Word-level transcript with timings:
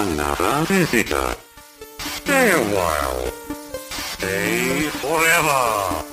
another 0.00 0.64
visitor. 0.66 1.36
Stay 1.98 2.50
a 2.52 2.62
while. 2.74 3.30
Stay 4.14 4.88
forever. 5.02 6.04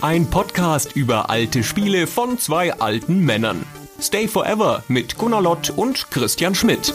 Ein 0.00 0.30
Podcast 0.30 0.94
über 0.94 1.28
alte 1.28 1.64
Spiele 1.64 2.06
von 2.06 2.38
zwei 2.38 2.72
alten 2.74 3.24
Männern. 3.24 3.64
Stay 4.00 4.28
Forever 4.28 4.84
mit 4.86 5.16
Gunnar 5.18 5.42
Lott 5.42 5.70
und 5.74 6.08
Christian 6.12 6.54
Schmidt. 6.54 6.94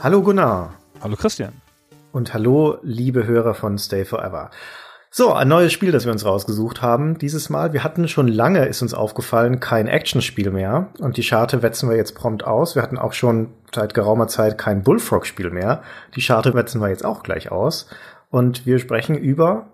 Hallo 0.00 0.22
Gunnar 0.22 0.74
Hallo 1.02 1.16
Christian. 1.16 1.52
und 2.12 2.32
hallo 2.34 2.78
liebe 2.82 3.26
Hörer 3.26 3.54
von 3.54 3.78
Stay 3.78 4.04
Forever. 4.04 4.50
So, 5.16 5.32
ein 5.32 5.46
neues 5.46 5.72
Spiel, 5.72 5.92
das 5.92 6.06
wir 6.06 6.10
uns 6.10 6.24
rausgesucht 6.24 6.82
haben. 6.82 7.18
Dieses 7.18 7.48
Mal, 7.48 7.72
wir 7.72 7.84
hatten 7.84 8.08
schon 8.08 8.26
lange, 8.26 8.66
ist 8.66 8.82
uns 8.82 8.94
aufgefallen, 8.94 9.60
kein 9.60 9.86
Actionspiel 9.86 10.50
mehr. 10.50 10.88
Und 10.98 11.18
die 11.18 11.22
Scharte 11.22 11.62
wetzen 11.62 11.88
wir 11.88 11.96
jetzt 11.96 12.16
prompt 12.16 12.42
aus. 12.42 12.74
Wir 12.74 12.82
hatten 12.82 12.98
auch 12.98 13.12
schon 13.12 13.52
seit 13.72 13.94
geraumer 13.94 14.26
Zeit 14.26 14.58
kein 14.58 14.82
Bullfrog-Spiel 14.82 15.50
mehr. 15.50 15.84
Die 16.16 16.20
Scharte 16.20 16.52
wetzen 16.54 16.80
wir 16.80 16.88
jetzt 16.88 17.04
auch 17.04 17.22
gleich 17.22 17.52
aus. 17.52 17.86
Und 18.28 18.66
wir 18.66 18.80
sprechen 18.80 19.14
über, 19.14 19.68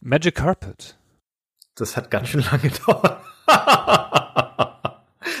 Magic 0.00 0.34
Carpet. 0.34 0.98
das 1.76 1.96
hat 1.96 2.10
ganz 2.10 2.26
schön 2.26 2.42
lange 2.42 2.58
gedauert. 2.70 3.18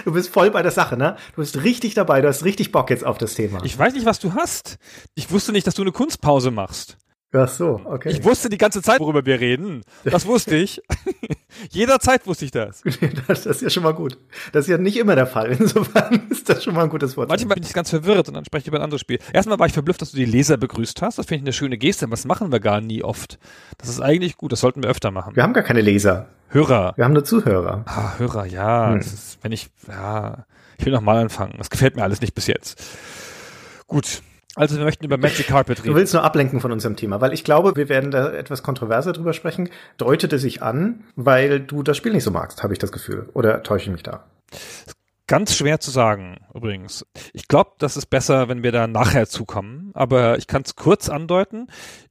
Du 0.04 0.12
bist 0.12 0.32
voll 0.32 0.52
bei 0.52 0.62
der 0.62 0.70
Sache, 0.70 0.96
ne? 0.96 1.16
Du 1.34 1.40
bist 1.40 1.64
richtig 1.64 1.94
dabei, 1.94 2.20
du 2.20 2.28
hast 2.28 2.44
richtig 2.44 2.70
Bock 2.70 2.90
jetzt 2.90 3.04
auf 3.04 3.18
das 3.18 3.34
Thema. 3.34 3.58
Ich 3.64 3.76
weiß 3.76 3.94
nicht, 3.94 4.06
was 4.06 4.20
du 4.20 4.34
hast. 4.34 4.78
Ich 5.16 5.32
wusste 5.32 5.50
nicht, 5.50 5.66
dass 5.66 5.74
du 5.74 5.82
eine 5.82 5.90
Kunstpause 5.90 6.52
machst. 6.52 6.96
Ach 7.32 7.48
so, 7.48 7.80
okay. 7.84 8.08
Ich 8.08 8.24
wusste 8.24 8.48
die 8.48 8.56
ganze 8.56 8.80
Zeit, 8.80 9.00
worüber 9.00 9.26
wir 9.26 9.38
reden. 9.38 9.82
Das 10.04 10.24
wusste 10.26 10.56
ich. 10.56 10.80
Jederzeit 11.70 12.26
wusste 12.26 12.46
ich 12.46 12.50
das. 12.50 12.82
Das 13.26 13.44
ist 13.44 13.60
ja 13.60 13.68
schon 13.68 13.82
mal 13.82 13.92
gut. 13.92 14.16
Das 14.52 14.64
ist 14.64 14.70
ja 14.70 14.78
nicht 14.78 14.96
immer 14.96 15.14
der 15.14 15.26
Fall. 15.26 15.52
Insofern 15.52 16.28
ist 16.30 16.48
das 16.48 16.64
schon 16.64 16.74
mal 16.74 16.84
ein 16.84 16.88
gutes 16.88 17.16
Wort. 17.16 17.28
Manchmal 17.28 17.56
bin 17.56 17.64
ich 17.64 17.74
ganz 17.74 17.90
verwirrt 17.90 18.28
und 18.28 18.34
dann 18.34 18.44
spreche 18.44 18.62
ich 18.62 18.68
über 18.68 18.78
ein 18.78 18.84
anderes 18.84 19.02
Spiel. 19.02 19.18
Erstmal 19.32 19.58
war 19.58 19.66
ich 19.66 19.72
verblüfft, 19.74 20.00
dass 20.00 20.12
du 20.12 20.16
die 20.16 20.24
Leser 20.24 20.56
begrüßt 20.56 21.02
hast. 21.02 21.18
Das 21.18 21.26
finde 21.26 21.40
ich 21.40 21.44
eine 21.44 21.52
schöne 21.52 21.76
Geste. 21.76 22.08
Das 22.08 22.24
machen 22.24 22.50
wir 22.50 22.60
gar 22.60 22.80
nie 22.80 23.02
oft. 23.02 23.38
Das 23.76 23.88
ist 23.90 24.00
eigentlich 24.00 24.36
gut. 24.38 24.52
Das 24.52 24.60
sollten 24.60 24.82
wir 24.82 24.88
öfter 24.88 25.10
machen. 25.10 25.36
Wir 25.36 25.42
haben 25.42 25.52
gar 25.52 25.64
keine 25.64 25.82
Leser. 25.82 26.28
Hörer. 26.48 26.94
Wir 26.96 27.04
haben 27.04 27.12
nur 27.12 27.24
Zuhörer. 27.24 27.84
Ah, 27.86 28.16
Hörer, 28.18 28.46
ja. 28.46 28.92
Hm. 28.92 29.00
Ist, 29.00 29.38
wenn 29.42 29.52
ich, 29.52 29.68
ja, 29.86 30.46
ich 30.78 30.86
will 30.86 30.92
noch 30.92 31.02
mal 31.02 31.18
anfangen. 31.18 31.54
Das 31.58 31.68
gefällt 31.68 31.96
mir 31.96 32.02
alles 32.02 32.22
nicht 32.22 32.34
bis 32.34 32.46
jetzt. 32.46 32.82
Gut. 33.86 34.22
Also 34.58 34.76
wir 34.76 34.84
möchten 34.84 35.04
über 35.04 35.16
Magic 35.16 35.46
Carpet 35.46 35.78
Du 35.78 35.82
reden. 35.84 35.94
willst 35.96 36.12
nur 36.14 36.24
ablenken 36.24 36.60
von 36.60 36.72
unserem 36.72 36.96
Thema, 36.96 37.20
weil 37.20 37.32
ich 37.32 37.44
glaube, 37.44 37.76
wir 37.76 37.88
werden 37.88 38.10
da 38.10 38.32
etwas 38.32 38.62
kontroverser 38.62 39.12
drüber 39.12 39.32
sprechen. 39.32 39.70
Deutet 39.96 40.32
es 40.32 40.42
sich 40.42 40.62
an, 40.62 41.04
weil 41.16 41.60
du 41.60 41.82
das 41.82 41.96
Spiel 41.96 42.12
nicht 42.12 42.24
so 42.24 42.30
magst, 42.30 42.62
habe 42.62 42.72
ich 42.72 42.78
das 42.78 42.92
Gefühl. 42.92 43.28
Oder 43.34 43.62
täusche 43.62 43.86
ich 43.86 43.92
mich 43.92 44.02
da? 44.02 44.24
Ganz 45.26 45.54
schwer 45.54 45.78
zu 45.78 45.90
sagen, 45.90 46.38
übrigens. 46.54 47.04
Ich 47.34 47.48
glaube, 47.48 47.72
das 47.78 47.98
ist 47.98 48.06
besser, 48.06 48.48
wenn 48.48 48.62
wir 48.62 48.72
da 48.72 48.86
nachher 48.86 49.28
zukommen. 49.28 49.90
Aber 49.92 50.38
ich 50.38 50.46
kann 50.46 50.62
es 50.64 50.74
kurz 50.74 51.10
andeuten. 51.10 51.66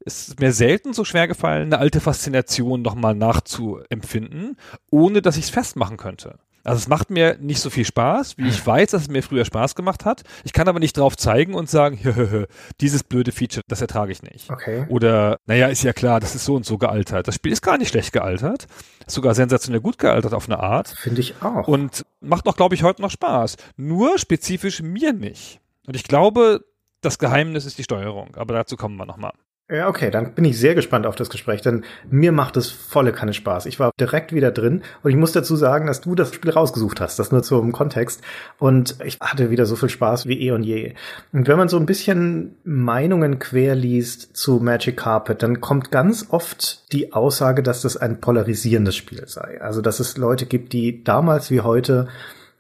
Es 0.05 0.27
ist 0.27 0.39
mir 0.39 0.51
selten 0.51 0.93
so 0.93 1.03
schwer 1.03 1.27
gefallen, 1.27 1.63
eine 1.73 1.79
alte 1.79 1.99
Faszination 1.99 2.83
nochmal 2.83 3.15
nachzuempfinden, 3.15 4.55
ohne 4.91 5.23
dass 5.23 5.35
ich 5.37 5.45
es 5.45 5.49
festmachen 5.49 5.97
könnte. 5.97 6.37
Also 6.67 6.79
es 6.79 6.89
macht 6.89 7.09
mir 7.09 7.37
nicht 7.39 7.61
so 7.61 7.69
viel 7.69 7.85
Spaß, 7.85 8.37
wie 8.37 8.49
ich 8.49 8.67
weiß, 8.67 8.91
dass 8.91 9.03
es 9.03 9.07
mir 9.07 9.23
früher 9.23 9.45
Spaß 9.45 9.73
gemacht 9.73 10.03
hat. 10.03 10.23
Ich 10.43 10.51
kann 10.51 10.67
aber 10.67 10.79
nicht 10.79 10.97
drauf 10.97 11.15
zeigen 11.15 11.53
und 11.53 11.69
sagen, 11.69 12.45
dieses 12.81 13.05
blöde 13.05 13.31
Feature, 13.31 13.61
das 13.69 13.79
ertrage 13.79 14.11
ich 14.11 14.21
nicht. 14.21 14.49
Okay. 14.49 14.85
Oder, 14.89 15.39
naja, 15.45 15.67
ist 15.67 15.83
ja 15.83 15.93
klar, 15.93 16.19
das 16.19 16.35
ist 16.35 16.43
so 16.43 16.55
und 16.55 16.65
so 16.65 16.77
gealtert. 16.77 17.25
Das 17.25 17.35
Spiel 17.35 17.53
ist 17.53 17.61
gar 17.61 17.77
nicht 17.77 17.87
schlecht 17.87 18.11
gealtert. 18.11 18.67
Ist 19.05 19.13
sogar 19.13 19.33
sensationell 19.33 19.79
gut 19.79 19.97
gealtert 19.97 20.33
auf 20.33 20.49
eine 20.49 20.59
Art. 20.59 20.89
Finde 20.89 21.21
ich 21.21 21.41
auch. 21.41 21.69
Und 21.69 22.05
macht 22.19 22.45
auch, 22.49 22.57
glaube 22.57 22.75
ich, 22.75 22.83
heute 22.83 23.01
noch 23.01 23.11
Spaß. 23.11 23.55
Nur 23.77 24.17
spezifisch 24.19 24.81
mir 24.81 25.13
nicht. 25.13 25.61
Und 25.85 25.95
ich 25.95 26.03
glaube, 26.03 26.65
das 26.99 27.17
Geheimnis 27.17 27.65
ist 27.65 27.77
die 27.77 27.83
Steuerung. 27.83 28.35
Aber 28.35 28.53
dazu 28.53 28.75
kommen 28.75 28.97
wir 28.97 29.05
nochmal. 29.05 29.31
Ja, 29.69 29.89
okay, 29.89 30.09
dann 30.11 30.33
bin 30.33 30.45
ich 30.45 30.57
sehr 30.57 30.75
gespannt 30.75 31.05
auf 31.05 31.17
das 31.17 31.29
Gespräch, 31.29 31.61
denn 31.61 31.83
mir 32.09 32.31
macht 32.31 32.55
es 32.55 32.71
volle 32.71 33.11
Kanne 33.11 33.33
Spaß. 33.33 33.65
Ich 33.65 33.81
war 33.81 33.91
direkt 33.99 34.31
wieder 34.31 34.49
drin 34.49 34.81
und 35.03 35.11
ich 35.11 35.17
muss 35.17 35.33
dazu 35.33 35.57
sagen, 35.57 35.87
dass 35.87 35.99
du 35.99 36.15
das 36.15 36.33
Spiel 36.33 36.51
rausgesucht 36.51 37.01
hast, 37.01 37.19
das 37.19 37.33
nur 37.33 37.43
zum 37.43 37.73
Kontext. 37.73 38.21
Und 38.59 38.95
ich 39.03 39.19
hatte 39.19 39.49
wieder 39.49 39.65
so 39.65 39.75
viel 39.75 39.89
Spaß 39.89 40.25
wie 40.25 40.39
eh 40.39 40.51
und 40.51 40.63
je. 40.63 40.93
Und 41.33 41.49
wenn 41.49 41.57
man 41.57 41.67
so 41.67 41.75
ein 41.75 41.85
bisschen 41.85 42.55
Meinungen 42.63 43.39
quer 43.39 43.75
liest 43.75 44.37
zu 44.37 44.61
Magic 44.61 44.95
Carpet, 44.95 45.43
dann 45.43 45.59
kommt 45.59 45.91
ganz 45.91 46.27
oft 46.29 46.93
die 46.93 47.11
Aussage, 47.11 47.61
dass 47.61 47.81
das 47.81 47.97
ein 47.97 48.21
polarisierendes 48.21 48.95
Spiel 48.95 49.27
sei. 49.27 49.59
Also, 49.59 49.81
dass 49.81 49.99
es 49.99 50.15
Leute 50.15 50.45
gibt, 50.45 50.71
die 50.71 51.03
damals 51.03 51.51
wie 51.51 51.59
heute 51.59 52.07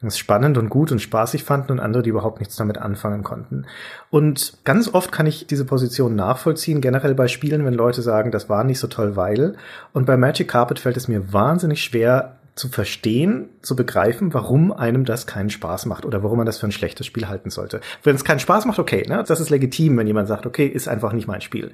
es 0.01 0.17
spannend 0.17 0.57
und 0.57 0.69
gut 0.69 0.91
und 0.91 0.99
spaßig 0.99 1.43
fanden 1.43 1.71
und 1.71 1.79
andere, 1.79 2.03
die 2.03 2.11
überhaupt 2.11 2.39
nichts 2.39 2.55
damit 2.55 2.77
anfangen 2.77 3.23
konnten. 3.23 3.65
Und 4.11 4.59
ganz 4.63 4.93
oft 4.93 5.11
kann 5.11 5.25
ich 5.25 5.47
diese 5.47 5.65
Position 5.65 6.15
nachvollziehen, 6.15 6.81
generell 6.81 7.15
bei 7.15 7.27
Spielen, 7.27 7.65
wenn 7.65 7.73
Leute 7.73 8.03
sagen, 8.03 8.31
das 8.31 8.47
war 8.47 8.63
nicht 8.63 8.79
so 8.79 8.87
toll, 8.87 9.15
weil. 9.15 9.55
Und 9.93 10.05
bei 10.05 10.15
Magic 10.15 10.47
Carpet 10.49 10.79
fällt 10.79 10.97
es 10.97 11.07
mir 11.07 11.33
wahnsinnig 11.33 11.83
schwer 11.83 12.37
zu 12.57 12.69
verstehen, 12.69 13.49
zu 13.61 13.75
begreifen, 13.75 14.33
warum 14.33 14.71
einem 14.71 15.05
das 15.05 15.27
keinen 15.27 15.49
Spaß 15.49 15.85
macht 15.85 16.05
oder 16.05 16.23
warum 16.23 16.37
man 16.37 16.45
das 16.45 16.57
für 16.57 16.67
ein 16.67 16.71
schlechtes 16.71 17.05
Spiel 17.05 17.27
halten 17.27 17.49
sollte. 17.49 17.81
Wenn 18.03 18.15
es 18.15 18.23
keinen 18.23 18.39
Spaß 18.39 18.65
macht, 18.65 18.79
okay, 18.79 19.05
ne? 19.07 19.23
das 19.25 19.39
ist 19.39 19.49
legitim, 19.49 19.97
wenn 19.97 20.07
jemand 20.07 20.27
sagt, 20.27 20.45
okay, 20.45 20.65
ist 20.65 20.87
einfach 20.87 21.13
nicht 21.13 21.27
mein 21.27 21.41
Spiel. 21.41 21.71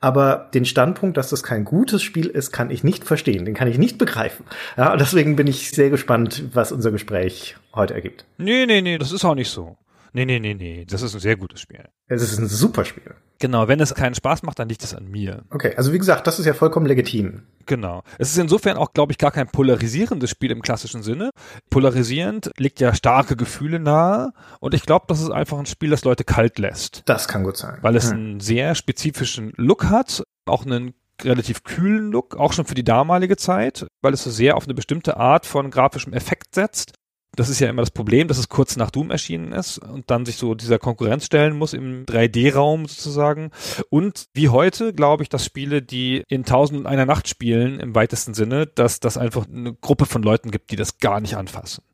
Aber 0.00 0.48
den 0.54 0.64
Standpunkt, 0.64 1.16
dass 1.16 1.30
das 1.30 1.42
kein 1.42 1.64
gutes 1.64 2.02
Spiel 2.02 2.26
ist, 2.26 2.52
kann 2.52 2.70
ich 2.70 2.84
nicht 2.84 3.04
verstehen, 3.04 3.44
den 3.44 3.54
kann 3.54 3.68
ich 3.68 3.76
nicht 3.76 3.98
begreifen. 3.98 4.46
Ja, 4.76 4.92
und 4.92 5.00
deswegen 5.00 5.36
bin 5.36 5.46
ich 5.46 5.70
sehr 5.70 5.90
gespannt, 5.90 6.44
was 6.54 6.72
unser 6.72 6.92
Gespräch 6.92 7.56
heute 7.74 7.94
ergibt. 7.94 8.24
Nee, 8.38 8.66
nee, 8.66 8.80
nee, 8.80 8.98
das 8.98 9.12
ist 9.12 9.24
auch 9.24 9.34
nicht 9.34 9.50
so. 9.50 9.76
Nee, 10.12 10.24
nee, 10.24 10.40
nee, 10.40 10.54
nee, 10.54 10.84
das 10.86 11.02
ist 11.02 11.14
ein 11.14 11.20
sehr 11.20 11.36
gutes 11.36 11.60
Spiel. 11.60 11.84
Es 12.08 12.20
ist 12.22 12.36
ein 12.38 12.48
super 12.48 12.84
Spiel. 12.84 13.14
Genau, 13.38 13.68
wenn 13.68 13.78
es 13.80 13.94
keinen 13.94 14.14
Spaß 14.14 14.42
macht, 14.42 14.58
dann 14.58 14.68
liegt 14.68 14.82
es 14.82 14.92
an 14.92 15.08
mir. 15.08 15.44
Okay, 15.50 15.74
also 15.76 15.92
wie 15.92 15.98
gesagt, 15.98 16.26
das 16.26 16.38
ist 16.40 16.46
ja 16.46 16.52
vollkommen 16.52 16.84
legitim. 16.86 17.44
Genau. 17.66 18.02
Es 18.18 18.30
ist 18.32 18.38
insofern 18.38 18.76
auch, 18.76 18.92
glaube 18.92 19.12
ich, 19.12 19.18
gar 19.18 19.30
kein 19.30 19.46
polarisierendes 19.46 20.28
Spiel 20.30 20.50
im 20.50 20.62
klassischen 20.62 21.02
Sinne. 21.02 21.30
Polarisierend 21.70 22.50
liegt 22.58 22.80
ja 22.80 22.92
starke 22.94 23.36
Gefühle 23.36 23.78
nahe 23.78 24.32
und 24.58 24.74
ich 24.74 24.82
glaube, 24.82 25.06
das 25.08 25.20
ist 25.22 25.30
einfach 25.30 25.58
ein 25.58 25.66
Spiel, 25.66 25.90
das 25.90 26.04
Leute 26.04 26.24
kalt 26.24 26.58
lässt, 26.58 27.02
Das 27.06 27.28
kann 27.28 27.44
gut 27.44 27.56
sein. 27.56 27.78
weil 27.80 27.96
es 27.96 28.10
Hm. 28.10 28.16
einen 28.16 28.40
sehr 28.40 28.74
spezifischen 28.74 29.52
Look 29.56 29.84
hat, 29.86 30.24
auch 30.44 30.66
einen 30.66 30.92
relativ 31.22 31.62
kühlen 31.64 32.10
Look, 32.10 32.36
auch 32.36 32.52
schon 32.52 32.64
für 32.64 32.74
die 32.74 32.84
damalige 32.84 33.36
Zeit, 33.36 33.86
weil 34.02 34.12
es 34.12 34.24
so 34.24 34.30
sehr 34.30 34.56
auf 34.56 34.64
eine 34.64 34.74
bestimmte 34.74 35.16
Art 35.16 35.46
von 35.46 35.70
grafischem 35.70 36.12
Effekt 36.12 36.54
setzt. 36.54 36.92
Das 37.36 37.48
ist 37.48 37.60
ja 37.60 37.68
immer 37.70 37.82
das 37.82 37.92
Problem, 37.92 38.26
dass 38.26 38.38
es 38.38 38.48
kurz 38.48 38.76
nach 38.76 38.90
Doom 38.90 39.10
erschienen 39.10 39.52
ist 39.52 39.78
und 39.78 40.10
dann 40.10 40.26
sich 40.26 40.36
so 40.36 40.54
dieser 40.54 40.78
Konkurrenz 40.80 41.26
stellen 41.26 41.56
muss 41.56 41.74
im 41.74 42.04
3D-Raum 42.06 42.86
sozusagen. 42.86 43.50
Und 43.88 44.26
wie 44.34 44.48
heute 44.48 44.92
glaube 44.92 45.22
ich, 45.22 45.28
dass 45.28 45.44
Spiele, 45.44 45.80
die 45.80 46.24
in 46.28 46.44
Tausend 46.44 46.80
und 46.80 46.86
einer 46.86 47.06
Nacht 47.06 47.28
spielen, 47.28 47.78
im 47.78 47.94
weitesten 47.94 48.34
Sinne, 48.34 48.66
dass 48.66 48.98
das 48.98 49.16
einfach 49.16 49.46
eine 49.48 49.74
Gruppe 49.74 50.06
von 50.06 50.22
Leuten 50.22 50.50
gibt, 50.50 50.72
die 50.72 50.76
das 50.76 50.98
gar 50.98 51.20
nicht 51.20 51.36
anfassen, 51.36 51.84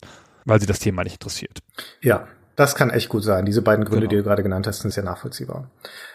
weil 0.47 0.59
sie 0.61 0.67
das 0.67 0.79
Thema 0.79 1.05
nicht 1.05 1.15
interessiert. 1.15 1.59
Ja, 2.01 2.27
das 2.57 2.75
kann 2.75 2.89
echt 2.89 3.11
gut 3.11 3.23
sein. 3.23 3.45
Diese 3.45 3.61
beiden 3.61 3.85
Gründe, 3.85 4.03
Genau. 4.07 4.11
die 4.11 4.17
du 4.17 4.23
gerade 4.23 4.43
genannt 4.43 4.67
hast, 4.67 4.81
sind 4.81 4.91
sehr 4.93 5.05
nachvollziehbar. 5.05 5.71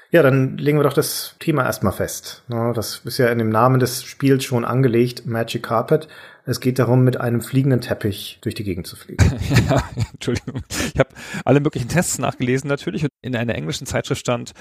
Ja, 0.09 0.23
dann 0.23 0.57
legen 0.57 0.77
wir 0.79 0.83
doch 0.83 0.93
das 0.93 1.35
Thema 1.39 1.63
erstmal 1.63 1.93
fest. 1.93 2.43
Ne, 2.47 2.73
Das 2.75 3.01
ist 3.05 3.17
ja 3.19 3.27
in 3.27 3.37
dem 3.37 3.49
Namen 3.49 3.79
des 3.79 4.03
Spiels 4.03 4.43
schon 4.43 4.65
angelegt, 4.65 5.25
Magic 5.25 5.63
Carpet. 5.63 6.07
Es 6.45 6.59
geht 6.59 6.79
darum, 6.79 7.03
mit 7.03 7.19
einem 7.19 7.41
fliegenden 7.41 7.81
Teppich 7.81 8.39
durch 8.41 8.55
die 8.55 8.63
Gegend 8.63 8.87
zu 8.87 8.95
fliegen. 8.95 9.23
Ja, 9.69 9.83
Entschuldigung. 10.13 10.63
Ich 10.93 10.99
habe 10.99 11.09
alle 11.45 11.59
möglichen 11.59 11.87
Tests 11.87 12.17
nachgelesen 12.17 12.67
natürlich 12.67 13.03
und 13.03 13.11
in 13.21 13.35
einer 13.35 13.55
englischen 13.55 13.85
Zeitschrift 13.85 14.21
stand, 14.21 14.51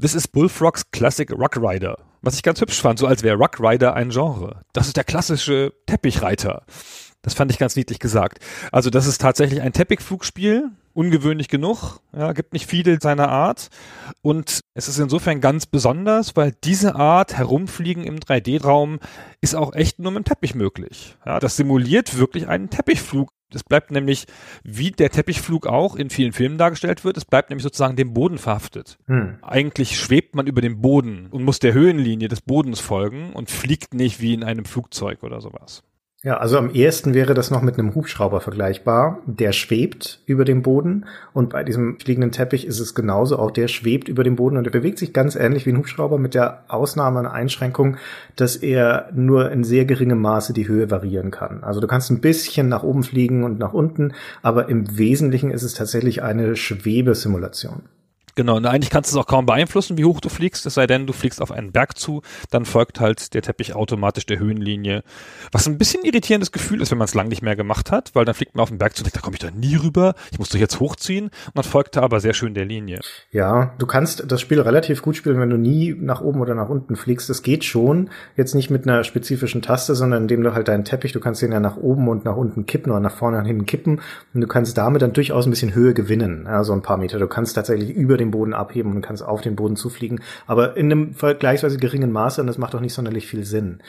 This 0.00 0.14
is 0.14 0.28
Bullfrogs 0.28 0.90
Classic 0.90 1.30
Rock 1.32 1.56
Rider. 1.56 1.98
Was 2.20 2.34
ich 2.34 2.42
ganz 2.42 2.60
hübsch 2.60 2.80
fand, 2.80 2.98
so 2.98 3.06
als 3.06 3.22
wäre 3.22 3.36
Rock 3.36 3.60
Rider 3.60 3.94
ein 3.94 4.10
Genre. 4.10 4.62
Das 4.72 4.86
ist 4.86 4.96
der 4.96 5.04
klassische 5.04 5.72
Teppichreiter. 5.86 6.64
Das 7.22 7.34
fand 7.34 7.50
ich 7.50 7.58
ganz 7.58 7.76
niedlich 7.76 7.98
gesagt. 7.98 8.38
Also 8.72 8.90
das 8.90 9.06
ist 9.06 9.20
tatsächlich 9.20 9.62
ein 9.62 9.72
Teppichflugspiel, 9.72 10.70
ungewöhnlich 10.94 11.48
genug, 11.48 12.00
ja, 12.16 12.32
gibt 12.32 12.52
nicht 12.52 12.66
viele 12.66 12.98
seiner 13.00 13.28
Art 13.28 13.68
und 14.22 14.60
es 14.74 14.88
ist 14.88 14.98
insofern 14.98 15.40
ganz 15.40 15.66
besonders, 15.66 16.36
weil 16.36 16.54
diese 16.64 16.94
Art 16.94 17.36
herumfliegen 17.36 18.04
im 18.04 18.18
3D-Raum 18.18 19.00
ist 19.40 19.54
auch 19.54 19.74
echt 19.74 19.98
nur 19.98 20.12
mit 20.12 20.24
dem 20.24 20.24
Teppich 20.24 20.54
möglich. 20.54 21.16
Ja, 21.26 21.40
das 21.40 21.56
simuliert 21.56 22.18
wirklich 22.18 22.48
einen 22.48 22.70
Teppichflug. 22.70 23.30
Es 23.54 23.64
bleibt 23.64 23.90
nämlich, 23.90 24.26
wie 24.64 24.92
der 24.92 25.10
Teppichflug 25.10 25.66
auch 25.66 25.96
in 25.96 26.10
vielen 26.10 26.32
Filmen 26.32 26.56
dargestellt 26.56 27.04
wird, 27.04 27.16
es 27.16 27.24
bleibt 27.24 27.50
nämlich 27.50 27.62
sozusagen 27.62 27.96
dem 27.96 28.14
Boden 28.14 28.38
verhaftet. 28.38 28.98
Hm. 29.06 29.38
Eigentlich 29.42 29.98
schwebt 29.98 30.34
man 30.34 30.46
über 30.46 30.60
dem 30.60 30.80
Boden 30.80 31.26
und 31.30 31.44
muss 31.44 31.58
der 31.58 31.74
Höhenlinie 31.74 32.28
des 32.28 32.40
Bodens 32.40 32.80
folgen 32.80 33.32
und 33.34 33.50
fliegt 33.50 33.92
nicht 33.94 34.20
wie 34.20 34.32
in 34.34 34.44
einem 34.44 34.64
Flugzeug 34.64 35.22
oder 35.22 35.40
sowas. 35.40 35.82
Ja, 36.24 36.36
also 36.36 36.56
am 36.56 36.70
ehesten 36.70 37.14
wäre 37.14 37.34
das 37.34 37.50
noch 37.50 37.62
mit 37.62 37.80
einem 37.80 37.96
Hubschrauber 37.96 38.40
vergleichbar. 38.40 39.18
Der 39.26 39.50
schwebt 39.50 40.20
über 40.24 40.44
dem 40.44 40.62
Boden 40.62 41.06
und 41.32 41.50
bei 41.50 41.64
diesem 41.64 41.98
fliegenden 41.98 42.30
Teppich 42.30 42.64
ist 42.64 42.78
es 42.78 42.94
genauso. 42.94 43.40
Auch 43.40 43.50
der 43.50 43.66
schwebt 43.66 44.08
über 44.08 44.22
dem 44.22 44.36
Boden 44.36 44.56
und 44.56 44.64
er 44.64 44.70
bewegt 44.70 45.00
sich 45.00 45.12
ganz 45.12 45.34
ähnlich 45.34 45.66
wie 45.66 45.70
ein 45.70 45.78
Hubschrauber 45.78 46.18
mit 46.18 46.34
der 46.34 46.62
Ausnahme 46.68 47.18
einer 47.18 47.32
Einschränkung, 47.32 47.96
dass 48.36 48.54
er 48.54 49.08
nur 49.12 49.50
in 49.50 49.64
sehr 49.64 49.84
geringem 49.84 50.20
Maße 50.20 50.52
die 50.52 50.68
Höhe 50.68 50.92
variieren 50.92 51.32
kann. 51.32 51.64
Also 51.64 51.80
du 51.80 51.88
kannst 51.88 52.08
ein 52.12 52.20
bisschen 52.20 52.68
nach 52.68 52.84
oben 52.84 53.02
fliegen 53.02 53.42
und 53.42 53.58
nach 53.58 53.72
unten, 53.72 54.12
aber 54.42 54.68
im 54.68 54.96
Wesentlichen 54.96 55.50
ist 55.50 55.64
es 55.64 55.74
tatsächlich 55.74 56.22
eine 56.22 56.54
Schwebesimulation. 56.54 57.82
Genau, 58.34 58.56
und 58.56 58.64
eigentlich 58.64 58.90
kannst 58.90 59.12
du 59.12 59.18
es 59.18 59.22
auch 59.22 59.28
kaum 59.28 59.44
beeinflussen, 59.44 59.98
wie 59.98 60.06
hoch 60.06 60.20
du 60.20 60.30
fliegst, 60.30 60.64
es 60.64 60.74
sei 60.74 60.86
denn, 60.86 61.06
du 61.06 61.12
fliegst 61.12 61.42
auf 61.42 61.52
einen 61.52 61.70
Berg 61.70 61.98
zu, 61.98 62.22
dann 62.50 62.64
folgt 62.64 62.98
halt 62.98 63.34
der 63.34 63.42
Teppich 63.42 63.74
automatisch 63.74 64.24
der 64.24 64.38
Höhenlinie. 64.38 65.02
Was 65.52 65.66
ein 65.66 65.76
bisschen 65.76 66.04
irritierendes 66.04 66.50
Gefühl 66.50 66.80
ist, 66.80 66.90
wenn 66.90 66.98
man 66.98 67.04
es 67.04 67.14
lang 67.14 67.28
nicht 67.28 67.42
mehr 67.42 67.56
gemacht 67.56 67.90
hat, 67.90 68.14
weil 68.14 68.24
dann 68.24 68.34
fliegt 68.34 68.54
man 68.54 68.62
auf 68.62 68.70
den 68.70 68.78
Berg 68.78 68.96
zu 68.96 69.02
und 69.02 69.06
denkt, 69.06 69.16
da 69.16 69.20
komme 69.20 69.36
ich 69.36 69.40
doch 69.40 69.50
nie 69.50 69.76
rüber, 69.76 70.14
ich 70.30 70.38
muss 70.38 70.48
doch 70.48 70.58
jetzt 70.58 70.80
hochziehen 70.80 71.26
und 71.26 71.56
dann 71.56 71.64
folgt 71.64 71.96
er 71.96 72.04
aber 72.04 72.20
sehr 72.20 72.32
schön 72.32 72.54
der 72.54 72.64
Linie. 72.64 73.00
Ja, 73.32 73.74
du 73.78 73.86
kannst 73.86 74.24
das 74.26 74.40
Spiel 74.40 74.60
relativ 74.60 75.02
gut 75.02 75.16
spielen, 75.16 75.38
wenn 75.38 75.50
du 75.50 75.58
nie 75.58 75.94
nach 75.98 76.22
oben 76.22 76.40
oder 76.40 76.54
nach 76.54 76.70
unten 76.70 76.96
fliegst. 76.96 77.28
Das 77.28 77.42
geht 77.42 77.64
schon, 77.64 78.08
jetzt 78.36 78.54
nicht 78.54 78.70
mit 78.70 78.88
einer 78.88 79.04
spezifischen 79.04 79.60
Taste, 79.60 79.94
sondern 79.94 80.22
indem 80.22 80.42
du 80.42 80.54
halt 80.54 80.68
deinen 80.68 80.84
Teppich, 80.84 81.12
du 81.12 81.20
kannst 81.20 81.42
den 81.42 81.52
ja 81.52 81.60
nach 81.60 81.76
oben 81.76 82.08
und 82.08 82.24
nach 82.24 82.36
unten 82.36 82.64
kippen 82.64 82.92
oder 82.92 83.00
nach 83.00 83.14
vorne 83.14 83.38
und 83.38 83.44
hinten 83.44 83.66
kippen 83.66 84.00
und 84.32 84.40
du 84.40 84.46
kannst 84.46 84.78
damit 84.78 85.02
dann 85.02 85.12
durchaus 85.12 85.46
ein 85.46 85.50
bisschen 85.50 85.74
Höhe 85.74 85.92
gewinnen, 85.92 86.46
also 86.46 86.72
ein 86.72 86.82
paar 86.82 86.96
Meter. 86.96 87.18
Du 87.18 87.28
kannst 87.28 87.56
tatsächlich 87.56 87.90
über 87.90 88.21
den 88.22 88.30
Boden 88.30 88.54
abheben 88.54 88.92
und 88.92 89.02
kannst 89.02 89.22
auf 89.22 89.40
den 89.40 89.56
Boden 89.56 89.76
zufliegen, 89.76 90.20
aber 90.46 90.76
in 90.76 90.90
einem 90.90 91.14
vergleichsweise 91.14 91.76
geringen 91.76 92.12
Maße 92.12 92.40
und 92.40 92.46
das 92.46 92.58
macht 92.58 92.74
auch 92.74 92.80
nicht 92.80 92.94
sonderlich 92.94 93.26
viel 93.26 93.44
Sinn. 93.44 93.82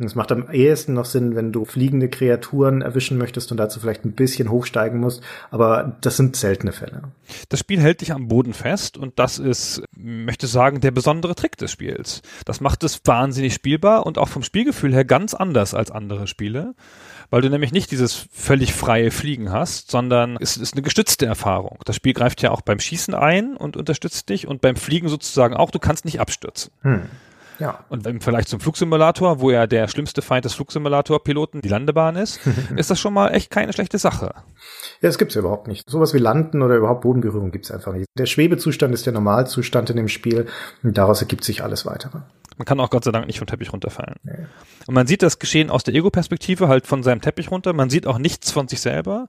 Es 0.00 0.14
macht 0.14 0.30
am 0.30 0.48
ehesten 0.48 0.92
noch 0.94 1.06
Sinn, 1.06 1.34
wenn 1.34 1.50
du 1.50 1.64
fliegende 1.64 2.08
Kreaturen 2.08 2.82
erwischen 2.82 3.18
möchtest 3.18 3.50
und 3.50 3.56
dazu 3.56 3.80
vielleicht 3.80 4.04
ein 4.04 4.12
bisschen 4.12 4.48
hochsteigen 4.48 5.00
musst, 5.00 5.22
aber 5.50 5.96
das 6.02 6.16
sind 6.16 6.36
seltene 6.36 6.70
Fälle. 6.70 7.02
Das 7.48 7.58
Spiel 7.58 7.80
hält 7.80 8.00
dich 8.00 8.12
am 8.12 8.28
Boden 8.28 8.54
fest 8.54 8.96
und 8.96 9.18
das 9.18 9.40
ist, 9.40 9.82
möchte 9.96 10.46
sagen, 10.46 10.80
der 10.80 10.92
besondere 10.92 11.34
Trick 11.34 11.56
des 11.56 11.72
Spiels. 11.72 12.22
Das 12.44 12.60
macht 12.60 12.84
es 12.84 13.00
wahnsinnig 13.06 13.54
spielbar 13.54 14.06
und 14.06 14.18
auch 14.18 14.28
vom 14.28 14.44
Spielgefühl 14.44 14.94
her 14.94 15.04
ganz 15.04 15.34
anders 15.34 15.74
als 15.74 15.90
andere 15.90 16.28
Spiele 16.28 16.76
weil 17.30 17.42
du 17.42 17.50
nämlich 17.50 17.72
nicht 17.72 17.90
dieses 17.90 18.26
völlig 18.32 18.72
freie 18.72 19.10
Fliegen 19.10 19.52
hast, 19.52 19.90
sondern 19.90 20.36
es 20.40 20.56
ist 20.56 20.74
eine 20.74 20.82
gestützte 20.82 21.26
Erfahrung. 21.26 21.78
Das 21.84 21.96
Spiel 21.96 22.14
greift 22.14 22.42
ja 22.42 22.50
auch 22.50 22.62
beim 22.62 22.80
Schießen 22.80 23.14
ein 23.14 23.56
und 23.56 23.76
unterstützt 23.76 24.28
dich 24.28 24.46
und 24.46 24.60
beim 24.60 24.76
Fliegen 24.76 25.08
sozusagen 25.08 25.54
auch, 25.54 25.70
du 25.70 25.78
kannst 25.78 26.04
nicht 26.04 26.20
abstürzen. 26.20 26.72
Hm. 26.82 27.02
Ja. 27.58 27.84
Und 27.88 28.06
im 28.06 28.20
Vergleich 28.20 28.46
zum 28.46 28.60
Flugsimulator, 28.60 29.40
wo 29.40 29.50
ja 29.50 29.66
der 29.66 29.88
schlimmste 29.88 30.22
Feind 30.22 30.44
des 30.44 30.54
Flugsimulator-Piloten 30.54 31.60
die 31.60 31.68
Landebahn 31.68 32.16
ist, 32.16 32.40
ist 32.76 32.90
das 32.90 33.00
schon 33.00 33.12
mal 33.12 33.34
echt 33.34 33.50
keine 33.50 33.72
schlechte 33.72 33.98
Sache. 33.98 34.26
Ja, 35.00 35.08
das 35.08 35.18
gibt's 35.18 35.34
ja 35.34 35.40
überhaupt 35.40 35.66
nicht. 35.66 35.88
Sowas 35.90 36.14
wie 36.14 36.18
Landen 36.18 36.62
oder 36.62 36.76
überhaupt 36.76 37.02
Bodenberührung 37.02 37.50
gibt's 37.50 37.70
einfach 37.70 37.92
nicht. 37.92 38.06
Der 38.16 38.26
Schwebezustand 38.26 38.94
ist 38.94 39.06
der 39.06 39.12
Normalzustand 39.12 39.90
in 39.90 39.96
dem 39.96 40.08
Spiel 40.08 40.46
und 40.82 40.96
daraus 40.96 41.20
ergibt 41.20 41.44
sich 41.44 41.64
alles 41.64 41.84
weitere. 41.84 42.18
Man 42.58 42.64
kann 42.66 42.80
auch 42.80 42.90
Gott 42.90 43.04
sei 43.04 43.12
Dank 43.12 43.26
nicht 43.26 43.38
vom 43.38 43.46
Teppich 43.46 43.72
runterfallen. 43.72 44.16
Und 44.86 44.94
man 44.94 45.06
sieht 45.06 45.22
das 45.22 45.38
Geschehen 45.38 45.70
aus 45.70 45.84
der 45.84 45.94
Ego-Perspektive 45.94 46.68
halt 46.68 46.86
von 46.86 47.02
seinem 47.02 47.20
Teppich 47.20 47.50
runter. 47.50 47.72
Man 47.72 47.88
sieht 47.88 48.06
auch 48.06 48.18
nichts 48.18 48.50
von 48.50 48.68
sich 48.68 48.80
selber. 48.80 49.28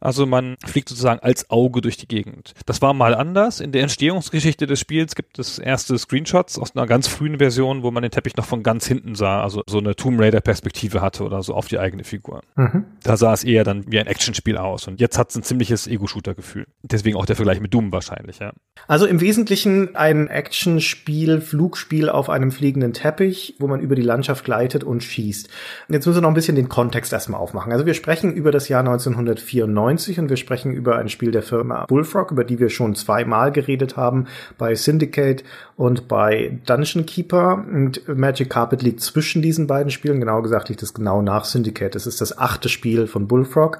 Also 0.00 0.26
man 0.26 0.56
fliegt 0.64 0.88
sozusagen 0.88 1.20
als 1.20 1.50
Auge 1.50 1.80
durch 1.80 1.96
die 1.96 2.08
Gegend. 2.08 2.54
Das 2.66 2.82
war 2.82 2.94
mal 2.94 3.14
anders. 3.14 3.60
In 3.60 3.72
der 3.72 3.82
Entstehungsgeschichte 3.82 4.66
des 4.66 4.80
Spiels 4.80 5.14
gibt 5.14 5.38
es 5.38 5.58
erste 5.58 5.98
Screenshots 5.98 6.58
aus 6.58 6.74
einer 6.74 6.86
ganz 6.86 7.08
frühen 7.08 7.38
Version, 7.38 7.82
wo 7.82 7.90
man 7.90 8.02
den 8.02 8.10
Teppich 8.10 8.36
noch 8.36 8.44
von 8.44 8.62
ganz 8.62 8.86
hinten 8.86 9.14
sah, 9.14 9.42
also 9.42 9.62
so 9.66 9.78
eine 9.78 9.96
Tomb 9.96 10.20
Raider 10.20 10.40
Perspektive 10.40 11.00
hatte 11.00 11.24
oder 11.24 11.42
so 11.42 11.54
auf 11.54 11.68
die 11.68 11.78
eigene 11.78 12.04
Figur. 12.04 12.42
Mhm. 12.56 12.84
Da 13.02 13.16
sah 13.16 13.32
es 13.32 13.44
eher 13.44 13.64
dann 13.64 13.90
wie 13.90 13.98
ein 13.98 14.06
Actionspiel 14.06 14.56
aus 14.56 14.86
und 14.88 15.00
jetzt 15.00 15.18
hat 15.18 15.30
es 15.30 15.36
ein 15.36 15.42
ziemliches 15.42 15.86
Ego-Shooter-Gefühl. 15.86 16.66
Deswegen 16.82 17.16
auch 17.16 17.26
der 17.26 17.36
Vergleich 17.36 17.60
mit 17.60 17.74
Doom 17.74 17.92
wahrscheinlich, 17.92 18.38
ja. 18.38 18.52
Also 18.86 19.06
im 19.06 19.20
Wesentlichen 19.20 19.96
ein 19.96 20.28
Actionspiel, 20.28 21.40
Flugspiel 21.40 22.08
auf 22.08 22.30
einem 22.30 22.52
fliegenden 22.52 22.92
Teppich, 22.92 23.56
wo 23.58 23.66
man 23.66 23.80
über 23.80 23.94
die 23.94 24.02
Landschaft 24.02 24.44
gleitet 24.44 24.84
und 24.84 25.02
schießt. 25.02 25.48
Jetzt 25.88 26.06
müssen 26.06 26.18
wir 26.18 26.22
noch 26.22 26.28
ein 26.28 26.34
bisschen 26.34 26.56
den 26.56 26.68
Kontext 26.68 27.12
erstmal 27.12 27.40
aufmachen. 27.40 27.72
Also 27.72 27.86
wir 27.86 27.94
sprechen 27.94 28.32
über 28.32 28.52
das 28.52 28.68
Jahr 28.68 28.80
1994 28.80 29.87
1990 29.88 30.20
und 30.20 30.28
wir 30.28 30.36
sprechen 30.36 30.72
über 30.72 30.96
ein 30.96 31.08
Spiel 31.08 31.30
der 31.30 31.42
Firma 31.42 31.86
Bullfrog, 31.86 32.30
über 32.30 32.44
die 32.44 32.58
wir 32.58 32.68
schon 32.68 32.94
zweimal 32.94 33.52
geredet 33.52 33.96
haben, 33.96 34.26
bei 34.58 34.74
Syndicate 34.74 35.44
und 35.76 36.08
bei 36.08 36.58
Dungeon 36.66 37.06
Keeper. 37.06 37.64
Und 37.70 38.06
Magic 38.08 38.50
Carpet 38.50 38.82
liegt 38.82 39.00
zwischen 39.00 39.42
diesen 39.42 39.66
beiden 39.66 39.90
Spielen, 39.90 40.20
genau 40.20 40.42
gesagt 40.42 40.68
liegt 40.68 40.82
es 40.82 40.94
genau 40.94 41.22
nach 41.22 41.44
Syndicate. 41.44 41.96
Es 41.96 42.06
ist 42.06 42.20
das 42.20 42.36
achte 42.36 42.68
Spiel 42.68 43.06
von 43.06 43.26
Bullfrog. 43.26 43.78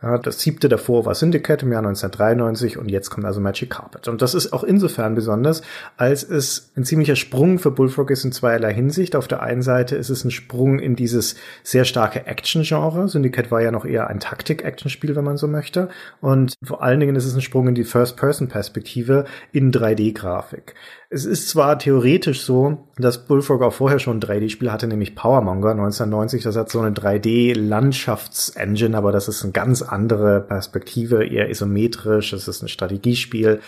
Ja, 0.00 0.16
das 0.16 0.40
siebte 0.40 0.68
davor 0.68 1.06
war 1.06 1.14
Syndicate 1.16 1.64
im 1.64 1.72
Jahr 1.72 1.80
1993 1.80 2.78
und 2.78 2.88
jetzt 2.88 3.10
kommt 3.10 3.26
also 3.26 3.40
Magic 3.40 3.70
Carpet. 3.70 4.06
Und 4.06 4.22
das 4.22 4.32
ist 4.32 4.52
auch 4.52 4.62
insofern 4.62 5.16
besonders, 5.16 5.60
als 5.96 6.22
es 6.22 6.70
ein 6.76 6.84
ziemlicher 6.84 7.16
Sprung 7.16 7.58
für 7.58 7.72
Bullfrog 7.72 8.12
ist 8.12 8.24
in 8.24 8.30
zweierlei 8.30 8.72
Hinsicht. 8.72 9.16
Auf 9.16 9.26
der 9.26 9.42
einen 9.42 9.62
Seite 9.62 9.96
ist 9.96 10.08
es 10.08 10.24
ein 10.24 10.30
Sprung 10.30 10.78
in 10.78 10.94
dieses 10.94 11.34
sehr 11.64 11.84
starke 11.84 12.26
Action-Genre. 12.26 13.08
Syndicate 13.08 13.50
war 13.50 13.60
ja 13.60 13.72
noch 13.72 13.84
eher 13.84 14.06
ein 14.06 14.20
Taktik-Action-Spiel, 14.20 15.16
wenn 15.16 15.24
man 15.24 15.36
so 15.36 15.48
möchte. 15.48 15.88
Und 16.20 16.54
vor 16.62 16.80
allen 16.80 17.00
Dingen 17.00 17.16
ist 17.16 17.26
es 17.26 17.34
ein 17.34 17.42
Sprung 17.42 17.66
in 17.66 17.74
die 17.74 17.82
First-Person-Perspektive 17.82 19.24
in 19.50 19.72
3D-Grafik. 19.72 20.76
Es 21.10 21.24
ist 21.24 21.48
zwar 21.48 21.78
theoretisch 21.78 22.42
so, 22.42 22.86
dass 22.98 23.26
Bullfrog 23.26 23.62
auch 23.62 23.72
vorher 23.72 23.98
schon 23.98 24.18
ein 24.18 24.20
3D-Spiel 24.20 24.70
hatte, 24.70 24.86
nämlich 24.86 25.16
Powermonger 25.16 25.70
1990. 25.70 26.42
Das 26.42 26.54
hat 26.54 26.70
so 26.70 26.80
eine 26.80 26.94
3D-Landschafts-Engine, 26.94 28.96
aber 28.96 29.10
das 29.10 29.26
ist 29.26 29.42
eine 29.42 29.52
ganz 29.52 29.87
andere 29.92 30.40
Perspektive, 30.40 31.24
eher 31.24 31.50
isometrisch. 31.50 32.32
Es 32.32 32.48
ist 32.48 32.62
ein 32.62 32.68
Strategiespiel 32.68 33.60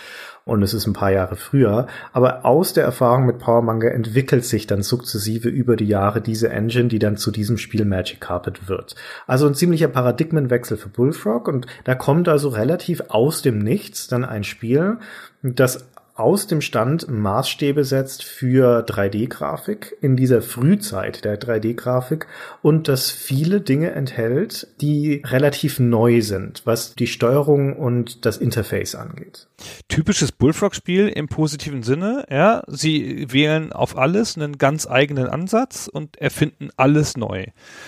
und 0.43 0.63
es 0.63 0.73
ist 0.73 0.87
ein 0.87 0.93
paar 0.93 1.11
Jahre 1.11 1.35
früher. 1.35 1.87
Aber 2.13 2.45
aus 2.45 2.73
der 2.73 2.83
Erfahrung 2.83 3.25
mit 3.25 3.39
Powermonger 3.39 3.91
entwickelt 3.91 4.45
sich 4.45 4.67
dann 4.67 4.81
sukzessive 4.81 5.49
über 5.49 5.75
die 5.75 5.87
Jahre 5.87 6.21
diese 6.21 6.49
Engine, 6.49 6.87
die 6.87 6.99
dann 6.99 7.17
zu 7.17 7.31
diesem 7.31 7.57
Spiel 7.57 7.85
Magic 7.85 8.21
Carpet 8.21 8.67
wird. 8.67 8.95
Also 9.27 9.47
ein 9.47 9.55
ziemlicher 9.55 9.87
Paradigmenwechsel 9.87 10.77
für 10.77 10.89
Bullfrog 10.89 11.47
und 11.47 11.67
da 11.83 11.95
kommt 11.95 12.27
also 12.27 12.49
relativ 12.49 13.01
aus 13.09 13.41
dem 13.41 13.59
Nichts 13.59 14.07
dann 14.07 14.25
ein 14.25 14.43
Spiel, 14.43 14.97
das 15.43 15.87
aus 16.15 16.47
dem 16.47 16.61
Stand 16.61 17.07
Maßstäbe 17.09 17.83
setzt 17.83 18.23
für 18.23 18.85
3D-Grafik 18.85 19.97
in 20.01 20.15
dieser 20.15 20.41
Frühzeit 20.41 21.23
der 21.25 21.39
3D-Grafik 21.39 22.27
und 22.61 22.87
das 22.87 23.09
viele 23.09 23.61
Dinge 23.61 23.91
enthält, 23.91 24.67
die 24.81 25.21
relativ 25.25 25.79
neu 25.79 26.21
sind, 26.21 26.61
was 26.65 26.95
die 26.95 27.07
Steuerung 27.07 27.75
und 27.75 28.25
das 28.25 28.37
Interface 28.37 28.95
angeht. 28.95 29.47
Typisches 29.87 30.31
Bullfrog-Spiel 30.31 31.07
im 31.07 31.27
positiven 31.27 31.83
Sinne, 31.83 32.25
ja. 32.29 32.63
Sie 32.67 33.27
wählen 33.31 33.71
auf 33.73 33.97
alles 33.97 34.35
einen 34.35 34.57
ganz 34.57 34.87
eigenen 34.87 35.27
Ansatz 35.27 35.87
und 35.91 36.17
erfinden 36.17 36.69
alles 36.77 37.17
neu. 37.17 37.45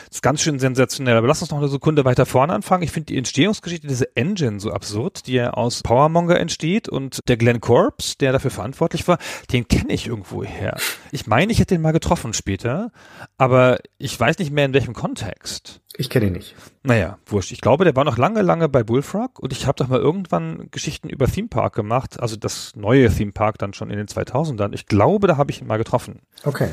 Das 0.08 0.18
ist 0.18 0.22
ganz 0.22 0.42
schön 0.42 0.60
sensationell. 0.60 1.18
Aber 1.18 1.28
lass 1.28 1.42
uns 1.42 1.52
noch 1.52 1.58
eine 1.58 1.68
Sekunde 1.68 2.06
weiter 2.06 2.26
vorne 2.26 2.54
anfangen. 2.54 2.84
Ich 2.84 2.92
finde 2.92 3.08
die 3.08 3.18
Entstehungsgeschichte 3.18 3.88
dieser 3.88 4.08
Engine 4.16 4.60
so 4.60 4.72
absurd, 4.72 5.28
die 5.28 5.34
ja 5.34 5.52
aus 5.52 5.82
Powermonger 5.82 6.40
entsteht 6.40 6.90
und 6.90 7.20
der 7.28 7.38
Glenn 7.38 7.62
Corps, 7.62 8.13
der 8.18 8.32
dafür 8.32 8.52
verantwortlich 8.52 9.08
war, 9.08 9.18
den 9.52 9.68
kenne 9.68 9.94
ich 9.94 10.08
irgendwo 10.08 10.44
her. 10.44 10.78
Ich 11.12 11.28
meine, 11.28 11.52
ich 11.52 11.60
hätte 11.60 11.76
den 11.76 11.82
mal 11.82 11.92
getroffen 11.92 12.34
später, 12.34 12.92
aber 13.38 13.80
ich 13.98 14.20
weiß 14.20 14.40
nicht 14.40 14.52
mehr 14.52 14.66
in 14.66 14.74
welchem 14.74 14.94
Kontext. 14.94 15.82
Ich 15.96 16.10
kenne 16.10 16.26
ihn 16.26 16.34
nicht. 16.34 16.56
Naja, 16.82 17.20
wurscht. 17.28 17.52
Ich 17.52 17.62
glaube, 17.62 17.84
der 17.84 17.96
war 17.96 18.04
noch 18.04 18.18
lange, 18.18 18.42
lange 18.42 18.68
bei 18.68 18.84
Bullfrog 18.84 19.38
und 19.38 19.54
ich 19.54 19.68
habe 19.68 19.76
doch 19.78 19.88
mal 19.88 20.00
irgendwann 20.00 20.68
Geschichten 20.72 21.08
über 21.08 21.28
Theme 21.28 21.50
Park 21.50 21.76
gemacht, 21.76 22.20
also 22.20 22.36
das 22.36 22.76
neue 22.76 23.14
Theme 23.14 23.32
Park 23.32 23.60
dann 23.60 23.74
schon 23.74 23.92
in 23.92 23.98
den 23.98 24.08
2000ern. 24.08 24.74
Ich 24.74 24.88
glaube, 24.88 25.28
da 25.28 25.38
habe 25.38 25.52
ich 25.52 25.62
ihn 25.62 25.68
mal 25.68 25.78
getroffen. 25.78 26.22
Okay. 26.44 26.70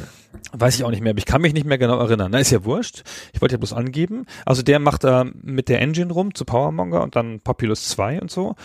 Weiß 0.53 0.75
ich 0.75 0.85
auch 0.85 0.91
nicht 0.91 1.03
mehr, 1.03 1.11
aber 1.11 1.19
ich 1.19 1.27
kann 1.27 1.43
mich 1.43 1.53
nicht 1.53 1.67
mehr 1.67 1.77
genau 1.77 1.99
erinnern. 1.99 2.31
Na, 2.33 2.39
ist 2.39 2.51
ja 2.51 2.65
wurscht. 2.65 3.03
Ich 3.35 3.43
wollte 3.43 3.55
ja 3.55 3.59
bloß 3.59 3.75
angeben. 3.75 4.25
Also 4.47 4.63
der 4.63 4.79
macht 4.79 5.05
da 5.05 5.27
mit 5.43 5.69
der 5.69 5.83
Engine 5.83 6.13
rum 6.13 6.35
zu 6.35 6.47
Powermonger 6.47 7.03
und 7.03 7.15
dann 7.15 7.41
Populous 7.41 7.89
2 7.89 8.23
und 8.23 8.31
so 8.31 8.57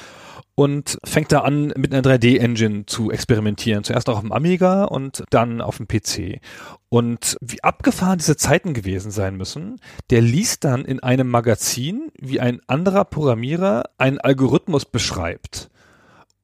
und 0.55 0.97
fängt 1.03 1.33
da 1.33 1.41
an, 1.41 1.73
mit 1.75 1.93
einer 1.93 2.01
3D-Engine 2.01 2.85
zu 2.85 3.11
experimentieren. 3.11 3.83
Zuerst 3.83 4.09
auch 4.09 4.15
auf 4.15 4.21
dem 4.21 4.31
Amiga 4.31 4.85
und 4.85 5.23
dann 5.29 5.61
auf 5.61 5.77
dem 5.77 5.87
PC. 5.87 6.39
Und 6.87 7.37
wie 7.41 7.61
abgefahren 7.61 8.17
diese 8.17 8.37
Zeiten 8.37 8.73
gewesen 8.73 9.11
sein 9.11 9.35
müssen, 9.35 9.81
der 10.09 10.21
liest 10.21 10.63
dann 10.63 10.85
in 10.85 11.01
einem 11.01 11.29
Magazin, 11.29 12.11
wie 12.19 12.39
ein 12.39 12.61
anderer 12.67 13.03
Programmierer 13.03 13.83
einen 13.97 14.19
Algorithmus 14.19 14.85
beschreibt. 14.85 15.69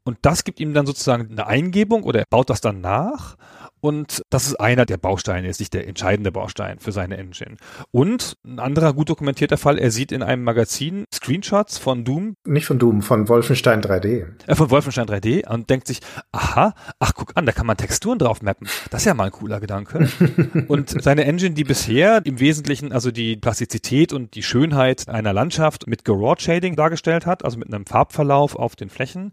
Und 0.03 0.17
das 0.23 0.43
gibt 0.43 0.59
ihm 0.59 0.73
dann 0.73 0.85
sozusagen 0.85 1.31
eine 1.31 1.47
Eingebung 1.47 2.03
oder 2.03 2.19
er 2.19 2.25
baut 2.29 2.49
das 2.49 2.59
dann 2.59 2.81
nach 2.81 3.37
Und 3.81 4.21
das 4.29 4.45
ist 4.45 4.55
einer 4.59 4.85
der 4.85 4.97
Bausteine, 4.97 5.47
ist 5.47 5.59
nicht 5.59 5.73
der 5.73 5.88
entscheidende 5.88 6.31
Baustein 6.31 6.79
für 6.79 6.91
seine 6.91 7.17
Engine. 7.17 7.57
Und 7.91 8.38
ein 8.45 8.59
anderer 8.59 8.93
gut 8.93 9.09
dokumentierter 9.09 9.57
Fall, 9.57 9.79
er 9.79 9.91
sieht 9.91 10.11
in 10.11 10.23
einem 10.23 10.43
Magazin 10.43 11.05
Screenshots 11.13 11.79
von 11.79 12.05
Doom. 12.05 12.35
Nicht 12.45 12.65
von 12.65 12.79
Doom, 12.79 13.01
von 13.01 13.27
Wolfenstein 13.27 13.81
3D. 13.81 14.27
Äh, 14.47 14.55
von 14.55 14.69
Wolfenstein 14.69 15.07
3D 15.07 15.51
und 15.51 15.69
denkt 15.69 15.88
sich, 15.88 16.00
aha, 16.31 16.73
ach 17.00 17.13
guck 17.15 17.31
an, 17.35 17.45
da 17.45 17.51
kann 17.51 17.65
man 17.65 17.77
Texturen 17.77 18.19
drauf 18.19 18.41
mappen. 18.41 18.67
Das 18.91 19.01
ist 19.01 19.05
ja 19.05 19.13
mal 19.13 19.25
ein 19.25 19.31
cooler 19.31 19.59
Gedanke. 19.59 20.07
und 20.67 21.01
seine 21.01 21.25
Engine, 21.25 21.55
die 21.55 21.63
bisher 21.63 22.21
im 22.23 22.39
Wesentlichen 22.39 22.91
also 22.91 23.11
die 23.11 23.35
Plastizität 23.35 24.13
und 24.13 24.35
die 24.35 24.43
Schönheit 24.43 25.09
einer 25.09 25.33
Landschaft 25.33 25.88
mit 25.88 26.05
Garage 26.05 26.43
Shading 26.43 26.75
dargestellt 26.75 27.25
hat, 27.25 27.43
also 27.43 27.57
mit 27.57 27.73
einem 27.73 27.85
Farbverlauf 27.85 28.55
auf 28.55 28.75
den 28.75 28.89
Flächen, 28.89 29.31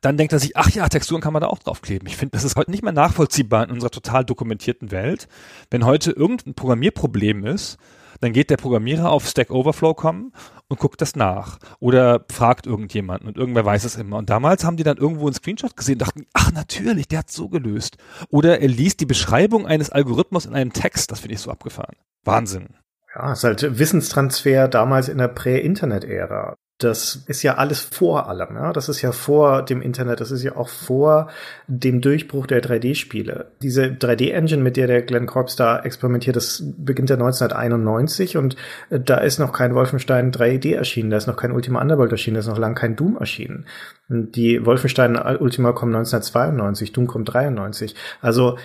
dann 0.00 0.16
denkt 0.16 0.32
er 0.32 0.38
sich, 0.38 0.56
ach 0.56 0.70
ja, 0.70 0.86
Texturen 0.88 1.22
kann 1.22 1.32
man 1.32 1.40
da 1.42 1.48
auch 1.48 1.58
draufkleben. 1.58 2.06
Ich 2.08 2.16
finde, 2.16 2.32
das 2.32 2.44
ist 2.44 2.56
heute 2.56 2.70
nicht 2.70 2.82
mehr 2.82 2.92
nachvollziehbar 2.92 3.64
in 3.64 3.70
unserer 3.70 3.85
total 3.90 4.24
dokumentierten 4.24 4.90
Welt. 4.90 5.28
Wenn 5.70 5.84
heute 5.84 6.12
irgendein 6.12 6.54
Programmierproblem 6.54 7.44
ist, 7.46 7.78
dann 8.20 8.32
geht 8.32 8.50
der 8.50 8.56
Programmierer 8.56 9.10
auf 9.10 9.26
Stack 9.26 9.50
Overflow 9.50 9.94
kommen 9.94 10.32
und 10.68 10.78
guckt 10.78 11.00
das 11.00 11.16
nach 11.16 11.58
oder 11.80 12.24
fragt 12.30 12.66
irgendjemanden 12.66 13.28
und 13.28 13.36
irgendwer 13.36 13.64
weiß 13.64 13.84
es 13.84 13.96
immer. 13.96 14.16
Und 14.16 14.30
damals 14.30 14.64
haben 14.64 14.76
die 14.76 14.82
dann 14.82 14.96
irgendwo 14.96 15.26
einen 15.26 15.34
Screenshot 15.34 15.76
gesehen 15.76 15.94
und 15.94 16.02
dachten, 16.02 16.26
ach 16.32 16.52
natürlich, 16.52 17.08
der 17.08 17.20
hat 17.20 17.30
so 17.30 17.48
gelöst. 17.48 17.96
Oder 18.28 18.60
er 18.60 18.68
liest 18.68 19.00
die 19.00 19.06
Beschreibung 19.06 19.66
eines 19.66 19.90
Algorithmus 19.90 20.46
in 20.46 20.54
einem 20.54 20.72
Text, 20.72 21.10
das 21.10 21.20
finde 21.20 21.34
ich 21.34 21.40
so 21.40 21.50
abgefahren. 21.50 21.96
Wahnsinn. 22.24 22.68
Ja, 23.14 23.32
es 23.32 23.38
ist 23.38 23.44
halt 23.44 23.78
Wissenstransfer 23.78 24.68
damals 24.68 25.08
in 25.08 25.18
der 25.18 25.28
Prä-Internet-Ära. 25.28 26.56
Das 26.78 27.24
ist 27.26 27.42
ja 27.42 27.54
alles 27.54 27.80
vor 27.80 28.28
allem. 28.28 28.54
Ja? 28.54 28.72
Das 28.72 28.90
ist 28.90 29.00
ja 29.00 29.12
vor 29.12 29.62
dem 29.62 29.80
Internet, 29.80 30.20
das 30.20 30.30
ist 30.30 30.42
ja 30.42 30.56
auch 30.56 30.68
vor 30.68 31.30
dem 31.66 32.02
Durchbruch 32.02 32.46
der 32.46 32.62
3D-Spiele. 32.62 33.46
Diese 33.62 33.84
3D-Engine, 33.84 34.62
mit 34.62 34.76
der 34.76 34.86
der 34.86 35.00
Glenn 35.00 35.26
Corps 35.26 35.56
da 35.56 35.78
experimentiert, 35.80 36.36
das 36.36 36.62
beginnt 36.76 37.08
ja 37.08 37.16
1991 37.16 38.36
und 38.36 38.56
äh, 38.90 39.00
da 39.00 39.16
ist 39.18 39.38
noch 39.38 39.52
kein 39.52 39.74
Wolfenstein 39.74 40.32
3D 40.32 40.74
erschienen, 40.74 41.10
da 41.10 41.16
ist 41.16 41.26
noch 41.26 41.36
kein 41.36 41.52
Ultima 41.52 41.80
Underworld 41.80 42.12
erschienen, 42.12 42.34
da 42.34 42.40
ist 42.40 42.48
noch 42.48 42.58
lang 42.58 42.74
kein 42.74 42.94
Doom 42.94 43.16
erschienen. 43.16 43.64
Die 44.08 44.64
Wolfenstein 44.64 45.16
Ultima 45.16 45.72
kommen 45.72 45.94
1992, 45.94 46.92
Doom 46.92 47.08
kommt 47.08 47.32
93. 47.32 47.96
Also 48.20 48.56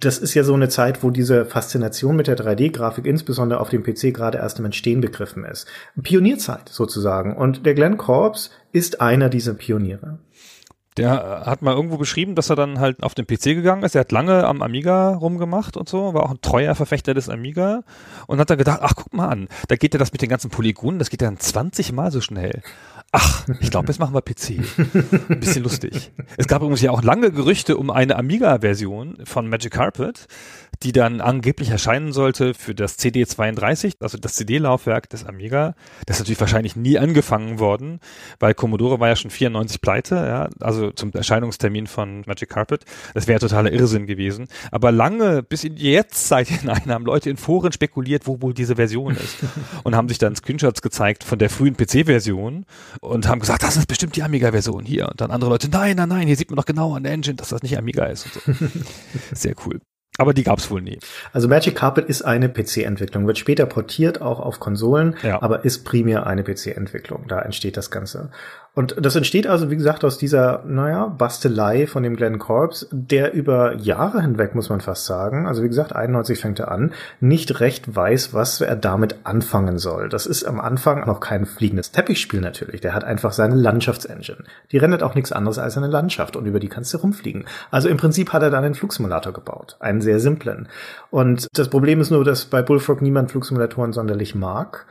das 0.00 0.16
ist 0.18 0.32
ja 0.32 0.44
so 0.44 0.54
eine 0.54 0.70
Zeit, 0.70 1.02
wo 1.02 1.10
diese 1.10 1.44
Faszination 1.44 2.16
mit 2.16 2.26
der 2.26 2.38
3D-Grafik 2.38 3.04
insbesondere 3.04 3.60
auf 3.60 3.68
dem 3.68 3.82
PC 3.82 4.14
gerade 4.14 4.38
erst 4.38 4.58
im 4.58 4.64
Entstehen 4.64 5.02
begriffen 5.02 5.44
ist. 5.44 5.66
Pionierzeit 6.02 6.70
sozusagen. 6.70 7.36
Und 7.36 7.66
der 7.66 7.74
Glenn 7.74 7.98
Corps 7.98 8.50
ist 8.72 9.02
einer 9.02 9.28
dieser 9.28 9.52
Pioniere. 9.52 10.20
Der 10.98 11.44
hat 11.46 11.62
mal 11.62 11.76
irgendwo 11.76 11.96
beschrieben, 11.96 12.34
dass 12.34 12.50
er 12.50 12.56
dann 12.56 12.80
halt 12.80 13.04
auf 13.04 13.14
den 13.14 13.24
PC 13.24 13.54
gegangen 13.54 13.84
ist. 13.84 13.94
Er 13.94 14.00
hat 14.00 14.10
lange 14.10 14.44
am 14.44 14.62
Amiga 14.62 15.14
rumgemacht 15.14 15.76
und 15.76 15.88
so, 15.88 16.12
war 16.12 16.24
auch 16.24 16.32
ein 16.32 16.40
treuer 16.40 16.74
Verfechter 16.74 17.14
des 17.14 17.28
Amiga 17.28 17.84
und 18.26 18.40
hat 18.40 18.50
dann 18.50 18.58
gedacht, 18.58 18.80
ach 18.82 18.94
guck 18.96 19.14
mal 19.14 19.28
an, 19.28 19.48
da 19.68 19.76
geht 19.76 19.94
ja 19.94 19.98
das 19.98 20.10
mit 20.10 20.22
den 20.22 20.28
ganzen 20.28 20.50
Polygonen, 20.50 20.98
das 20.98 21.08
geht 21.08 21.22
ja 21.22 21.28
dann 21.28 21.38
20 21.38 21.92
Mal 21.92 22.10
so 22.10 22.20
schnell. 22.20 22.62
Ach, 23.10 23.48
ich 23.60 23.70
glaube, 23.70 23.88
jetzt 23.88 23.98
machen 23.98 24.14
wir 24.14 24.20
PC. 24.20 24.58
Ein 25.30 25.40
bisschen 25.40 25.62
lustig. 25.62 26.12
Es 26.36 26.46
gab 26.46 26.60
übrigens 26.60 26.82
ja 26.82 26.90
auch 26.90 27.02
lange 27.02 27.30
Gerüchte 27.32 27.78
um 27.78 27.90
eine 27.90 28.16
Amiga-Version 28.16 29.18
von 29.24 29.48
Magic 29.48 29.72
Carpet, 29.72 30.26
die 30.82 30.92
dann 30.92 31.22
angeblich 31.22 31.70
erscheinen 31.70 32.12
sollte 32.12 32.52
für 32.52 32.74
das 32.74 32.98
CD32, 32.98 33.94
also 34.00 34.18
das 34.18 34.34
CD-Laufwerk 34.34 35.08
des 35.08 35.24
Amiga. 35.24 35.74
Das 36.06 36.16
ist 36.16 36.20
natürlich 36.20 36.40
wahrscheinlich 36.40 36.76
nie 36.76 36.98
angefangen 36.98 37.58
worden, 37.58 38.00
weil 38.38 38.52
Commodore 38.52 39.00
war 39.00 39.08
ja 39.08 39.16
schon 39.16 39.30
94 39.30 39.80
pleite, 39.80 40.14
ja, 40.14 40.48
also 40.60 40.90
zum 40.90 41.12
Erscheinungstermin 41.12 41.86
von 41.86 42.22
Magic 42.26 42.50
Carpet. 42.50 42.84
Das 43.14 43.26
wäre 43.26 43.40
totaler 43.40 43.72
Irrsinn 43.72 44.06
gewesen. 44.06 44.48
Aber 44.70 44.92
lange, 44.92 45.42
bis 45.42 45.64
in 45.64 45.76
die 45.76 45.90
Jetztzeit 45.90 46.48
hinein, 46.48 46.90
haben 46.90 47.06
Leute 47.06 47.30
in 47.30 47.38
Foren 47.38 47.72
spekuliert, 47.72 48.26
wo 48.26 48.42
wohl 48.42 48.52
diese 48.52 48.76
Version 48.76 49.16
ist. 49.16 49.38
Und 49.82 49.96
haben 49.96 50.08
sich 50.08 50.18
dann 50.18 50.36
Screenshots 50.36 50.82
gezeigt 50.82 51.24
von 51.24 51.38
der 51.38 51.50
frühen 51.50 51.76
PC-Version 51.76 52.66
und 53.00 53.28
haben 53.28 53.40
gesagt, 53.40 53.62
das 53.62 53.76
ist 53.76 53.86
bestimmt 53.86 54.16
die 54.16 54.22
Amiga-Version 54.22 54.84
hier. 54.84 55.08
Und 55.08 55.20
dann 55.20 55.30
andere 55.30 55.50
Leute, 55.50 55.68
nein, 55.68 55.96
nein, 55.96 56.08
nein, 56.08 56.26
hier 56.26 56.36
sieht 56.36 56.50
man 56.50 56.56
doch 56.56 56.66
genau 56.66 56.94
an 56.94 57.02
der 57.02 57.12
Engine, 57.12 57.36
dass 57.36 57.50
das 57.50 57.62
nicht 57.62 57.78
Amiga 57.78 58.04
ist. 58.06 58.26
So. 58.32 58.40
Sehr 59.32 59.54
cool. 59.66 59.80
Aber 60.20 60.34
die 60.34 60.42
gab's 60.42 60.68
wohl 60.68 60.82
nie. 60.82 60.98
Also 61.32 61.46
Magic 61.46 61.76
Carpet 61.76 62.06
ist 62.06 62.22
eine 62.22 62.48
PC-Entwicklung, 62.48 63.28
wird 63.28 63.38
später 63.38 63.66
portiert 63.66 64.20
auch 64.20 64.40
auf 64.40 64.58
Konsolen, 64.58 65.16
ja. 65.22 65.40
aber 65.40 65.64
ist 65.64 65.84
primär 65.84 66.26
eine 66.26 66.42
PC-Entwicklung. 66.42 67.26
Da 67.28 67.40
entsteht 67.40 67.76
das 67.76 67.92
Ganze. 67.92 68.32
Und 68.78 68.94
das 69.04 69.16
entsteht 69.16 69.48
also, 69.48 69.72
wie 69.72 69.76
gesagt, 69.76 70.04
aus 70.04 70.18
dieser, 70.18 70.62
naja, 70.64 71.06
Bastelei 71.06 71.88
von 71.88 72.04
dem 72.04 72.14
Glenn 72.14 72.38
Corps, 72.38 72.86
der 72.92 73.32
über 73.32 73.74
Jahre 73.74 74.22
hinweg, 74.22 74.54
muss 74.54 74.70
man 74.70 74.80
fast 74.80 75.04
sagen, 75.04 75.48
also 75.48 75.64
wie 75.64 75.68
gesagt, 75.68 75.96
91 75.96 76.38
fängt 76.38 76.60
er 76.60 76.70
an, 76.70 76.92
nicht 77.18 77.58
recht 77.58 77.96
weiß, 77.96 78.34
was 78.34 78.60
er 78.60 78.76
damit 78.76 79.16
anfangen 79.24 79.78
soll. 79.78 80.08
Das 80.08 80.26
ist 80.26 80.44
am 80.44 80.60
Anfang 80.60 81.08
noch 81.08 81.18
kein 81.18 81.44
fliegendes 81.44 81.90
Teppichspiel 81.90 82.40
natürlich. 82.40 82.80
Der 82.80 82.94
hat 82.94 83.02
einfach 83.02 83.32
seine 83.32 83.56
Landschaftsengine. 83.56 84.44
Die 84.70 84.78
rennt 84.78 85.02
auch 85.02 85.16
nichts 85.16 85.32
anderes 85.32 85.58
als 85.58 85.76
eine 85.76 85.88
Landschaft 85.88 86.36
und 86.36 86.46
über 86.46 86.60
die 86.60 86.68
kannst 86.68 86.94
du 86.94 86.98
rumfliegen. 86.98 87.46
Also 87.72 87.88
im 87.88 87.96
Prinzip 87.96 88.32
hat 88.32 88.44
er 88.44 88.50
dann 88.50 88.62
einen 88.62 88.76
Flugsimulator 88.76 89.32
gebaut. 89.32 89.76
Einen 89.80 90.02
sehr 90.02 90.20
simplen. 90.20 90.68
Und 91.10 91.48
das 91.52 91.66
Problem 91.66 92.00
ist 92.00 92.12
nur, 92.12 92.22
dass 92.22 92.44
bei 92.44 92.62
Bullfrog 92.62 93.02
niemand 93.02 93.32
Flugsimulatoren 93.32 93.92
sonderlich 93.92 94.36
mag. 94.36 94.86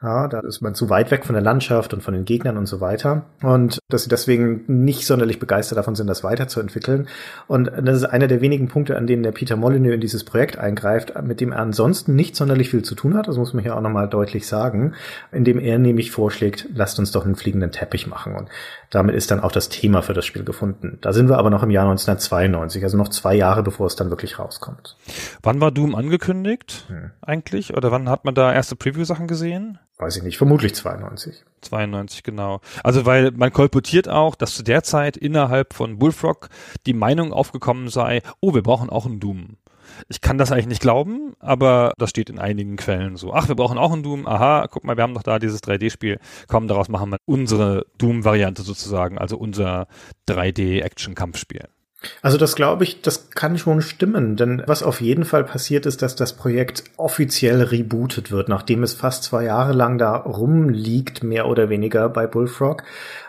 Ja, 0.00 0.28
da 0.28 0.38
ist 0.40 0.60
man 0.60 0.76
zu 0.76 0.90
weit 0.90 1.10
weg 1.10 1.24
von 1.24 1.32
der 1.32 1.42
Landschaft 1.42 1.92
und 1.92 2.04
von 2.04 2.14
den 2.14 2.24
Gegnern 2.24 2.56
und 2.56 2.66
so 2.66 2.80
weiter. 2.80 3.24
Und 3.42 3.80
dass 3.88 4.04
sie 4.04 4.08
deswegen 4.08 4.62
nicht 4.68 5.04
sonderlich 5.04 5.40
begeistert 5.40 5.76
davon 5.76 5.96
sind, 5.96 6.06
das 6.06 6.22
weiterzuentwickeln. 6.22 7.08
Und 7.48 7.72
das 7.82 7.96
ist 7.96 8.04
einer 8.04 8.28
der 8.28 8.40
wenigen 8.40 8.68
Punkte, 8.68 8.96
an 8.96 9.08
denen 9.08 9.24
der 9.24 9.32
Peter 9.32 9.56
Molyneux 9.56 9.94
in 9.94 10.00
dieses 10.00 10.22
Projekt 10.22 10.56
eingreift, 10.56 11.20
mit 11.22 11.40
dem 11.40 11.50
er 11.50 11.58
ansonsten 11.58 12.14
nicht 12.14 12.36
sonderlich 12.36 12.70
viel 12.70 12.82
zu 12.82 12.94
tun 12.94 13.16
hat. 13.16 13.26
Das 13.26 13.38
muss 13.38 13.54
man 13.54 13.64
hier 13.64 13.76
auch 13.76 13.80
nochmal 13.80 14.08
deutlich 14.08 14.46
sagen. 14.46 14.94
Indem 15.32 15.58
er 15.58 15.80
nämlich 15.80 16.12
vorschlägt, 16.12 16.68
lasst 16.72 17.00
uns 17.00 17.10
doch 17.10 17.24
einen 17.24 17.34
fliegenden 17.34 17.72
Teppich 17.72 18.06
machen. 18.06 18.36
Und 18.36 18.48
damit 18.90 19.14
ist 19.14 19.30
dann 19.30 19.40
auch 19.40 19.52
das 19.52 19.68
Thema 19.68 20.02
für 20.02 20.14
das 20.14 20.24
Spiel 20.24 20.44
gefunden. 20.44 20.98
Da 21.00 21.12
sind 21.12 21.28
wir 21.28 21.38
aber 21.38 21.50
noch 21.50 21.62
im 21.62 21.70
Jahr 21.70 21.84
1992, 21.88 22.82
also 22.82 22.96
noch 22.96 23.08
zwei 23.08 23.34
Jahre, 23.34 23.62
bevor 23.62 23.86
es 23.86 23.96
dann 23.96 24.10
wirklich 24.10 24.38
rauskommt. 24.38 24.96
Wann 25.42 25.60
war 25.60 25.70
Doom 25.70 25.94
angekündigt 25.94 26.86
hm. 26.88 27.10
eigentlich? 27.20 27.76
Oder 27.76 27.90
wann 27.90 28.08
hat 28.08 28.24
man 28.24 28.34
da 28.34 28.52
erste 28.52 28.76
Preview-Sachen 28.76 29.26
gesehen? 29.26 29.78
Weiß 29.98 30.16
ich 30.16 30.22
nicht, 30.22 30.38
vermutlich 30.38 30.74
92. 30.74 31.44
92, 31.62 32.22
genau. 32.22 32.60
Also 32.84 33.04
weil 33.04 33.32
man 33.32 33.52
kolportiert 33.52 34.08
auch, 34.08 34.36
dass 34.36 34.54
zu 34.54 34.62
der 34.62 34.84
Zeit 34.84 35.16
innerhalb 35.16 35.74
von 35.74 35.98
Bullfrog 35.98 36.48
die 36.86 36.94
Meinung 36.94 37.32
aufgekommen 37.32 37.88
sei, 37.88 38.22
oh, 38.40 38.54
wir 38.54 38.62
brauchen 38.62 38.90
auch 38.90 39.06
einen 39.06 39.20
Doom. 39.20 39.56
Ich 40.08 40.20
kann 40.20 40.38
das 40.38 40.52
eigentlich 40.52 40.66
nicht 40.66 40.82
glauben, 40.82 41.34
aber 41.40 41.92
das 41.98 42.10
steht 42.10 42.30
in 42.30 42.38
einigen 42.38 42.76
Quellen 42.76 43.16
so. 43.16 43.32
Ach, 43.32 43.48
wir 43.48 43.56
brauchen 43.56 43.78
auch 43.78 43.92
einen 43.92 44.02
Doom. 44.02 44.26
Aha, 44.26 44.66
guck 44.70 44.84
mal, 44.84 44.96
wir 44.96 45.02
haben 45.02 45.14
doch 45.14 45.22
da 45.22 45.38
dieses 45.38 45.62
3D-Spiel. 45.62 46.18
Komm, 46.46 46.68
daraus 46.68 46.88
machen 46.88 47.10
wir 47.10 47.18
unsere 47.26 47.86
Doom-Variante 47.98 48.62
sozusagen, 48.62 49.18
also 49.18 49.36
unser 49.36 49.86
3D-Action-Kampfspiel. 50.28 51.68
Also 52.22 52.38
das 52.38 52.54
glaube 52.54 52.84
ich, 52.84 53.02
das 53.02 53.30
kann 53.30 53.58
schon 53.58 53.82
stimmen, 53.82 54.36
denn 54.36 54.62
was 54.66 54.84
auf 54.84 55.00
jeden 55.00 55.24
Fall 55.24 55.42
passiert 55.42 55.84
ist, 55.84 56.00
dass 56.00 56.14
das 56.14 56.36
Projekt 56.36 56.84
offiziell 56.96 57.60
rebootet 57.60 58.30
wird, 58.30 58.48
nachdem 58.48 58.84
es 58.84 58.94
fast 58.94 59.24
zwei 59.24 59.44
Jahre 59.44 59.72
lang 59.72 59.98
da 59.98 60.14
rumliegt, 60.14 61.24
mehr 61.24 61.48
oder 61.48 61.70
weniger 61.70 62.08
bei 62.08 62.28
Bullfrog, 62.28 62.84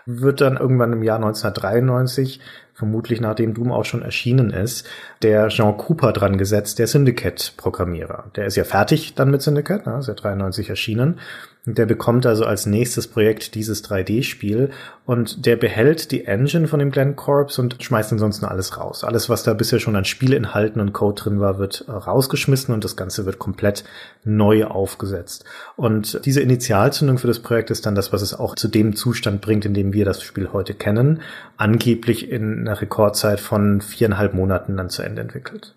wird 0.06 0.42
dann 0.42 0.58
irgendwann 0.58 0.94
im 0.94 1.02
Jahr 1.02 1.18
1993 1.18 2.40
vermutlich 2.80 3.20
nachdem 3.20 3.54
Doom 3.54 3.72
auch 3.72 3.84
schon 3.84 4.02
erschienen 4.02 4.52
ist, 4.52 4.88
der 5.22 5.50
Jean 5.50 5.78
Cooper 5.78 6.14
dran 6.14 6.38
gesetzt, 6.38 6.80
der 6.80 6.88
Syndicate-Programmierer. 6.88 8.32
Der 8.38 8.46
ist 8.46 8.56
ja 8.56 8.64
fertig 8.64 9.14
dann 9.16 9.30
mit 9.30 9.42
Syndicate, 9.42 9.86
ne, 9.86 10.00
ist 10.00 10.08
ja 10.08 10.14
93 10.14 10.70
erschienen. 10.70 11.20
Der 11.66 11.86
bekommt 11.86 12.26
also 12.26 12.46
als 12.46 12.66
nächstes 12.66 13.08
Projekt 13.08 13.54
dieses 13.54 13.84
3D-Spiel 13.84 14.70
und 15.06 15.46
der 15.46 15.58
behält 15.58 16.12
die 16.12 16.26
Engine 16.26 16.68
von 16.68 16.80
dem 16.80 16.90
Glenn 16.90 17.18
Corps 17.18 17.60
und 17.60 17.84
schmeißt 17.84 18.14
ansonsten 18.14 18.46
alles 18.46 18.78
raus. 18.78 19.04
Alles, 19.04 19.28
was 19.28 19.44
da 19.44 19.54
bisher 19.54 19.80
schon 19.80 19.98
an 19.98 20.06
Spielinhalten 20.06 20.80
und 20.80 20.94
Code 20.94 21.22
drin 21.22 21.40
war, 21.42 21.60
wird 21.60 21.84
äh, 21.88 21.92
rausgeschmissen 21.92 22.74
und 22.74 22.86
das 22.86 22.96
Ganze 22.96 23.26
wird 23.26 23.40
komplett 23.40 23.84
neu 24.24 24.66
aufgesetzt. 24.66 25.44
Und 25.76 26.26
diese 26.26 26.42
Initialzündung 26.42 27.18
für 27.18 27.28
das 27.28 27.40
Projekt 27.40 27.72
ist 27.72 27.86
dann 27.86 27.96
das, 27.96 28.14
was 28.14 28.22
es 28.22 28.34
auch 28.34 28.56
zu 28.56 28.70
dem 28.70 28.96
Zustand 28.96 29.42
bringt, 29.42 29.66
in 29.66 29.74
dem 29.74 29.92
wir 29.92 30.06
das 30.06 30.24
Spiel 30.24 30.54
heute 30.54 30.74
kennen. 30.74 31.22
Angeblich 31.58 32.32
in 32.32 32.69
einer 32.70 32.82
Rekordzeit 32.82 33.40
von 33.40 33.82
viereinhalb 33.82 34.34
Monaten 34.34 34.78
dann 34.78 34.90
zu 34.90 35.02
Ende 35.02 35.22
entwickelt. 35.22 35.76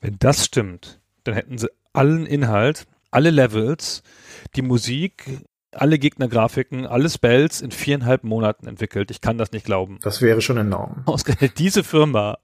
Wenn 0.00 0.18
das 0.18 0.44
stimmt, 0.44 1.00
dann 1.24 1.34
hätten 1.34 1.58
sie 1.58 1.70
allen 1.92 2.26
Inhalt, 2.26 2.86
alle 3.10 3.30
Levels, 3.30 4.02
die 4.56 4.62
Musik, 4.62 5.24
alle 5.72 5.98
Gegnergrafiken, 5.98 6.86
alle 6.86 7.08
Spells 7.08 7.60
in 7.60 7.70
viereinhalb 7.70 8.24
Monaten 8.24 8.66
entwickelt. 8.66 9.10
Ich 9.10 9.20
kann 9.20 9.38
das 9.38 9.52
nicht 9.52 9.64
glauben. 9.64 9.98
Das 10.02 10.20
wäre 10.20 10.40
schon 10.42 10.58
enorm. 10.58 11.02
Ausgerechnet 11.06 11.58
diese 11.58 11.84
Firma. 11.84 12.38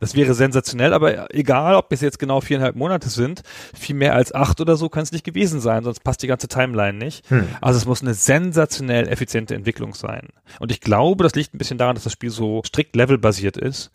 Das 0.00 0.14
wäre 0.14 0.34
sensationell, 0.34 0.92
aber 0.92 1.34
egal, 1.34 1.74
ob 1.74 1.92
es 1.92 2.00
jetzt 2.00 2.18
genau 2.18 2.40
viereinhalb 2.40 2.76
Monate 2.76 3.08
sind, 3.08 3.42
viel 3.74 3.96
mehr 3.96 4.14
als 4.14 4.34
acht 4.34 4.60
oder 4.60 4.76
so 4.76 4.88
kann 4.88 5.02
es 5.02 5.12
nicht 5.12 5.24
gewesen 5.24 5.60
sein, 5.60 5.84
sonst 5.84 6.04
passt 6.04 6.22
die 6.22 6.26
ganze 6.26 6.48
Timeline 6.48 6.98
nicht. 6.98 7.28
Hm. 7.30 7.48
Also 7.60 7.78
es 7.78 7.86
muss 7.86 8.02
eine 8.02 8.14
sensationell 8.14 9.08
effiziente 9.08 9.54
Entwicklung 9.54 9.94
sein. 9.94 10.28
Und 10.60 10.70
ich 10.72 10.80
glaube, 10.80 11.24
das 11.24 11.34
liegt 11.34 11.54
ein 11.54 11.58
bisschen 11.58 11.78
daran, 11.78 11.94
dass 11.94 12.04
das 12.04 12.12
Spiel 12.12 12.30
so 12.30 12.62
strikt 12.64 12.96
levelbasiert 12.96 13.56
ist 13.56 13.90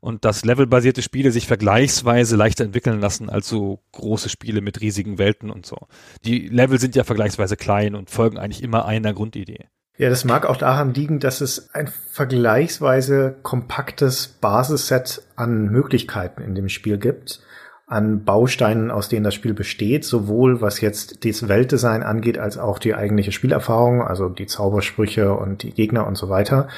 und 0.00 0.24
dass 0.24 0.44
levelbasierte 0.44 1.02
Spiele 1.02 1.30
sich 1.30 1.46
vergleichsweise 1.46 2.36
leichter 2.36 2.64
entwickeln 2.64 3.00
lassen 3.00 3.28
als 3.28 3.48
so 3.48 3.80
große 3.92 4.28
Spiele 4.28 4.60
mit 4.60 4.80
riesigen 4.80 5.18
Welten 5.18 5.50
und 5.50 5.66
so. 5.66 5.76
Die 6.24 6.48
Level 6.48 6.80
sind 6.80 6.96
ja 6.96 7.04
vergleichsweise 7.04 7.56
klein 7.56 7.94
und 7.94 8.10
folgen 8.10 8.38
eigentlich 8.38 8.62
immer 8.62 8.86
einer 8.86 9.12
Grundidee. 9.12 9.66
Ja, 10.00 10.08
das 10.08 10.24
mag 10.24 10.46
auch 10.46 10.56
daran 10.56 10.94
liegen, 10.94 11.20
dass 11.20 11.42
es 11.42 11.74
ein 11.74 11.86
vergleichsweise 12.10 13.36
kompaktes 13.42 14.28
Basisset 14.28 15.20
an 15.36 15.66
Möglichkeiten 15.66 16.40
in 16.40 16.54
dem 16.54 16.70
Spiel 16.70 16.96
gibt 16.96 17.42
an 17.90 18.24
Bausteinen, 18.24 18.92
aus 18.92 19.08
denen 19.08 19.24
das 19.24 19.34
Spiel 19.34 19.52
besteht, 19.52 20.04
sowohl 20.04 20.60
was 20.60 20.80
jetzt 20.80 21.24
das 21.24 21.48
Weltdesign 21.48 22.04
angeht, 22.04 22.38
als 22.38 22.56
auch 22.56 22.78
die 22.78 22.94
eigentliche 22.94 23.32
Spielerfahrung, 23.32 24.02
also 24.02 24.28
die 24.28 24.46
Zaubersprüche 24.46 25.34
und 25.34 25.64
die 25.64 25.72
Gegner 25.72 26.06
und 26.06 26.16
so 26.16 26.28
weiter. 26.28 26.68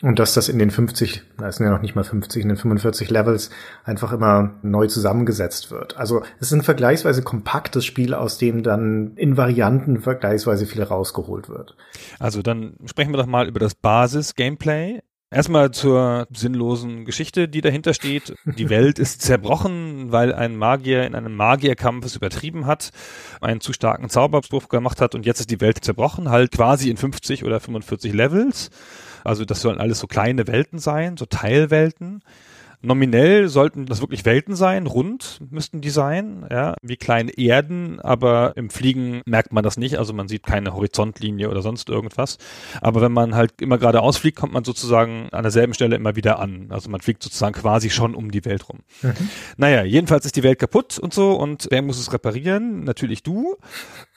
Und 0.00 0.18
dass 0.18 0.32
das 0.32 0.48
in 0.48 0.58
den 0.58 0.70
50, 0.70 1.24
na, 1.38 1.48
es 1.48 1.56
sind 1.56 1.66
ja 1.66 1.72
noch 1.72 1.82
nicht 1.82 1.94
mal 1.94 2.04
50, 2.04 2.42
in 2.42 2.48
den 2.48 2.56
45 2.56 3.10
Levels 3.10 3.50
einfach 3.84 4.14
immer 4.14 4.54
neu 4.62 4.86
zusammengesetzt 4.86 5.70
wird. 5.70 5.98
Also 5.98 6.22
es 6.40 6.46
ist 6.46 6.54
ein 6.54 6.62
vergleichsweise 6.62 7.22
kompaktes 7.22 7.84
Spiel, 7.84 8.14
aus 8.14 8.38
dem 8.38 8.62
dann 8.62 9.12
in 9.16 9.36
Varianten 9.36 10.00
vergleichsweise 10.00 10.64
viel 10.64 10.82
rausgeholt 10.82 11.50
wird. 11.50 11.76
Also 12.18 12.40
dann 12.40 12.76
sprechen 12.86 13.12
wir 13.12 13.18
doch 13.18 13.26
mal 13.26 13.46
über 13.46 13.60
das 13.60 13.74
Basis-Gameplay. 13.74 15.02
Erstmal 15.32 15.70
zur 15.70 16.26
sinnlosen 16.30 17.06
Geschichte, 17.06 17.48
die 17.48 17.62
dahinter 17.62 17.94
steht. 17.94 18.34
Die 18.44 18.68
Welt 18.68 18.98
ist 18.98 19.22
zerbrochen, 19.22 20.12
weil 20.12 20.34
ein 20.34 20.56
Magier 20.56 21.06
in 21.06 21.14
einem 21.14 21.34
Magierkampf 21.34 22.04
es 22.04 22.16
übertrieben 22.16 22.66
hat, 22.66 22.90
einen 23.40 23.62
zu 23.62 23.72
starken 23.72 24.10
Zauberspruch 24.10 24.68
gemacht 24.68 25.00
hat 25.00 25.14
und 25.14 25.24
jetzt 25.24 25.40
ist 25.40 25.50
die 25.50 25.62
Welt 25.62 25.82
zerbrochen, 25.82 26.28
halt 26.28 26.50
quasi 26.52 26.90
in 26.90 26.98
50 26.98 27.44
oder 27.44 27.60
45 27.60 28.12
Levels. 28.12 28.68
Also 29.24 29.46
das 29.46 29.62
sollen 29.62 29.80
alles 29.80 30.00
so 30.00 30.06
kleine 30.06 30.46
Welten 30.46 30.78
sein, 30.78 31.16
so 31.16 31.24
Teilwelten. 31.24 32.22
Nominell 32.82 33.48
sollten 33.48 33.86
das 33.86 34.00
wirklich 34.00 34.24
Welten 34.24 34.56
sein, 34.56 34.86
rund 34.86 35.38
müssten 35.50 35.80
die 35.80 35.90
sein, 35.90 36.44
ja, 36.50 36.74
wie 36.82 36.96
kleine 36.96 37.30
Erden, 37.32 38.00
aber 38.00 38.56
im 38.56 38.70
Fliegen 38.70 39.22
merkt 39.24 39.52
man 39.52 39.62
das 39.62 39.76
nicht, 39.76 39.98
also 39.98 40.12
man 40.12 40.26
sieht 40.26 40.42
keine 40.42 40.74
Horizontlinie 40.74 41.48
oder 41.48 41.62
sonst 41.62 41.88
irgendwas. 41.88 42.38
Aber 42.80 43.00
wenn 43.00 43.12
man 43.12 43.34
halt 43.34 43.60
immer 43.60 43.78
geradeaus 43.78 44.16
fliegt, 44.16 44.36
kommt 44.38 44.52
man 44.52 44.64
sozusagen 44.64 45.28
an 45.30 45.42
derselben 45.42 45.74
Stelle 45.74 45.96
immer 45.96 46.16
wieder 46.16 46.40
an. 46.40 46.66
Also 46.70 46.90
man 46.90 47.00
fliegt 47.00 47.22
sozusagen 47.22 47.54
quasi 47.54 47.88
schon 47.88 48.14
um 48.14 48.30
die 48.30 48.44
Welt 48.44 48.68
rum. 48.68 48.80
Mhm. 49.02 49.30
Naja, 49.56 49.84
jedenfalls 49.84 50.26
ist 50.26 50.36
die 50.36 50.42
Welt 50.42 50.58
kaputt 50.58 50.98
und 50.98 51.14
so 51.14 51.32
und 51.32 51.68
wer 51.70 51.82
muss 51.82 51.98
es 51.98 52.12
reparieren? 52.12 52.84
Natürlich 52.84 53.22
du. 53.22 53.56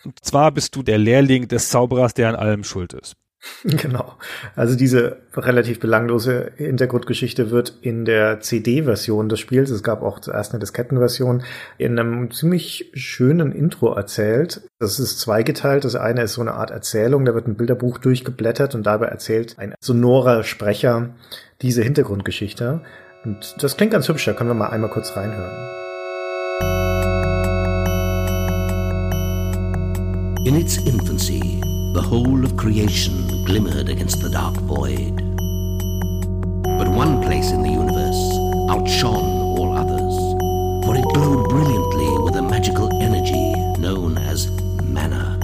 Und 0.04 0.24
zwar 0.24 0.52
bist 0.52 0.76
du 0.76 0.84
der 0.84 0.98
Lehrling 0.98 1.48
des 1.48 1.70
Zauberers, 1.70 2.14
der 2.14 2.30
an 2.30 2.36
allem 2.36 2.64
schuld 2.64 2.94
ist. 2.94 3.16
Genau. 3.64 4.14
Also 4.56 4.76
diese 4.76 5.18
relativ 5.36 5.80
belanglose 5.80 6.52
Hintergrundgeschichte 6.56 7.52
wird 7.52 7.78
in 7.82 8.06
der 8.06 8.40
CD-Version 8.40 9.30
des 9.30 9.40
Spiels, 9.40 9.70
es 9.70 9.84
gab 9.84 10.04
auch 10.04 10.20
zuerst 10.20 10.52
eine 10.52 10.60
Diskettenversion, 10.60 11.44
in 11.78 12.00
einem 12.00 12.32
ziemlich 12.32 12.92
schönen 12.94 13.52
Intro 13.52 13.94
erzählt. 13.94 14.62
Das 14.80 15.00
ist 15.00 15.20
zweigeteilt. 15.20 15.84
Das 15.84 15.96
eine 15.96 16.24
ist 16.24 16.34
so 16.34 16.42
eine 16.42 16.54
Art 16.54 16.72
Erzählung, 16.72 17.26
da 17.26 17.34
wird 17.34 17.48
ein 17.48 17.56
Bilderbuch 17.56 17.98
durchgeblättert 17.98 18.76
und 18.76 18.84
dabei 18.84 19.08
erzählt 19.08 19.58
ein 19.58 19.74
sonorer 19.80 20.44
Sprecher 20.44 21.16
diese 21.62 21.82
Hintergrundgeschichte. 21.82 22.82
Und 23.24 23.56
das 23.60 23.78
klingt 23.78 23.94
ganz 23.94 24.08
hübsch, 24.08 24.26
da 24.26 24.34
können 24.34 24.50
wir 24.50 24.56
mal 24.56 24.70
einmal 24.70 24.92
kurz 24.92 25.16
reinhören. 25.16 25.76
In 30.46 30.56
its 30.62 30.78
infancy, 30.78 31.55
the 31.96 32.02
whole 32.02 32.44
of 32.44 32.58
creation 32.58 33.26
glimmered 33.46 33.88
against 33.88 34.22
the 34.22 34.30
dark 34.30 34.54
void. 34.56 35.16
But 36.78 36.90
one 36.90 37.22
place 37.22 37.52
in 37.52 37.64
the 37.64 37.70
universe 37.70 38.22
outshone 38.70 39.24
all 39.58 39.72
others, 39.72 40.16
for 40.86 40.98
it 40.98 41.06
glowed 41.14 41.48
brilliantly 41.48 42.22
with 42.22 42.36
a 42.36 42.42
magical 42.42 42.92
energy 43.02 43.54
known 43.80 44.18
as 44.18 44.52
mana. 44.84 45.40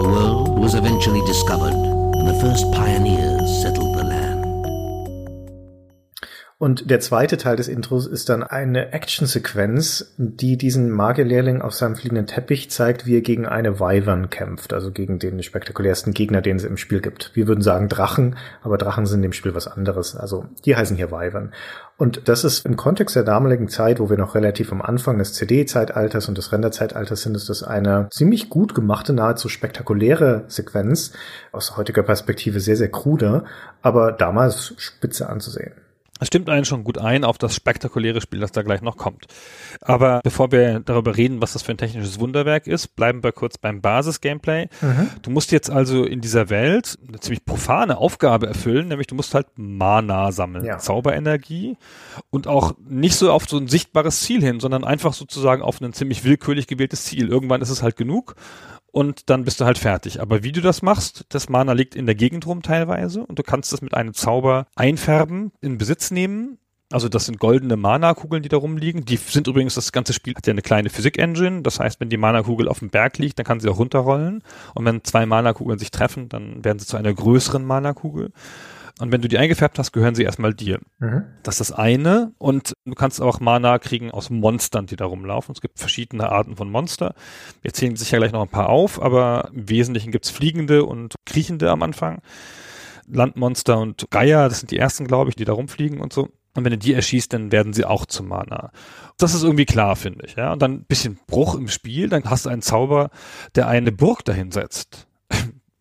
The 0.00 0.08
world 0.08 0.58
was 0.58 0.74
eventually 0.74 1.24
discovered, 1.24 1.72
and 1.72 2.26
the 2.26 2.40
first 2.40 2.64
pioneers 2.72 3.62
settled 3.62 3.96
the 3.96 4.02
land. 4.02 4.29
Und 6.60 6.90
der 6.90 7.00
zweite 7.00 7.38
Teil 7.38 7.56
des 7.56 7.68
Intros 7.68 8.06
ist 8.06 8.28
dann 8.28 8.42
eine 8.42 8.92
Actionsequenz, 8.92 10.12
die 10.18 10.58
diesen 10.58 10.90
Magierlehrling 10.90 11.62
auf 11.62 11.72
seinem 11.72 11.96
fliegenden 11.96 12.26
Teppich 12.26 12.70
zeigt, 12.70 13.06
wie 13.06 13.16
er 13.16 13.22
gegen 13.22 13.46
eine 13.46 13.80
Wyvern 13.80 14.28
kämpft, 14.28 14.74
also 14.74 14.90
gegen 14.90 15.18
den 15.18 15.42
spektakulärsten 15.42 16.12
Gegner, 16.12 16.42
den 16.42 16.58
es 16.58 16.64
im 16.64 16.76
Spiel 16.76 17.00
gibt. 17.00 17.30
Wir 17.32 17.48
würden 17.48 17.62
sagen 17.62 17.88
Drachen, 17.88 18.36
aber 18.62 18.76
Drachen 18.76 19.06
sind 19.06 19.24
im 19.24 19.32
Spiel 19.32 19.54
was 19.54 19.68
anderes. 19.68 20.14
Also 20.14 20.44
die 20.66 20.76
heißen 20.76 20.98
hier 20.98 21.10
Wyvern. 21.10 21.54
Und 21.96 22.28
das 22.28 22.44
ist 22.44 22.66
im 22.66 22.76
Kontext 22.76 23.16
der 23.16 23.24
damaligen 23.24 23.68
Zeit, 23.68 23.98
wo 23.98 24.10
wir 24.10 24.18
noch 24.18 24.34
relativ 24.34 24.70
am 24.70 24.82
Anfang 24.82 25.16
des 25.16 25.32
CD-Zeitalters 25.32 26.28
und 26.28 26.36
des 26.36 26.52
Renderzeitalters 26.52 27.22
sind, 27.22 27.36
ist 27.36 27.48
das 27.48 27.62
eine 27.62 28.08
ziemlich 28.10 28.50
gut 28.50 28.74
gemachte, 28.74 29.14
nahezu 29.14 29.48
spektakuläre 29.48 30.44
Sequenz, 30.48 31.12
aus 31.52 31.78
heutiger 31.78 32.02
Perspektive 32.02 32.60
sehr, 32.60 32.76
sehr 32.76 32.90
krude, 32.90 33.44
aber 33.80 34.12
damals 34.12 34.74
spitze 34.76 35.26
anzusehen. 35.30 35.72
Es 36.20 36.28
stimmt 36.28 36.48
einen 36.48 36.64
schon 36.64 36.84
gut 36.84 36.98
ein 36.98 37.24
auf 37.24 37.38
das 37.38 37.54
spektakuläre 37.54 38.20
Spiel, 38.20 38.40
das 38.40 38.52
da 38.52 38.62
gleich 38.62 38.82
noch 38.82 38.96
kommt. 38.96 39.26
Aber 39.80 40.20
bevor 40.22 40.52
wir 40.52 40.80
darüber 40.80 41.16
reden, 41.16 41.40
was 41.40 41.54
das 41.54 41.62
für 41.62 41.72
ein 41.72 41.78
technisches 41.78 42.20
Wunderwerk 42.20 42.66
ist, 42.66 42.94
bleiben 42.94 43.24
wir 43.24 43.32
kurz 43.32 43.58
beim 43.58 43.80
Basis-Gameplay. 43.80 44.68
Mhm. 44.80 45.10
Du 45.22 45.30
musst 45.30 45.50
jetzt 45.50 45.70
also 45.70 46.04
in 46.04 46.20
dieser 46.20 46.50
Welt 46.50 46.98
eine 47.08 47.20
ziemlich 47.20 47.44
profane 47.44 47.98
Aufgabe 47.98 48.46
erfüllen, 48.46 48.88
nämlich 48.88 49.06
du 49.06 49.14
musst 49.14 49.34
halt 49.34 49.46
Mana 49.56 50.30
sammeln, 50.32 50.64
ja. 50.64 50.78
Zauberenergie 50.78 51.76
und 52.28 52.46
auch 52.46 52.74
nicht 52.86 53.16
so 53.16 53.32
auf 53.32 53.48
so 53.48 53.56
ein 53.56 53.68
sichtbares 53.68 54.20
Ziel 54.20 54.42
hin, 54.42 54.60
sondern 54.60 54.84
einfach 54.84 55.14
sozusagen 55.14 55.62
auf 55.62 55.80
ein 55.80 55.92
ziemlich 55.92 56.24
willkürlich 56.24 56.66
gewähltes 56.66 57.04
Ziel. 57.04 57.28
Irgendwann 57.28 57.62
ist 57.62 57.70
es 57.70 57.82
halt 57.82 57.96
genug 57.96 58.36
und 58.92 59.30
dann 59.30 59.44
bist 59.44 59.60
du 59.60 59.64
halt 59.64 59.78
fertig. 59.78 60.20
Aber 60.20 60.42
wie 60.42 60.52
du 60.52 60.60
das 60.60 60.82
machst, 60.82 61.24
das 61.28 61.48
Mana 61.48 61.72
liegt 61.72 61.94
in 61.94 62.06
der 62.06 62.14
Gegend 62.14 62.46
rum 62.46 62.62
teilweise 62.62 63.24
und 63.24 63.38
du 63.38 63.42
kannst 63.42 63.72
das 63.72 63.82
mit 63.82 63.94
einem 63.94 64.14
Zauber 64.14 64.66
einfärben, 64.74 65.52
in 65.60 65.78
Besitz 65.78 66.10
nehmen. 66.10 66.58
Also 66.92 67.08
das 67.08 67.26
sind 67.26 67.38
goldene 67.38 67.76
Mana-Kugeln, 67.76 68.42
die 68.42 68.48
da 68.48 68.56
rumliegen. 68.56 69.04
Die 69.04 69.16
sind 69.16 69.46
übrigens, 69.46 69.76
das 69.76 69.92
ganze 69.92 70.12
Spiel 70.12 70.34
hat 70.34 70.46
ja 70.48 70.52
eine 70.52 70.62
kleine 70.62 70.90
Physik-Engine. 70.90 71.62
Das 71.62 71.78
heißt, 71.78 72.00
wenn 72.00 72.08
die 72.08 72.16
Mana-Kugel 72.16 72.66
auf 72.68 72.80
dem 72.80 72.90
Berg 72.90 73.18
liegt, 73.18 73.38
dann 73.38 73.46
kann 73.46 73.60
sie 73.60 73.68
auch 73.68 73.78
runterrollen. 73.78 74.42
Und 74.74 74.84
wenn 74.84 75.04
zwei 75.04 75.24
Mana-Kugeln 75.24 75.78
sich 75.78 75.92
treffen, 75.92 76.28
dann 76.28 76.64
werden 76.64 76.80
sie 76.80 76.86
zu 76.86 76.96
einer 76.96 77.14
größeren 77.14 77.64
Mana-Kugel. 77.64 78.32
Und 79.00 79.12
wenn 79.12 79.22
du 79.22 79.28
die 79.28 79.38
eingefärbt 79.38 79.78
hast, 79.78 79.92
gehören 79.92 80.14
sie 80.14 80.24
erstmal 80.24 80.52
dir. 80.52 80.78
Mhm. 80.98 81.24
Das 81.42 81.60
ist 81.60 81.70
das 81.70 81.78
eine. 81.78 82.32
Und 82.38 82.74
du 82.84 82.94
kannst 82.94 83.20
auch 83.20 83.40
Mana 83.40 83.78
kriegen 83.78 84.10
aus 84.10 84.28
Monstern, 84.30 84.86
die 84.86 84.96
da 84.96 85.06
rumlaufen. 85.06 85.54
Es 85.54 85.60
gibt 85.60 85.78
verschiedene 85.78 86.30
Arten 86.30 86.56
von 86.56 86.70
Monster. 86.70 87.14
Wir 87.62 87.72
zählen 87.72 87.96
sicher 87.96 88.18
gleich 88.18 88.32
noch 88.32 88.42
ein 88.42 88.48
paar 88.48 88.68
auf, 88.68 89.00
aber 89.00 89.50
im 89.54 89.68
Wesentlichen 89.68 90.12
gibt's 90.12 90.30
fliegende 90.30 90.84
und 90.84 91.14
kriechende 91.24 91.70
am 91.70 91.82
Anfang. 91.82 92.20
Landmonster 93.06 93.78
und 93.78 94.06
Geier, 94.10 94.48
das 94.48 94.60
sind 94.60 94.70
die 94.70 94.78
ersten, 94.78 95.06
glaube 95.06 95.30
ich, 95.30 95.36
die 95.36 95.44
da 95.44 95.54
rumfliegen 95.54 96.00
und 96.00 96.12
so. 96.12 96.28
Und 96.54 96.64
wenn 96.64 96.72
du 96.72 96.78
die 96.78 96.94
erschießt, 96.94 97.32
dann 97.32 97.52
werden 97.52 97.72
sie 97.72 97.84
auch 97.84 98.06
zum 98.06 98.28
Mana. 98.28 98.70
Das 99.18 99.34
ist 99.34 99.44
irgendwie 99.44 99.66
klar, 99.66 99.96
finde 99.96 100.26
ich. 100.26 100.34
Ja? 100.36 100.52
Und 100.52 100.60
dann 100.62 100.72
ein 100.72 100.84
bisschen 100.84 101.18
Bruch 101.26 101.54
im 101.54 101.68
Spiel, 101.68 102.08
dann 102.08 102.24
hast 102.24 102.46
du 102.46 102.50
einen 102.50 102.62
Zauber, 102.62 103.10
der 103.54 103.68
eine 103.68 103.92
Burg 103.92 104.24
dahin 104.24 104.50
setzt 104.50 105.06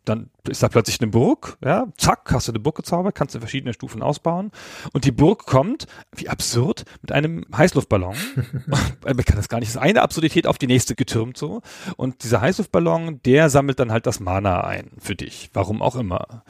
dann 0.09 0.29
ist 0.47 0.63
da 0.63 0.69
plötzlich 0.69 0.99
eine 0.99 1.11
Burg, 1.11 1.57
ja, 1.63 1.87
zack, 1.97 2.31
hast 2.31 2.47
du 2.47 2.51
eine 2.51 2.59
Burg 2.59 2.75
gezaubert, 2.75 3.15
kannst 3.15 3.35
du 3.35 3.39
verschiedene 3.39 3.73
Stufen 3.73 4.01
ausbauen 4.01 4.51
und 4.93 5.05
die 5.05 5.11
Burg 5.11 5.45
kommt, 5.45 5.85
wie 6.15 6.27
absurd, 6.29 6.85
mit 7.01 7.11
einem 7.11 7.45
Heißluftballon. 7.55 8.15
Man 9.05 9.17
kann 9.17 9.37
das 9.37 9.49
gar 9.49 9.59
nicht, 9.59 9.69
das 9.69 9.75
ist 9.75 9.81
eine 9.81 10.01
Absurdität 10.01 10.47
auf 10.47 10.57
die 10.57 10.67
nächste 10.67 10.95
getürmt 10.95 11.37
so 11.37 11.61
und 11.95 12.23
dieser 12.23 12.41
Heißluftballon, 12.41 13.21
der 13.23 13.49
sammelt 13.49 13.79
dann 13.79 13.91
halt 13.91 14.07
das 14.07 14.19
Mana 14.19 14.61
ein 14.61 14.91
für 14.99 15.15
dich, 15.15 15.49
warum 15.53 15.81
auch 15.81 15.95
immer 15.95 16.43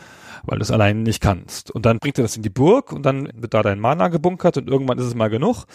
weil 0.46 0.58
du 0.58 0.64
es 0.64 0.72
allein 0.72 1.04
nicht 1.04 1.22
kannst. 1.22 1.72
Und 1.72 1.86
dann 1.86 2.00
bringt 2.00 2.18
er 2.18 2.24
das 2.24 2.36
in 2.36 2.44
die 2.44 2.50
Burg 2.50 2.92
und 2.92 3.04
dann 3.04 3.30
wird 3.36 3.54
da 3.54 3.62
dein 3.62 3.80
Mana 3.80 4.08
gebunkert 4.08 4.58
und 4.58 4.70
irgendwann 4.70 4.98
ist 4.98 5.06
es 5.06 5.16
mal 5.16 5.30
genug. 5.30 5.66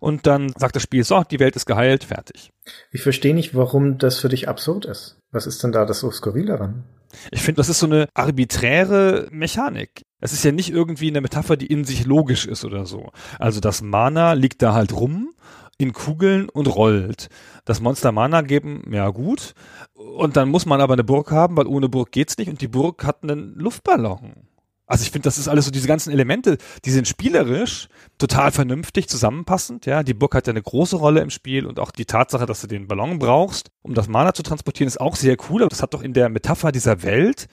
Und 0.00 0.26
dann 0.26 0.52
sagt 0.56 0.76
das 0.76 0.82
Spiel, 0.82 1.04
so, 1.04 1.22
die 1.30 1.40
Welt 1.40 1.56
ist 1.56 1.66
geheilt, 1.66 2.04
fertig. 2.04 2.52
Ich 2.90 3.02
verstehe 3.02 3.34
nicht, 3.34 3.54
warum 3.54 3.98
das 3.98 4.18
für 4.18 4.30
dich 4.30 4.48
absurd 4.48 4.86
ist. 4.86 5.18
Was 5.30 5.46
ist 5.46 5.62
denn 5.62 5.72
da 5.72 5.84
das 5.84 6.00
so 6.00 6.10
skurril 6.10 6.46
daran? 6.46 6.84
Ich 7.30 7.42
finde, 7.42 7.58
das 7.58 7.68
ist 7.68 7.80
so 7.80 7.86
eine 7.86 8.08
arbiträre 8.14 9.28
Mechanik. 9.30 10.02
Es 10.20 10.32
ist 10.32 10.44
ja 10.44 10.52
nicht 10.52 10.70
irgendwie 10.70 11.08
eine 11.08 11.20
Metapher, 11.20 11.56
die 11.56 11.66
in 11.66 11.84
sich 11.84 12.04
logisch 12.06 12.46
ist 12.46 12.64
oder 12.64 12.86
so. 12.86 13.10
Also 13.38 13.60
das 13.60 13.82
Mana 13.82 14.34
liegt 14.34 14.62
da 14.62 14.74
halt 14.74 14.92
rum 14.92 15.30
in 15.78 15.92
Kugeln 15.92 16.48
und 16.50 16.66
rollt. 16.66 17.28
Das 17.64 17.80
Monster 17.80 18.12
Mana 18.12 18.42
geben, 18.42 18.82
ja 18.92 19.08
gut. 19.08 19.54
Und 19.94 20.36
dann 20.36 20.50
muss 20.50 20.66
man 20.66 20.80
aber 20.80 20.92
eine 20.92 21.04
Burg 21.04 21.30
haben, 21.30 21.56
weil 21.56 21.66
ohne 21.66 21.88
Burg 21.88 22.12
geht's 22.12 22.36
nicht. 22.36 22.50
Und 22.50 22.60
die 22.60 22.68
Burg 22.68 23.02
hat 23.04 23.22
einen 23.22 23.54
Luftballon. 23.54 24.49
Also 24.90 25.04
ich 25.04 25.12
finde, 25.12 25.26
das 25.26 25.38
ist 25.38 25.46
alles 25.46 25.66
so 25.66 25.70
diese 25.70 25.86
ganzen 25.86 26.10
Elemente, 26.10 26.58
die 26.84 26.90
sind 26.90 27.06
spielerisch 27.06 27.86
total 28.18 28.50
vernünftig 28.50 29.08
zusammenpassend. 29.08 29.86
Ja, 29.86 30.02
die 30.02 30.14
Burg 30.14 30.34
hat 30.34 30.48
ja 30.48 30.52
eine 30.52 30.62
große 30.62 30.96
Rolle 30.96 31.20
im 31.20 31.30
Spiel 31.30 31.64
und 31.64 31.78
auch 31.78 31.92
die 31.92 32.06
Tatsache, 32.06 32.44
dass 32.44 32.60
du 32.60 32.66
den 32.66 32.88
Ballon 32.88 33.20
brauchst, 33.20 33.70
um 33.82 33.94
das 33.94 34.08
Mana 34.08 34.34
zu 34.34 34.42
transportieren, 34.42 34.88
ist 34.88 35.00
auch 35.00 35.14
sehr 35.14 35.36
cool. 35.48 35.62
Aber 35.62 35.68
das 35.68 35.80
hat 35.80 35.94
doch 35.94 36.02
in 36.02 36.12
der 36.12 36.28
Metapher 36.28 36.72
dieser 36.72 37.04
Welt 37.04 37.46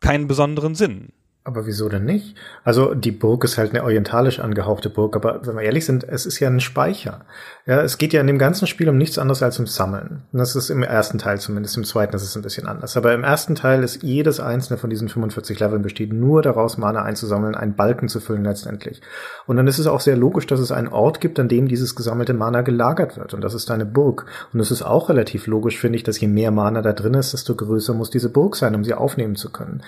keinen 0.00 0.28
besonderen 0.28 0.76
Sinn. 0.76 1.08
Aber 1.46 1.64
wieso 1.64 1.88
denn 1.88 2.04
nicht? 2.04 2.36
Also 2.64 2.92
die 2.92 3.12
Burg 3.12 3.44
ist 3.44 3.56
halt 3.56 3.70
eine 3.70 3.84
orientalisch 3.84 4.40
angehauchte 4.40 4.90
Burg, 4.90 5.14
aber 5.14 5.46
wenn 5.46 5.54
wir 5.54 5.62
ehrlich 5.62 5.86
sind, 5.86 6.02
es 6.02 6.26
ist 6.26 6.40
ja 6.40 6.48
ein 6.48 6.58
Speicher. 6.58 7.20
Ja, 7.66 7.82
es 7.82 7.98
geht 7.98 8.12
ja 8.12 8.20
in 8.20 8.26
dem 8.26 8.40
ganzen 8.40 8.66
Spiel 8.66 8.88
um 8.88 8.98
nichts 8.98 9.16
anderes 9.16 9.44
als 9.44 9.56
um 9.60 9.68
Sammeln. 9.68 10.24
das 10.32 10.56
ist 10.56 10.70
im 10.70 10.82
ersten 10.82 11.18
Teil 11.18 11.38
zumindest, 11.38 11.76
im 11.76 11.84
zweiten 11.84 12.16
ist 12.16 12.24
es 12.24 12.34
ein 12.34 12.42
bisschen 12.42 12.66
anders. 12.66 12.96
Aber 12.96 13.14
im 13.14 13.22
ersten 13.22 13.54
Teil 13.54 13.84
ist 13.84 14.02
jedes 14.02 14.40
einzelne 14.40 14.76
von 14.76 14.90
diesen 14.90 15.08
45 15.08 15.60
Leveln 15.60 15.82
besteht 15.82 16.12
nur 16.12 16.42
daraus, 16.42 16.78
Mana 16.78 17.02
einzusammeln, 17.02 17.54
einen 17.54 17.76
Balken 17.76 18.08
zu 18.08 18.18
füllen 18.18 18.42
letztendlich. 18.42 19.00
Und 19.46 19.56
dann 19.56 19.68
ist 19.68 19.78
es 19.78 19.86
auch 19.86 20.00
sehr 20.00 20.16
logisch, 20.16 20.48
dass 20.48 20.58
es 20.58 20.72
einen 20.72 20.88
Ort 20.88 21.20
gibt, 21.20 21.38
an 21.38 21.46
dem 21.46 21.68
dieses 21.68 21.94
gesammelte 21.94 22.34
Mana 22.34 22.62
gelagert 22.62 23.16
wird. 23.16 23.34
Und 23.34 23.42
das 23.42 23.54
ist 23.54 23.70
eine 23.70 23.86
Burg. 23.86 24.26
Und 24.52 24.58
es 24.58 24.72
ist 24.72 24.82
auch 24.82 25.10
relativ 25.10 25.46
logisch, 25.46 25.78
finde 25.78 25.94
ich, 25.94 26.02
dass 26.02 26.18
je 26.18 26.26
mehr 26.26 26.50
Mana 26.50 26.82
da 26.82 26.92
drin 26.92 27.14
ist, 27.14 27.34
desto 27.34 27.54
größer 27.54 27.94
muss 27.94 28.10
diese 28.10 28.30
Burg 28.30 28.56
sein, 28.56 28.74
um 28.74 28.82
sie 28.82 28.94
aufnehmen 28.94 29.36
zu 29.36 29.52
können. 29.52 29.84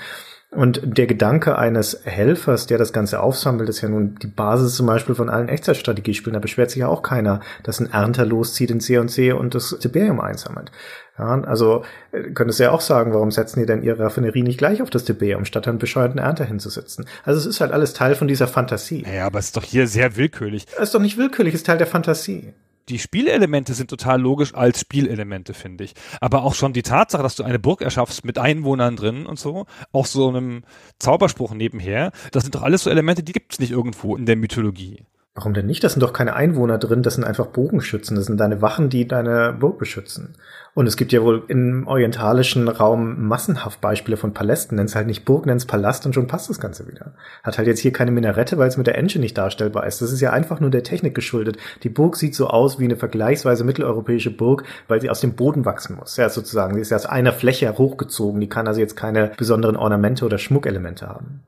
Und 0.50 0.80
der 0.82 1.06
Gedanke 1.06 1.58
eines 1.58 2.00
Helfers, 2.04 2.66
der 2.66 2.78
das 2.78 2.94
Ganze 2.94 3.20
aufsammelt, 3.20 3.68
ist 3.68 3.82
ja 3.82 3.90
nun 3.90 4.14
die 4.14 4.28
Basis 4.28 4.76
zum 4.76 4.87
Beispiel 4.87 5.14
von 5.14 5.28
allen 5.28 5.48
Echtzeitstrategiespielen. 5.50 6.32
Da 6.32 6.40
beschwert 6.40 6.70
sich 6.70 6.80
ja 6.80 6.88
auch 6.88 7.02
keiner, 7.02 7.40
dass 7.64 7.80
ein 7.80 7.92
Ernter 7.92 8.24
loszieht 8.24 8.70
in 8.70 8.80
C 8.80 8.96
und 8.96 9.11
C 9.11 9.32
und 9.32 9.54
das 9.54 9.76
Tiberium 9.78 10.20
einsammelt. 10.20 10.72
Ja, 11.18 11.42
also 11.42 11.84
äh, 12.12 12.30
könntest 12.30 12.61
du 12.61 12.64
ja 12.64 12.70
auch 12.70 12.80
sagen, 12.80 13.12
warum 13.12 13.30
setzen 13.30 13.61
die 13.61 13.66
denn 13.66 13.82
ihre 13.82 13.98
Raffinerie 13.98 14.42
nicht 14.42 14.56
gleich 14.56 14.80
auf 14.80 14.88
das 14.88 15.04
Tiberium, 15.04 15.44
statt 15.44 15.68
einen 15.68 15.78
bescheuerten 15.78 16.18
Ernter 16.18 16.46
hinzusetzen? 16.46 17.04
Also 17.24 17.40
es 17.40 17.44
ist 17.44 17.61
halt 17.61 17.72
alles 17.72 17.92
Teil 17.92 18.14
von 18.14 18.28
dieser 18.28 18.46
Fantasie. 18.46 19.04
Ja, 19.12 19.26
aber 19.26 19.40
es 19.40 19.46
ist 19.46 19.56
doch 19.56 19.64
hier 19.64 19.87
sehr 19.87 20.16
willkürlich. 20.16 20.64
Es 20.76 20.84
ist 20.84 20.94
doch 20.94 21.00
nicht 21.00 21.18
willkürlich, 21.18 21.52
es 21.52 21.61
ist 21.61 21.66
Teil 21.66 21.78
der 21.78 21.87
Fantasie 21.87 22.54
die 22.88 22.98
Spielelemente 22.98 23.74
sind 23.74 23.90
total 23.90 24.20
logisch 24.20 24.55
als 24.55 24.81
Spielelemente, 24.81 25.55
finde 25.55 25.85
ich. 25.85 25.94
Aber 26.20 26.42
auch 26.42 26.55
schon 26.55 26.72
die 26.72 26.83
Tatsache, 26.83 27.22
dass 27.22 27.37
du 27.37 27.42
eine 27.42 27.59
Burg 27.59 27.83
erschaffst 27.83 28.24
mit 28.24 28.38
Einwohnern 28.38 28.96
drin 28.96 29.27
und 29.27 29.38
so, 29.38 29.66
auch 29.92 30.07
so 30.07 30.29
einem 30.29 30.64
Zauberspruch 30.98 31.55
nebenher, 31.55 32.12
das 32.33 32.42
sind 32.44 32.55
doch 32.55 32.62
alles 32.62 32.83
so 32.83 32.90
Elemente, 32.90 33.22
die 33.22 33.33
gibt's 33.33 33.59
nicht 33.59 33.70
irgendwo 33.70 34.16
in 34.16 34.27
der 34.27 34.37
Mythologie. 34.37 35.05
Warum 35.38 35.55
denn 35.55 35.66
nicht? 35.66 35.85
Das 35.85 35.92
sind 35.92 36.03
doch 36.03 36.12
keine 36.12 36.35
Einwohner 36.35 36.79
drin, 36.79 37.05
das 37.05 37.14
sind 37.14 37.22
einfach 37.22 37.46
Bogenschützen, 37.46 38.16
das 38.16 38.27
sind 38.27 38.40
deine 38.40 38.61
Wachen, 38.61 38.88
die 38.88 39.07
deine 39.07 39.53
Burg 39.53 39.79
beschützen. 39.79 40.35
Und 40.74 40.88
es 40.88 40.96
gibt 40.96 41.12
ja 41.12 41.22
wohl 41.22 41.44
im 41.46 41.87
orientalischen 41.87 42.66
Raum 42.66 43.29
massenhaft 43.29 43.81
Beispiele 43.81 44.16
von 44.16 44.35
Palästen. 44.35 44.74
Nenn's 44.74 44.96
halt 44.96 45.07
nicht 45.07 45.24
Burg, 45.24 45.46
nenn's 45.46 45.64
Palast 45.64 46.07
und 46.07 46.12
schon 46.16 46.27
passt 46.27 46.51
das 46.51 46.59
Ganze 46.59 46.88
wieder. 46.88 47.12
Hat 47.44 47.57
halt 47.57 47.68
jetzt 47.68 47.79
hier 47.79 47.92
keine 47.92 48.11
Minarette, 48.11 48.59
weil 48.59 48.66
es 48.66 48.77
mit 48.77 48.88
der 48.88 48.98
Engine 48.98 49.22
nicht 49.22 49.38
darstellbar 49.38 49.87
ist. 49.87 50.03
Das 50.03 50.11
ist 50.11 50.20
ja 50.20 50.33
einfach 50.33 50.59
nur 50.59 50.70
der 50.70 50.83
Technik 50.83 51.14
geschuldet. 51.14 51.57
Die 51.85 51.88
Burg 51.88 52.16
sieht 52.16 52.35
so 52.35 52.48
aus 52.48 52.81
wie 52.81 52.85
eine 52.87 52.96
vergleichsweise 52.96 53.62
mitteleuropäische 53.62 54.37
Burg, 54.37 54.64
weil 54.88 55.01
sie 55.01 55.09
aus 55.09 55.20
dem 55.20 55.35
Boden 55.35 55.64
wachsen 55.64 55.94
muss. 55.94 56.16
Ja, 56.16 56.31
sozusagen. 56.31 56.74
Sie 56.74 56.81
ist 56.81 56.90
ja 56.90 56.96
aus 56.96 57.07
einer 57.07 57.33
Fläche 57.33 57.79
hochgezogen. 57.79 58.40
Die 58.40 58.48
kann 58.48 58.66
also 58.66 58.81
jetzt 58.81 58.96
keine 58.96 59.31
besonderen 59.37 59.77
Ornamente 59.77 60.24
oder 60.24 60.38
Schmuckelemente 60.38 61.07
haben. 61.07 61.42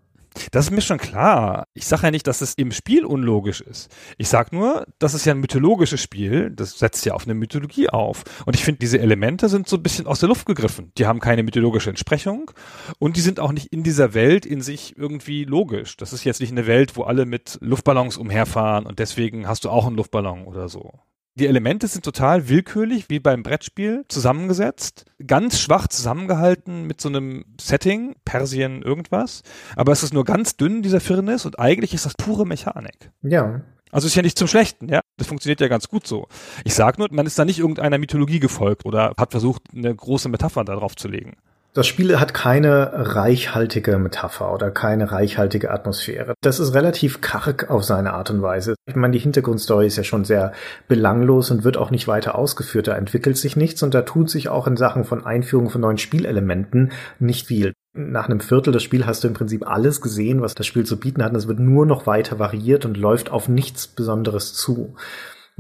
Das 0.53 0.67
ist 0.67 0.71
mir 0.71 0.81
schon 0.81 0.99
klar. 0.99 1.67
Ich 1.75 1.87
sage 1.87 2.05
ja 2.05 2.11
nicht, 2.11 2.27
dass 2.27 2.41
es 2.41 2.55
im 2.55 2.73
Spiel 2.73 3.05
unlogisch 3.05 3.61
ist. 3.61 3.91
Ich 4.17 4.29
sage 4.29 4.55
nur, 4.55 4.87
das 4.99 5.15
ist 5.15 5.25
ja 5.25 5.35
ein 5.35 5.41
mythologisches 5.41 6.01
Spiel. 6.01 6.51
Das 6.51 6.79
setzt 6.79 7.05
ja 7.05 7.15
auf 7.15 7.25
eine 7.25 7.35
Mythologie 7.35 7.89
auf. 7.89 8.25
Und 8.47 8.55
ich 8.55 8.65
finde, 8.65 8.79
diese 8.79 9.01
Elemente 9.01 9.49
sind 9.49 9.69
so 9.69 9.77
ein 9.77 9.83
bisschen 9.83 10.07
aus 10.07 10.21
der 10.21 10.29
Luft 10.29 10.47
gegriffen. 10.47 10.93
Die 10.99 11.07
haben 11.07 11.21
keine 11.21 11.43
mythologische 11.43 11.91
Entsprechung 11.91 12.51
und 12.99 13.17
die 13.17 13.21
sind 13.21 13.41
auch 13.41 13.53
nicht 13.53 13.73
in 13.73 13.83
dieser 13.83 14.15
Welt 14.15 14.47
in 14.47 14.63
sich 14.63 14.97
irgendwie 14.97 15.45
logisch. 15.45 15.97
Das 15.97 16.13
ist 16.13 16.25
jetzt 16.25 16.41
nicht 16.41 16.53
eine 16.53 16.67
Welt, 16.67 16.97
wo 16.97 17.03
alle 17.03 17.27
mit 17.27 17.59
Luftballons 17.61 18.17
umherfahren 18.17 18.87
und 18.87 18.99
deswegen 18.99 19.49
hast 19.49 19.65
du 19.65 19.71
auch 19.71 19.87
einen 19.87 19.97
Luftballon 19.97 20.45
oder 20.45 20.69
so. 20.69 21.01
Die 21.37 21.47
Elemente 21.47 21.87
sind 21.87 22.05
total 22.05 22.49
willkürlich, 22.49 23.09
wie 23.09 23.21
beim 23.21 23.43
Brettspiel, 23.43 24.05
zusammengesetzt, 24.09 25.05
ganz 25.25 25.61
schwach 25.61 25.87
zusammengehalten 25.87 26.87
mit 26.87 27.01
so 27.01 27.09
einem 27.09 27.45
Setting, 27.61 28.17
Persien, 28.25 28.83
irgendwas. 28.83 29.43
Aber 29.77 29.93
es 29.93 30.03
ist 30.03 30.13
nur 30.13 30.25
ganz 30.25 30.57
dünn, 30.57 30.83
dieser 30.83 31.01
Firnis, 31.01 31.47
und 31.47 31.59
eigentlich 31.59 31.95
ist 31.95 32.05
das 32.05 32.15
pure 32.15 32.47
Mechanik. 32.47 33.11
Ja. 33.23 33.63
Also 33.93 34.07
ist 34.07 34.17
ja 34.17 34.23
nicht 34.23 34.39
zum 34.39 34.49
Schlechten, 34.49 34.89
ja. 34.89 35.01
Das 35.17 35.27
funktioniert 35.27 35.61
ja 35.61 35.69
ganz 35.69 35.89
gut 35.89 36.07
so. 36.07 36.27
Ich 36.65 36.75
sag 36.75 36.99
nur, 36.99 37.09
man 37.11 37.27
ist 37.27 37.39
da 37.39 37.45
nicht 37.45 37.59
irgendeiner 37.59 37.99
Mythologie 37.99 38.41
gefolgt 38.41 38.85
oder 38.85 39.15
hat 39.17 39.31
versucht, 39.31 39.63
eine 39.75 39.95
große 39.95 40.29
Metapher 40.29 40.65
darauf 40.65 40.97
zu 40.97 41.09
legen. 41.09 41.37
Das 41.73 41.87
Spiel 41.87 42.19
hat 42.19 42.35
keine 42.35 42.91
reichhaltige 43.15 43.97
Metapher 43.99 44.53
oder 44.53 44.73
keine 44.73 45.13
reichhaltige 45.13 45.71
Atmosphäre. 45.71 46.35
Das 46.41 46.59
ist 46.59 46.75
relativ 46.75 47.21
karg 47.21 47.71
auf 47.71 47.85
seine 47.85 48.13
Art 48.13 48.29
und 48.31 48.43
Weise. 48.43 48.75
Ich 48.87 48.97
meine, 48.97 49.13
die 49.13 49.21
Hintergrundstory 49.21 49.87
ist 49.87 49.97
ja 49.97 50.03
schon 50.03 50.25
sehr 50.25 50.53
belanglos 50.89 51.53
und 51.53 51.63
wird 51.63 51.77
auch 51.77 51.93
nicht 51.93 52.09
weiter 52.09 52.35
ausgeführt. 52.35 52.89
Da 52.89 52.97
entwickelt 52.97 53.37
sich 53.37 53.55
nichts 53.55 53.85
und 53.85 53.95
da 53.95 54.03
tut 54.03 54.31
sich 54.31 54.49
auch 54.49 54.67
in 54.67 54.77
Sachen 54.77 55.05
von 55.05 55.25
Einführung 55.25 55.71
von 55.71 55.83
neuen 55.83 55.99
Spielelementen 55.99 56.91
nicht 57.21 57.47
viel. 57.47 57.73
Nach 57.93 58.29
einem 58.29 58.41
Viertel 58.41 58.73
des 58.73 58.83
Spiels 58.83 59.07
hast 59.07 59.23
du 59.23 59.29
im 59.29 59.35
Prinzip 59.35 59.65
alles 59.65 60.01
gesehen, 60.01 60.43
was 60.43 60.57
das 60.57 60.67
Spiel 60.67 60.85
zu 60.85 60.99
bieten 60.99 61.23
hat. 61.23 61.37
Es 61.37 61.47
wird 61.47 61.61
nur 61.61 61.87
noch 61.87 62.05
weiter 62.05 62.41
variiert 62.41 62.85
und 62.85 62.97
läuft 62.97 63.31
auf 63.31 63.49
nichts 63.49 63.87
Besonderes 63.87 64.55
zu. 64.55 64.97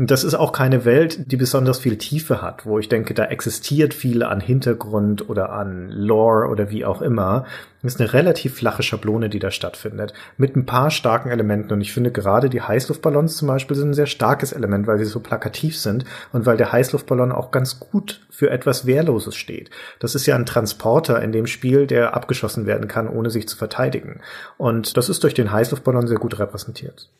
Das 0.02 0.24
ist 0.24 0.32
auch 0.32 0.52
keine 0.52 0.86
Welt, 0.86 1.30
die 1.30 1.36
besonders 1.36 1.78
viel 1.78 1.98
Tiefe 1.98 2.40
hat, 2.40 2.64
wo 2.64 2.78
ich 2.78 2.88
denke, 2.88 3.12
da 3.12 3.26
existiert 3.26 3.92
viel 3.92 4.22
an 4.22 4.40
Hintergrund 4.40 5.28
oder 5.28 5.52
an 5.52 5.90
Lore 5.90 6.48
oder 6.48 6.70
wie 6.70 6.86
auch 6.86 7.02
immer. 7.02 7.44
Das 7.82 7.94
ist 7.94 8.00
eine 8.00 8.14
relativ 8.14 8.54
flache 8.56 8.82
Schablone, 8.82 9.28
die 9.28 9.38
da 9.38 9.50
stattfindet, 9.50 10.14
mit 10.38 10.56
ein 10.56 10.64
paar 10.64 10.90
starken 10.90 11.28
Elementen. 11.28 11.74
Und 11.74 11.82
ich 11.82 11.92
finde 11.92 12.12
gerade 12.12 12.48
die 12.48 12.62
Heißluftballons 12.62 13.36
zum 13.36 13.48
Beispiel 13.48 13.76
sind 13.76 13.90
ein 13.90 13.94
sehr 13.94 14.06
starkes 14.06 14.52
Element, 14.52 14.86
weil 14.86 14.96
sie 14.98 15.04
so 15.04 15.20
plakativ 15.20 15.78
sind 15.78 16.06
und 16.32 16.46
weil 16.46 16.56
der 16.56 16.72
Heißluftballon 16.72 17.30
auch 17.30 17.50
ganz 17.50 17.78
gut 17.78 18.22
für 18.30 18.48
etwas 18.48 18.86
Wehrloses 18.86 19.36
steht. 19.36 19.68
Das 19.98 20.14
ist 20.14 20.24
ja 20.24 20.34
ein 20.34 20.46
Transporter 20.46 21.22
in 21.22 21.32
dem 21.32 21.46
Spiel, 21.46 21.86
der 21.86 22.14
abgeschossen 22.14 22.64
werden 22.64 22.88
kann, 22.88 23.06
ohne 23.06 23.28
sich 23.28 23.46
zu 23.46 23.58
verteidigen. 23.58 24.20
Und 24.56 24.96
das 24.96 25.10
ist 25.10 25.22
durch 25.24 25.34
den 25.34 25.52
Heißluftballon 25.52 26.06
sehr 26.06 26.18
gut 26.18 26.38
repräsentiert. 26.38 27.10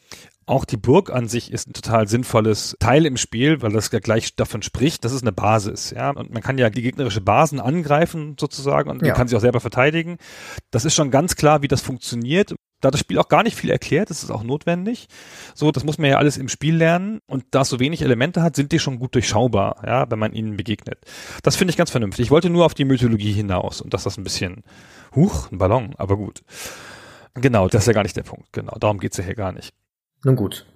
Auch 0.50 0.64
die 0.64 0.76
Burg 0.76 1.10
an 1.10 1.28
sich 1.28 1.52
ist 1.52 1.68
ein 1.68 1.74
total 1.74 2.08
sinnvolles 2.08 2.76
Teil 2.80 3.06
im 3.06 3.16
Spiel, 3.16 3.62
weil 3.62 3.70
das 3.70 3.92
ja 3.92 4.00
gleich 4.00 4.34
davon 4.34 4.62
spricht, 4.62 5.04
das 5.04 5.12
ist 5.12 5.22
eine 5.22 5.30
Basis, 5.30 5.92
ja. 5.92 6.10
Und 6.10 6.32
man 6.32 6.42
kann 6.42 6.58
ja 6.58 6.70
die 6.70 6.82
gegnerische 6.82 7.20
Basen 7.20 7.60
angreifen 7.60 8.34
sozusagen 8.36 8.90
und 8.90 9.00
man 9.00 9.12
kann 9.12 9.28
sich 9.28 9.36
auch 9.36 9.40
selber 9.40 9.60
verteidigen. 9.60 10.18
Das 10.72 10.84
ist 10.84 10.96
schon 10.96 11.12
ganz 11.12 11.36
klar, 11.36 11.62
wie 11.62 11.68
das 11.68 11.82
funktioniert. 11.82 12.56
Da 12.80 12.90
das 12.90 12.98
Spiel 12.98 13.18
auch 13.18 13.28
gar 13.28 13.44
nicht 13.44 13.54
viel 13.54 13.70
erklärt, 13.70 14.10
das 14.10 14.24
ist 14.24 14.30
auch 14.32 14.42
notwendig. 14.42 15.06
So, 15.54 15.70
das 15.70 15.84
muss 15.84 15.98
man 15.98 16.10
ja 16.10 16.16
alles 16.16 16.36
im 16.36 16.48
Spiel 16.48 16.74
lernen. 16.74 17.20
Und 17.28 17.44
da 17.52 17.60
es 17.60 17.68
so 17.68 17.78
wenig 17.78 18.02
Elemente 18.02 18.42
hat, 18.42 18.56
sind 18.56 18.72
die 18.72 18.80
schon 18.80 18.98
gut 18.98 19.14
durchschaubar, 19.14 19.84
ja, 19.86 20.10
wenn 20.10 20.18
man 20.18 20.32
ihnen 20.32 20.56
begegnet. 20.56 20.98
Das 21.44 21.54
finde 21.54 21.70
ich 21.70 21.76
ganz 21.76 21.92
vernünftig. 21.92 22.24
Ich 22.24 22.30
wollte 22.32 22.50
nur 22.50 22.66
auf 22.66 22.74
die 22.74 22.84
Mythologie 22.84 23.32
hinaus 23.32 23.80
und 23.80 23.94
dass 23.94 24.02
das 24.02 24.18
ein 24.18 24.24
bisschen, 24.24 24.64
huch, 25.14 25.52
ein 25.52 25.58
Ballon, 25.58 25.94
aber 25.96 26.16
gut. 26.16 26.42
Genau, 27.34 27.68
das 27.68 27.84
ist 27.84 27.86
ja 27.86 27.92
gar 27.92 28.02
nicht 28.02 28.16
der 28.16 28.24
Punkt. 28.24 28.52
Genau, 28.52 28.76
darum 28.80 28.98
geht's 28.98 29.16
ja 29.16 29.22
hier 29.22 29.36
gar 29.36 29.52
nicht. 29.52 29.72
Nun 30.24 30.37
gut. 30.37 30.66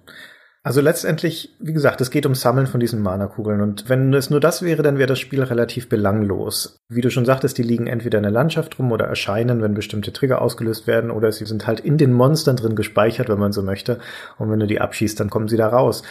Also 0.65 0.81
letztendlich, 0.81 1.55
wie 1.59 1.73
gesagt, 1.73 2.01
es 2.01 2.09
geht 2.09 2.25
um 2.25 2.33
Sammeln 2.33 2.65
von 2.65 2.79
diesen 2.79 2.99
Mana-Kugeln. 2.99 3.61
Und 3.61 3.87
wenn 3.87 4.11
es 4.15 4.31
nur 4.31 4.39
das 4.39 4.63
wäre, 4.63 4.81
dann 4.81 4.97
wäre 4.97 5.05
das 5.05 5.19
Spiel 5.19 5.43
relativ 5.43 5.89
belanglos. 5.89 6.79
Wie 6.89 7.01
du 7.01 7.11
schon 7.11 7.23
sagtest, 7.23 7.59
die 7.59 7.61
liegen 7.61 7.85
entweder 7.85 8.17
in 8.17 8.23
der 8.23 8.31
Landschaft 8.31 8.79
rum 8.79 8.91
oder 8.91 9.05
erscheinen, 9.05 9.61
wenn 9.61 9.75
bestimmte 9.75 10.11
Trigger 10.11 10.41
ausgelöst 10.41 10.87
werden, 10.87 11.11
oder 11.11 11.31
sie 11.31 11.45
sind 11.45 11.67
halt 11.67 11.81
in 11.81 11.99
den 11.99 12.13
Monstern 12.13 12.55
drin 12.55 12.75
gespeichert, 12.75 13.29
wenn 13.29 13.37
man 13.37 13.51
so 13.51 13.61
möchte. 13.61 13.99
Und 14.39 14.49
wenn 14.49 14.59
du 14.59 14.65
die 14.65 14.81
abschießt, 14.81 15.19
dann 15.19 15.29
kommen 15.29 15.47
sie 15.47 15.57
da 15.57 15.67
raus. 15.67 16.01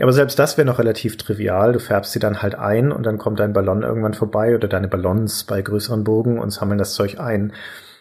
Aber 0.00 0.12
selbst 0.12 0.38
das 0.38 0.56
wäre 0.56 0.66
noch 0.66 0.78
relativ 0.78 1.16
trivial. 1.16 1.72
Du 1.72 1.80
färbst 1.80 2.12
sie 2.12 2.20
dann 2.20 2.42
halt 2.42 2.54
ein 2.54 2.92
und 2.92 3.04
dann 3.04 3.18
kommt 3.18 3.40
dein 3.40 3.54
Ballon 3.54 3.82
irgendwann 3.82 4.14
vorbei 4.14 4.54
oder 4.54 4.68
deine 4.68 4.86
Ballons 4.86 5.42
bei 5.42 5.60
größeren 5.60 6.04
Burgen 6.04 6.38
und 6.38 6.50
sammeln 6.50 6.78
das 6.78 6.94
Zeug 6.94 7.18
ein. 7.18 7.52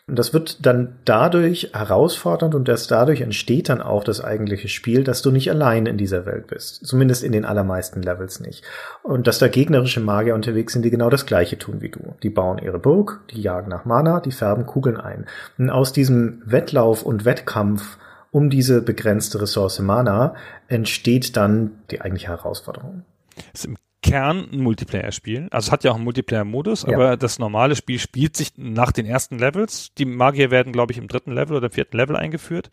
Und 0.08 0.20
das 0.20 0.34
wird 0.34 0.64
dann 0.64 1.00
dadurch 1.04 1.72
herausfordernd 1.74 2.54
und 2.54 2.70
erst 2.70 2.92
dadurch 2.92 3.22
entsteht 3.22 3.70
dann 3.70 3.82
auch 3.82 4.04
das 4.04 4.24
eigentliche 4.24 4.68
Spiel, 4.68 5.04
dass 5.04 5.24
du 5.24 5.32
nicht 5.32 5.50
allein 5.50 5.88
in 5.88 5.98
dieser 5.98 6.28
Welt 6.28 6.46
bist. 6.46 6.86
Zumindest 6.86 7.24
in 7.24 7.32
den 7.32 7.44
allermeisten 7.44 8.04
Levels 8.04 8.40
nicht. 8.40 8.64
Und 9.02 9.26
dass 9.26 9.40
da 9.40 9.48
gegnerische 9.48 10.02
Magier 10.02 10.36
unterwegs 10.36 10.74
sind, 10.74 10.84
die 10.84 10.92
genau 10.92 11.10
das 11.10 11.26
gleiche 11.26 11.58
tun 11.58 11.82
wie 11.82 11.90
du. 11.90 12.14
Die 12.22 12.30
bauen 12.30 12.60
ihre 12.60 12.78
Burg, 12.78 13.22
die 13.32 13.42
jagen 13.42 13.70
nach 13.70 13.86
Mana, 13.86 14.20
die 14.20 14.32
färben 14.32 14.68
Kugeln 14.68 14.98
ein. 14.98 15.26
Und 15.58 15.72
aus 15.72 15.92
diesem 15.92 16.44
Wettlauf 16.46 17.02
und 17.02 17.26
Wettkampf 17.26 17.98
um 18.30 18.52
diese 18.52 18.84
begrenzte 18.84 19.42
Ressource 19.42 19.80
Mana 19.80 20.36
entsteht 20.68 21.36
dann 21.36 21.72
die 21.90 22.02
eigentliche 22.02 22.28
Herausforderung. 22.28 23.06
Das 23.36 23.62
ist 23.62 23.66
im 23.66 23.78
Kern 24.06 24.48
ein 24.54 24.60
Multiplayer-Spiel. 24.60 25.48
Also 25.50 25.68
es 25.68 25.72
hat 25.72 25.84
ja 25.84 25.90
auch 25.90 25.96
einen 25.96 26.04
Multiplayer-Modus, 26.04 26.84
ja. 26.84 26.94
aber 26.94 27.18
das 27.18 27.40
normale 27.40 27.76
Spiel 27.76 27.98
spielt 27.98 28.38
sich 28.38 28.52
nach 28.56 28.92
den 28.92 29.08
ersten 29.08 29.40
Levels. 29.40 29.94
Die 29.98 30.06
Magier 30.06 30.52
werden, 30.52 30.72
glaube 30.72 30.92
ich, 30.92 31.00
im 31.00 31.08
dritten 31.08 31.32
Level 31.32 31.58
oder 31.58 31.72
vierten 31.72 31.98
Level 31.98 32.16
eingeführt. 32.16 32.70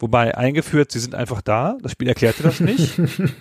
Wobei 0.00 0.36
eingeführt, 0.36 0.90
sie 0.90 0.98
sind 0.98 1.14
einfach 1.14 1.40
da. 1.40 1.78
Das 1.82 1.92
Spiel 1.92 2.08
erklärte 2.08 2.42
das 2.42 2.58
nicht. 2.58 3.00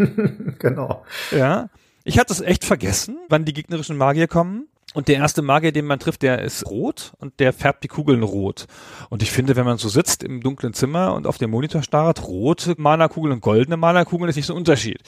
genau. 0.60 1.04
Ja. 1.32 1.70
Ich 2.04 2.20
hatte 2.20 2.32
es 2.32 2.42
echt 2.42 2.64
vergessen, 2.64 3.18
wann 3.28 3.44
die 3.44 3.54
gegnerischen 3.54 3.98
Magier 3.98 4.28
kommen. 4.28 4.68
Und 4.94 5.08
der 5.08 5.16
erste 5.16 5.42
Magier, 5.42 5.72
den 5.72 5.86
man 5.86 5.98
trifft, 5.98 6.22
der 6.22 6.44
ist 6.44 6.68
rot 6.68 7.14
und 7.18 7.40
der 7.40 7.54
färbt 7.54 7.84
die 7.84 7.88
Kugeln 7.88 8.22
rot. 8.22 8.68
Und 9.10 9.24
ich 9.24 9.32
finde, 9.32 9.56
wenn 9.56 9.66
man 9.66 9.78
so 9.78 9.90
sitzt 9.90 10.24
im 10.24 10.42
dunklen 10.42 10.74
Zimmer 10.74 11.16
und 11.16 11.26
auf 11.26 11.40
dem 11.40 11.50
Monitor 11.50 11.82
starrt, 11.82 12.28
rote 12.28 12.76
Mana-Kugeln 12.78 13.34
und 13.34 13.42
goldene 13.42 13.78
Mana-Kugeln 13.78 14.30
ist 14.30 14.36
nicht 14.36 14.46
so 14.46 14.54
ein 14.54 14.58
Unterschied. 14.58 15.02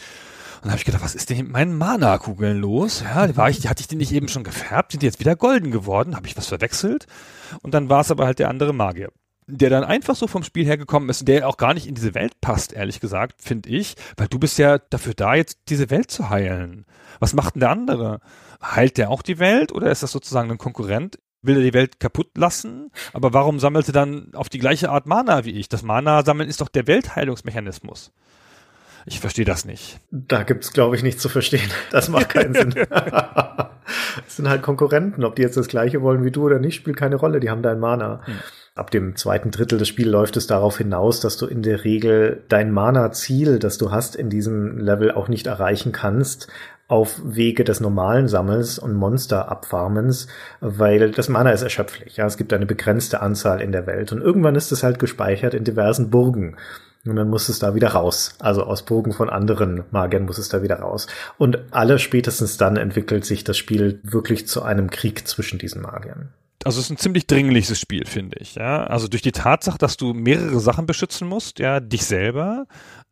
Und 0.57 0.65
dann 0.65 0.71
habe 0.71 0.79
ich 0.79 0.85
gedacht, 0.85 1.03
was 1.03 1.15
ist 1.15 1.29
denn 1.29 1.37
mit 1.37 1.51
meinen 1.51 1.77
Mana-Kugeln 1.77 2.59
los? 2.59 3.01
Ja, 3.03 3.35
war 3.35 3.49
ich, 3.49 3.67
hatte 3.67 3.81
ich 3.81 3.87
die 3.87 3.95
nicht 3.95 4.11
eben 4.11 4.27
schon 4.27 4.43
gefärbt? 4.43 4.91
Sind 4.91 5.01
die 5.01 5.05
jetzt 5.05 5.19
wieder 5.19 5.35
golden 5.35 5.71
geworden? 5.71 6.15
Habe 6.15 6.27
ich 6.27 6.35
was 6.37 6.47
verwechselt? 6.47 7.05
Und 7.61 7.73
dann 7.73 7.89
war 7.89 8.01
es 8.01 8.11
aber 8.11 8.25
halt 8.25 8.39
der 8.39 8.49
andere 8.49 8.73
Magier. 8.73 9.09
der 9.47 9.69
dann 9.69 9.85
einfach 9.85 10.15
so 10.15 10.27
vom 10.27 10.43
Spiel 10.43 10.65
hergekommen 10.65 11.09
ist, 11.09 11.27
der 11.27 11.47
auch 11.47 11.55
gar 11.57 11.73
nicht 11.73 11.87
in 11.87 11.95
diese 11.95 12.13
Welt 12.13 12.41
passt, 12.41 12.73
ehrlich 12.73 12.99
gesagt, 12.99 13.41
finde 13.41 13.69
ich, 13.69 13.95
weil 14.17 14.27
du 14.27 14.39
bist 14.39 14.57
ja 14.57 14.77
dafür 14.77 15.13
da, 15.13 15.35
jetzt 15.35 15.59
diese 15.69 15.89
Welt 15.89 16.11
zu 16.11 16.29
heilen. 16.29 16.85
Was 17.19 17.33
macht 17.33 17.55
denn 17.55 17.61
der 17.61 17.69
andere? 17.69 18.19
Heilt 18.61 18.97
der 18.97 19.09
auch 19.09 19.21
die 19.21 19.39
Welt 19.39 19.71
oder 19.71 19.89
ist 19.89 20.03
das 20.03 20.11
sozusagen 20.11 20.51
ein 20.51 20.57
Konkurrent? 20.57 21.19
Will 21.41 21.57
er 21.57 21.63
die 21.63 21.73
Welt 21.73 21.99
kaputt 21.99 22.37
lassen? 22.37 22.91
Aber 23.13 23.31
warum 23.31 23.59
sammelt 23.59 23.87
er 23.87 23.93
dann 23.93 24.33
auf 24.33 24.49
die 24.49 24.59
gleiche 24.59 24.89
Art 24.89 25.05
Mana 25.05 25.45
wie 25.45 25.51
ich? 25.51 25.69
Das 25.69 25.83
Mana-Sammeln 25.83 26.49
ist 26.49 26.59
doch 26.59 26.67
der 26.67 26.87
Weltheilungsmechanismus. 26.87 28.11
Ich 29.09 29.21
verstehe 29.21 29.45
das 29.45 29.63
nicht. 29.63 29.99
Da 30.11 30.43
gibt's, 30.43 30.73
glaube 30.73 30.97
ich, 30.97 31.03
nichts 31.03 31.21
zu 31.21 31.29
verstehen. 31.29 31.69
Das 31.91 32.09
macht 32.09 32.29
keinen 32.29 32.53
Sinn. 32.53 32.73
Es 34.27 34.35
sind 34.35 34.49
halt 34.49 34.63
Konkurrenten. 34.63 35.23
Ob 35.23 35.37
die 35.37 35.43
jetzt 35.43 35.55
das 35.55 35.69
gleiche 35.69 36.01
wollen 36.01 36.25
wie 36.25 36.31
du 36.31 36.43
oder 36.43 36.59
nicht, 36.59 36.75
spielt 36.75 36.97
keine 36.97 37.15
Rolle. 37.15 37.39
Die 37.39 37.49
haben 37.49 37.61
dein 37.61 37.79
Mana. 37.79 38.19
Hm. 38.25 38.33
Ab 38.75 38.91
dem 38.91 39.15
zweiten 39.15 39.49
Drittel 39.49 39.79
des 39.79 39.87
Spiels 39.87 40.09
läuft 40.09 40.35
es 40.35 40.45
darauf 40.45 40.77
hinaus, 40.77 41.21
dass 41.21 41.37
du 41.37 41.45
in 41.45 41.63
der 41.63 41.85
Regel 41.85 42.43
dein 42.49 42.71
Mana-Ziel, 42.71 43.59
das 43.59 43.77
du 43.77 43.91
hast 43.91 44.17
in 44.17 44.29
diesem 44.29 44.77
Level, 44.77 45.11
auch 45.11 45.29
nicht 45.29 45.47
erreichen 45.47 45.93
kannst, 45.93 46.49
auf 46.89 47.19
Wege 47.23 47.63
des 47.63 47.79
normalen 47.79 48.27
Sammels 48.27 48.77
und 48.77 48.93
Monster-Abfarmens, 48.93 50.27
weil 50.59 51.11
das 51.11 51.29
Mana 51.29 51.51
ist 51.51 51.61
erschöpflich. 51.61 52.17
Ja, 52.17 52.25
es 52.25 52.37
gibt 52.37 52.51
eine 52.53 52.65
begrenzte 52.65 53.21
Anzahl 53.21 53.61
in 53.61 53.71
der 53.71 53.87
Welt 53.87 54.11
und 54.11 54.21
irgendwann 54.21 54.55
ist 54.55 54.71
es 54.71 54.83
halt 54.83 54.99
gespeichert 54.99 55.53
in 55.53 55.63
diversen 55.63 56.09
Burgen. 56.09 56.57
Und 57.09 57.15
dann 57.15 57.29
muss 57.29 57.49
es 57.49 57.59
da 57.59 57.75
wieder 57.75 57.89
raus. 57.89 58.35
Also 58.39 58.63
aus 58.63 58.83
Burgen 58.83 59.13
von 59.13 59.29
anderen 59.29 59.83
Magiern 59.91 60.25
muss 60.25 60.37
es 60.37 60.49
da 60.49 60.61
wieder 60.63 60.79
raus. 60.79 61.07
Und 61.37 61.59
alle 61.71 61.99
spätestens 61.99 62.57
dann 62.57 62.77
entwickelt 62.77 63.25
sich 63.25 63.43
das 63.43 63.57
Spiel 63.57 63.99
wirklich 64.03 64.47
zu 64.47 64.61
einem 64.61 64.89
Krieg 64.89 65.27
zwischen 65.27 65.59
diesen 65.59 65.81
Magiern. 65.81 66.29
Also 66.63 66.79
es 66.79 66.85
ist 66.85 66.91
ein 66.91 66.97
ziemlich 66.97 67.27
dringliches 67.27 67.79
Spiel, 67.79 68.05
finde 68.05 68.37
ich. 68.39 68.55
Ja? 68.55 68.85
Also 68.85 69.07
durch 69.07 69.21
die 69.21 69.31
Tatsache, 69.31 69.77
dass 69.77 69.97
du 69.97 70.13
mehrere 70.13 70.59
Sachen 70.59 70.85
beschützen 70.85 71.27
musst, 71.27 71.59
ja, 71.59 71.79
dich 71.79 72.05
selber, 72.05 72.65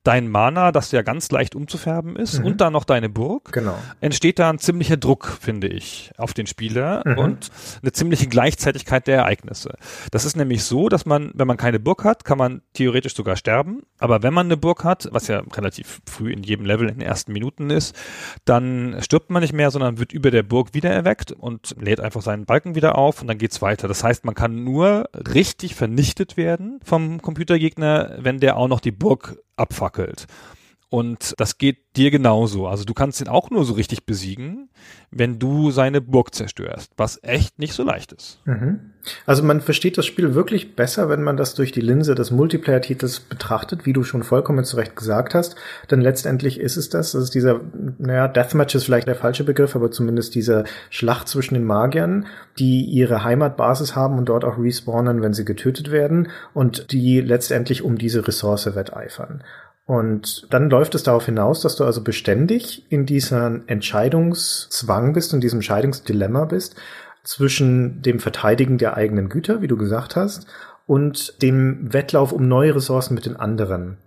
dein 0.05 0.27
Mana, 0.29 0.71
das 0.71 0.91
ja 0.91 1.01
ganz 1.01 1.31
leicht 1.31 1.55
umzufärben 1.55 2.15
ist, 2.15 2.39
mhm. 2.39 2.45
und 2.45 2.61
dann 2.61 2.73
noch 2.73 2.83
deine 2.83 3.09
Burg, 3.09 3.51
genau. 3.51 3.77
entsteht 4.01 4.39
da 4.39 4.49
ein 4.49 4.59
ziemlicher 4.59 4.97
Druck, 4.97 5.37
finde 5.41 5.67
ich, 5.67 6.11
auf 6.17 6.33
den 6.33 6.45
Spieler 6.47 7.01
mhm. 7.05 7.17
und 7.17 7.49
eine 7.81 7.91
ziemliche 7.91 8.27
Gleichzeitigkeit 8.27 9.07
der 9.07 9.17
Ereignisse. 9.17 9.75
Das 10.11 10.23
ist 10.23 10.37
nämlich 10.37 10.63
so, 10.63 10.89
dass 10.89 11.05
man, 11.05 11.31
wenn 11.33 11.47
man 11.47 11.57
keine 11.57 11.79
Burg 11.79 12.03
hat, 12.03 12.23
kann 12.23 12.37
man 12.37 12.61
theoretisch 12.73 13.15
sogar 13.15 13.35
sterben, 13.35 13.81
aber 13.97 14.21
wenn 14.21 14.33
man 14.33 14.45
eine 14.45 14.57
Burg 14.57 14.83
hat, 14.83 15.09
was 15.11 15.27
ja 15.27 15.39
relativ 15.39 16.01
früh 16.07 16.31
in 16.31 16.43
jedem 16.43 16.65
Level 16.65 16.87
in 16.87 16.99
den 16.99 17.07
ersten 17.07 17.33
Minuten 17.33 17.71
ist, 17.71 17.95
dann 18.45 18.97
stirbt 19.01 19.31
man 19.31 19.41
nicht 19.41 19.53
mehr, 19.53 19.71
sondern 19.71 19.97
wird 19.97 20.13
über 20.13 20.29
der 20.29 20.43
Burg 20.43 20.73
wieder 20.73 20.91
erweckt 20.91 21.31
und 21.31 21.75
lädt 21.79 21.99
einfach 21.99 22.21
seinen 22.21 22.45
Balken 22.45 22.75
wieder 22.75 22.97
auf 22.97 23.21
und 23.21 23.27
dann 23.27 23.34
geht's 23.37 23.61
weiter. 23.61 23.87
Das 23.87 24.03
heißt, 24.03 24.25
man 24.25 24.35
kann 24.35 24.63
nur 24.63 25.09
richtig 25.13 25.75
vernichtet 25.75 26.37
werden 26.37 26.79
vom 26.83 27.21
Computergegner, 27.21 28.17
wenn 28.19 28.39
der 28.39 28.57
auch 28.57 28.67
noch 28.67 28.79
die 28.79 28.91
Burg 28.91 29.37
abfackelt. 29.55 30.27
Und 30.95 31.33
das 31.39 31.57
geht 31.57 31.97
dir 31.97 32.09
genauso. 32.09 32.67
Also 32.67 32.85
du 32.85 32.93
kannst 32.93 33.19
ihn 33.19 33.27
auch 33.27 33.49
nur 33.49 33.65
so 33.65 33.73
richtig 33.73 34.05
besiegen, 34.05 34.69
wenn 35.11 35.39
du 35.39 35.69
seine 35.69 35.99
Burg 35.99 36.33
zerstörst, 36.33 36.93
was 36.95 37.19
echt 37.21 37.59
nicht 37.59 37.73
so 37.73 37.83
leicht 37.83 38.13
ist. 38.13 38.39
Mhm. 38.45 38.79
Also 39.25 39.43
man 39.43 39.59
versteht 39.59 39.97
das 39.97 40.05
Spiel 40.05 40.35
wirklich 40.35 40.77
besser, 40.77 41.09
wenn 41.09 41.21
man 41.21 41.35
das 41.35 41.53
durch 41.53 41.73
die 41.73 41.81
Linse 41.81 42.15
des 42.15 42.31
Multiplayer-Titels 42.31 43.19
betrachtet, 43.19 43.85
wie 43.85 43.91
du 43.91 44.03
schon 44.03 44.23
vollkommen 44.23 44.63
zu 44.63 44.77
Recht 44.77 44.95
gesagt 44.95 45.35
hast. 45.35 45.57
Denn 45.91 45.99
letztendlich 45.99 46.61
ist 46.61 46.77
es 46.77 46.87
das, 46.87 47.11
das 47.11 47.23
ist 47.23 47.35
dieser, 47.35 47.59
naja, 47.97 48.29
Deathmatch 48.29 48.75
ist 48.75 48.85
vielleicht 48.85 49.09
der 49.09 49.15
falsche 49.15 49.43
Begriff, 49.43 49.75
aber 49.75 49.91
zumindest 49.91 50.33
diese 50.33 50.63
Schlacht 50.89 51.27
zwischen 51.27 51.55
den 51.55 51.65
Magiern, 51.65 52.25
die 52.57 52.85
ihre 52.85 53.25
Heimatbasis 53.25 53.97
haben 53.97 54.17
und 54.17 54.29
dort 54.29 54.45
auch 54.45 54.57
respawnen, 54.57 55.21
wenn 55.21 55.33
sie 55.33 55.43
getötet 55.43 55.91
werden 55.91 56.29
und 56.53 56.93
die 56.93 57.19
letztendlich 57.19 57.81
um 57.81 57.97
diese 57.97 58.25
Ressource 58.25 58.73
wetteifern. 58.75 59.43
Und 59.85 60.47
dann 60.49 60.69
läuft 60.69 60.95
es 60.95 61.03
darauf 61.03 61.25
hinaus, 61.25 61.61
dass 61.61 61.75
du 61.75 61.83
also 61.83 62.01
beständig 62.01 62.85
in 62.89 63.05
diesem 63.05 63.63
Entscheidungszwang 63.67 65.13
bist, 65.13 65.33
in 65.33 65.41
diesem 65.41 65.57
Entscheidungsdilemma 65.57 66.45
bist, 66.45 66.75
zwischen 67.23 68.01
dem 68.01 68.19
Verteidigen 68.19 68.77
der 68.77 68.97
eigenen 68.97 69.29
Güter, 69.29 69.61
wie 69.61 69.67
du 69.67 69.77
gesagt 69.77 70.15
hast, 70.15 70.47
und 70.87 71.41
dem 71.41 71.93
Wettlauf 71.93 72.31
um 72.31 72.47
neue 72.47 72.75
Ressourcen 72.75 73.15
mit 73.15 73.25
den 73.25 73.35
anderen. 73.35 73.97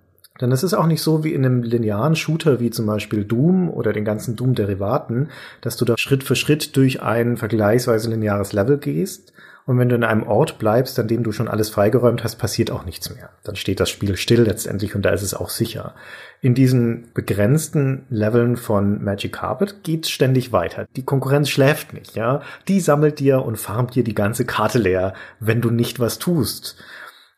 Denn 0.40 0.52
es 0.52 0.62
ist 0.62 0.74
auch 0.74 0.86
nicht 0.86 1.02
so 1.02 1.24
wie 1.24 1.34
in 1.34 1.44
einem 1.44 1.62
linearen 1.62 2.14
Shooter 2.14 2.60
wie 2.60 2.70
zum 2.70 2.86
Beispiel 2.86 3.24
Doom 3.24 3.70
oder 3.70 3.92
den 3.92 4.04
ganzen 4.04 4.36
Doom-Derivaten, 4.36 5.30
dass 5.60 5.76
du 5.76 5.84
da 5.84 5.96
Schritt 5.98 6.22
für 6.22 6.36
Schritt 6.36 6.76
durch 6.76 7.02
ein 7.02 7.36
vergleichsweise 7.36 8.08
lineares 8.10 8.52
Level 8.52 8.78
gehst, 8.78 9.32
und 9.68 9.78
wenn 9.78 9.90
du 9.90 9.96
in 9.96 10.02
einem 10.02 10.22
Ort 10.22 10.58
bleibst, 10.58 10.98
an 10.98 11.08
dem 11.08 11.22
du 11.22 11.30
schon 11.30 11.46
alles 11.46 11.68
freigeräumt 11.68 12.24
hast, 12.24 12.36
passiert 12.36 12.70
auch 12.70 12.86
nichts 12.86 13.14
mehr. 13.14 13.28
Dann 13.44 13.54
steht 13.54 13.80
das 13.80 13.90
Spiel 13.90 14.16
still 14.16 14.40
letztendlich 14.40 14.94
und 14.94 15.02
da 15.02 15.10
ist 15.10 15.20
es 15.20 15.34
auch 15.34 15.50
sicher. 15.50 15.94
In 16.40 16.54
diesen 16.54 17.10
begrenzten 17.12 18.06
Leveln 18.08 18.56
von 18.56 19.04
Magic 19.04 19.34
Carpet 19.34 19.84
geht's 19.84 20.08
ständig 20.08 20.52
weiter. 20.52 20.86
Die 20.96 21.04
Konkurrenz 21.04 21.50
schläft 21.50 21.92
nicht, 21.92 22.16
ja. 22.16 22.40
Die 22.66 22.80
sammelt 22.80 23.18
dir 23.18 23.44
und 23.44 23.56
farmt 23.58 23.94
dir 23.94 24.04
die 24.04 24.14
ganze 24.14 24.46
Karte 24.46 24.78
leer, 24.78 25.12
wenn 25.38 25.60
du 25.60 25.68
nicht 25.68 26.00
was 26.00 26.18
tust. 26.18 26.76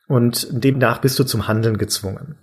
Und 0.07 0.47
demnach 0.53 0.99
bist 0.99 1.19
du 1.19 1.25
zum 1.25 1.49
Handeln 1.49 1.79
gezwungen. 1.79 2.37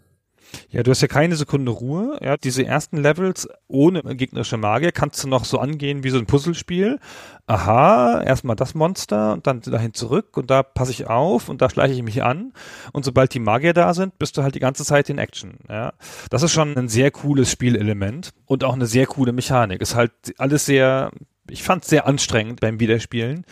Ja, 0.70 0.84
du 0.84 0.92
hast 0.92 1.02
ja 1.02 1.08
keine 1.08 1.36
Sekunde 1.36 1.72
Ruhe. 1.72 2.18
Ja, 2.22 2.38
diese 2.38 2.66
ersten 2.66 2.98
Levels 2.98 3.48
ohne 3.68 4.02
gegnerische 4.16 4.58
Magier 4.58 4.92
kannst 4.92 5.24
du 5.24 5.28
noch 5.28 5.46
so 5.46 5.60
angehen 5.60 6.04
wie 6.04 6.10
so 6.10 6.18
ein 6.18 6.26
Puzzlespiel. 6.26 7.00
Aha, 7.48 8.22
erstmal 8.24 8.56
das 8.56 8.76
Monster 8.76 9.34
und 9.34 9.48
dann 9.48 9.62
dahin 9.62 9.94
zurück 9.94 10.36
und 10.38 10.50
da 10.50 10.64
passe 10.64 10.92
ich 10.92 11.08
auf 11.08 11.50
und 11.50 11.62
da 11.62 11.70
schleiche 11.70 11.94
ich 11.94 12.04
mich 12.04 12.24
an. 12.24 12.54
Und 12.92 13.06
sobald 13.06 13.34
die 13.34 13.40
Magier 13.40 13.74
da 13.74 13.94
sind, 13.94 14.20
bist 14.20 14.38
du 14.38 14.44
halt 14.44 14.56
die 14.56 14.60
ganze 14.60 14.84
Zeit 14.84 15.10
in 15.10 15.18
Action. 15.18 15.56
Ja, 15.70 15.94
das 16.30 16.44
ist 16.44 16.52
schon 16.52 16.76
ein 16.78 16.90
sehr 16.90 17.12
cooles 17.12 17.52
Spielelement 17.52 18.32
und 18.46 18.64
auch 18.64 18.74
eine 18.74 18.88
sehr 18.88 19.06
coole 19.06 19.32
Mechanik. 19.32 19.82
Ist 19.82 19.96
halt 19.96 20.12
alles 20.38 20.66
sehr, 20.66 21.12
ich 21.50 21.64
fand 21.64 21.84
es 21.84 21.90
sehr 21.90 22.08
anstrengend 22.08 22.60
beim 22.60 22.80
Wiederspielen. 22.80 23.46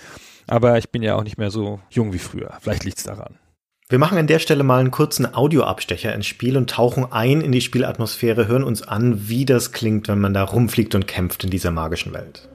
Aber 0.48 0.78
ich 0.78 0.92
bin 0.92 1.02
ja 1.02 1.16
auch 1.16 1.24
nicht 1.24 1.38
mehr 1.38 1.50
so 1.50 1.80
jung 1.90 2.14
wie 2.14 2.20
früher. 2.20 2.54
Vielleicht 2.62 2.84
liegt's 2.84 3.04
daran. 3.04 3.40
Wir 3.88 4.00
machen 4.00 4.18
an 4.18 4.26
der 4.26 4.40
Stelle 4.40 4.64
mal 4.64 4.80
einen 4.80 4.90
kurzen 4.90 5.32
Audioabstecher 5.36 6.12
ins 6.16 6.26
Spiel 6.26 6.58
und 6.58 6.72
tauchen 6.72 7.12
ein 7.12 7.42
in 7.42 7.52
die 7.52 7.62
Spielatmosphäre, 7.62 8.48
hören 8.48 8.64
uns 8.64 8.82
an, 8.82 9.30
wie 9.30 9.46
das 9.46 9.74
klingt, 9.74 10.08
wenn 10.08 10.20
man 10.20 10.34
da 10.34 10.44
rumfliegt 10.44 10.96
und 10.96 11.06
kämpft 11.06 11.44
in 11.44 11.52
dieser 11.52 11.70
magischen 11.70 12.12
Welt. 12.12 12.50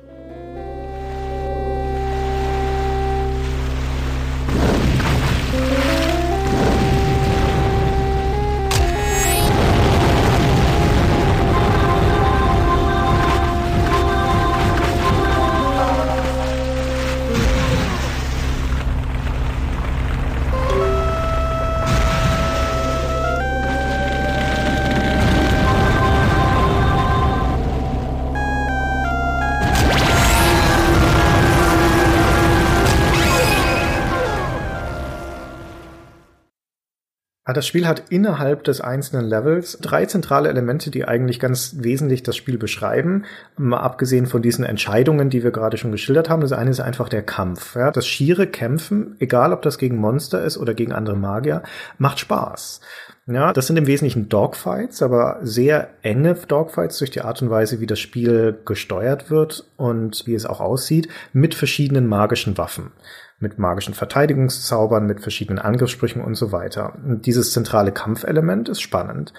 Das 37.52 37.66
Spiel 37.66 37.86
hat 37.86 38.04
innerhalb 38.10 38.64
des 38.64 38.80
einzelnen 38.80 39.26
Levels 39.26 39.78
drei 39.80 40.06
zentrale 40.06 40.48
Elemente, 40.48 40.90
die 40.90 41.06
eigentlich 41.06 41.40
ganz 41.40 41.76
wesentlich 41.78 42.22
das 42.22 42.36
Spiel 42.36 42.58
beschreiben. 42.58 43.24
Mal 43.56 43.80
abgesehen 43.80 44.26
von 44.26 44.42
diesen 44.42 44.64
Entscheidungen, 44.64 45.30
die 45.30 45.42
wir 45.42 45.50
gerade 45.50 45.76
schon 45.76 45.92
geschildert 45.92 46.28
haben. 46.28 46.42
Das 46.42 46.52
eine 46.52 46.70
ist 46.70 46.80
einfach 46.80 47.08
der 47.08 47.22
Kampf. 47.22 47.76
Ja, 47.76 47.90
das 47.90 48.06
schiere 48.06 48.46
Kämpfen, 48.46 49.16
egal 49.18 49.52
ob 49.52 49.62
das 49.62 49.78
gegen 49.78 49.96
Monster 49.96 50.42
ist 50.42 50.58
oder 50.58 50.74
gegen 50.74 50.92
andere 50.92 51.16
Magier, 51.16 51.62
macht 51.98 52.18
Spaß. 52.18 52.80
Ja, 53.26 53.52
das 53.52 53.66
sind 53.66 53.76
im 53.76 53.86
Wesentlichen 53.86 54.28
Dogfights, 54.28 55.02
aber 55.02 55.38
sehr 55.42 55.90
enge 56.02 56.34
Dogfights 56.34 56.98
durch 56.98 57.10
die 57.10 57.20
Art 57.20 57.40
und 57.42 57.50
Weise, 57.50 57.80
wie 57.80 57.86
das 57.86 58.00
Spiel 58.00 58.58
gesteuert 58.64 59.30
wird 59.30 59.66
und 59.76 60.26
wie 60.26 60.34
es 60.34 60.46
auch 60.46 60.60
aussieht, 60.60 61.08
mit 61.32 61.54
verschiedenen 61.54 62.06
magischen 62.06 62.58
Waffen 62.58 62.92
mit 63.40 63.58
magischen 63.58 63.94
Verteidigungszaubern, 63.94 65.06
mit 65.06 65.20
verschiedenen 65.20 65.58
Angriffssprüchen 65.58 66.22
und 66.22 66.34
so 66.34 66.52
weiter. 66.52 66.94
Und 67.04 67.24
dieses 67.24 67.52
zentrale 67.52 67.90
Kampfelement 67.90 68.68
ist 68.68 68.82
spannend. 68.82 69.32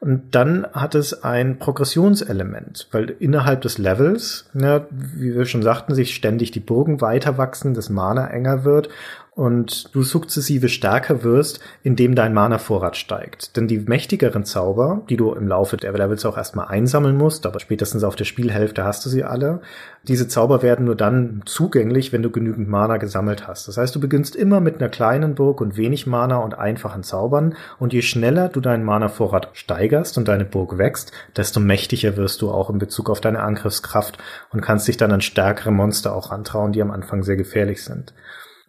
Und 0.00 0.36
dann 0.36 0.64
hat 0.72 0.94
es 0.94 1.24
ein 1.24 1.58
Progressionselement, 1.58 2.88
weil 2.92 3.10
innerhalb 3.18 3.62
des 3.62 3.78
Levels, 3.78 4.48
ne, 4.52 4.86
wie 4.90 5.34
wir 5.34 5.44
schon 5.44 5.62
sagten, 5.62 5.92
sich 5.96 6.14
ständig 6.14 6.52
die 6.52 6.60
Burgen 6.60 7.00
weiter 7.00 7.36
wachsen, 7.36 7.74
das 7.74 7.90
Mana 7.90 8.28
enger 8.28 8.64
wird 8.64 8.90
und 9.38 9.94
du 9.94 10.02
sukzessive 10.02 10.68
stärker 10.68 11.22
wirst, 11.22 11.60
indem 11.84 12.16
dein 12.16 12.34
Mana-Vorrat 12.34 12.96
steigt. 12.96 13.56
Denn 13.56 13.68
die 13.68 13.78
mächtigeren 13.78 14.44
Zauber, 14.44 15.02
die 15.08 15.16
du 15.16 15.32
im 15.32 15.46
Laufe 15.46 15.76
der 15.76 15.92
Levels 15.92 16.26
auch 16.26 16.36
erstmal 16.36 16.66
einsammeln 16.66 17.16
musst, 17.16 17.46
aber 17.46 17.60
spätestens 17.60 18.02
auf 18.02 18.16
der 18.16 18.24
Spielhälfte 18.24 18.82
hast 18.82 19.06
du 19.06 19.08
sie 19.08 19.22
alle, 19.22 19.60
diese 20.08 20.26
Zauber 20.26 20.62
werden 20.62 20.86
nur 20.86 20.96
dann 20.96 21.42
zugänglich, 21.44 22.12
wenn 22.12 22.22
du 22.22 22.30
genügend 22.30 22.68
Mana 22.68 22.96
gesammelt 22.96 23.46
hast. 23.46 23.68
Das 23.68 23.76
heißt, 23.76 23.94
du 23.94 24.00
beginnst 24.00 24.34
immer 24.34 24.58
mit 24.58 24.80
einer 24.80 24.88
kleinen 24.88 25.36
Burg 25.36 25.60
und 25.60 25.76
wenig 25.76 26.08
Mana 26.08 26.38
und 26.38 26.58
einfachen 26.58 27.04
Zaubern 27.04 27.54
und 27.78 27.92
je 27.92 28.02
schneller 28.02 28.48
du 28.48 28.60
deinen 28.60 28.84
Mana-Vorrat 28.84 29.50
steigerst 29.52 30.18
und 30.18 30.26
deine 30.26 30.46
Burg 30.46 30.78
wächst, 30.78 31.12
desto 31.36 31.60
mächtiger 31.60 32.16
wirst 32.16 32.42
du 32.42 32.50
auch 32.50 32.70
in 32.70 32.78
Bezug 32.78 33.08
auf 33.08 33.20
deine 33.20 33.42
Angriffskraft 33.42 34.18
und 34.50 34.62
kannst 34.62 34.88
dich 34.88 34.96
dann 34.96 35.12
an 35.12 35.20
stärkere 35.20 35.70
Monster 35.70 36.16
auch 36.16 36.32
antrauen, 36.32 36.72
die 36.72 36.82
am 36.82 36.90
Anfang 36.90 37.22
sehr 37.22 37.36
gefährlich 37.36 37.84
sind. 37.84 38.14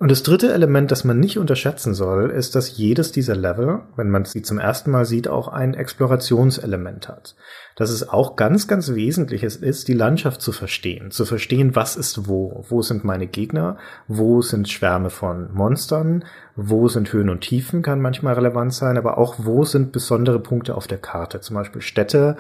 Und 0.02 0.10
das 0.10 0.24
dritte 0.24 0.54
Element, 0.54 0.92
das 0.92 1.04
man 1.04 1.20
nicht 1.20 1.38
unterschätzen 1.38 1.94
soll, 1.94 2.30
ist, 2.30 2.56
dass 2.56 2.78
jedes 2.78 3.12
dieser 3.12 3.36
Level, 3.36 3.82
wenn 3.98 4.10
man 4.10 4.24
sie 4.24 4.42
zum 4.42 4.58
ersten 4.58 4.92
Mal 4.92 5.04
sieht, 5.04 5.28
auch 5.28 5.50
ein 5.50 5.74
Explorationselement 5.74 7.10
hat. 7.10 7.36
Dass 7.76 7.90
es 7.90 8.08
auch 8.08 8.38
ganz, 8.38 8.70
ganz 8.70 8.94
Wesentliches 8.94 9.58
ist, 9.58 9.90
die 9.90 9.94
Landschaft 9.94 10.42
zu 10.42 10.54
verstehen. 10.54 11.12
Zu 11.12 11.26
verstehen, 11.26 11.76
was 11.76 11.98
ist 11.98 12.30
wo. 12.30 12.64
Wo 12.70 12.82
sind 12.82 13.04
meine 13.04 13.28
Gegner? 13.28 13.76
Wo 14.08 14.42
sind 14.42 14.70
Schwärme 14.70 15.10
von 15.10 15.54
Monstern? 15.54 16.24
Wo 16.56 16.88
sind 16.88 17.12
Höhen 17.12 17.30
und 17.30 17.42
Tiefen? 17.42 17.82
Kann 17.82 18.02
manchmal 18.02 18.36
relevant 18.36 18.74
sein. 18.74 18.98
Aber 18.98 19.18
auch 19.18 19.36
wo 19.40 19.66
sind 19.66 19.92
besondere 19.92 20.40
Punkte 20.40 20.76
auf 20.76 20.88
der 20.88 21.00
Karte? 21.00 21.42
Zum 21.42 21.58
Beispiel 21.58 21.82
Städte 21.82 22.38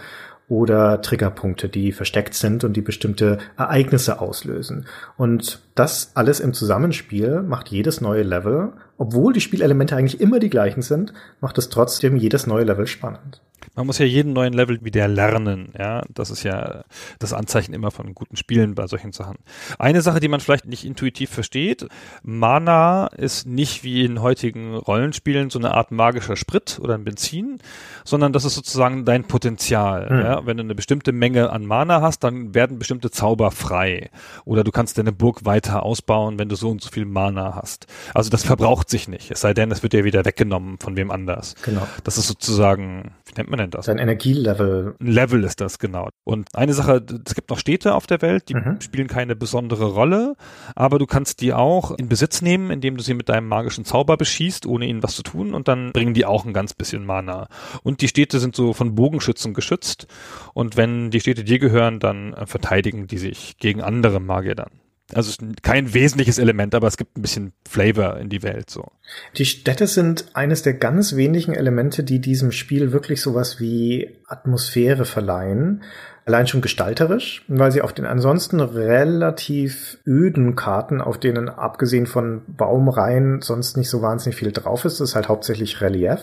oder 0.49 1.01
Triggerpunkte, 1.01 1.69
die 1.69 1.91
versteckt 1.91 2.33
sind 2.33 2.63
und 2.63 2.73
die 2.73 2.81
bestimmte 2.81 3.37
Ereignisse 3.55 4.19
auslösen. 4.19 4.87
Und 5.15 5.61
das 5.75 6.11
alles 6.15 6.39
im 6.39 6.53
Zusammenspiel 6.53 7.43
macht 7.43 7.69
jedes 7.69 8.01
neue 8.01 8.23
Level, 8.23 8.73
obwohl 8.97 9.31
die 9.31 9.41
Spielelemente 9.41 9.95
eigentlich 9.95 10.19
immer 10.19 10.39
die 10.39 10.49
gleichen 10.49 10.81
sind, 10.81 11.13
macht 11.39 11.57
es 11.59 11.69
trotzdem 11.69 12.17
jedes 12.17 12.47
neue 12.47 12.65
Level 12.65 12.87
spannend. 12.87 13.41
Man 13.75 13.85
muss 13.85 13.97
ja 13.97 14.05
jeden 14.05 14.33
neuen 14.33 14.53
Level 14.53 14.83
wieder 14.83 15.07
lernen, 15.07 15.73
ja. 15.77 16.03
Das 16.13 16.29
ist 16.29 16.43
ja 16.43 16.83
das 17.19 17.33
Anzeichen 17.33 17.73
immer 17.73 17.91
von 17.91 18.13
guten 18.13 18.35
Spielen 18.35 18.75
bei 18.75 18.87
solchen 18.87 19.11
Sachen. 19.11 19.37
Eine 19.77 20.01
Sache, 20.01 20.19
die 20.19 20.27
man 20.27 20.39
vielleicht 20.39 20.65
nicht 20.65 20.85
intuitiv 20.85 21.29
versteht, 21.29 21.87
Mana 22.23 23.07
ist 23.07 23.47
nicht 23.47 23.83
wie 23.83 24.05
in 24.05 24.21
heutigen 24.21 24.75
Rollenspielen 24.75 25.49
so 25.49 25.59
eine 25.59 25.73
Art 25.73 25.91
magischer 25.91 26.35
Sprit 26.35 26.79
oder 26.81 26.95
ein 26.95 27.03
Benzin, 27.03 27.59
sondern 28.03 28.33
das 28.33 28.45
ist 28.45 28.55
sozusagen 28.55 29.05
dein 29.05 29.25
Potenzial. 29.25 30.09
Hm. 30.09 30.19
Ja? 30.19 30.45
Wenn 30.45 30.57
du 30.57 30.63
eine 30.63 30.75
bestimmte 30.75 31.11
Menge 31.11 31.49
an 31.49 31.65
Mana 31.65 32.01
hast, 32.01 32.23
dann 32.23 32.53
werden 32.53 32.79
bestimmte 32.79 33.11
Zauber 33.11 33.51
frei. 33.51 34.09
Oder 34.45 34.63
du 34.63 34.71
kannst 34.71 34.97
deine 34.97 35.11
Burg 35.11 35.45
weiter 35.45 35.83
ausbauen, 35.83 36.39
wenn 36.39 36.49
du 36.49 36.55
so 36.55 36.69
und 36.69 36.81
so 36.81 36.89
viel 36.89 37.05
Mana 37.05 37.55
hast. 37.55 37.87
Also 38.13 38.29
das 38.29 38.43
verbraucht 38.43 38.89
sich 38.89 39.07
nicht. 39.07 39.31
Es 39.31 39.41
sei 39.41 39.53
denn, 39.53 39.71
es 39.71 39.83
wird 39.83 39.93
ja 39.93 40.03
wieder 40.03 40.25
weggenommen 40.25 40.79
von 40.79 40.97
wem 40.97 41.11
anders. 41.11 41.55
Genau. 41.63 41.87
Das 42.03 42.17
ist 42.17 42.27
sozusagen, 42.27 43.11
wie 43.25 43.33
nennt 43.35 43.49
man 43.49 43.59
denn 43.59 43.68
das? 43.69 43.85
Sein 43.85 43.97
Energielevel. 43.97 44.95
Ein 44.99 45.07
Level 45.07 45.43
ist 45.43 45.61
das, 45.61 45.79
genau. 45.79 46.09
Und 46.23 46.47
eine 46.53 46.73
Sache, 46.73 47.03
es 47.25 47.35
gibt 47.35 47.49
noch 47.49 47.59
Städte 47.59 47.93
auf 47.93 48.07
der 48.07 48.21
Welt, 48.21 48.49
die 48.49 48.55
mhm. 48.55 48.81
spielen 48.81 49.07
keine 49.07 49.35
besondere 49.35 49.85
Rolle, 49.85 50.35
aber 50.75 50.99
du 50.99 51.05
kannst 51.05 51.41
die 51.41 51.53
auch 51.53 51.91
in 51.91 52.09
Besitz 52.09 52.41
nehmen, 52.41 52.71
indem 52.71 52.97
du 52.97 53.03
sie 53.03 53.13
mit 53.13 53.29
deinem 53.29 53.47
magischen 53.47 53.85
Zauber 53.85 54.17
beschießt, 54.17 54.65
ohne 54.65 54.85
ihnen 54.85 55.03
was 55.03 55.15
zu 55.15 55.23
tun, 55.23 55.53
und 55.53 55.67
dann 55.67 55.91
bringen 55.91 56.13
die 56.13 56.25
auch 56.25 56.45
ein 56.45 56.53
ganz 56.53 56.73
bisschen 56.73 57.05
Mana. 57.05 57.47
Und 57.83 58.01
die 58.01 58.07
Städte 58.07 58.39
sind 58.39 58.55
so 58.55 58.73
von 58.73 58.95
Bogenschützen 58.95 59.53
geschützt, 59.53 60.07
und 60.53 60.77
wenn 60.77 61.11
die 61.11 61.19
Städte 61.19 61.43
dir 61.43 61.59
gehören, 61.59 61.99
dann 61.99 62.33
äh, 62.33 62.45
verteidigen 62.45 63.07
die 63.07 63.17
sich 63.17 63.57
gegen 63.57 63.81
andere 63.81 64.19
Magier 64.19 64.55
dann. 64.55 64.78
Also 65.13 65.31
kein 65.63 65.93
wesentliches 65.93 66.37
Element, 66.37 66.75
aber 66.75 66.87
es 66.87 66.97
gibt 66.97 67.17
ein 67.17 67.21
bisschen 67.21 67.53
Flavor 67.67 68.17
in 68.17 68.29
die 68.29 68.43
Welt 68.43 68.69
so. 68.69 68.91
Die 69.37 69.45
Städte 69.45 69.87
sind 69.87 70.25
eines 70.33 70.61
der 70.61 70.73
ganz 70.73 71.15
wenigen 71.15 71.53
Elemente, 71.53 72.03
die 72.03 72.19
diesem 72.19 72.51
Spiel 72.51 72.91
wirklich 72.91 73.21
sowas 73.21 73.59
wie 73.59 74.17
Atmosphäre 74.27 75.05
verleihen. 75.05 75.81
Allein 76.25 76.47
schon 76.47 76.61
gestalterisch, 76.61 77.43
weil 77.47 77.71
sie 77.71 77.81
auf 77.81 77.93
den 77.93 78.05
ansonsten 78.05 78.59
relativ 78.59 79.97
öden 80.05 80.55
Karten, 80.55 81.01
auf 81.01 81.17
denen 81.17 81.49
abgesehen 81.49 82.05
von 82.05 82.41
Baumreihen 82.47 83.41
sonst 83.41 83.77
nicht 83.77 83.89
so 83.89 84.01
wahnsinnig 84.01 84.37
viel 84.37 84.51
drauf 84.51 84.85
ist, 84.85 84.99
das 84.99 85.09
ist 85.09 85.15
halt 85.15 85.29
hauptsächlich 85.29 85.81
Relief 85.81 86.21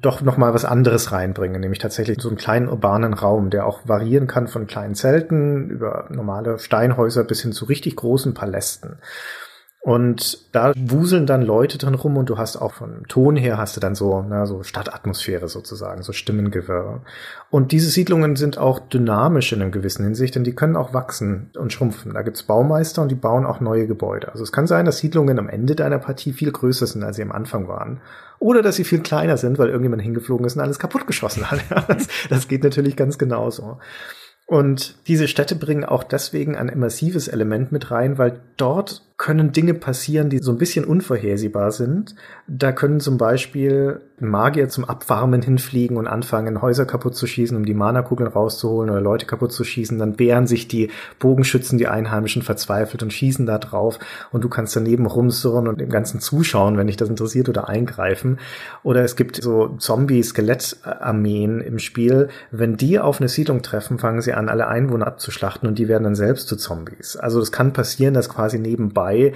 doch 0.00 0.20
noch 0.20 0.36
mal 0.36 0.54
was 0.54 0.64
anderes 0.64 1.12
reinbringen, 1.12 1.60
nämlich 1.60 1.80
tatsächlich 1.80 2.20
so 2.20 2.28
einen 2.28 2.38
kleinen 2.38 2.68
urbanen 2.68 3.14
Raum, 3.14 3.50
der 3.50 3.66
auch 3.66 3.80
variieren 3.86 4.26
kann 4.28 4.46
von 4.46 4.66
kleinen 4.66 4.94
Zelten 4.94 5.70
über 5.70 6.06
normale 6.10 6.58
Steinhäuser 6.58 7.24
bis 7.24 7.42
hin 7.42 7.52
zu 7.52 7.64
richtig 7.64 7.96
großen 7.96 8.34
Palästen. 8.34 8.98
Und 9.88 10.54
da 10.54 10.74
wuseln 10.76 11.24
dann 11.24 11.40
Leute 11.40 11.78
drin 11.78 11.94
rum 11.94 12.18
und 12.18 12.28
du 12.28 12.36
hast 12.36 12.58
auch 12.58 12.74
vom 12.74 13.08
Ton 13.08 13.36
her 13.36 13.56
hast 13.56 13.74
du 13.74 13.80
dann 13.80 13.94
so, 13.94 14.20
na, 14.20 14.44
so 14.44 14.62
Stadtatmosphäre 14.62 15.48
sozusagen, 15.48 16.02
so 16.02 16.12
Stimmengewirr. 16.12 17.00
Und 17.48 17.72
diese 17.72 17.88
Siedlungen 17.88 18.36
sind 18.36 18.58
auch 18.58 18.80
dynamisch 18.80 19.50
in 19.54 19.62
einem 19.62 19.72
gewissen 19.72 20.04
Hinsicht, 20.04 20.34
denn 20.34 20.44
die 20.44 20.54
können 20.54 20.76
auch 20.76 20.92
wachsen 20.92 21.52
und 21.56 21.72
schrumpfen. 21.72 22.12
Da 22.12 22.20
gibt's 22.20 22.42
Baumeister 22.42 23.00
und 23.00 23.10
die 23.10 23.14
bauen 23.14 23.46
auch 23.46 23.60
neue 23.60 23.86
Gebäude. 23.86 24.30
Also 24.30 24.44
es 24.44 24.52
kann 24.52 24.66
sein, 24.66 24.84
dass 24.84 24.98
Siedlungen 24.98 25.38
am 25.38 25.48
Ende 25.48 25.74
deiner 25.74 26.00
Partie 26.00 26.34
viel 26.34 26.52
größer 26.52 26.86
sind, 26.86 27.02
als 27.02 27.16
sie 27.16 27.22
am 27.22 27.32
Anfang 27.32 27.66
waren. 27.66 28.02
Oder 28.40 28.60
dass 28.60 28.76
sie 28.76 28.84
viel 28.84 29.00
kleiner 29.00 29.38
sind, 29.38 29.58
weil 29.58 29.68
irgendjemand 29.68 30.02
hingeflogen 30.02 30.44
ist 30.44 30.56
und 30.56 30.60
alles 30.60 30.78
kaputtgeschossen 30.78 31.50
hat. 31.50 31.60
das, 31.88 32.08
das 32.28 32.46
geht 32.46 32.62
natürlich 32.62 32.94
ganz 32.94 33.16
genauso. 33.16 33.78
Und 34.44 35.06
diese 35.08 35.28
Städte 35.28 35.56
bringen 35.56 35.86
auch 35.86 36.04
deswegen 36.04 36.56
ein 36.56 36.68
immersives 36.68 37.28
Element 37.28 37.72
mit 37.72 37.90
rein, 37.90 38.18
weil 38.18 38.42
dort 38.58 39.07
können 39.18 39.50
Dinge 39.50 39.74
passieren, 39.74 40.30
die 40.30 40.38
so 40.38 40.52
ein 40.52 40.58
bisschen 40.58 40.84
unvorhersehbar 40.84 41.72
sind. 41.72 42.14
Da 42.46 42.70
können 42.70 43.00
zum 43.00 43.18
Beispiel 43.18 44.00
Magier 44.20 44.68
zum 44.68 44.84
Abwarmen 44.84 45.42
hinfliegen 45.42 45.96
und 45.96 46.06
anfangen, 46.06 46.62
Häuser 46.62 46.86
kaputt 46.86 47.16
zu 47.16 47.26
schießen, 47.26 47.56
um 47.56 47.64
die 47.64 47.74
Mana-Kugeln 47.74 48.30
rauszuholen 48.30 48.90
oder 48.90 49.00
Leute 49.00 49.26
kaputt 49.26 49.52
zu 49.52 49.64
schießen. 49.64 49.98
Dann 49.98 50.20
wehren 50.20 50.46
sich 50.46 50.68
die 50.68 50.90
Bogenschützen, 51.18 51.78
die 51.78 51.88
Einheimischen, 51.88 52.42
verzweifelt 52.42 53.02
und 53.02 53.12
schießen 53.12 53.44
da 53.44 53.58
drauf. 53.58 53.98
Und 54.30 54.44
du 54.44 54.48
kannst 54.48 54.76
daneben 54.76 55.06
rumsurren 55.06 55.66
und 55.66 55.80
dem 55.80 55.90
Ganzen 55.90 56.20
zuschauen, 56.20 56.76
wenn 56.76 56.86
dich 56.86 56.96
das 56.96 57.08
interessiert 57.08 57.48
oder 57.48 57.68
eingreifen. 57.68 58.38
Oder 58.84 59.02
es 59.02 59.16
gibt 59.16 59.42
so 59.42 59.76
Zombie-Skelettarmeen 59.78 61.60
im 61.60 61.80
Spiel. 61.80 62.28
Wenn 62.52 62.76
die 62.76 63.00
auf 63.00 63.20
eine 63.20 63.28
Siedlung 63.28 63.62
treffen, 63.62 63.98
fangen 63.98 64.22
sie 64.22 64.32
an, 64.32 64.48
alle 64.48 64.68
Einwohner 64.68 65.08
abzuschlachten 65.08 65.68
und 65.68 65.76
die 65.76 65.88
werden 65.88 66.04
dann 66.04 66.14
selbst 66.14 66.46
zu 66.46 66.56
Zombies. 66.56 67.16
Also 67.16 67.40
es 67.40 67.50
kann 67.50 67.72
passieren, 67.72 68.14
dass 68.14 68.28
quasi 68.28 68.60
nebenbei 68.60 69.07
vorbei 69.08 69.34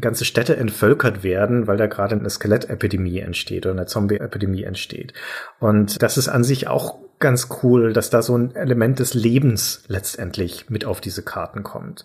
ganze 0.00 0.24
Städte 0.24 0.56
entvölkert 0.56 1.22
werden, 1.22 1.68
weil 1.68 1.76
da 1.76 1.86
gerade 1.86 2.16
eine 2.16 2.28
Skelettepidemie 2.28 3.20
entsteht 3.20 3.64
oder 3.64 3.76
eine 3.76 3.86
Zombie-Epidemie 3.86 4.64
entsteht. 4.64 5.12
Und 5.60 6.02
das 6.02 6.18
ist 6.18 6.28
an 6.28 6.42
sich 6.42 6.66
auch 6.66 6.98
ganz 7.20 7.46
cool, 7.62 7.92
dass 7.92 8.10
da 8.10 8.20
so 8.20 8.36
ein 8.36 8.56
Element 8.56 8.98
des 8.98 9.14
Lebens 9.14 9.84
letztendlich 9.86 10.68
mit 10.68 10.84
auf 10.84 11.00
diese 11.00 11.22
Karten 11.22 11.62
kommt. 11.62 12.04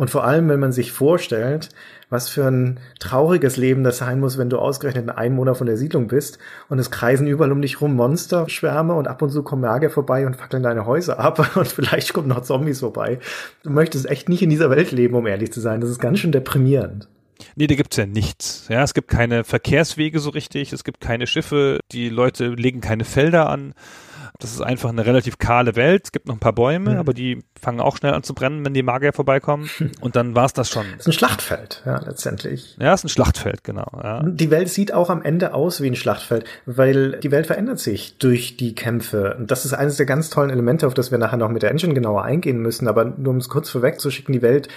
Und 0.00 0.08
vor 0.08 0.24
allem, 0.24 0.48
wenn 0.48 0.60
man 0.60 0.72
sich 0.72 0.92
vorstellt, 0.92 1.68
was 2.08 2.30
für 2.30 2.46
ein 2.46 2.80
trauriges 3.00 3.58
Leben 3.58 3.84
das 3.84 3.98
sein 3.98 4.18
muss, 4.18 4.38
wenn 4.38 4.48
du 4.48 4.58
ausgerechnet 4.58 5.10
ein 5.10 5.14
Einwohner 5.14 5.54
von 5.54 5.66
der 5.66 5.76
Siedlung 5.76 6.08
bist 6.08 6.38
und 6.70 6.78
es 6.78 6.90
kreisen 6.90 7.26
überall 7.26 7.52
um 7.52 7.60
dich 7.60 7.82
rum 7.82 7.96
Monsterschwärme 7.96 8.94
und 8.94 9.08
ab 9.08 9.20
und 9.20 9.28
zu 9.28 9.42
kommen 9.42 9.60
Magier 9.60 9.90
vorbei 9.90 10.24
und 10.24 10.36
fackeln 10.36 10.62
deine 10.62 10.86
Häuser 10.86 11.18
ab 11.18 11.50
und 11.54 11.68
vielleicht 11.68 12.14
kommen 12.14 12.28
noch 12.28 12.40
Zombies 12.40 12.80
vorbei. 12.80 13.18
Du 13.62 13.68
möchtest 13.68 14.08
echt 14.08 14.30
nicht 14.30 14.40
in 14.40 14.48
dieser 14.48 14.70
Welt 14.70 14.90
leben, 14.90 15.14
um 15.14 15.26
ehrlich 15.26 15.52
zu 15.52 15.60
sein. 15.60 15.82
Das 15.82 15.90
ist 15.90 16.00
ganz 16.00 16.18
schön 16.18 16.32
deprimierend. 16.32 17.06
Nee, 17.56 17.66
da 17.66 17.74
gibt's 17.74 17.98
ja 17.98 18.06
nichts. 18.06 18.68
Ja, 18.70 18.82
es 18.82 18.94
gibt 18.94 19.08
keine 19.08 19.44
Verkehrswege 19.44 20.18
so 20.18 20.30
richtig, 20.30 20.72
es 20.72 20.82
gibt 20.82 21.02
keine 21.02 21.26
Schiffe, 21.26 21.78
die 21.92 22.08
Leute 22.08 22.48
legen 22.48 22.80
keine 22.80 23.04
Felder 23.04 23.50
an. 23.50 23.74
Das 24.40 24.52
ist 24.52 24.60
einfach 24.60 24.88
eine 24.88 25.04
relativ 25.06 25.38
kahle 25.38 25.76
Welt. 25.76 26.02
Es 26.04 26.12
gibt 26.12 26.26
noch 26.26 26.34
ein 26.34 26.40
paar 26.40 26.54
Bäume, 26.54 26.92
mhm. 26.92 26.96
aber 26.98 27.14
die 27.14 27.42
fangen 27.60 27.80
auch 27.80 27.96
schnell 27.96 28.14
an 28.14 28.22
zu 28.22 28.34
brennen, 28.34 28.64
wenn 28.64 28.74
die 28.74 28.82
Magier 28.82 29.12
vorbeikommen. 29.12 29.68
Und 30.00 30.16
dann 30.16 30.34
war's 30.34 30.52
das 30.52 30.70
schon. 30.70 30.86
Das 30.92 31.00
ist 31.00 31.08
ein 31.08 31.12
Schlachtfeld, 31.12 31.82
ja, 31.86 31.98
letztendlich. 31.98 32.76
Ja, 32.80 32.94
ist 32.94 33.04
ein 33.04 33.08
Schlachtfeld, 33.08 33.64
genau. 33.64 33.86
Ja. 34.02 34.22
Die 34.22 34.50
Welt 34.50 34.68
sieht 34.68 34.92
auch 34.92 35.10
am 35.10 35.22
Ende 35.22 35.54
aus 35.54 35.80
wie 35.82 35.88
ein 35.88 35.96
Schlachtfeld, 35.96 36.44
weil 36.66 37.18
die 37.20 37.30
Welt 37.30 37.46
verändert 37.46 37.78
sich 37.78 38.18
durch 38.18 38.56
die 38.56 38.74
Kämpfe. 38.74 39.36
Und 39.38 39.50
das 39.50 39.64
ist 39.64 39.74
eines 39.74 39.96
der 39.96 40.06
ganz 40.06 40.30
tollen 40.30 40.50
Elemente, 40.50 40.86
auf 40.86 40.94
das 40.94 41.10
wir 41.10 41.18
nachher 41.18 41.36
noch 41.36 41.50
mit 41.50 41.62
der 41.62 41.70
Engine 41.70 41.94
genauer 41.94 42.24
eingehen 42.24 42.58
müssen. 42.60 42.88
Aber 42.88 43.04
nur 43.04 43.32
um 43.32 43.36
es 43.36 43.48
kurz 43.48 43.70
vorwegzuschicken, 43.70 44.32
die 44.32 44.42
Welt 44.42 44.68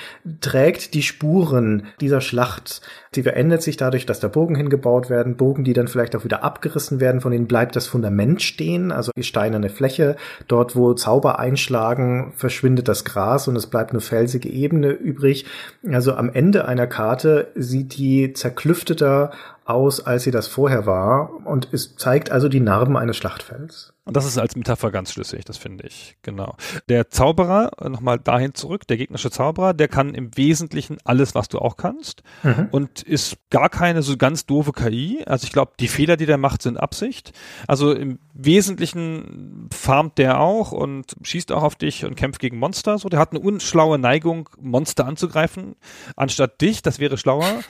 trägt 0.42 0.94
die 0.94 1.04
Spuren 1.04 1.88
dieser 2.02 2.22
Schlacht. 2.22 2.82
Die 3.16 3.24
verändert 3.24 3.62
sich 3.62 3.78
dadurch, 3.78 4.06
dass 4.06 4.20
da 4.20 4.28
Bogen 4.28 4.56
hingebaut 4.56 5.10
werden, 5.10 5.38
Bogen, 5.38 5.64
die 5.64 5.74
dann 5.74 5.88
vielleicht 5.88 6.16
auch 6.16 6.24
wieder 6.24 6.44
abgerissen 6.44 7.00
werden, 7.00 7.22
von 7.22 7.32
denen 7.32 7.48
bleibt 7.48 7.76
das 7.76 7.88
Fundament 7.88 8.42
stehen, 8.42 8.92
also 8.92 9.12
die 9.16 9.24
steinerne 9.54 9.70
Fläche. 9.70 10.16
Dort, 10.48 10.76
wo 10.76 10.94
Zauber 10.94 11.40
einschlagen, 11.40 12.34
verschwindet 12.36 12.64
verschwindet 12.74 12.88
das 12.88 13.06
Gras 13.06 13.48
und 13.48 13.56
es 13.56 13.68
bleibt 13.68 13.92
eine 13.92 14.02
felsige 14.02 14.50
Ebene 14.50 14.90
übrig. 14.90 15.46
Also 15.92 16.16
am 16.16 16.30
Ende 16.30 16.66
einer 16.66 16.88
Karte 16.88 17.52
sieht 17.56 17.98
die 17.98 18.34
zerklüfteter 18.34 19.32
aus, 19.66 20.06
als 20.06 20.24
sie 20.24 20.32
das 20.32 20.48
vorher 20.48 20.86
war. 20.86 21.46
Und 21.46 21.70
es 21.72 21.96
zeigt 21.96 22.32
also 22.32 22.50
die 22.50 22.60
Narben 22.60 22.98
eines 22.98 23.18
Schlachtfelds. 23.18 23.94
Und 24.06 24.18
das 24.18 24.26
ist 24.26 24.38
als 24.38 24.58
Metapher 24.58 24.92
ganz 24.92 25.14
schlüssig, 25.14 25.46
das 25.46 25.58
finde 25.58 25.88
ich, 25.88 26.18
genau. 26.24 26.58
Der 26.90 27.10
Zauberer, 27.10 27.72
nochmal 27.88 28.20
dahin 28.20 28.54
zurück, 28.54 28.86
der 28.86 28.98
gegnerische 28.98 29.32
Zauberer, 29.32 29.74
der 29.74 29.88
kann 29.88 30.14
im 30.14 30.36
Wesentlichen 30.36 30.98
alles, 31.06 31.36
was 31.36 31.48
du 31.48 31.60
auch 31.60 31.78
kannst 31.78 32.22
mhm. 32.44 32.68
und 32.72 33.02
ist 33.02 33.38
gar 33.50 33.70
keine 33.70 34.02
so 34.02 34.18
ganz 34.18 34.46
doofe 34.46 34.74
KI. 34.74 35.24
Also 35.26 35.46
ich 35.46 35.54
glaube, 35.54 35.72
die 35.80 35.88
Fehler, 35.88 36.18
die 36.18 36.26
der 36.26 36.38
macht, 36.38 36.64
sind 36.64 36.76
Absicht. 36.76 37.32
Also 37.66 37.94
im 37.94 38.20
Wesentlichen 38.34 39.70
farmt 39.74 40.18
der 40.18 40.42
auch 40.42 40.74
und 40.74 41.16
schießt 41.22 41.54
auch 41.54 41.64
auf 41.64 41.76
dich 41.76 42.04
und 42.04 42.16
kämpft 42.16 42.42
gegen 42.42 42.60
Monster. 42.60 42.98
So, 42.98 43.08
der 43.08 43.20
hat 43.20 43.32
eine 43.32 43.40
unschlaue 43.40 44.00
Neigung, 44.00 44.50
Monster 44.60 45.06
anzugreifen, 45.06 45.78
anstatt 46.18 46.60
dich, 46.60 46.82
das 46.82 47.00
wäre 47.00 47.18
schlauer 47.18 47.62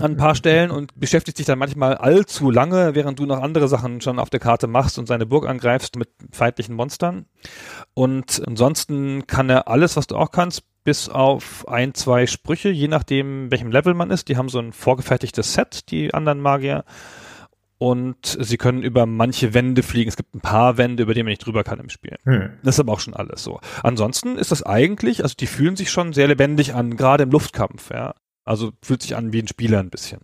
an 0.00 0.12
ein 0.12 0.16
paar 0.16 0.34
Stellen 0.34 0.70
und 0.70 0.98
beschäftigt 0.98 1.36
sich 1.36 1.46
dann 1.46 1.58
manchmal 1.58 1.96
allzu 1.96 2.50
lange, 2.50 2.94
während 2.94 3.18
du 3.18 3.26
noch 3.26 3.40
andere 3.40 3.68
Sachen 3.68 4.00
schon 4.00 4.18
auf 4.18 4.30
der 4.30 4.40
Karte 4.40 4.66
machst 4.66 4.98
und 4.98 5.06
seine 5.06 5.26
Burg 5.26 5.46
angreifst 5.46 5.96
mit 5.96 6.08
feindlichen 6.30 6.74
Monstern. 6.74 7.26
Und 7.94 8.42
ansonsten 8.46 9.26
kann 9.26 9.50
er 9.50 9.68
alles, 9.68 9.96
was 9.96 10.06
du 10.06 10.16
auch 10.16 10.30
kannst, 10.30 10.62
bis 10.84 11.08
auf 11.08 11.68
ein, 11.68 11.94
zwei 11.94 12.26
Sprüche, 12.26 12.68
je 12.68 12.88
nachdem, 12.88 13.50
welchem 13.50 13.70
Level 13.70 13.94
man 13.94 14.10
ist. 14.10 14.28
Die 14.28 14.36
haben 14.36 14.48
so 14.48 14.58
ein 14.58 14.72
vorgefertigtes 14.72 15.54
Set, 15.54 15.90
die 15.90 16.12
anderen 16.12 16.40
Magier. 16.40 16.84
Und 17.78 18.38
sie 18.38 18.58
können 18.58 18.82
über 18.82 19.06
manche 19.06 19.54
Wände 19.54 19.82
fliegen. 19.82 20.08
Es 20.08 20.16
gibt 20.16 20.36
ein 20.36 20.40
paar 20.40 20.78
Wände, 20.78 21.02
über 21.02 21.14
die 21.14 21.24
man 21.24 21.30
nicht 21.30 21.44
drüber 21.44 21.64
kann 21.64 21.80
im 21.80 21.88
Spiel. 21.88 22.16
Hm. 22.24 22.50
Das 22.62 22.76
ist 22.76 22.80
aber 22.80 22.92
auch 22.92 23.00
schon 23.00 23.14
alles 23.14 23.42
so. 23.42 23.60
Ansonsten 23.82 24.38
ist 24.38 24.52
das 24.52 24.62
eigentlich, 24.62 25.24
also 25.24 25.34
die 25.34 25.48
fühlen 25.48 25.74
sich 25.74 25.90
schon 25.90 26.12
sehr 26.12 26.28
lebendig 26.28 26.74
an, 26.74 26.96
gerade 26.96 27.24
im 27.24 27.30
Luftkampf, 27.30 27.90
ja. 27.90 28.14
Also 28.44 28.72
fühlt 28.82 29.02
sich 29.02 29.16
an 29.16 29.32
wie 29.32 29.42
ein 29.42 29.48
Spieler 29.48 29.78
ein 29.78 29.90
bisschen. 29.90 30.20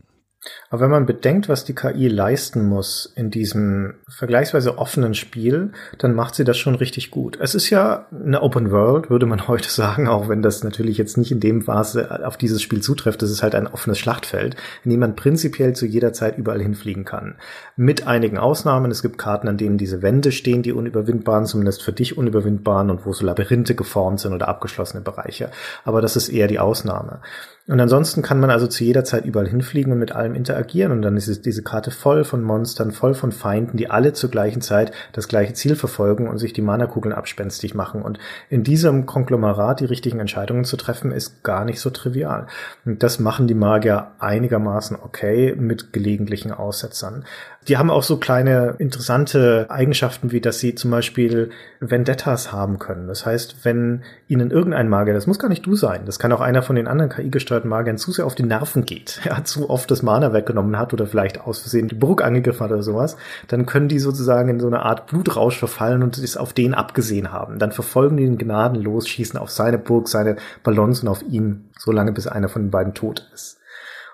Aber 0.70 0.82
wenn 0.82 0.90
man 0.90 1.06
bedenkt, 1.06 1.48
was 1.48 1.64
die 1.64 1.74
KI 1.74 2.06
leisten 2.06 2.66
muss 2.66 3.12
in 3.16 3.30
diesem 3.30 3.94
vergleichsweise 4.08 4.78
offenen 4.78 5.14
Spiel, 5.14 5.72
dann 5.98 6.14
macht 6.14 6.36
sie 6.36 6.44
das 6.44 6.56
schon 6.56 6.76
richtig 6.76 7.10
gut. 7.10 7.38
Es 7.40 7.56
ist 7.56 7.70
ja 7.70 8.06
eine 8.12 8.42
Open 8.42 8.70
World, 8.70 9.10
würde 9.10 9.26
man 9.26 9.48
heute 9.48 9.68
sagen, 9.68 10.06
auch 10.06 10.28
wenn 10.28 10.42
das 10.42 10.62
natürlich 10.62 10.96
jetzt 10.96 11.16
nicht 11.16 11.32
in 11.32 11.40
dem 11.40 11.64
Maße 11.64 12.24
auf 12.24 12.36
dieses 12.36 12.62
Spiel 12.62 12.80
zutrifft. 12.80 13.22
Es 13.22 13.30
ist 13.30 13.42
halt 13.42 13.54
ein 13.54 13.66
offenes 13.66 13.98
Schlachtfeld, 13.98 14.56
in 14.84 14.90
dem 14.90 15.00
man 15.00 15.16
prinzipiell 15.16 15.74
zu 15.74 15.86
jeder 15.86 16.12
Zeit 16.12 16.38
überall 16.38 16.62
hinfliegen 16.62 17.04
kann. 17.04 17.36
Mit 17.76 18.06
einigen 18.06 18.38
Ausnahmen. 18.38 18.90
Es 18.90 19.02
gibt 19.02 19.18
Karten, 19.18 19.48
an 19.48 19.58
denen 19.58 19.78
diese 19.78 20.02
Wände 20.02 20.30
stehen, 20.30 20.62
die 20.62 20.72
unüberwindbaren, 20.72 21.46
zumindest 21.46 21.82
für 21.82 21.92
dich 21.92 22.16
unüberwindbaren 22.16 22.90
und 22.90 23.06
wo 23.06 23.12
so 23.12 23.24
Labyrinthe 23.24 23.74
geformt 23.74 24.20
sind 24.20 24.32
oder 24.32 24.48
abgeschlossene 24.48 25.02
Bereiche. 25.02 25.50
Aber 25.84 26.00
das 26.00 26.14
ist 26.14 26.28
eher 26.28 26.46
die 26.46 26.60
Ausnahme. 26.60 27.20
Und 27.68 27.80
ansonsten 27.80 28.22
kann 28.22 28.40
man 28.40 28.48
also 28.48 28.66
zu 28.66 28.82
jeder 28.82 29.04
Zeit 29.04 29.26
überall 29.26 29.46
hinfliegen 29.46 29.92
und 29.92 29.98
mit 29.98 30.12
allem 30.12 30.34
interagieren. 30.34 30.90
Und 30.90 31.02
dann 31.02 31.18
ist 31.18 31.28
es 31.28 31.42
diese 31.42 31.62
Karte 31.62 31.90
voll 31.90 32.24
von 32.24 32.42
Monstern, 32.42 32.92
voll 32.92 33.12
von 33.12 33.30
Feinden, 33.30 33.76
die 33.76 33.90
alle 33.90 34.14
zur 34.14 34.30
gleichen 34.30 34.62
Zeit 34.62 34.90
das 35.12 35.28
gleiche 35.28 35.52
Ziel 35.52 35.76
verfolgen 35.76 36.28
und 36.28 36.38
sich 36.38 36.54
die 36.54 36.62
Mana-Kugeln 36.62 37.14
abspenstig 37.14 37.74
machen. 37.74 38.00
Und 38.00 38.18
in 38.48 38.64
diesem 38.64 39.04
Konglomerat 39.04 39.80
die 39.80 39.84
richtigen 39.84 40.18
Entscheidungen 40.18 40.64
zu 40.64 40.78
treffen, 40.78 41.12
ist 41.12 41.42
gar 41.42 41.66
nicht 41.66 41.80
so 41.80 41.90
trivial. 41.90 42.46
Und 42.86 43.02
das 43.02 43.18
machen 43.18 43.46
die 43.46 43.54
Magier 43.54 44.12
einigermaßen 44.18 44.96
okay 44.96 45.54
mit 45.54 45.92
gelegentlichen 45.92 46.52
Aussetzern. 46.52 47.26
Die 47.68 47.76
haben 47.76 47.90
auch 47.90 48.02
so 48.02 48.16
kleine 48.16 48.76
interessante 48.78 49.66
Eigenschaften, 49.68 50.32
wie 50.32 50.40
dass 50.40 50.58
sie 50.58 50.74
zum 50.74 50.90
Beispiel 50.90 51.50
Vendettas 51.80 52.50
haben 52.50 52.78
können. 52.78 53.08
Das 53.08 53.26
heißt, 53.26 53.56
wenn 53.64 54.04
ihnen 54.26 54.50
irgendein 54.50 54.88
Magier, 54.88 55.12
das 55.12 55.26
muss 55.26 55.38
gar 55.38 55.48
nicht 55.48 55.66
du 55.66 55.74
sein, 55.74 56.06
das 56.06 56.18
kann 56.18 56.32
auch 56.32 56.40
einer 56.40 56.62
von 56.62 56.76
den 56.76 56.88
anderen 56.88 57.10
KI-gesteuerten 57.10 57.57
Magiern 57.64 57.98
zu 57.98 58.12
sehr 58.12 58.26
auf 58.26 58.34
die 58.34 58.42
Nerven 58.42 58.84
geht, 58.84 59.20
ja, 59.24 59.42
zu 59.44 59.70
oft 59.70 59.90
das 59.90 60.02
Mana 60.02 60.32
weggenommen 60.32 60.78
hat 60.78 60.92
oder 60.92 61.06
vielleicht 61.06 61.40
aus 61.40 61.60
Versehen 61.60 61.88
die 61.88 61.94
Burg 61.94 62.22
angegriffen 62.22 62.60
hat 62.60 62.72
oder 62.72 62.82
sowas, 62.82 63.16
dann 63.48 63.66
können 63.66 63.88
die 63.88 63.98
sozusagen 63.98 64.48
in 64.48 64.60
so 64.60 64.66
eine 64.66 64.82
Art 64.82 65.06
Blutrausch 65.06 65.58
verfallen 65.58 66.02
und 66.02 66.18
es 66.18 66.36
auf 66.36 66.52
den 66.52 66.74
abgesehen 66.74 67.32
haben. 67.32 67.58
Dann 67.58 67.72
verfolgen 67.72 68.16
die 68.16 68.24
ihn 68.24 68.38
gnadenlos, 68.38 69.08
schießen 69.08 69.38
auf 69.38 69.50
seine 69.50 69.78
Burg, 69.78 70.08
seine 70.08 70.36
Ballons 70.62 71.02
und 71.02 71.08
auf 71.08 71.22
ihn, 71.22 71.70
solange 71.78 72.12
bis 72.12 72.26
einer 72.26 72.48
von 72.48 72.62
den 72.62 72.70
beiden 72.70 72.94
tot 72.94 73.28
ist. 73.34 73.58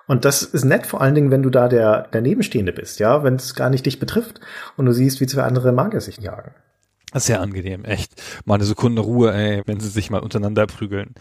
Und 0.07 0.23
das 0.23 0.43
ist 0.43 0.65
nett, 0.65 0.85
vor 0.85 1.01
allen 1.01 1.15
Dingen, 1.15 1.31
wenn 1.31 1.43
du 1.43 1.49
da 1.49 1.67
der, 1.67 2.07
der 2.13 2.21
Nebenstehende 2.21 2.71
bist, 2.71 2.99
ja, 2.99 3.23
wenn 3.23 3.35
es 3.35 3.55
gar 3.55 3.69
nicht 3.69 3.85
dich 3.85 3.99
betrifft 3.99 4.39
und 4.77 4.85
du 4.85 4.91
siehst, 4.91 5.19
wie 5.19 5.25
zwei 5.25 5.43
andere 5.43 5.71
Magier 5.71 6.01
sich 6.01 6.17
jagen. 6.17 6.51
Sehr 7.15 7.41
angenehm, 7.41 7.85
echt. 7.85 8.21
Mal 8.45 8.55
eine 8.55 8.65
Sekunde 8.65 9.01
Ruhe, 9.01 9.33
ey, 9.33 9.61
wenn 9.65 9.79
sie 9.79 9.89
sich 9.89 10.09
mal 10.09 10.19
untereinander 10.19 10.67
prügeln. 10.67 11.15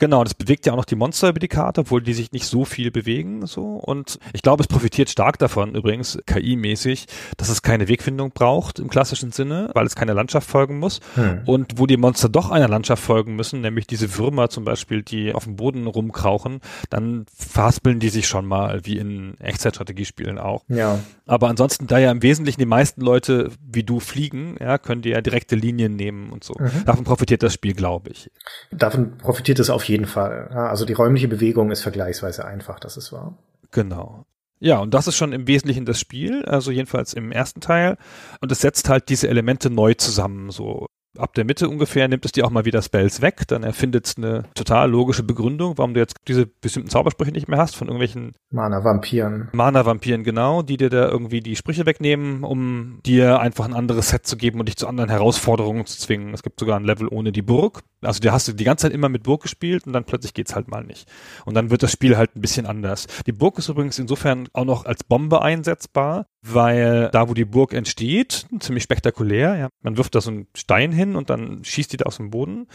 Genau, 0.00 0.24
das 0.24 0.32
bewegt 0.32 0.64
ja 0.64 0.72
auch 0.72 0.78
noch 0.78 0.86
die 0.86 0.96
Monster 0.96 1.28
über 1.28 1.40
die 1.40 1.48
Karte, 1.48 1.82
obwohl 1.82 2.02
die 2.02 2.14
sich 2.14 2.32
nicht 2.32 2.46
so 2.46 2.64
viel 2.64 2.90
bewegen, 2.90 3.46
so. 3.46 3.74
Und 3.76 4.18
ich 4.32 4.40
glaube, 4.40 4.62
es 4.62 4.66
profitiert 4.66 5.10
stark 5.10 5.38
davon, 5.38 5.74
übrigens, 5.74 6.18
KI-mäßig, 6.26 7.04
dass 7.36 7.50
es 7.50 7.60
keine 7.60 7.86
Wegfindung 7.86 8.30
braucht 8.30 8.78
im 8.78 8.88
klassischen 8.88 9.30
Sinne, 9.30 9.70
weil 9.74 9.84
es 9.84 9.94
keine 9.94 10.14
Landschaft 10.14 10.48
folgen 10.48 10.78
muss. 10.78 11.00
Hm. 11.16 11.42
Und 11.44 11.78
wo 11.78 11.86
die 11.86 11.98
Monster 11.98 12.30
doch 12.30 12.50
einer 12.50 12.66
Landschaft 12.66 13.02
folgen 13.02 13.36
müssen, 13.36 13.60
nämlich 13.60 13.86
diese 13.86 14.16
Würmer 14.16 14.48
zum 14.48 14.64
Beispiel, 14.64 15.02
die 15.02 15.34
auf 15.34 15.44
dem 15.44 15.56
Boden 15.56 15.86
rumkrauchen, 15.86 16.60
dann 16.88 17.26
faspeln 17.36 18.00
die 18.00 18.08
sich 18.08 18.26
schon 18.26 18.46
mal, 18.46 18.80
wie 18.84 18.96
in 18.96 19.38
Echtzeitstrategiespielen 19.38 20.38
auch. 20.38 20.64
Ja. 20.68 20.98
Aber 21.26 21.48
ansonsten, 21.48 21.86
da 21.86 21.98
ja 21.98 22.10
im 22.10 22.22
Wesentlichen 22.22 22.60
die 22.60 22.66
meisten 22.66 23.02
Leute 23.02 23.50
wie 23.70 23.82
du 23.82 24.00
fliegen, 24.00 24.56
ja, 24.58 24.78
können 24.78 25.02
die 25.02 25.10
ja 25.10 25.19
direkte 25.22 25.56
Linien 25.56 25.96
nehmen 25.96 26.30
und 26.30 26.44
so. 26.44 26.54
Mhm. 26.58 26.84
Davon 26.84 27.04
profitiert 27.04 27.42
das 27.42 27.54
Spiel, 27.54 27.74
glaube 27.74 28.10
ich. 28.10 28.30
Davon 28.70 29.18
profitiert 29.18 29.58
es 29.58 29.70
auf 29.70 29.84
jeden 29.84 30.06
Fall. 30.06 30.48
Also 30.48 30.84
die 30.84 30.92
räumliche 30.92 31.28
Bewegung 31.28 31.70
ist 31.70 31.82
vergleichsweise 31.82 32.44
einfach, 32.44 32.80
das 32.80 32.96
ist 32.96 33.12
wahr. 33.12 33.38
Genau. 33.70 34.24
Ja, 34.58 34.78
und 34.78 34.92
das 34.92 35.06
ist 35.06 35.16
schon 35.16 35.32
im 35.32 35.46
Wesentlichen 35.46 35.86
das 35.86 35.98
Spiel, 35.98 36.44
also 36.44 36.70
jedenfalls 36.70 37.14
im 37.14 37.32
ersten 37.32 37.60
Teil. 37.60 37.96
Und 38.40 38.52
es 38.52 38.60
setzt 38.60 38.88
halt 38.88 39.08
diese 39.08 39.28
Elemente 39.28 39.70
neu 39.70 39.94
zusammen, 39.94 40.50
so 40.50 40.86
ab 41.18 41.34
der 41.34 41.44
Mitte 41.44 41.68
ungefähr 41.68 42.08
nimmt 42.08 42.24
es 42.24 42.32
dir 42.32 42.46
auch 42.46 42.50
mal 42.50 42.64
wieder 42.64 42.82
Spells 42.82 43.20
weg, 43.20 43.46
dann 43.48 43.62
erfindet 43.62 44.06
es 44.06 44.16
eine 44.16 44.44
total 44.54 44.90
logische 44.90 45.22
Begründung, 45.22 45.76
warum 45.78 45.94
du 45.94 46.00
jetzt 46.00 46.16
diese 46.28 46.46
bestimmten 46.46 46.88
Zaubersprüche 46.88 47.32
nicht 47.32 47.48
mehr 47.48 47.58
hast 47.58 47.76
von 47.76 47.88
irgendwelchen 47.88 48.32
Mana-Vampiren. 48.50 49.48
Mana-Vampiren, 49.52 50.24
genau, 50.24 50.62
die 50.62 50.76
dir 50.76 50.90
da 50.90 51.08
irgendwie 51.08 51.40
die 51.40 51.56
Sprüche 51.56 51.86
wegnehmen, 51.86 52.44
um 52.44 53.00
dir 53.04 53.40
einfach 53.40 53.64
ein 53.64 53.74
anderes 53.74 54.10
Set 54.10 54.26
zu 54.26 54.36
geben 54.36 54.60
und 54.60 54.66
dich 54.66 54.76
zu 54.76 54.86
anderen 54.86 55.10
Herausforderungen 55.10 55.86
zu 55.86 55.98
zwingen. 55.98 56.34
Es 56.34 56.42
gibt 56.42 56.60
sogar 56.60 56.78
ein 56.78 56.84
Level 56.84 57.08
ohne 57.08 57.32
die 57.32 57.42
Burg. 57.42 57.82
Also 58.02 58.20
da 58.20 58.32
hast 58.32 58.48
du 58.48 58.52
die 58.52 58.64
ganze 58.64 58.86
Zeit 58.86 58.92
immer 58.92 59.08
mit 59.08 59.24
Burg 59.24 59.42
gespielt 59.42 59.86
und 59.86 59.92
dann 59.92 60.04
plötzlich 60.04 60.34
geht's 60.34 60.54
halt 60.54 60.68
mal 60.68 60.84
nicht. 60.84 61.08
Und 61.44 61.54
dann 61.54 61.70
wird 61.70 61.82
das 61.82 61.92
Spiel 61.92 62.16
halt 62.16 62.36
ein 62.36 62.40
bisschen 62.40 62.66
anders. 62.66 63.06
Die 63.26 63.32
Burg 63.32 63.58
ist 63.58 63.68
übrigens 63.68 63.98
insofern 63.98 64.48
auch 64.52 64.64
noch 64.64 64.84
als 64.86 65.04
Bombe 65.04 65.42
einsetzbar, 65.42 66.26
weil 66.42 67.10
da, 67.12 67.28
wo 67.28 67.34
die 67.34 67.44
Burg 67.44 67.74
entsteht, 67.74 68.46
ziemlich 68.60 68.84
spektakulär, 68.84 69.56
ja, 69.56 69.68
man 69.82 69.96
wirft 69.96 70.14
da 70.14 70.20
so 70.20 70.30
einen 70.30 70.46
Stein 70.56 70.90
hin 70.90 71.16
und 71.16 71.28
dann 71.28 71.62
schießt 71.64 71.92
die 71.92 71.98
da 71.98 72.06
aus 72.06 72.16
dem 72.16 72.30
Boden, 72.30 72.66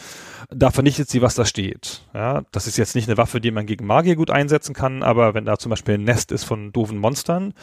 da 0.49 0.70
vernichtet 0.70 1.09
sie, 1.09 1.22
was 1.22 1.36
da 1.36 1.45
steht. 1.45 2.03
Ja, 2.13 2.43
das 2.51 2.68
ist 2.68 2.78
jetzt 2.78 2.95
nicht 2.95 3.07
eine 3.07 3.18
Waffe, 3.18 3.41
die 3.41 3.51
man 3.51 3.66
gegen 3.66 3.88
Magier 3.88 4.16
gut 4.16 4.30
einsetzen 4.30 4.76
kann, 4.76 5.01
aber 5.01 5.34
wenn 5.34 5.45
da 5.45 5.57
zum 5.57 5.72
Beispiel 5.72 5.95
ein 5.95 6.03
Nest 6.03 6.32
ist 6.32 6.43
von 6.43 6.72
doofen 6.72 6.97
Monstern, 6.97 7.53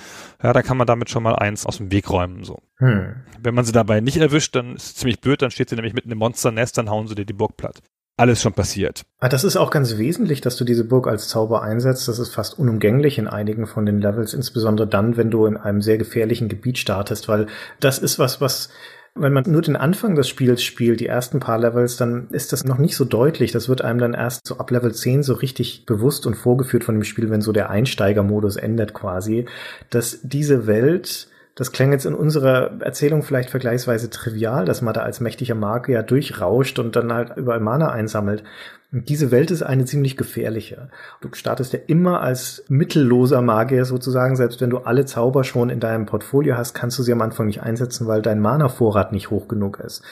ja, 0.42 0.52
dann 0.52 0.64
kann 0.64 0.76
man 0.76 0.86
damit 0.86 1.10
schon 1.10 1.22
mal 1.22 1.36
eins 1.36 1.66
aus 1.66 1.76
dem 1.76 1.92
Weg 1.92 2.10
räumen, 2.10 2.42
so. 2.44 2.58
Hm. 2.78 3.14
Wenn 3.40 3.54
man 3.54 3.64
sie 3.64 3.72
dabei 3.72 4.00
nicht 4.00 4.16
erwischt, 4.16 4.56
dann 4.56 4.74
ist 4.74 4.84
es 4.84 4.94
ziemlich 4.96 5.20
blöd, 5.20 5.40
dann 5.42 5.50
steht 5.50 5.68
sie 5.68 5.76
nämlich 5.76 5.94
mitten 5.94 6.10
im 6.10 6.18
Monsternest, 6.18 6.78
dann 6.78 6.90
hauen 6.90 7.06
sie 7.06 7.14
dir 7.14 7.26
die 7.26 7.32
Burg 7.32 7.56
platt 7.56 7.80
alles 8.22 8.40
schon 8.40 8.52
passiert. 8.52 9.02
Ah, 9.18 9.28
das 9.28 9.42
ist 9.42 9.56
auch 9.56 9.70
ganz 9.70 9.98
wesentlich, 9.98 10.40
dass 10.40 10.56
du 10.56 10.64
diese 10.64 10.84
Burg 10.84 11.08
als 11.08 11.28
Zauber 11.28 11.62
einsetzt. 11.62 12.06
Das 12.06 12.20
ist 12.20 12.32
fast 12.32 12.56
unumgänglich 12.56 13.18
in 13.18 13.26
einigen 13.26 13.66
von 13.66 13.84
den 13.84 14.00
Levels, 14.00 14.32
insbesondere 14.32 14.86
dann, 14.86 15.16
wenn 15.16 15.30
du 15.30 15.44
in 15.46 15.56
einem 15.56 15.82
sehr 15.82 15.98
gefährlichen 15.98 16.48
Gebiet 16.48 16.78
startest, 16.78 17.28
weil 17.28 17.48
das 17.80 17.98
ist 17.98 18.20
was, 18.20 18.40
was 18.40 18.70
wenn 19.14 19.32
man 19.32 19.44
nur 19.46 19.60
den 19.60 19.76
Anfang 19.76 20.14
des 20.14 20.28
Spiels 20.28 20.62
spielt, 20.62 21.00
die 21.00 21.06
ersten 21.06 21.38
paar 21.38 21.58
Levels, 21.58 21.96
dann 21.96 22.28
ist 22.30 22.52
das 22.52 22.64
noch 22.64 22.78
nicht 22.78 22.96
so 22.96 23.04
deutlich. 23.04 23.52
Das 23.52 23.68
wird 23.68 23.82
einem 23.82 23.98
dann 23.98 24.14
erst 24.14 24.46
so 24.46 24.56
ab 24.56 24.70
Level 24.70 24.94
10 24.94 25.22
so 25.22 25.34
richtig 25.34 25.84
bewusst 25.84 26.26
und 26.26 26.34
vorgeführt 26.34 26.84
von 26.84 26.94
dem 26.94 27.04
Spiel, 27.04 27.28
wenn 27.28 27.42
so 27.42 27.52
der 27.52 27.68
Einsteigermodus 27.68 28.56
endet 28.56 28.94
quasi, 28.94 29.44
dass 29.90 30.20
diese 30.22 30.66
Welt 30.66 31.28
das 31.54 31.70
klang 31.70 31.92
jetzt 31.92 32.06
in 32.06 32.14
unserer 32.14 32.80
Erzählung 32.80 33.22
vielleicht 33.22 33.50
vergleichsweise 33.50 34.08
trivial, 34.08 34.64
dass 34.64 34.80
man 34.80 34.94
da 34.94 35.02
als 35.02 35.20
mächtiger 35.20 35.54
Marke 35.54 35.92
ja 35.92 36.02
durchrauscht 36.02 36.78
und 36.78 36.96
dann 36.96 37.12
halt 37.12 37.36
überall 37.36 37.60
Mana 37.60 37.90
einsammelt. 37.90 38.42
Und 38.90 39.10
diese 39.10 39.30
Welt 39.30 39.50
ist 39.50 39.62
eine 39.62 39.84
ziemlich 39.84 40.16
gefährliche. 40.16 40.88
Du 41.20 41.28
startest 41.32 41.74
ja 41.74 41.78
immer 41.86 42.22
als 42.22 42.64
mittelloser 42.68 43.42
Magier 43.42 43.84
sozusagen, 43.84 44.34
selbst 44.36 44.62
wenn 44.62 44.70
du 44.70 44.78
alle 44.78 45.04
Zauber 45.04 45.44
schon 45.44 45.68
in 45.68 45.80
deinem 45.80 46.06
Portfolio 46.06 46.56
hast, 46.56 46.72
kannst 46.72 46.98
du 46.98 47.02
sie 47.02 47.12
am 47.12 47.22
Anfang 47.22 47.46
nicht 47.46 47.62
einsetzen, 47.62 48.06
weil 48.06 48.22
dein 48.22 48.40
Mana-Vorrat 48.40 49.12
nicht 49.12 49.30
hoch 49.30 49.46
genug 49.46 49.78
ist. 49.78 50.02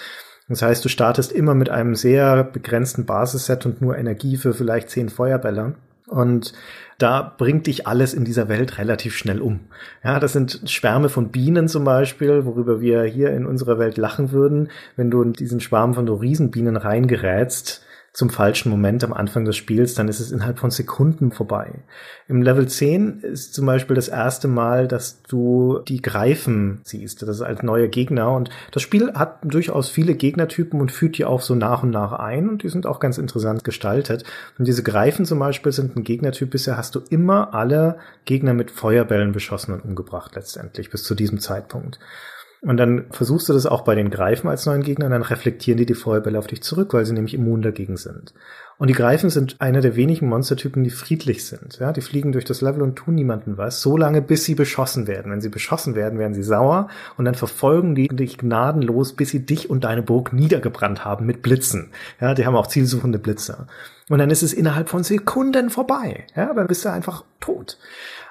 Das 0.49 0.62
heißt, 0.62 0.84
du 0.84 0.88
startest 0.88 1.32
immer 1.32 1.55
mit 1.55 1.70
einem 1.70 1.95
sehr 1.95 2.45
begrenzten 2.45 3.07
Basisset 3.07 3.64
und 3.66 3.80
nur 3.80 3.97
Energie 3.97 4.36
für 4.36 4.53
vielleicht 4.53 4.91
zehn 4.91 5.09
Feuerbälle. 5.09 5.74
Und 6.11 6.53
da 6.99 7.35
bringt 7.39 7.67
dich 7.67 7.87
alles 7.87 8.13
in 8.13 8.25
dieser 8.25 8.49
Welt 8.49 8.77
relativ 8.79 9.17
schnell 9.17 9.41
um. 9.41 9.61
Ja, 10.05 10.21
das 10.21 10.35
sind 10.35 10.61
Schwärme 10.67 11.09
von 11.09 11.31
Bienen 11.31 11.67
zum 11.67 11.85
Beispiel, 11.85 12.45
worüber 12.45 12.81
wir 12.81 13.05
hier 13.05 13.31
in 13.31 13.47
unserer 13.47 13.79
Welt 13.79 13.97
lachen 13.97 14.33
würden. 14.33 14.69
Wenn 14.97 15.11
du 15.11 15.23
in 15.23 15.33
diesen 15.33 15.61
Schwarm 15.61 15.95
von 15.95 16.07
so 16.07 16.17
Riesenbienen 16.17 16.77
reingerätst, 16.77 17.85
zum 18.13 18.29
falschen 18.29 18.71
Moment 18.71 19.05
am 19.05 19.13
Anfang 19.13 19.45
des 19.45 19.57
Spiels, 19.57 19.95
dann 19.95 20.09
ist 20.09 20.19
es 20.19 20.33
innerhalb 20.33 20.59
von 20.59 20.73
Sekunden 20.73 21.31
vorbei. 21.31 21.85
Im 22.27 22.43
Level 22.43 22.67
10 22.67 23.21
ist 23.21 23.55
zum 23.55 23.67
Beispiel 23.67 23.95
das 23.95 24.09
erste 24.09 24.49
Mal, 24.49 24.89
dass 24.89 25.23
du 25.23 25.79
die 25.87 26.03
Greifen 26.03 26.81
siehst. 26.83 27.23
Das 27.23 27.29
ist 27.29 27.43
als 27.43 27.63
neuer 27.63 27.87
Gegner 27.87 28.33
und 28.33 28.51
das 28.73 28.83
Spiel 28.83 29.13
hat 29.15 29.39
durchaus 29.45 29.91
viele 29.91 30.17
Gegnertypen 30.17 30.81
und 30.81 30.91
führt 30.91 31.19
die 31.19 31.25
auch 31.25 31.41
so 31.41 31.55
nach 31.55 31.85
und 31.85 31.91
nach 31.91 32.13
ein 32.13 32.49
und 32.49 32.65
die 32.65 32.69
sind 32.69 32.85
auch 32.85 32.99
ganz 32.99 33.17
interessant 33.17 33.63
gestaltet. 33.63 34.25
Und 34.59 34.67
diese 34.67 34.83
Greifen 34.83 35.25
zum 35.25 35.39
Beispiel 35.39 35.71
sind 35.71 35.97
ein 35.97 36.03
Gegnertyp. 36.03 36.51
Bisher 36.51 36.77
hast 36.77 36.97
du 36.97 37.03
immer 37.11 37.55
alle 37.55 37.99
Gegner 38.25 38.55
mit 38.55 38.73
Feuerbällen 38.73 39.31
beschossen 39.31 39.73
und 39.73 39.85
umgebracht 39.85 40.35
letztendlich 40.35 40.91
bis 40.91 41.05
zu 41.05 41.15
diesem 41.15 41.39
Zeitpunkt. 41.39 42.01
Und 42.63 42.77
dann 42.77 43.07
versuchst 43.11 43.49
du 43.49 43.55
das 43.55 43.65
auch 43.65 43.83
bei 43.83 43.95
den 43.95 44.11
Greifen 44.11 44.49
als 44.49 44.67
neuen 44.67 44.83
Gegner, 44.83 45.09
dann 45.09 45.23
reflektieren 45.23 45.79
die 45.79 45.87
die 45.87 45.95
Feuerbälle 45.95 46.39
auf 46.39 46.47
dich 46.47 46.63
zurück, 46.63 46.93
weil 46.93 47.07
sie 47.07 47.15
nämlich 47.15 47.33
immun 47.33 47.63
dagegen 47.63 47.97
sind. 47.97 48.35
Und 48.77 48.89
die 48.89 48.95
Greifen 48.95 49.31
sind 49.31 49.57
einer 49.61 49.81
der 49.81 49.97
wenigen 49.97 50.29
Monstertypen, 50.29 50.85
die 50.85 50.91
friedlich 50.91 51.47
sind. 51.47 51.79
Ja, 51.81 51.93
die 51.93 52.03
fliegen 52.03 52.33
durch 52.33 52.45
das 52.45 52.61
Level 52.61 52.83
und 52.83 52.97
tun 52.97 53.15
niemanden 53.15 53.57
was, 53.57 53.81
so 53.81 53.97
lange 53.97 54.21
bis 54.21 54.45
sie 54.45 54.55
beschossen 54.55 55.07
werden. 55.07 55.33
Wenn 55.33 55.41
sie 55.41 55.49
beschossen 55.49 55.95
werden, 55.95 56.19
werden 56.19 56.35
sie 56.35 56.43
sauer 56.43 56.89
und 57.17 57.25
dann 57.25 57.35
verfolgen 57.35 57.95
die 57.95 58.09
dich 58.09 58.37
gnadenlos, 58.37 59.15
bis 59.15 59.31
sie 59.31 59.45
dich 59.45 59.71
und 59.71 59.85
deine 59.85 60.03
Burg 60.03 60.33
niedergebrannt 60.33 61.05
haben 61.05 61.25
mit 61.27 61.41
Blitzen. 61.43 61.91
Ja, 62.21 62.35
die 62.35 62.45
haben 62.45 62.57
auch 62.57 62.67
zielsuchende 62.67 63.19
Blitze. 63.19 63.67
Und 64.11 64.19
dann 64.19 64.31
ist 64.31 64.43
es 64.43 64.53
innerhalb 64.53 64.89
von 64.89 65.03
Sekunden 65.03 65.71
vorbei. 65.71 66.27
Ja, 66.35 66.53
dann 66.53 66.67
bist 66.67 66.85
du 66.85 66.91
einfach 66.91 67.25
tot. 67.39 67.79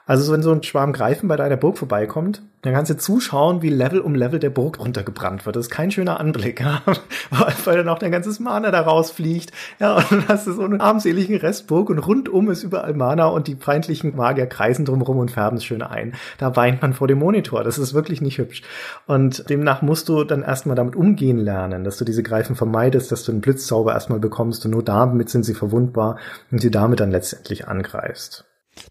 Also 0.09 0.33
wenn 0.33 0.41
so 0.41 0.51
ein 0.51 0.63
Schwarm 0.63 0.91
Greifen 0.91 1.27
bei 1.27 1.35
deiner 1.35 1.55
Burg 1.55 1.77
vorbeikommt, 1.77 2.41
dann 2.63 2.73
kannst 2.73 2.89
du 2.89 2.97
zuschauen, 2.97 3.61
wie 3.61 3.69
Level 3.69 3.99
um 3.99 4.15
Level 4.15 4.39
der 4.39 4.49
Burg 4.49 4.79
runtergebrannt 4.79 5.45
wird. 5.45 5.55
Das 5.55 5.67
ist 5.67 5.71
kein 5.71 5.91
schöner 5.91 6.19
Anblick, 6.19 6.61
ja? 6.61 6.81
weil 7.63 7.77
dann 7.77 7.89
auch 7.89 7.99
dein 7.99 8.11
ganzes 8.11 8.39
Mana 8.39 8.71
da 8.71 8.81
rausfliegt. 8.81 9.51
Ja, 9.79 9.97
und 9.97 10.11
dann 10.11 10.27
hast 10.27 10.47
du 10.47 10.53
so 10.53 10.63
einen 10.63 10.81
armseligen 10.81 11.37
Restburg 11.37 11.91
und 11.91 11.99
rundum 11.99 12.49
ist 12.49 12.63
überall 12.63 12.95
Mana 12.95 13.27
und 13.27 13.45
die 13.45 13.55
feindlichen 13.55 14.15
Magier 14.15 14.47
kreisen 14.47 14.83
drumherum 14.83 15.19
und 15.19 15.29
färben 15.29 15.59
es 15.59 15.63
schön 15.63 15.83
ein. 15.83 16.15
Da 16.39 16.55
weint 16.55 16.81
man 16.81 16.93
vor 16.93 17.07
dem 17.07 17.19
Monitor. 17.19 17.63
Das 17.63 17.77
ist 17.77 17.93
wirklich 17.93 18.19
nicht 18.19 18.39
hübsch. 18.39 18.63
Und 19.05 19.47
demnach 19.47 19.83
musst 19.83 20.09
du 20.09 20.23
dann 20.23 20.41
erstmal 20.41 20.75
damit 20.75 20.95
umgehen 20.95 21.37
lernen, 21.37 21.83
dass 21.83 21.97
du 21.97 22.03
diese 22.03 22.23
Greifen 22.23 22.55
vermeidest, 22.55 23.11
dass 23.11 23.25
du 23.25 23.31
einen 23.31 23.41
Blitzzauber 23.41 23.93
erstmal 23.93 24.19
bekommst 24.19 24.65
und 24.65 24.71
nur 24.71 24.83
damit 24.83 25.29
sind 25.29 25.43
sie 25.43 25.53
verwundbar 25.53 26.17
und 26.49 26.61
sie 26.61 26.71
damit 26.71 26.99
dann 26.99 27.11
letztendlich 27.11 27.67
angreifst. 27.67 28.48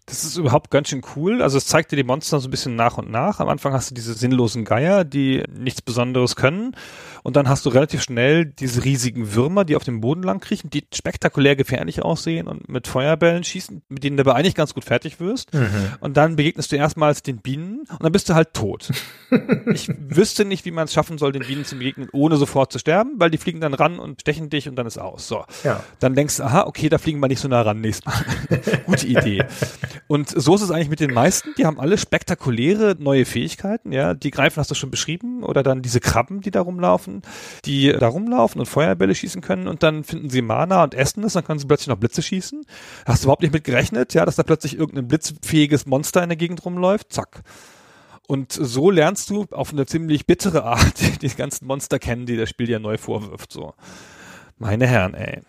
Das 0.09 0.23
ist 0.23 0.37
überhaupt 0.37 0.71
ganz 0.71 0.89
schön 0.89 1.03
cool. 1.15 1.43
Also 1.43 1.59
es 1.59 1.67
zeigt 1.67 1.91
dir 1.91 1.95
die 1.95 2.03
Monster 2.03 2.39
so 2.39 2.47
ein 2.47 2.51
bisschen 2.51 2.75
nach 2.75 2.97
und 2.97 3.11
nach. 3.11 3.39
Am 3.39 3.47
Anfang 3.47 3.73
hast 3.73 3.91
du 3.91 3.95
diese 3.95 4.15
sinnlosen 4.15 4.65
Geier, 4.65 5.03
die 5.03 5.43
nichts 5.55 5.83
Besonderes 5.83 6.35
können. 6.35 6.75
Und 7.29 7.35
dann 7.35 7.47
hast 7.47 7.63
du 7.67 7.69
relativ 7.69 8.01
schnell 8.01 8.43
diese 8.43 8.83
riesigen 8.83 9.35
Würmer, 9.35 9.63
die 9.63 9.75
auf 9.75 9.83
dem 9.83 10.01
Boden 10.01 10.23
lang 10.23 10.39
kriechen, 10.39 10.71
die 10.71 10.83
spektakulär 10.91 11.55
gefährlich 11.55 12.01
aussehen 12.01 12.47
und 12.47 12.67
mit 12.67 12.87
Feuerbällen 12.87 13.43
schießen, 13.43 13.83
mit 13.87 14.03
denen 14.03 14.17
du 14.17 14.21
aber 14.21 14.33
eigentlich 14.33 14.55
ganz 14.55 14.73
gut 14.73 14.83
fertig 14.83 15.19
wirst. 15.19 15.53
Mhm. 15.53 15.69
Und 15.99 16.17
dann 16.17 16.37
begegnest 16.37 16.71
du 16.71 16.75
erstmals 16.75 17.21
den 17.21 17.37
Bienen 17.37 17.81
und 17.87 18.01
dann 18.01 18.11
bist 18.11 18.29
du 18.29 18.33
halt 18.33 18.55
tot. 18.55 18.89
ich 19.71 19.91
wüsste 20.09 20.43
nicht, 20.43 20.65
wie 20.65 20.71
man 20.71 20.85
es 20.85 20.93
schaffen 20.93 21.19
soll, 21.19 21.31
den 21.31 21.43
Bienen 21.43 21.65
zu 21.65 21.75
begegnen, 21.75 22.09
ohne 22.13 22.35
sofort 22.37 22.71
zu 22.71 22.79
sterben, 22.79 23.11
weil 23.17 23.29
die 23.29 23.37
fliegen 23.37 23.61
dann 23.61 23.75
ran 23.75 23.99
und 23.99 24.21
stechen 24.21 24.49
dich 24.49 24.67
und 24.67 24.75
dann 24.75 24.87
ist 24.87 24.97
aus. 24.97 25.27
So. 25.27 25.45
Ja. 25.63 25.83
Dann 25.99 26.15
denkst 26.15 26.37
du, 26.37 26.43
aha, 26.45 26.63
okay, 26.65 26.89
da 26.89 26.97
fliegen 26.97 27.19
wir 27.19 27.27
nicht 27.27 27.41
so 27.41 27.47
nah 27.47 27.61
ran 27.61 27.79
nächstes 27.79 28.07
Mal. 28.07 28.25
Gute 28.87 29.05
Idee. 29.05 29.45
Und 30.07 30.29
so 30.29 30.55
ist 30.55 30.63
es 30.63 30.71
eigentlich 30.71 30.89
mit 30.89 30.99
den 30.99 31.13
meisten. 31.13 31.49
Die 31.59 31.67
haben 31.67 31.79
alle 31.79 31.99
spektakuläre 31.99 32.95
neue 32.97 33.25
Fähigkeiten. 33.25 33.91
Ja, 33.91 34.15
die 34.15 34.31
Greifen 34.31 34.59
hast 34.59 34.71
du 34.71 34.75
schon 34.75 34.89
beschrieben 34.89 35.43
oder 35.43 35.61
dann 35.61 35.83
diese 35.83 35.99
Krabben, 35.99 36.41
die 36.41 36.49
da 36.49 36.61
rumlaufen, 36.61 37.18
die 37.65 37.91
da 37.91 38.07
rumlaufen 38.07 38.59
und 38.59 38.65
Feuerbälle 38.65 39.15
schießen 39.15 39.41
können 39.41 39.67
und 39.67 39.83
dann 39.83 40.03
finden 40.03 40.29
sie 40.29 40.41
Mana 40.41 40.83
und 40.83 40.93
essen 40.93 41.23
es, 41.23 41.33
dann 41.33 41.43
können 41.43 41.59
sie 41.59 41.67
plötzlich 41.67 41.87
noch 41.87 41.97
Blitze 41.97 42.21
schießen. 42.21 42.65
Hast 43.05 43.23
du 43.23 43.25
überhaupt 43.27 43.41
nicht 43.41 43.53
mit 43.53 43.63
gerechnet, 43.63 44.13
ja, 44.13 44.25
dass 44.25 44.35
da 44.35 44.43
plötzlich 44.43 44.77
irgendein 44.77 45.07
blitzfähiges 45.07 45.85
Monster 45.85 46.23
in 46.23 46.29
der 46.29 46.37
Gegend 46.37 46.63
rumläuft? 46.65 47.13
Zack. 47.13 47.43
Und 48.27 48.51
so 48.51 48.91
lernst 48.91 49.31
du 49.31 49.47
auf 49.51 49.73
eine 49.73 49.87
ziemlich 49.87 50.27
bittere 50.27 50.63
Art 50.63 51.01
die 51.21 51.29
ganzen 51.29 51.65
Monster 51.65 51.97
kennen, 51.97 52.25
die 52.27 52.37
das 52.37 52.49
Spiel 52.49 52.67
dir 52.67 52.79
neu 52.79 52.97
vorwirft. 52.97 53.51
So, 53.51 53.73
meine 54.57 54.85
Herren, 54.85 55.15
ey. 55.15 55.41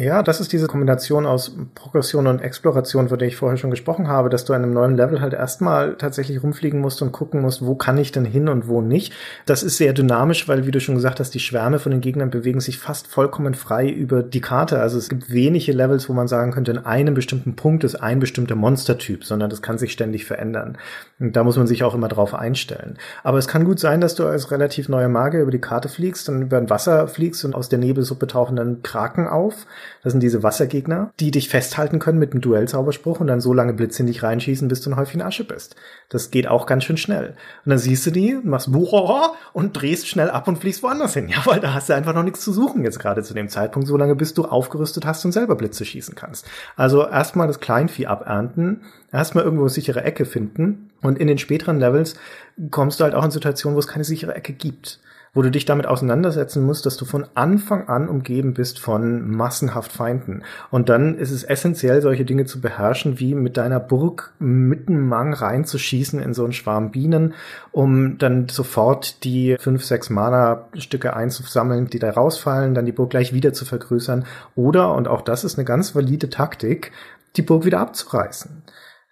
Ja, 0.00 0.22
das 0.22 0.38
ist 0.38 0.52
diese 0.52 0.68
Kombination 0.68 1.26
aus 1.26 1.56
Progression 1.74 2.28
und 2.28 2.40
Exploration, 2.40 3.08
von 3.08 3.18
der 3.18 3.26
ich 3.26 3.34
vorher 3.34 3.56
schon 3.56 3.72
gesprochen 3.72 4.06
habe, 4.06 4.28
dass 4.28 4.44
du 4.44 4.52
an 4.52 4.62
einem 4.62 4.72
neuen 4.72 4.94
Level 4.94 5.20
halt 5.20 5.32
erstmal 5.32 5.96
tatsächlich 5.96 6.40
rumfliegen 6.40 6.80
musst 6.80 7.02
und 7.02 7.10
gucken 7.10 7.40
musst, 7.42 7.66
wo 7.66 7.74
kann 7.74 7.98
ich 7.98 8.12
denn 8.12 8.24
hin 8.24 8.48
und 8.48 8.68
wo 8.68 8.80
nicht. 8.80 9.12
Das 9.44 9.64
ist 9.64 9.76
sehr 9.76 9.92
dynamisch, 9.92 10.46
weil, 10.46 10.66
wie 10.66 10.70
du 10.70 10.78
schon 10.78 10.94
gesagt 10.94 11.18
hast, 11.18 11.34
die 11.34 11.40
Schwärme 11.40 11.80
von 11.80 11.90
den 11.90 12.00
Gegnern 12.00 12.30
bewegen 12.30 12.60
sich 12.60 12.78
fast 12.78 13.08
vollkommen 13.08 13.54
frei 13.54 13.88
über 13.88 14.22
die 14.22 14.40
Karte. 14.40 14.78
Also 14.78 14.98
es 14.98 15.08
gibt 15.08 15.32
wenige 15.32 15.72
Levels, 15.72 16.08
wo 16.08 16.12
man 16.12 16.28
sagen 16.28 16.52
könnte, 16.52 16.70
in 16.70 16.78
einem 16.78 17.14
bestimmten 17.14 17.56
Punkt 17.56 17.82
ist 17.82 17.96
ein 17.96 18.20
bestimmter 18.20 18.54
Monstertyp, 18.54 19.24
sondern 19.24 19.50
das 19.50 19.62
kann 19.62 19.78
sich 19.78 19.90
ständig 19.90 20.26
verändern. 20.26 20.78
Und 21.18 21.34
da 21.34 21.42
muss 21.42 21.56
man 21.56 21.66
sich 21.66 21.82
auch 21.82 21.96
immer 21.96 22.06
drauf 22.06 22.34
einstellen. 22.34 22.98
Aber 23.24 23.38
es 23.38 23.48
kann 23.48 23.64
gut 23.64 23.80
sein, 23.80 24.00
dass 24.00 24.14
du 24.14 24.26
als 24.26 24.52
relativ 24.52 24.88
neuer 24.88 25.08
Magier 25.08 25.40
über 25.40 25.50
die 25.50 25.60
Karte 25.60 25.88
fliegst, 25.88 26.28
dann 26.28 26.42
über 26.42 26.58
ein 26.58 26.70
Wasser 26.70 27.08
fliegst 27.08 27.44
und 27.44 27.56
aus 27.56 27.68
der 27.68 27.80
Nebelsuppe 27.80 28.28
tauchen 28.28 28.54
dann 28.54 28.84
Kraken 28.84 29.26
auf 29.26 29.66
das 30.02 30.12
sind 30.12 30.22
diese 30.22 30.42
Wassergegner, 30.42 31.12
die 31.20 31.30
dich 31.30 31.48
festhalten 31.48 31.98
können 31.98 32.18
mit 32.18 32.32
einem 32.32 32.40
Duellzauberspruch 32.40 33.20
und 33.20 33.26
dann 33.26 33.40
so 33.40 33.52
lange 33.52 33.72
Blitze 33.72 34.02
in 34.02 34.06
dich 34.06 34.22
reinschießen, 34.22 34.68
bis 34.68 34.80
du 34.80 34.90
ein 34.90 34.96
Häufchen 34.96 35.22
Asche 35.22 35.44
bist. 35.44 35.76
Das 36.08 36.30
geht 36.30 36.48
auch 36.48 36.66
ganz 36.66 36.84
schön 36.84 36.96
schnell. 36.96 37.36
Und 37.64 37.70
dann 37.70 37.78
siehst 37.78 38.06
du 38.06 38.10
die, 38.10 38.38
machst 38.42 38.72
Buchhorror 38.72 39.34
und 39.52 39.72
drehst 39.72 40.08
schnell 40.08 40.30
ab 40.30 40.48
und 40.48 40.58
fliegst 40.58 40.82
woanders 40.82 41.14
hin. 41.14 41.28
Ja, 41.38 41.44
weil 41.44 41.60
da 41.60 41.74
hast 41.74 41.88
du 41.88 41.94
einfach 41.94 42.14
noch 42.14 42.22
nichts 42.22 42.40
zu 42.40 42.52
suchen 42.52 42.84
jetzt 42.84 42.98
gerade 42.98 43.22
zu 43.22 43.34
dem 43.34 43.48
Zeitpunkt, 43.48 43.86
so 43.86 43.96
lange 43.96 44.16
bis 44.16 44.34
du 44.34 44.44
aufgerüstet 44.44 45.04
hast 45.04 45.24
und 45.24 45.32
selber 45.32 45.56
Blitze 45.56 45.84
schießen 45.84 46.14
kannst. 46.14 46.46
Also 46.74 47.06
erstmal 47.06 47.46
das 47.46 47.60
Kleinvieh 47.60 48.06
abernten, 48.06 48.82
erstmal 49.12 49.44
irgendwo 49.44 49.64
eine 49.64 49.70
sichere 49.70 50.02
Ecke 50.04 50.24
finden 50.24 50.90
und 51.02 51.18
in 51.18 51.26
den 51.26 51.38
späteren 51.38 51.78
Levels 51.78 52.16
kommst 52.70 52.98
du 52.98 53.04
halt 53.04 53.14
auch 53.14 53.24
in 53.24 53.30
Situationen, 53.30 53.76
wo 53.76 53.80
es 53.80 53.86
keine 53.86 54.04
sichere 54.04 54.34
Ecke 54.34 54.52
gibt 54.52 55.00
wo 55.38 55.42
du 55.42 55.52
dich 55.52 55.66
damit 55.66 55.86
auseinandersetzen 55.86 56.66
musst, 56.66 56.84
dass 56.84 56.96
du 56.96 57.04
von 57.04 57.24
Anfang 57.36 57.86
an 57.86 58.08
umgeben 58.08 58.54
bist 58.54 58.80
von 58.80 59.30
massenhaft 59.30 59.92
Feinden. 59.92 60.42
Und 60.72 60.88
dann 60.88 61.16
ist 61.16 61.30
es 61.30 61.44
essentiell, 61.44 62.02
solche 62.02 62.24
Dinge 62.24 62.44
zu 62.44 62.60
beherrschen, 62.60 63.20
wie 63.20 63.36
mit 63.36 63.56
deiner 63.56 63.78
Burg 63.78 64.32
mitten 64.40 65.06
Mang 65.06 65.32
reinzuschießen 65.32 66.18
in 66.18 66.34
so 66.34 66.42
einen 66.42 66.54
Schwarm 66.54 66.90
Bienen, 66.90 67.34
um 67.70 68.18
dann 68.18 68.48
sofort 68.48 69.22
die 69.22 69.56
fünf, 69.60 69.84
sechs 69.84 70.10
Mana-Stücke 70.10 71.14
einzusammeln, 71.14 71.86
die 71.86 72.00
da 72.00 72.10
rausfallen, 72.10 72.74
dann 72.74 72.86
die 72.86 72.90
Burg 72.90 73.10
gleich 73.10 73.32
wieder 73.32 73.52
zu 73.52 73.64
vergrößern. 73.64 74.24
Oder, 74.56 74.92
und 74.92 75.06
auch 75.06 75.22
das 75.22 75.44
ist 75.44 75.56
eine 75.56 75.64
ganz 75.64 75.94
valide 75.94 76.30
Taktik, 76.30 76.90
die 77.36 77.42
Burg 77.42 77.64
wieder 77.64 77.78
abzureißen. 77.78 78.64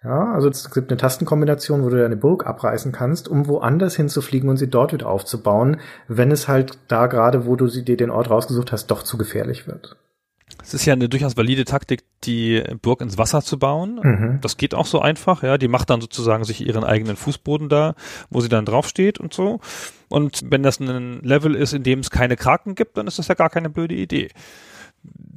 Ja, 0.07 0.31
also 0.31 0.47
es 0.47 0.71
gibt 0.71 0.89
eine 0.89 0.97
Tastenkombination, 0.97 1.83
wo 1.83 1.89
du 1.89 1.97
deine 1.97 2.15
Burg 2.15 2.47
abreißen 2.47 2.93
kannst, 2.93 3.27
um 3.27 3.47
woanders 3.47 3.97
hinzufliegen 3.97 4.49
und 4.49 4.55
sie 4.55 4.69
dort 4.69 4.93
wieder 4.93 5.09
aufzubauen, 5.09 5.81
wenn 6.07 6.31
es 6.31 6.47
halt 6.47 6.77
da 6.87 7.07
gerade, 7.07 7.45
wo 7.45 7.57
du 7.57 7.67
sie 7.67 7.83
dir 7.83 7.97
den 7.97 8.09
Ort 8.09 8.29
rausgesucht 8.29 8.71
hast, 8.71 8.87
doch 8.87 9.03
zu 9.03 9.17
gefährlich 9.17 9.67
wird. 9.67 9.97
Es 10.63 10.73
ist 10.73 10.85
ja 10.85 10.93
eine 10.93 11.09
durchaus 11.09 11.35
valide 11.35 11.65
Taktik, 11.65 12.03
die 12.23 12.63
Burg 12.81 13.01
ins 13.01 13.17
Wasser 13.17 13.41
zu 13.41 13.59
bauen. 13.59 13.99
Mhm. 14.01 14.39
Das 14.41 14.55
geht 14.55 14.73
auch 14.73 14.85
so 14.85 15.01
einfach, 15.01 15.43
ja. 15.43 15.57
Die 15.57 15.67
macht 15.67 15.89
dann 15.89 15.99
sozusagen 15.99 16.45
sich 16.45 16.65
ihren 16.65 16.85
eigenen 16.85 17.17
Fußboden 17.17 17.67
da, 17.67 17.95
wo 18.29 18.39
sie 18.39 18.47
dann 18.47 18.63
draufsteht 18.63 19.19
und 19.19 19.33
so. 19.33 19.59
Und 20.07 20.41
wenn 20.49 20.63
das 20.63 20.79
ein 20.79 21.21
Level 21.21 21.53
ist, 21.53 21.73
in 21.73 21.83
dem 21.83 21.99
es 21.99 22.11
keine 22.11 22.37
Kraken 22.37 22.75
gibt, 22.75 22.97
dann 22.97 23.07
ist 23.07 23.19
das 23.19 23.27
ja 23.27 23.35
gar 23.35 23.49
keine 23.49 23.69
blöde 23.69 23.95
Idee 23.95 24.29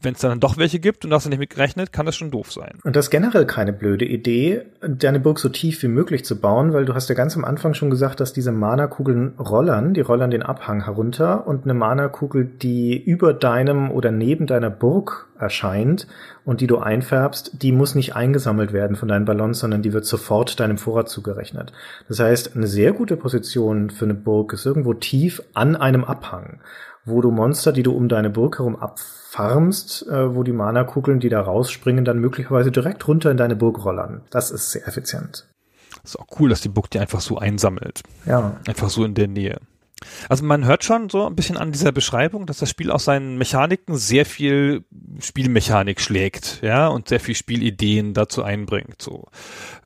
wenn 0.03 0.14
es 0.14 0.21
dann 0.21 0.41
doch 0.41 0.57
welche 0.57 0.81
gibt 0.81 1.05
und 1.05 1.11
du 1.11 1.16
hast 1.16 1.29
nicht 1.29 1.39
mit 1.39 1.51
gerechnet, 1.51 1.93
kann 1.93 2.07
das 2.07 2.16
schon 2.16 2.31
doof 2.31 2.53
sein. 2.53 2.79
Und 2.85 2.97
das 2.97 3.07
ist 3.07 3.11
generell 3.11 3.45
keine 3.45 3.73
blöde 3.73 4.05
Idee, 4.05 4.62
deine 4.81 5.21
Burg 5.21 5.39
so 5.39 5.49
tief 5.49 5.83
wie 5.83 5.89
möglich 5.89 6.25
zu 6.25 6.41
bauen, 6.41 6.73
weil 6.73 6.87
du 6.87 6.95
hast 6.95 7.09
ja 7.09 7.14
ganz 7.14 7.37
am 7.37 7.45
Anfang 7.45 7.75
schon 7.75 7.91
gesagt, 7.91 8.21
dass 8.21 8.33
diese 8.33 8.53
Mana-Kugeln 8.53 9.35
rollern, 9.39 9.95
die 9.95 10.01
rollern 10.01 10.31
den 10.31 10.43
Abhang 10.43 10.85
herunter 10.85 11.47
und 11.47 11.64
eine 11.64 11.75
Mana-Kugel, 11.75 12.45
die 12.45 13.03
über 13.03 13.35
deinem 13.35 13.91
oder 13.91 14.11
neben 14.11 14.47
deiner 14.47 14.71
Burg 14.71 15.29
erscheint 15.39 16.07
und 16.45 16.61
die 16.61 16.66
du 16.66 16.79
einfärbst, 16.79 17.62
die 17.62 17.73
muss 17.73 17.95
nicht 17.95 18.14
eingesammelt 18.14 18.73
werden 18.73 18.97
von 18.97 19.09
deinen 19.09 19.25
Ballons, 19.25 19.59
sondern 19.59 19.83
die 19.83 19.93
wird 19.93 20.05
sofort 20.05 20.61
deinem 20.61 20.79
Vorrat 20.79 21.09
zugerechnet. 21.09 21.73
Das 22.09 22.21
heißt, 22.21 22.57
eine 22.57 22.66
sehr 22.66 22.93
gute 22.93 23.16
Position 23.16 23.91
für 23.91 24.05
eine 24.05 24.14
Burg 24.14 24.53
ist 24.53 24.66
irgendwo 24.66 24.95
tief 24.95 25.43
an 25.55 25.77
einem 25.77 26.05
Abhang 26.05 26.61
wo 27.05 27.21
du 27.21 27.31
Monster, 27.31 27.73
die 27.73 27.83
du 27.83 27.93
um 27.93 28.09
deine 28.09 28.31
Burg 28.31 28.59
herum 28.59 28.77
abfarmst, 28.77 30.07
äh, 30.09 30.35
wo 30.35 30.43
die 30.43 30.53
Mana-Kugeln, 30.53 31.21
die 31.21 31.29
da 31.29 31.41
rausspringen, 31.41 32.05
dann 32.05 32.19
möglicherweise 32.19 32.71
direkt 32.71 33.07
runter 33.09 33.31
in 33.31 33.37
deine 33.37 33.57
Burg 33.57 33.85
rollern. 33.85 34.23
Das 34.31 34.51
ist 34.51 34.71
sehr 34.71 34.87
effizient. 34.87 35.47
ist 36.05 36.19
auch 36.19 36.27
cool, 36.39 36.51
dass 36.51 36.61
die 36.61 36.69
Burg 36.69 36.91
die 36.91 36.99
einfach 36.99 37.21
so 37.21 37.39
einsammelt. 37.39 38.03
Ja. 38.27 38.57
Einfach 38.67 38.91
so 38.91 39.05
in 39.05 39.15
der 39.15 39.29
Nähe. 39.29 39.59
Also 40.29 40.45
man 40.45 40.65
hört 40.65 40.85
schon 40.85 41.09
so 41.09 41.27
ein 41.27 41.37
bisschen 41.37 41.57
an 41.57 41.73
dieser 41.73 41.93
Beschreibung, 41.93 42.47
dass 42.47 42.59
das 42.59 42.71
Spiel 42.71 42.91
aus 42.91 43.05
seinen 43.05 43.37
Mechaniken 43.39 43.97
sehr 43.97 44.27
viel 44.27 44.85
Spielmechanik 45.21 46.01
schlägt, 46.01 46.61
ja, 46.63 46.89
und 46.89 47.09
sehr 47.09 47.21
viel 47.21 47.35
Spielideen 47.35 48.15
dazu 48.15 48.43
einbringt, 48.43 49.01
so. 49.03 49.27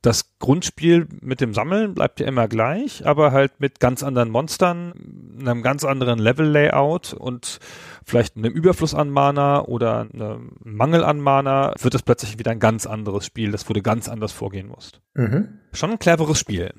Das 0.01 0.37
Grundspiel 0.39 1.07
mit 1.21 1.41
dem 1.41 1.53
Sammeln 1.53 1.95
bleibt 1.95 2.19
ja 2.19 2.27
immer 2.27 2.47
gleich, 2.47 3.05
aber 3.05 3.31
halt 3.31 3.59
mit 3.59 3.79
ganz 3.79 4.03
anderen 4.03 4.29
Monstern, 4.29 4.93
einem 5.39 5.63
ganz 5.63 5.83
anderen 5.83 6.19
Level-Layout 6.19 7.13
und 7.13 7.59
vielleicht 8.05 8.37
einem 8.37 8.53
Überfluss 8.53 8.93
an 8.93 9.09
Mana 9.09 9.63
oder 9.63 10.07
einem 10.13 10.51
Mangel 10.63 11.03
an 11.03 11.19
Mana 11.19 11.73
wird 11.79 11.95
es 11.95 12.03
plötzlich 12.03 12.37
wieder 12.37 12.51
ein 12.51 12.59
ganz 12.59 12.85
anderes 12.85 13.25
Spiel, 13.25 13.51
das 13.51 13.67
wurde 13.67 13.81
ganz 13.81 14.07
anders 14.07 14.31
vorgehen 14.31 14.67
muss. 14.67 14.91
Mhm. 15.15 15.59
Schon 15.73 15.91
ein 15.91 15.99
cleveres 15.99 16.39
Spiel. 16.39 16.73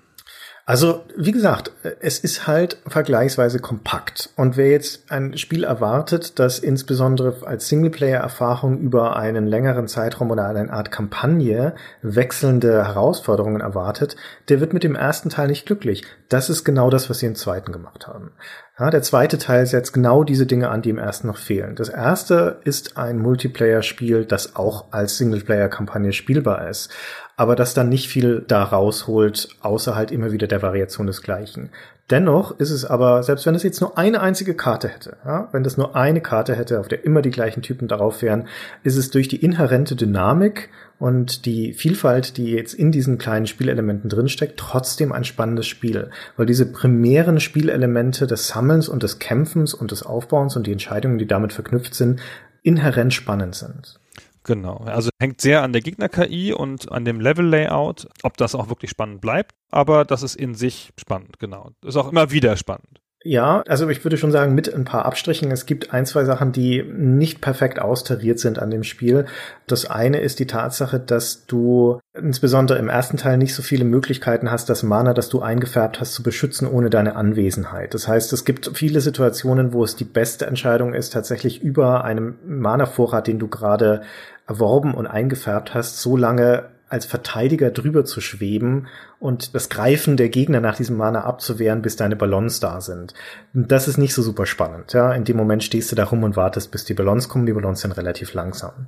Also, 0.69 1.05
wie 1.17 1.31
gesagt, 1.31 1.71
es 2.01 2.19
ist 2.19 2.49
halt 2.49 2.79
vergleichsweise 2.89 3.61
kompakt. 3.61 4.31
Und 4.35 4.57
wer 4.57 4.71
jetzt 4.71 5.13
ein 5.13 5.39
Spiel 5.39 5.63
erwartet, 5.63 6.41
das 6.41 6.59
insbesondere 6.59 7.47
als 7.47 7.69
Singleplayer-Erfahrung 7.69 8.81
über 8.81 9.15
einen 9.15 9.47
längeren 9.47 9.87
Zeitraum 9.87 10.33
oder 10.33 10.49
eine 10.49 10.73
Art 10.73 10.91
Kampagne 10.91 11.77
wechselnde 12.03 12.85
Herausforderungen 12.85 13.61
erwartet, 13.61 14.17
der 14.49 14.59
wird 14.59 14.73
mit 14.73 14.83
dem 14.83 14.97
ersten 14.97 15.31
Teil 15.31 15.47
nicht 15.47 15.67
glücklich. 15.67 16.03
Das 16.29 16.51
ist 16.51 16.65
genau 16.65 16.91
das, 16.91 17.09
was 17.09 17.21
sie 17.21 17.27
im 17.27 17.37
zweiten 17.37 17.71
gemacht 17.71 18.09
haben. 18.09 18.33
Ja, 18.77 18.91
der 18.91 19.03
zweite 19.03 19.39
Teil 19.39 19.67
setzt 19.67 19.93
genau 19.93 20.25
diese 20.25 20.47
Dinge 20.47 20.71
an, 20.71 20.83
die 20.83 20.91
im 20.91 20.99
ersten 20.99 21.29
noch 21.29 21.39
fehlen. 21.39 21.77
Das 21.77 21.89
erste 21.89 22.61
ist 22.65 22.97
ein 22.97 23.21
Multiplayer-Spiel, 23.21 24.25
das 24.25 24.57
auch 24.57 24.87
als 24.91 25.17
Singleplayer-Kampagne 25.17 26.13
spielbar 26.13 26.69
ist 26.69 26.91
aber 27.37 27.55
das 27.55 27.75
dann 27.75 27.91
nicht 27.91 28.09
viel 28.09 28.45
da 28.49 28.65
rausholt, 28.65 29.51
außer 29.61 29.95
halt 29.95 30.11
immer 30.11 30.33
wieder 30.33 30.47
der 30.47 30.63
Variation 30.63 31.07
des 31.07 31.23
Gleichen. 31.23 31.71
Dennoch 32.09 32.59
ist 32.61 32.71
es 32.71 32.85
aber, 32.85 33.23
selbst 33.25 33.47
wenn 33.47 33.57
es 33.57 33.65
jetzt 33.65 33.81
nur 33.81 33.99
eine 33.99 34.21
einzige 34.21 34.55
Karte 34.55 34.89
hätte, 34.89 35.17
ja, 35.25 35.49
wenn 35.51 35.65
das 35.65 35.77
nur 35.77 35.97
eine 35.97 36.21
Karte 36.21 36.55
hätte, 36.55 36.79
auf 36.79 36.87
der 36.87 37.05
immer 37.05 37.21
die 37.21 37.33
gleichen 37.33 37.63
Typen 37.63 37.89
darauf 37.89 38.23
wären, 38.23 38.47
ist 38.85 38.97
es 38.97 39.11
durch 39.11 39.27
die 39.27 39.45
inhärente 39.45 39.97
Dynamik 39.97 40.71
und 40.99 41.45
die 41.47 41.75
Vielfalt, 41.75 42.37
die 42.37 42.53
jetzt 42.53 42.75
in 42.75 42.93
diesen 42.93 43.19
kleinen 43.19 43.47
Spielelementen 43.47 44.09
drinsteckt, 44.09 44.57
trotzdem 44.57 45.13
ein 45.13 45.25
spannendes 45.25 45.67
Spiel. 45.67 46.11
Weil 46.37 46.47
diese 46.47 46.65
primären 46.65 47.41
Spielelemente 47.41 48.27
des 48.27 48.49
Sammelns 48.49 48.89
und 48.89 49.03
des 49.03 49.19
Kämpfens 49.19 49.75
und 49.75 49.91
des 49.91 50.05
Aufbauens 50.05 50.57
und 50.57 50.67
die 50.67 50.73
Entscheidungen, 50.73 51.19
die 51.19 51.27
damit 51.27 51.53
verknüpft 51.53 51.95
sind, 51.95 52.21
inhärent 52.63 53.13
spannend 53.13 53.57
sind. 53.57 53.99
Genau. 54.47 54.77
Also 54.87 55.11
hängt 55.21 55.41
sehr 55.41 55.63
an 55.63 55.73
der 55.73 55.83
Gegner-KI 55.83 56.53
und 56.53 56.93
an 56.93 57.05
dem 57.05 57.21
Level-Layout, 57.21 58.07
ob 58.23 58.37
das 58.37 58.55
auch 58.55 58.69
wirklich 58.69 58.93
spannend 58.93 59.21
bleibt. 59.21 59.57
Aber 59.73 60.05
das 60.05 60.23
ist 60.23 60.37
in 60.37 60.55
sich 60.55 60.93
spannend, 60.99 61.41
genau. 61.41 61.73
Ist 61.85 61.97
auch 61.97 62.11
immer 62.11 62.31
wieder 62.31 62.57
spannend. 62.57 63.01
Ja, 63.25 63.65
also 63.67 63.89
ich 63.89 64.05
würde 64.05 64.19
schon 64.19 64.31
sagen, 64.31 64.55
mit 64.55 64.73
ein 64.73 64.85
paar 64.85 65.05
Abstrichen. 65.05 65.51
Es 65.51 65.67
gibt 65.67 65.93
ein, 65.93 66.07
zwei 66.07 66.25
Sachen, 66.25 66.53
die 66.53 66.85
nicht 66.85 67.41
perfekt 67.41 67.81
austariert 67.81 68.39
sind 68.39 68.61
an 68.61 68.71
dem 68.71 68.85
Spiel. 68.85 69.27
Das 69.67 69.85
eine 69.85 70.21
ist 70.21 70.39
die 70.39 70.47
Tatsache, 70.47 71.01
dass 71.01 71.45
du 71.47 71.99
insbesondere 72.17 72.79
im 72.79 72.89
ersten 72.89 73.17
Teil 73.17 73.37
nicht 73.37 73.53
so 73.53 73.65
viele 73.65 73.85
Möglichkeiten 73.85 74.53
hast, 74.53 74.71
das 74.71 74.85
Mana, 74.85 75.13
das 75.13 75.29
du 75.29 75.41
eingefärbt 75.41 75.99
hast, 75.99 76.15
zu 76.15 76.23
beschützen 76.23 76.69
ohne 76.69 76.89
deine 76.89 77.17
Anwesenheit. 77.17 77.95
Das 77.95 78.07
heißt, 78.07 78.33
es 78.33 78.45
gibt 78.45 78.71
viele 78.75 79.01
Situationen, 79.01 79.73
wo 79.73 79.83
es 79.83 79.97
die 79.97 80.05
beste 80.05 80.47
Entscheidung 80.47 80.95
ist, 80.95 81.13
tatsächlich 81.13 81.61
über 81.61 82.05
einem 82.05 82.37
Mana-Vorrat, 82.47 83.27
den 83.27 83.41
du 83.41 83.49
gerade 83.49 84.03
erworben 84.47 84.95
und 84.95 85.07
eingefärbt 85.07 85.75
hast, 85.75 86.01
so 86.01 86.17
lange 86.17 86.71
als 86.89 87.05
Verteidiger 87.05 87.71
drüber 87.71 88.05
zu 88.05 88.21
schweben 88.21 88.87
und 89.19 89.57
das 89.57 89.69
Greifen 89.69 90.17
der 90.17 90.29
Gegner 90.29 90.61
nach 90.61 90.77
diesem 90.77 90.97
Mana 90.97 91.25
abzuwehren, 91.25 91.83
bis 91.83 91.97
deine 91.97 92.15
Ballons 92.15 92.61
da 92.61 92.81
sind. 92.81 93.13
Das 93.55 93.89
ist 93.89 93.99
nicht 93.99 94.15
so 94.15 94.23
super 94.23 94.47
spannend. 94.47 94.93
Ja, 94.93 95.13
in 95.13 95.25
dem 95.25 95.37
Moment 95.37 95.65
stehst 95.65 95.91
du 95.91 95.97
da 95.97 96.05
rum 96.05 96.23
und 96.23 96.37
wartest, 96.37 96.71
bis 96.71 96.85
die 96.85 96.95
Ballons 96.95 97.29
kommen. 97.29 97.45
Die 97.45 97.53
Ballons 97.53 97.81
sind 97.81 97.97
relativ 97.97 98.35
langsam. 98.35 98.87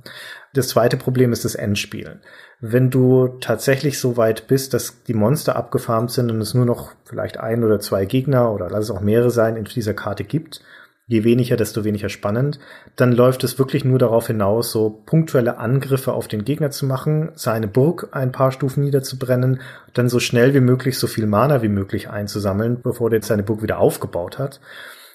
Das 0.53 0.69
zweite 0.69 0.95
Problem 0.95 1.33
ist 1.33 1.43
das 1.43 1.55
Endspiel. 1.55 2.21
Wenn 2.61 2.89
du 2.89 3.37
tatsächlich 3.41 3.99
so 3.99 4.15
weit 4.15 4.47
bist, 4.47 4.73
dass 4.73 5.03
die 5.03 5.13
Monster 5.13 5.57
abgefarmt 5.57 6.11
sind 6.11 6.31
und 6.31 6.39
es 6.39 6.53
nur 6.53 6.65
noch 6.65 6.93
vielleicht 7.03 7.37
ein 7.37 7.65
oder 7.65 7.81
zwei 7.81 8.05
Gegner 8.05 8.53
oder 8.53 8.69
lass 8.69 8.85
es 8.85 8.91
auch 8.91 9.01
mehrere 9.01 9.31
sein 9.31 9.57
in 9.57 9.65
dieser 9.65 9.93
Karte 9.93 10.23
gibt 10.23 10.61
je 11.09 11.23
weniger, 11.23 11.57
desto 11.57 11.83
weniger 11.83 12.07
spannend. 12.07 12.59
Dann 12.95 13.11
läuft 13.11 13.43
es 13.43 13.57
wirklich 13.57 13.83
nur 13.83 13.99
darauf 13.99 14.27
hinaus, 14.27 14.71
so 14.71 15.01
punktuelle 15.05 15.57
Angriffe 15.57 16.13
auf 16.13 16.27
den 16.27 16.45
Gegner 16.45 16.69
zu 16.69 16.85
machen, 16.85 17.31
seine 17.33 17.67
Burg 17.67 18.09
ein 18.11 18.31
paar 18.31 18.51
Stufen 18.51 18.83
niederzubrennen, 18.83 19.59
dann 19.93 20.07
so 20.07 20.19
schnell 20.19 20.53
wie 20.53 20.61
möglich 20.61 20.97
so 20.99 21.07
viel 21.07 21.25
Mana 21.25 21.61
wie 21.63 21.67
möglich 21.67 22.09
einzusammeln, 22.09 22.79
bevor 22.81 23.09
der 23.09 23.23
seine 23.23 23.43
Burg 23.43 23.63
wieder 23.63 23.79
aufgebaut 23.79 24.37
hat 24.37 24.61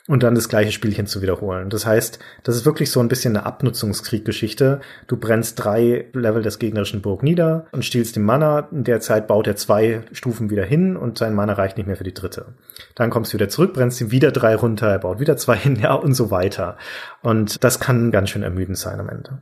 und 0.06 0.22
dann 0.22 0.34
das 0.34 0.50
gleiche 0.50 0.70
Spielchen 0.70 1.06
zu 1.06 1.22
wiederholen. 1.22 1.70
Das 1.70 1.86
heißt, 1.86 2.18
das 2.42 2.56
ist 2.56 2.66
wirklich 2.66 2.90
so 2.90 3.00
ein 3.00 3.08
bisschen 3.08 3.36
eine 3.36 3.46
Abnutzungskrieggeschichte. 3.46 4.80
Du 5.06 5.16
brennst 5.16 5.64
drei 5.64 6.06
Level 6.12 6.42
des 6.42 6.58
gegnerischen 6.58 7.00
Burg 7.00 7.22
nieder 7.22 7.66
und 7.72 7.86
stiehlst 7.86 8.16
den 8.16 8.22
Mana. 8.22 8.68
In 8.70 8.84
der 8.84 9.00
Zeit 9.00 9.26
baut 9.26 9.46
er 9.46 9.56
zwei 9.56 10.02
Stufen 10.12 10.50
wieder 10.50 10.64
hin 10.64 10.96
und 10.96 11.16
sein 11.16 11.34
Mana 11.34 11.54
reicht 11.54 11.78
nicht 11.78 11.86
mehr 11.86 11.96
für 11.96 12.04
die 12.04 12.12
dritte. 12.12 12.46
Dann 12.94 13.08
kommst 13.08 13.32
du 13.32 13.38
wieder 13.38 13.48
zurück, 13.48 13.72
brennst 13.72 14.00
ihm 14.00 14.10
wieder 14.10 14.30
drei 14.30 14.56
runter, 14.56 14.88
er 14.88 14.98
baut 14.98 15.20
wieder 15.20 15.38
zwei 15.38 15.56
hin, 15.64 15.76
ja, 15.76 15.94
und 15.94 16.14
so 16.14 16.30
weiter. 16.30 16.76
Und 17.22 17.64
das 17.64 17.80
kann 17.80 18.10
ganz 18.10 18.28
schön 18.28 18.42
ermüdend 18.42 18.76
sein 18.76 19.00
am 19.00 19.08
Ende. 19.08 19.38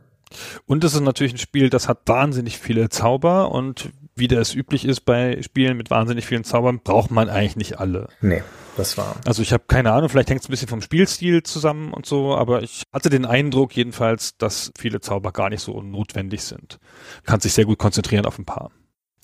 Und 0.67 0.85
es 0.85 0.95
ist 0.95 1.01
natürlich 1.01 1.35
ein 1.35 1.39
Spiel, 1.39 1.71
das 1.71 1.89
hat 1.89 1.99
wahnsinnig 2.07 2.59
viele 2.59 2.89
Zauber 2.89 3.51
und 3.51 3.91
wie 4.15 4.29
das 4.29 4.55
üblich 4.55 4.85
ist 4.85 5.01
bei 5.01 5.41
Spielen 5.43 5.77
mit 5.77 5.91
wahnsinnig 5.91 6.25
vielen 6.25 6.45
Zaubern, 6.45 6.81
braucht 6.83 7.11
man 7.11 7.29
eigentlich 7.29 7.57
nicht 7.57 7.81
alle. 7.81 8.09
Nee. 8.21 8.43
Das 8.77 8.97
war. 8.97 9.17
Also 9.27 9.43
ich 9.43 9.53
habe 9.53 9.65
keine 9.67 9.93
Ahnung, 9.93 10.09
vielleicht 10.09 10.31
hängt 10.31 10.41
es 10.41 10.49
ein 10.49 10.51
bisschen 10.51 10.69
vom 10.69 10.81
Spielstil 10.81 11.43
zusammen 11.43 11.93
und 11.93 12.07
so, 12.07 12.35
aber 12.35 12.63
ich 12.63 12.85
hatte 12.93 13.11
den 13.11 13.27
Eindruck 13.27 13.77
jedenfalls, 13.77 14.37
dass 14.39 14.73
viele 14.79 15.01
Zauber 15.01 15.33
gar 15.33 15.51
nicht 15.51 15.63
so 15.63 15.83
notwendig 15.83 16.43
sind. 16.45 16.79
kann 17.25 17.41
sich 17.41 17.53
sehr 17.53 17.67
gut 17.67 17.79
konzentrieren 17.79 18.25
auf 18.25 18.39
ein 18.39 18.47
paar. 18.47 18.71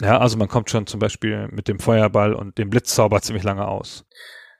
Ja, 0.01 0.18
also 0.18 0.36
man 0.36 0.49
kommt 0.49 0.70
schon 0.70 0.86
zum 0.86 1.01
Beispiel 1.01 1.49
mit 1.49 1.66
dem 1.66 1.80
Feuerball 1.80 2.34
und 2.34 2.59
dem 2.59 2.70
Blitzzauber 2.70 3.20
ziemlich 3.22 3.42
lange 3.42 3.66
aus. 3.66 4.05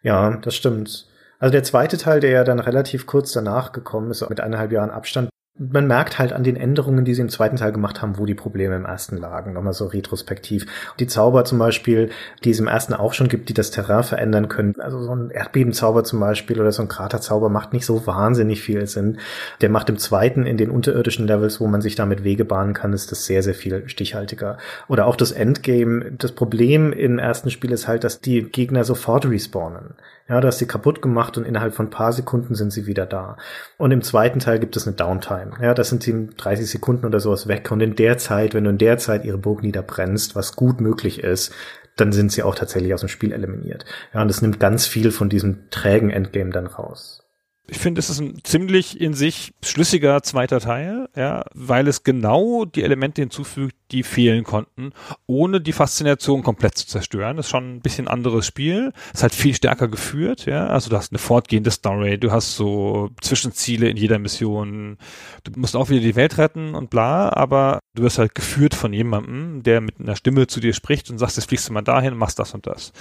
Ja, 0.03 0.37
das 0.39 0.57
stimmt. 0.57 1.07
Also 1.39 1.53
der 1.53 1.63
zweite 1.63 1.99
Teil, 1.99 2.21
der 2.21 2.31
ja 2.31 2.45
dann 2.45 2.59
relativ 2.59 3.07
kurz 3.07 3.33
danach 3.33 3.73
gekommen 3.73 4.11
ist, 4.11 4.29
mit 4.29 4.41
eineinhalb 4.41 4.73
Jahren 4.73 4.91
Abstand, 4.91 5.29
man 5.59 5.87
merkt 5.87 6.19
halt 6.19 6.33
an 6.33 6.45
den 6.45 6.57
Änderungen, 6.57 7.05
die 7.05 7.15
sie 7.15 7.21
im 7.21 7.29
zweiten 7.29 7.57
Teil 7.57 7.73
gemacht 7.73 8.01
haben, 8.01 8.17
wo 8.17 8.27
die 8.27 8.35
Probleme 8.35 8.77
im 8.77 8.85
ersten 8.85 9.17
lagen, 9.17 9.53
nochmal 9.53 9.73
so 9.73 9.87
retrospektiv. 9.87 10.67
Die 11.01 11.09
Zauber 11.09 11.45
zum 11.45 11.59
Beispiel, 11.59 12.11
die 12.45 12.51
es 12.51 12.61
im 12.61 12.69
ersten 12.69 12.95
auch 12.95 13.13
schon 13.13 13.29
gibt, 13.29 13.49
die 13.49 13.55
das 13.55 13.71
Terrain 13.71 14.05
verändern 14.05 14.49
können. 14.49 14.75
Also 14.79 15.03
so 15.03 15.15
ein 15.15 15.31
Erdbebenzauber 15.31 16.05
zum 16.05 16.21
Beispiel 16.21 16.61
oder 16.61 16.71
so 16.71 16.83
ein 16.83 16.89
Kraterzauber 16.89 17.49
macht 17.49 17.73
nicht 17.73 17.87
so 17.87 18.07
wahnsinnig 18.07 18.63
viel 18.63 18.87
Sinn. 18.87 19.19
Der 19.61 19.69
macht 19.69 19.89
im 19.89 19.99
zweiten 19.99 20.47
in 20.47 20.57
den 20.57 20.71
unterirdischen 20.71 21.27
Levels, 21.27 21.61
wo 21.61 21.67
man 21.67 21.81
sich 21.81 21.97
damit 21.97 22.23
Wege 22.23 22.45
bahnen 22.45 22.73
kann, 22.73 22.93
ist 22.93 23.11
das 23.11 23.27
sehr, 23.27 23.43
sehr 23.43 23.55
viel 23.55 23.89
stichhaltiger. 23.89 24.59
Oder 24.87 25.07
auch 25.07 25.17
das 25.17 25.33
Endgame. 25.33 26.13
Das 26.13 26.33
Problem 26.33 26.93
im 26.93 27.19
ersten 27.19 27.51
Spiel 27.51 27.73
ist 27.73 27.89
halt, 27.89 28.05
dass 28.05 28.21
die 28.21 28.45
Gegner 28.45 28.85
sofort 28.85 29.27
respawnen. 29.27 29.95
Ja, 30.29 30.41
du 30.41 30.47
hast 30.47 30.59
sie 30.59 30.67
kaputt 30.67 31.01
gemacht 31.01 31.39
und 31.39 31.45
innerhalb 31.45 31.75
von 31.75 31.89
paar 31.89 32.13
Sekunden 32.13 32.55
sind 32.55 32.71
sie 32.71 32.87
wieder 32.87 33.07
da. 33.07 33.39
Und 33.79 33.93
im 33.93 34.03
zweiten 34.03 34.41
Teil 34.41 34.59
gibt 34.59 34.77
es 34.77 34.87
eine 34.87 34.95
Downtime. 34.95 35.53
Ja, 35.63 35.73
das 35.73 35.89
sind 35.89 36.03
sie 36.03 36.29
30 36.37 36.69
Sekunden 36.69 37.07
oder 37.07 37.19
sowas 37.19 37.49
weg. 37.49 37.71
Und 37.71 37.81
in 37.81 37.97
der 37.97 38.19
Zeit, 38.19 38.53
wenn 38.53 38.65
du 38.65 38.71
in 38.71 38.79
der 38.79 38.99
Zeit 38.99 39.25
ihre 39.25 39.39
Burg 39.39 39.63
niederbrennst, 39.63 40.37
was 40.37 40.55
gut 40.55 40.83
möglich 40.83 41.23
ist, 41.23 41.55
dann 41.97 42.13
sind 42.13 42.31
sie 42.31 42.43
auch 42.43 42.55
tatsächlich 42.55 42.93
aus 42.93 43.01
dem 43.01 43.09
Spiel 43.09 43.33
eliminiert. 43.33 43.87
Ja, 44.13 44.21
und 44.21 44.29
das 44.29 44.43
nimmt 44.43 44.61
ganz 44.61 44.87
viel 44.87 45.11
von 45.11 45.31
diesem 45.31 45.71
trägen 45.71 46.11
Endgame 46.11 46.51
dann 46.51 46.67
raus. 46.67 47.25
Ich 47.71 47.79
finde, 47.79 47.99
es 47.99 48.09
ist 48.09 48.21
ein 48.21 48.41
ziemlich 48.45 48.99
in 49.01 49.13
sich 49.13 49.53
schlüssiger 49.63 50.23
zweiter 50.23 50.59
Teil, 50.59 51.09
ja, 51.15 51.45
weil 51.55 51.87
es 51.87 52.03
genau 52.03 52.65
die 52.65 52.83
Elemente 52.83 53.21
hinzufügt, 53.21 53.75
die 53.91 54.03
fehlen 54.03 54.45
konnten, 54.45 54.93
ohne 55.27 55.61
die 55.61 55.73
Faszination 55.73 56.43
komplett 56.43 56.77
zu 56.77 56.87
zerstören. 56.87 57.37
Das 57.37 57.47
ist 57.47 57.51
schon 57.51 57.77
ein 57.77 57.81
bisschen 57.81 58.09
anderes 58.09 58.47
Spiel. 58.47 58.93
Ist 59.15 59.23
halt 59.23 59.35
viel 59.35 59.55
stärker 59.55 59.89
geführt, 59.89 60.47
ja. 60.47 60.67
Also 60.67 60.91
du 60.91 60.97
hast 60.97 61.13
eine 61.13 61.19
fortgehende 61.19 61.71
Story, 61.71 62.19
du 62.19 62.31
hast 62.31 62.57
so 62.57 63.11
Zwischenziele 63.21 63.89
in 63.89 63.97
jeder 63.97 64.19
Mission. 64.19 64.99
Du 65.45 65.59
musst 65.59 65.77
auch 65.77 65.89
wieder 65.89 66.01
die 66.01 66.17
Welt 66.17 66.37
retten 66.39 66.75
und 66.75 66.91
bla, 66.91 67.31
aber 67.31 67.81
du 67.95 68.03
wirst 68.03 68.19
halt 68.19 68.35
geführt 68.35 68.75
von 68.75 68.93
jemandem, 68.93 69.63
der 69.63 69.81
mit 69.81 69.99
einer 69.99 70.17
Stimme 70.17 70.47
zu 70.47 70.61
dir 70.61 70.75
spricht 70.75 71.11
und 71.11 71.19
sagt, 71.19 71.37
jetzt 71.37 71.49
fliegst 71.49 71.69
du 71.69 71.73
mal 71.73 71.83
dahin 71.83 72.19
machst 72.19 72.39
das 72.39 72.53
und 72.53 72.67
das. 72.67 72.93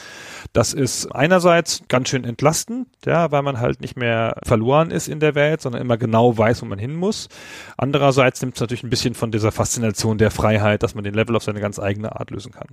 Das 0.54 0.74
ist 0.74 1.08
einerseits 1.08 1.84
ganz 1.88 2.10
schön 2.10 2.24
entlastend, 2.24 2.88
ja, 3.06 3.32
weil 3.32 3.42
man 3.42 3.60
halt 3.60 3.82
nicht 3.82 3.98
mehr 3.98 4.40
verloren 4.44 4.92
ist 4.92 5.08
in 5.10 5.20
der 5.20 5.36
Welt, 5.36 5.62
sondern 5.62 5.82
immer 5.82 5.98
genau 5.98 6.38
weiß, 6.38 6.62
wo 6.62 6.66
man 6.66 6.80
hin 6.80 6.96
muss. 6.96 7.28
Andererseits 7.78 8.42
nimmt 8.42 8.56
es 8.56 8.62
natürlich 8.62 8.84
ein 8.84 8.90
bisschen 8.90 9.16
von 9.16 9.32
dieser 9.32 9.52
Faszination 9.52 10.18
der 10.18 10.32
Freiheit 10.32 10.77
Freiheit, 10.78 10.84
dass 10.84 10.96
man 10.96 11.04
den 11.04 11.14
Level 11.14 11.36
auf 11.36 11.44
seine 11.44 11.60
ganz 11.60 11.80
eigene 11.80 12.16
Art 12.20 12.32
lösen 12.32 12.52
kann. 12.52 12.68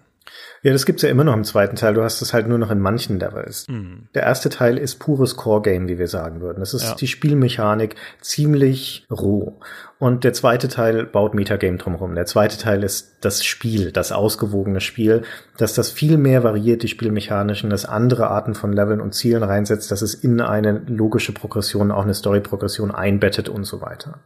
Ja, 0.63 0.73
das 0.73 0.87
gibt's 0.87 1.03
ja 1.03 1.09
immer 1.09 1.25
noch 1.25 1.35
im 1.35 1.45
zweiten 1.45 1.77
Teil. 1.77 1.95
Du 1.95 2.03
hast 2.03 2.23
es 2.23 2.33
halt 2.33 2.49
nur 2.49 2.59
noch 2.59 2.71
in 2.71 2.81
manchen 2.81 3.19
Levels. 3.19 3.67
Mhm. 3.69 4.09
Der 4.15 4.23
erste 4.23 4.49
Teil 4.49 4.79
ist 4.79 4.99
pures 4.99 5.37
Core-Game, 5.37 5.89
wie 5.89 5.99
wir 5.99 6.09
sagen 6.09 6.41
würden. 6.41 6.61
Das 6.61 6.75
ist 6.75 6.85
Ja. 6.85 6.95
die 6.95 7.07
Spielmechanik 7.07 7.97
ziemlich 8.21 9.07
roh. 9.11 9.59
Und 9.99 10.25
der 10.25 10.33
zweite 10.33 10.69
Teil 10.69 11.05
baut 11.05 11.35
Metagame 11.35 11.79
drumherum. 11.79 12.15
Der 12.15 12.27
zweite 12.27 12.59
Teil 12.59 12.83
ist 12.83 13.17
das 13.21 13.45
Spiel, 13.45 13.93
das 13.93 14.13
ausgewogene 14.13 14.81
Spiel, 14.81 15.23
dass 15.57 15.75
das 15.75 15.91
viel 15.91 16.17
mehr 16.19 16.43
variiert, 16.43 16.83
die 16.83 16.89
Spielmechanischen, 16.89 17.71
dass 17.71 17.85
andere 17.85 18.29
Arten 18.29 18.55
von 18.55 18.73
Leveln 18.73 19.01
und 19.01 19.15
Zielen 19.15 19.43
reinsetzt, 19.43 19.91
dass 19.91 20.03
es 20.03 20.15
in 20.15 20.41
eine 20.41 20.83
logische 20.87 21.33
Progression, 21.33 21.91
auch 21.91 22.03
eine 22.03 22.15
Story-Progression 22.15 22.91
einbettet 22.91 23.49
und 23.49 23.65
so 23.65 23.81
weiter. 23.81 24.19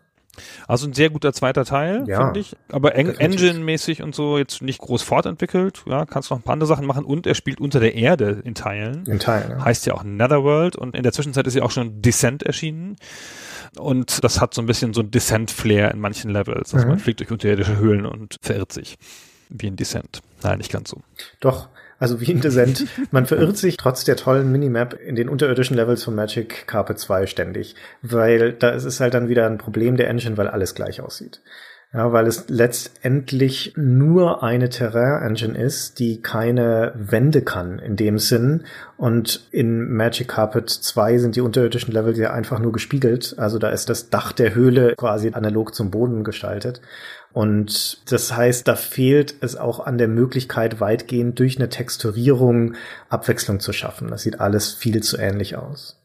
Also 0.67 0.87
ein 0.87 0.93
sehr 0.93 1.11
guter 1.11 1.33
zweiter 1.33 1.65
Teil, 1.65 2.05
Ja, 2.07 2.25
finde 2.27 2.41
ich. 2.41 2.57
Aber. 2.71 2.95
Engine-mäßig 2.95 4.03
und 4.03 4.15
so 4.15 4.39
jetzt 4.39 4.63
nicht 4.63 4.81
groß 4.81 5.03
fortentwickelt. 5.03 5.83
Ja, 5.87 6.05
kannst 6.07 6.31
noch 6.31 6.39
ein 6.39 6.43
paar 6.43 6.53
andere 6.55 6.67
Sachen 6.69 6.87
machen. 6.87 7.05
Und 7.05 7.27
er 7.27 7.35
spielt 7.35 7.61
unter 7.61 7.81
der 7.81 7.95
Erde 7.95 8.41
in 8.45 8.55
Teilen. 8.55 9.05
In 9.07 9.19
Teilen. 9.19 9.51
Ja. 9.59 9.65
Heißt 9.65 9.87
ja 9.87 9.95
auch 9.95 10.03
Netherworld. 10.05 10.77
Und 10.77 10.97
in 10.97 11.03
der 11.03 11.13
Zwischenzeit 11.13 11.47
ist 11.47 11.55
ja 11.55 11.63
auch 11.63 11.71
schon 11.71 12.03
Descent 12.03 12.43
erschienen. 12.43 12.97
Und 13.79 14.25
das 14.25 14.41
hat 14.41 14.55
so 14.55 14.63
ein 14.63 14.67
bisschen 14.67 14.95
so 14.95 15.01
ein 15.03 15.11
Descent-Flair 15.11 15.91
in 15.93 16.01
manchen 16.01 16.31
Levels. 16.31 16.73
Also 16.75 16.87
Mhm. 16.87 16.93
man 16.93 16.99
fliegt 17.01 17.21
durch 17.21 17.31
unterirdische 17.31 17.77
Höhlen 17.77 18.07
und 18.07 18.37
verirrt 18.41 18.73
sich. 18.73 18.97
Wie 19.51 19.67
in 19.67 19.77
Descent. 19.77 20.21
Nein, 20.43 20.59
nicht 20.59 20.71
ganz 20.73 20.91
so. 20.91 21.01
Doch, 21.41 21.69
also 21.99 22.21
wie 22.21 22.31
in 22.31 22.41
Descent. 22.41 22.87
Man 23.11 23.27
verirrt 23.27 23.57
sich 23.57 23.77
trotz 23.77 24.05
der 24.05 24.17
tollen 24.17 24.51
Minimap 24.53 24.95
in 24.95 25.17
den 25.17 25.29
unterirdischen 25.29 25.77
Levels 25.77 26.05
von 26.05 26.15
Magic 26.15 26.67
Carpet 26.67 26.99
2 26.99 27.27
ständig. 27.27 27.75
Weil 28.03 28.53
da 28.53 28.71
ist 28.71 28.85
es 28.85 29.01
halt 29.01 29.15
dann 29.15 29.29
wieder 29.29 29.47
ein 29.47 29.59
Problem 29.59 29.97
der 29.97 30.09
Engine, 30.09 30.37
weil 30.37 30.49
alles 30.49 30.75
gleich 30.75 31.01
aussieht. 31.01 31.41
Ja, 31.95 32.13
weil 32.13 32.27
es 32.27 32.51
letztendlich 32.51 33.73
nur 33.75 34.43
eine 34.43 34.69
Terrain-Engine 34.69 35.57
ist, 35.57 35.99
die 35.99 36.21
keine 36.21 36.93
Wände 36.95 37.41
kann 37.41 37.79
in 37.79 37.97
dem 37.97 38.19
Sinn. 38.19 38.65
Und 38.99 39.49
in 39.53 39.91
Magic 39.95 40.29
Carpet 40.29 40.69
2 40.69 41.17
sind 41.17 41.35
die 41.35 41.41
unterirdischen 41.41 41.95
Level 41.95 42.15
ja 42.19 42.31
einfach 42.35 42.59
nur 42.59 42.73
gespiegelt. 42.73 43.37
Also 43.39 43.59
da 43.59 43.71
ist 43.71 43.89
das 43.89 44.11
Dach 44.11 44.33
der 44.33 44.55
Höhle 44.55 44.97
quasi 44.99 45.33
analog 45.33 45.75
zum 45.75 45.91
Boden 45.91 46.25
gestaltet. 46.25 46.83
Und 47.33 48.11
das 48.11 48.35
heißt, 48.35 48.67
da 48.67 48.75
fehlt 48.75 49.35
es 49.41 49.57
auch 49.57 49.81
an 49.81 49.99
der 49.99 50.09
Möglichkeit, 50.09 50.81
weitgehend 50.81 51.39
durch 51.39 51.57
eine 51.57 51.69
Texturierung 51.69 52.75
Abwechslung 53.09 53.61
zu 53.61 53.73
schaffen. 53.73 54.09
Das 54.09 54.23
sieht 54.23 54.41
alles 54.41 54.73
viel 54.73 55.03
zu 55.03 55.19
ähnlich 55.19 55.57
aus. 55.57 55.99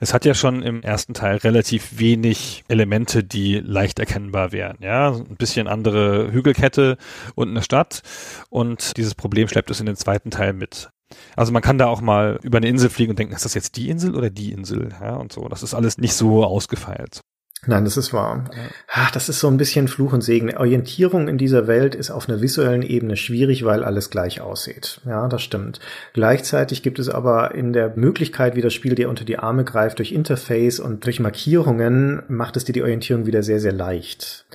Es 0.00 0.14
hat 0.14 0.24
ja 0.24 0.34
schon 0.34 0.62
im 0.62 0.82
ersten 0.82 1.14
Teil 1.14 1.36
relativ 1.36 1.98
wenig 1.98 2.64
Elemente, 2.68 3.22
die 3.24 3.60
leicht 3.60 3.98
erkennbar 3.98 4.52
wären. 4.52 4.78
Ja, 4.80 5.12
ein 5.12 5.36
bisschen 5.36 5.68
andere 5.68 6.32
Hügelkette 6.32 6.96
und 7.34 7.48
eine 7.48 7.62
Stadt. 7.62 8.02
Und 8.50 8.96
dieses 8.96 9.14
Problem 9.14 9.48
schleppt 9.48 9.70
es 9.70 9.80
in 9.80 9.86
den 9.86 9.96
zweiten 9.96 10.30
Teil 10.30 10.52
mit. 10.52 10.90
Also 11.36 11.52
man 11.52 11.62
kann 11.62 11.78
da 11.78 11.86
auch 11.86 12.00
mal 12.00 12.38
über 12.42 12.58
eine 12.58 12.68
Insel 12.68 12.90
fliegen 12.90 13.10
und 13.10 13.18
denken, 13.18 13.34
ist 13.34 13.44
das 13.44 13.54
jetzt 13.54 13.76
die 13.76 13.88
Insel 13.88 14.14
oder 14.14 14.30
die 14.30 14.52
Insel? 14.52 14.90
Ja, 15.00 15.16
und 15.16 15.32
so. 15.32 15.48
Das 15.48 15.62
ist 15.62 15.74
alles 15.74 15.98
nicht 15.98 16.14
so 16.14 16.44
ausgefeilt. 16.44 17.22
Nein, 17.66 17.84
das 17.84 17.96
ist 17.96 18.12
wahr. 18.12 18.44
Ah, 18.92 19.08
Das 19.12 19.28
ist 19.28 19.40
so 19.40 19.48
ein 19.48 19.56
bisschen 19.56 19.88
Fluch 19.88 20.12
und 20.12 20.22
Segen. 20.22 20.56
Orientierung 20.56 21.26
in 21.28 21.38
dieser 21.38 21.66
Welt 21.66 21.94
ist 21.94 22.10
auf 22.10 22.28
einer 22.28 22.40
visuellen 22.40 22.82
Ebene 22.82 23.16
schwierig, 23.16 23.64
weil 23.64 23.82
alles 23.82 24.10
gleich 24.10 24.40
aussieht. 24.40 25.00
Ja, 25.04 25.26
das 25.28 25.42
stimmt. 25.42 25.80
Gleichzeitig 26.12 26.82
gibt 26.82 26.98
es 26.98 27.08
aber 27.08 27.54
in 27.54 27.72
der 27.72 27.92
Möglichkeit, 27.96 28.54
wie 28.54 28.62
das 28.62 28.74
Spiel 28.74 28.94
dir 28.94 29.08
unter 29.08 29.24
die 29.24 29.38
Arme 29.38 29.64
greift, 29.64 29.98
durch 29.98 30.12
Interface 30.12 30.78
und 30.78 31.04
durch 31.04 31.18
Markierungen, 31.20 32.22
macht 32.28 32.56
es 32.56 32.64
dir 32.64 32.72
die 32.72 32.82
Orientierung 32.82 33.26
wieder 33.26 33.42
sehr, 33.42 33.60
sehr 33.60 33.72
leicht. 33.72 34.46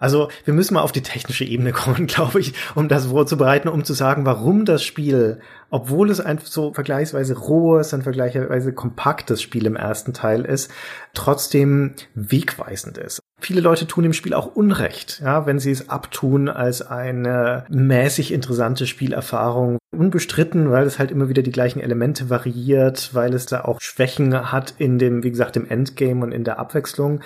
Also 0.00 0.28
wir 0.44 0.54
müssen 0.54 0.74
mal 0.74 0.80
auf 0.80 0.92
die 0.92 1.02
technische 1.02 1.44
Ebene 1.44 1.72
kommen, 1.72 2.08
glaube 2.08 2.40
ich, 2.40 2.54
um 2.74 2.88
das 2.88 3.06
vorzubereiten, 3.06 3.68
um 3.68 3.84
zu 3.84 3.92
sagen, 3.92 4.24
warum 4.24 4.64
das 4.64 4.82
Spiel, 4.82 5.38
obwohl 5.68 6.10
es 6.10 6.20
ein 6.20 6.40
so 6.42 6.72
vergleichsweise 6.72 7.38
rohes, 7.38 7.94
ein 7.94 8.02
vergleichsweise 8.02 8.72
kompaktes 8.72 9.40
Spiel 9.42 9.66
im 9.66 9.76
ersten 9.76 10.12
Teil 10.12 10.44
ist, 10.44 10.72
trotzdem 11.14 11.94
wegweisend 12.14 12.98
ist. 12.98 13.20
Viele 13.40 13.60
Leute 13.60 13.86
tun 13.86 14.02
dem 14.02 14.12
Spiel 14.12 14.34
auch 14.34 14.54
Unrecht, 14.54 15.22
ja, 15.24 15.46
wenn 15.46 15.58
sie 15.58 15.70
es 15.70 15.88
abtun 15.88 16.48
als 16.48 16.82
eine 16.82 17.64
mäßig 17.70 18.32
interessante 18.32 18.86
Spielerfahrung. 18.86 19.78
Unbestritten, 19.96 20.70
weil 20.70 20.86
es 20.86 20.98
halt 20.98 21.10
immer 21.10 21.28
wieder 21.28 21.42
die 21.42 21.50
gleichen 21.50 21.80
Elemente 21.80 22.30
variiert, 22.30 23.14
weil 23.14 23.34
es 23.34 23.46
da 23.46 23.62
auch 23.62 23.80
Schwächen 23.80 24.52
hat 24.52 24.74
in 24.78 24.98
dem, 24.98 25.22
wie 25.22 25.30
gesagt, 25.30 25.56
im 25.56 25.68
Endgame 25.68 26.22
und 26.22 26.32
in 26.32 26.44
der 26.44 26.58
Abwechslung. 26.58 27.20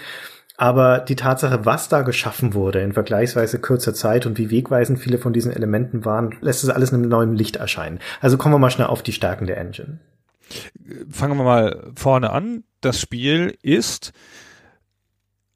Aber 0.57 1.01
die 1.01 1.17
Tatsache, 1.17 1.65
was 1.65 1.89
da 1.89 2.03
geschaffen 2.03 2.55
wurde 2.55 2.81
in 2.81 2.93
vergleichsweise 2.93 3.59
kürzer 3.59 3.93
Zeit 3.93 4.25
und 4.25 4.39
wie 4.39 4.51
wegweisend 4.51 5.01
viele 5.01 5.19
von 5.19 5.33
diesen 5.33 5.51
Elementen 5.53 6.05
waren, 6.05 6.37
lässt 6.41 6.63
es 6.63 6.71
alles 6.71 6.91
in 6.91 6.99
einem 6.99 7.09
neuen 7.09 7.35
Licht 7.35 7.57
erscheinen. 7.57 7.99
Also 8.21 8.39
kommen 8.39 8.55
wir 8.55 8.59
mal 8.61 8.71
schnell 8.71 8.87
auf 8.87 9.03
die 9.03 9.13
Stärken 9.13 9.47
der 9.47 9.57
Engine. 9.59 9.99
Fangen 11.11 11.37
wir 11.39 11.45
mal 11.45 11.91
vorne 11.97 12.31
an. 12.31 12.63
Das 12.81 13.01
Spiel 13.01 13.57
ist 13.63 14.13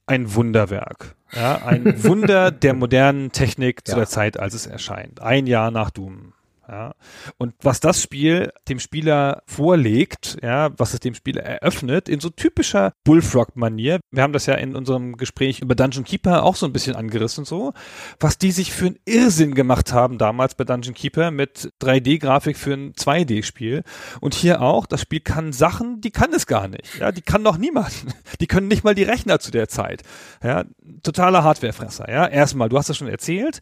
ein 0.07 0.35
Wunderwerk. 0.35 1.15
Ja, 1.33 1.65
ein 1.65 1.85
Wunder 2.05 2.51
der 2.51 2.75
modernen 2.75 3.31
Technik 3.31 3.87
zu 3.87 3.93
Ja. 3.93 3.99
der 3.99 4.07
Zeit, 4.09 4.41
als 4.41 4.55
es 4.55 4.67
erscheint. 4.67 5.21
Ein 5.21 5.47
Jahr 5.47 5.71
nach 5.71 5.91
Doom. 5.91 6.33
Ja. 6.69 6.95
Und 7.39 7.55
was 7.63 7.81
das 7.81 8.03
Spiel 8.03 8.53
dem 8.69 8.79
Spieler 8.79 9.43
vorlegt, 9.47 10.37
ja, 10.43 10.71
was 10.77 10.93
es 10.93 11.01
dem 11.01 11.15
Spieler 11.15 11.43
eröffnet, 11.43 12.09
in 12.09 12.21
so 12.21 12.29
typischer 12.29 12.93
Bullfrog-Manier. 13.05 14.01
Wir 14.11 14.23
haben 14.23 14.35
das 14.35 14.47
ja 14.47 14.55
in 14.55 14.77
unserem 14.77 15.17
Gespräch 15.17 15.61
über 15.61 15.75
Dungeon 15.75 16.05
Keeper 16.05 16.43
auch 16.43 16.57
so 16.57 16.67
ein 16.67 16.73
bisschen 16.73 16.95
angerissen, 16.95 17.47
so, 17.47 17.73
was 18.21 18.37
die 18.37 18.53
sich 18.53 18.73
für 18.73 18.87
einen 18.87 18.99
Irrsinn 19.07 19.55
gemacht 19.55 19.93
haben 19.93 20.19
damals 20.19 20.55
bei 20.55 20.65
Dungeon 20.65 20.95
Keeper 20.95 21.31
mit 21.31 21.73
3D-Grafik 21.81 22.59
für 22.59 22.75
ein 22.75 22.93
2D-Spiel. 22.93 23.83
Und 24.21 24.35
hier 24.35 24.61
auch, 24.61 24.87
das 24.87 25.01
Spiel 25.01 25.21
kann 25.21 25.53
Sachen, 25.55 26.03
die 26.03 26.11
kann 26.11 26.35
es 26.35 26.47
gar 26.47 26.69
nicht. 26.69 26.99
Ja, 26.99 27.13
die 27.13 27.23
kann 27.23 27.43
noch 27.43 27.57
niemand. 27.57 27.93
Die 28.41 28.47
können 28.47 28.69
nicht 28.69 28.85
mal 28.85 28.95
die 28.95 29.05
Rechner 29.05 29.41
zu 29.41 29.51
der 29.51 29.69
Zeit. 29.69 30.03
Ja, 30.43 30.65
totaler 31.03 31.45
Hardwarefresser. 31.45 32.11
Ja, 32.11 32.27
erstmal, 32.27 32.69
du 32.69 32.77
hast 32.77 32.91
das 32.91 32.97
schon 32.99 33.09
erzählt. 33.09 33.61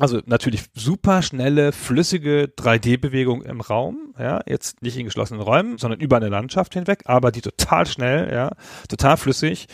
Also 0.00 0.20
natürlich 0.26 0.64
super 0.74 1.22
schnelle, 1.22 1.72
flüssige 1.72 2.47
3D-Bewegung 2.56 3.42
im 3.42 3.60
Raum. 3.60 4.14
Ja, 4.18 4.40
jetzt 4.46 4.82
nicht 4.82 4.96
in 4.96 5.04
geschlossenen 5.04 5.42
Räumen, 5.42 5.78
sondern 5.78 6.00
über 6.00 6.16
eine 6.16 6.28
Landschaft 6.28 6.74
hinweg, 6.74 7.02
aber 7.04 7.30
die 7.30 7.40
total 7.40 7.86
schnell, 7.86 8.32
ja, 8.32 8.50
total 8.88 9.16
flüssig 9.16 9.68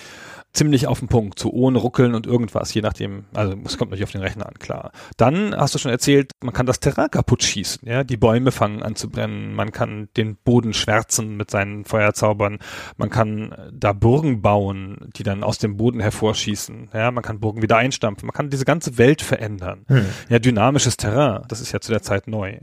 ziemlich 0.55 0.87
auf 0.87 1.01
den 1.01 1.09
Punkt, 1.09 1.39
so 1.39 1.51
ohne 1.51 1.79
Ruckeln 1.79 2.15
und 2.15 2.27
irgendwas, 2.27 2.73
je 2.73 2.81
nachdem, 2.81 3.25
also 3.35 3.55
es 3.65 3.77
kommt 3.77 3.91
natürlich 3.91 4.05
auf 4.05 4.13
den 4.13 4.21
Rechner 4.21 4.47
an, 4.47 4.55
klar. 4.55 4.93
Dann 5.17 5.55
hast 5.55 5.75
du 5.75 5.79
schon 5.79 5.91
erzählt, 5.91 6.31
man 6.43 6.55
kann 6.55 6.65
das 6.65 6.81
Terrain 6.81 7.11
kaputt 7.11 7.43
schießen, 7.43 7.89
ja, 7.89 8.05
die 8.05 8.17
Bäume 8.17 8.53
fangen 8.53 8.83
an 8.83 8.95
zu 8.95 9.11
brennen, 9.11 9.55
man 9.55 9.73
kann 9.73 10.09
den 10.17 10.37
Boden 10.37 10.73
schwärzen 10.73 11.37
mit 11.37 11.51
seinen 11.51 11.85
Feuerzaubern, 11.85 12.59
man 12.97 13.11
kann 13.11 13.55
da 13.73 13.93
Burgen 13.93 14.43
bauen, 14.43 15.11
die 15.17 15.25
dann 15.25 15.43
aus 15.43 15.59
dem 15.59 15.77
Boden 15.77 16.01
hervorschießen, 16.01 16.91
ja, 16.95 17.11
man 17.11 17.25
kann 17.25 17.41
Burgen 17.41 17.61
wieder 17.61 17.77
einstampfen, 17.77 18.27
man 18.27 18.35
kann 18.35 18.49
diese 18.49 18.65
ganze 18.65 18.97
Welt 18.97 19.23
verändern. 19.23 19.85
Hm. 19.89 20.07
Ja, 20.29 20.39
dynamisches 20.39 20.97
Terrain, 20.97 21.43
das 21.49 21.61
ist 21.61 21.73
ja 21.73 21.81
zu 21.81 21.91
der 21.91 22.03
Zeit 22.03 22.29
neu, 22.29 22.59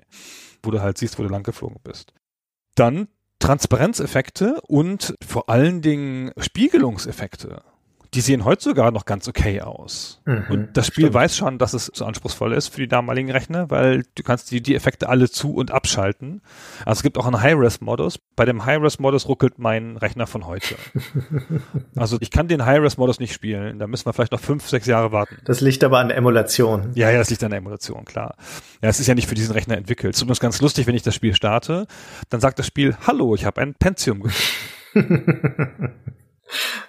wo 0.64 0.72
du 0.72 0.82
halt 0.82 0.98
siehst, 0.98 1.20
wo 1.20 1.24
du 1.24 1.30
lang 1.30 1.44
geflogen 1.44 1.78
bist. 1.84 2.14
Dann 2.76 3.10
Transparenzeffekte 3.39 4.62
und 4.62 5.16
vor 5.26 5.50
allen 5.50 5.82
Dingen 5.82 6.32
Spiegelungseffekte. 6.38 7.64
Die 8.14 8.20
sehen 8.20 8.43
heute 8.43 8.62
sogar 8.62 8.91
noch 8.91 9.05
ganz 9.05 9.30
okay 9.30 9.62
aus. 9.62 10.22
Mhm, 10.26 10.45
und 10.49 10.78
das 10.78 10.88
Spiel 10.88 11.05
stimmt. 11.05 11.14
weiß 11.14 11.38
schon, 11.38 11.57
dass 11.57 11.74
es 11.74 11.89
so 11.93 12.03
anspruchsvoll 12.03 12.51
ist 12.51 12.68
für 12.68 12.82
die 12.82 12.89
damaligen 12.89 13.32
Rechner, 13.32 13.70
weil 13.70 14.03
du 14.16 14.24
kannst 14.24 14.51
die, 14.51 14.62
die 14.62 14.76
Effekte 14.76 15.07
alle 15.07 15.30
zu- 15.30 15.55
und 15.55 15.72
abschalten. 15.72 16.41
Also 16.86 16.99
es 16.99 17.03
gibt 17.03 17.18
auch 17.18 17.26
einen 17.26 17.41
High-Res-Modus. 17.41 18.20
Bei 18.36 18.43
dem 18.43 18.66
High-Res-Modus 18.66 19.30
ruckelt 19.30 19.59
mein 19.59 19.95
Rechner 19.95 20.28
von 20.28 20.45
heute. 20.45 20.76
also 21.95 22.18
ich 22.20 22.32
kann 22.32 22.49
den 22.49 22.66
High-Res-Modus 22.66 23.22
nicht 23.22 23.34
spielen. 23.34 23.80
Da 23.80 23.88
müssen 23.88 24.05
wir 24.05 24.12
vielleicht 24.12 24.34
noch 24.34 24.41
fünf, 24.41 24.68
sechs 24.68 24.88
Jahre 24.88 25.14
warten. 25.14 25.38
Das 25.45 25.62
liegt 25.62 25.82
aber 25.86 25.99
an 25.99 26.09
der 26.09 26.18
Emulation. 26.18 26.91
Ja, 26.95 27.09
ja, 27.12 27.20
das 27.20 27.30
liegt 27.30 27.43
an 27.45 27.51
der 27.51 27.59
Emulation, 27.59 28.03
klar. 28.03 28.36
Ja, 28.82 28.89
es 28.89 28.99
ist 28.99 29.07
ja 29.07 29.16
nicht 29.16 29.30
für 29.30 29.36
diesen 29.36 29.53
Rechner 29.53 29.78
entwickelt. 29.78 30.16
Es 30.16 30.20
ist 30.20 30.24
übrigens 30.24 30.41
ganz 30.41 30.59
lustig, 30.59 30.86
wenn 30.86 30.95
ich 30.95 31.03
das 31.03 31.16
Spiel 31.16 31.34
starte, 31.34 31.88
dann 32.30 32.41
sagt 32.41 32.59
das 32.59 32.68
Spiel, 32.68 32.97
hallo, 33.07 33.36
ich 33.36 33.45
habe 33.45 33.62
ein 33.62 33.74
Pentium 33.74 34.22
gefunden. 34.24 35.93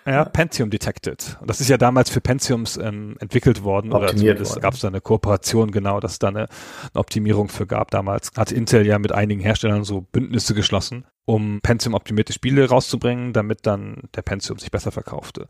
Ja, 0.07 0.25
Pentium 0.25 0.71
detected. 0.71 1.37
Und 1.41 1.49
das 1.49 1.61
ist 1.61 1.69
ja 1.69 1.77
damals 1.77 2.11
für 2.11 2.21
Pentiums 2.21 2.77
ähm, 2.77 3.17
entwickelt 3.21 3.63
worden. 3.63 3.93
Optimiert 3.93 4.41
oder 4.41 4.49
worden. 4.49 4.61
gab 4.61 4.75
es 4.75 4.81
da 4.81 4.89
eine 4.89 5.01
Kooperation, 5.01 5.71
genau, 5.71 6.01
dass 6.01 6.13
es 6.13 6.19
da 6.19 6.29
eine, 6.29 6.41
eine 6.41 6.49
Optimierung 6.95 7.49
für 7.49 7.67
gab. 7.67 7.91
Damals 7.91 8.31
hat 8.37 8.51
Intel 8.53 8.87
ja 8.87 8.99
mit 8.99 9.13
einigen 9.13 9.41
Herstellern 9.41 9.85
so 9.85 10.01
Bündnisse 10.01 10.55
geschlossen, 10.55 11.05
um 11.25 11.61
Pentium-optimierte 11.61 12.33
Spiele 12.33 12.69
rauszubringen, 12.69 13.33
damit 13.33 13.67
dann 13.67 14.09
der 14.15 14.23
Pentium 14.23 14.59
sich 14.59 14.71
besser 14.71 14.91
verkaufte. 14.91 15.47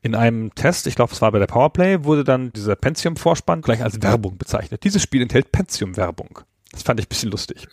In 0.00 0.14
einem 0.14 0.54
Test, 0.54 0.86
ich 0.86 0.94
glaube, 0.94 1.12
es 1.12 1.20
war 1.20 1.30
bei 1.32 1.38
der 1.38 1.46
Powerplay, 1.46 2.04
wurde 2.04 2.24
dann 2.24 2.52
dieser 2.52 2.76
Pentium-Vorspann 2.76 3.60
gleich 3.60 3.82
als 3.82 4.02
Werbung 4.02 4.38
bezeichnet. 4.38 4.84
Dieses 4.84 5.02
Spiel 5.02 5.22
enthält 5.22 5.52
Pentium-Werbung. 5.52 6.40
Das 6.72 6.82
fand 6.82 7.00
ich 7.00 7.06
ein 7.06 7.08
bisschen 7.08 7.30
lustig. 7.30 7.66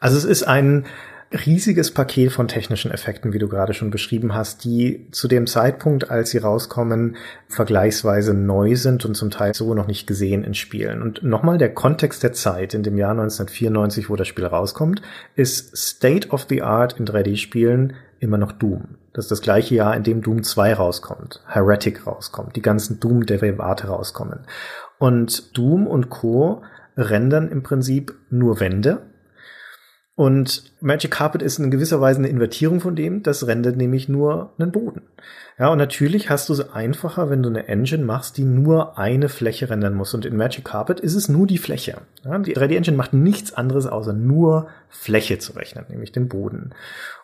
Also 0.00 0.18
es 0.18 0.24
ist 0.24 0.42
ein 0.42 0.86
riesiges 1.32 1.90
Paket 1.90 2.32
von 2.32 2.48
technischen 2.48 2.90
Effekten, 2.90 3.32
wie 3.32 3.38
du 3.38 3.48
gerade 3.48 3.74
schon 3.74 3.90
beschrieben 3.90 4.34
hast, 4.34 4.64
die 4.64 5.08
zu 5.10 5.28
dem 5.28 5.46
Zeitpunkt, 5.46 6.10
als 6.10 6.30
sie 6.30 6.38
rauskommen, 6.38 7.16
vergleichsweise 7.48 8.32
neu 8.32 8.76
sind 8.76 9.04
und 9.04 9.16
zum 9.16 9.30
Teil 9.30 9.54
so 9.54 9.74
noch 9.74 9.86
nicht 9.86 10.06
gesehen 10.06 10.44
in 10.44 10.54
Spielen. 10.54 11.02
Und 11.02 11.22
nochmal 11.22 11.58
der 11.58 11.74
Kontext 11.74 12.22
der 12.22 12.32
Zeit 12.32 12.74
in 12.74 12.82
dem 12.82 12.96
Jahr 12.96 13.10
1994, 13.10 14.08
wo 14.08 14.16
das 14.16 14.28
Spiel 14.28 14.46
rauskommt, 14.46 15.02
ist 15.34 15.76
State 15.76 16.28
of 16.28 16.46
the 16.48 16.62
Art 16.62 16.98
in 16.98 17.06
3D-Spielen 17.06 17.94
immer 18.20 18.38
noch 18.38 18.52
Doom. 18.52 18.96
Das 19.12 19.26
ist 19.26 19.30
das 19.30 19.40
gleiche 19.40 19.74
Jahr, 19.74 19.96
in 19.96 20.02
dem 20.02 20.22
Doom 20.22 20.42
2 20.42 20.74
rauskommt, 20.74 21.42
Heretic 21.46 22.06
rauskommt, 22.06 22.54
die 22.56 22.62
ganzen 22.62 23.00
Doom-Derivate 23.00 23.88
rauskommen. 23.88 24.40
Und 24.98 25.56
Doom 25.56 25.86
und 25.86 26.08
Co. 26.08 26.62
rendern 26.96 27.48
im 27.48 27.62
Prinzip 27.62 28.14
nur 28.30 28.60
Wände, 28.60 29.02
und 30.16 30.72
Magic 30.80 31.10
Carpet 31.10 31.42
ist 31.42 31.58
in 31.58 31.70
gewisser 31.70 32.00
Weise 32.00 32.20
eine 32.20 32.28
Invertierung 32.28 32.80
von 32.80 32.96
dem. 32.96 33.22
Das 33.22 33.46
rendert 33.46 33.76
nämlich 33.76 34.08
nur 34.08 34.54
einen 34.58 34.72
Boden. 34.72 35.02
Ja, 35.58 35.68
und 35.68 35.76
natürlich 35.76 36.30
hast 36.30 36.48
du 36.48 36.54
es 36.54 36.70
einfacher, 36.72 37.28
wenn 37.28 37.42
du 37.42 37.50
eine 37.50 37.68
Engine 37.68 38.02
machst, 38.02 38.38
die 38.38 38.44
nur 38.44 38.98
eine 38.98 39.28
Fläche 39.28 39.68
rendern 39.68 39.92
muss. 39.92 40.14
Und 40.14 40.24
in 40.24 40.34
Magic 40.38 40.64
Carpet 40.64 41.00
ist 41.00 41.16
es 41.16 41.28
nur 41.28 41.46
die 41.46 41.58
Fläche. 41.58 41.98
Ja, 42.24 42.38
die 42.38 42.56
3D 42.56 42.76
Engine 42.76 42.96
macht 42.96 43.12
nichts 43.12 43.52
anderes, 43.52 43.86
außer 43.86 44.14
nur 44.14 44.68
Fläche 44.88 45.38
zu 45.38 45.52
rechnen, 45.52 45.84
nämlich 45.90 46.12
den 46.12 46.28
Boden. 46.28 46.70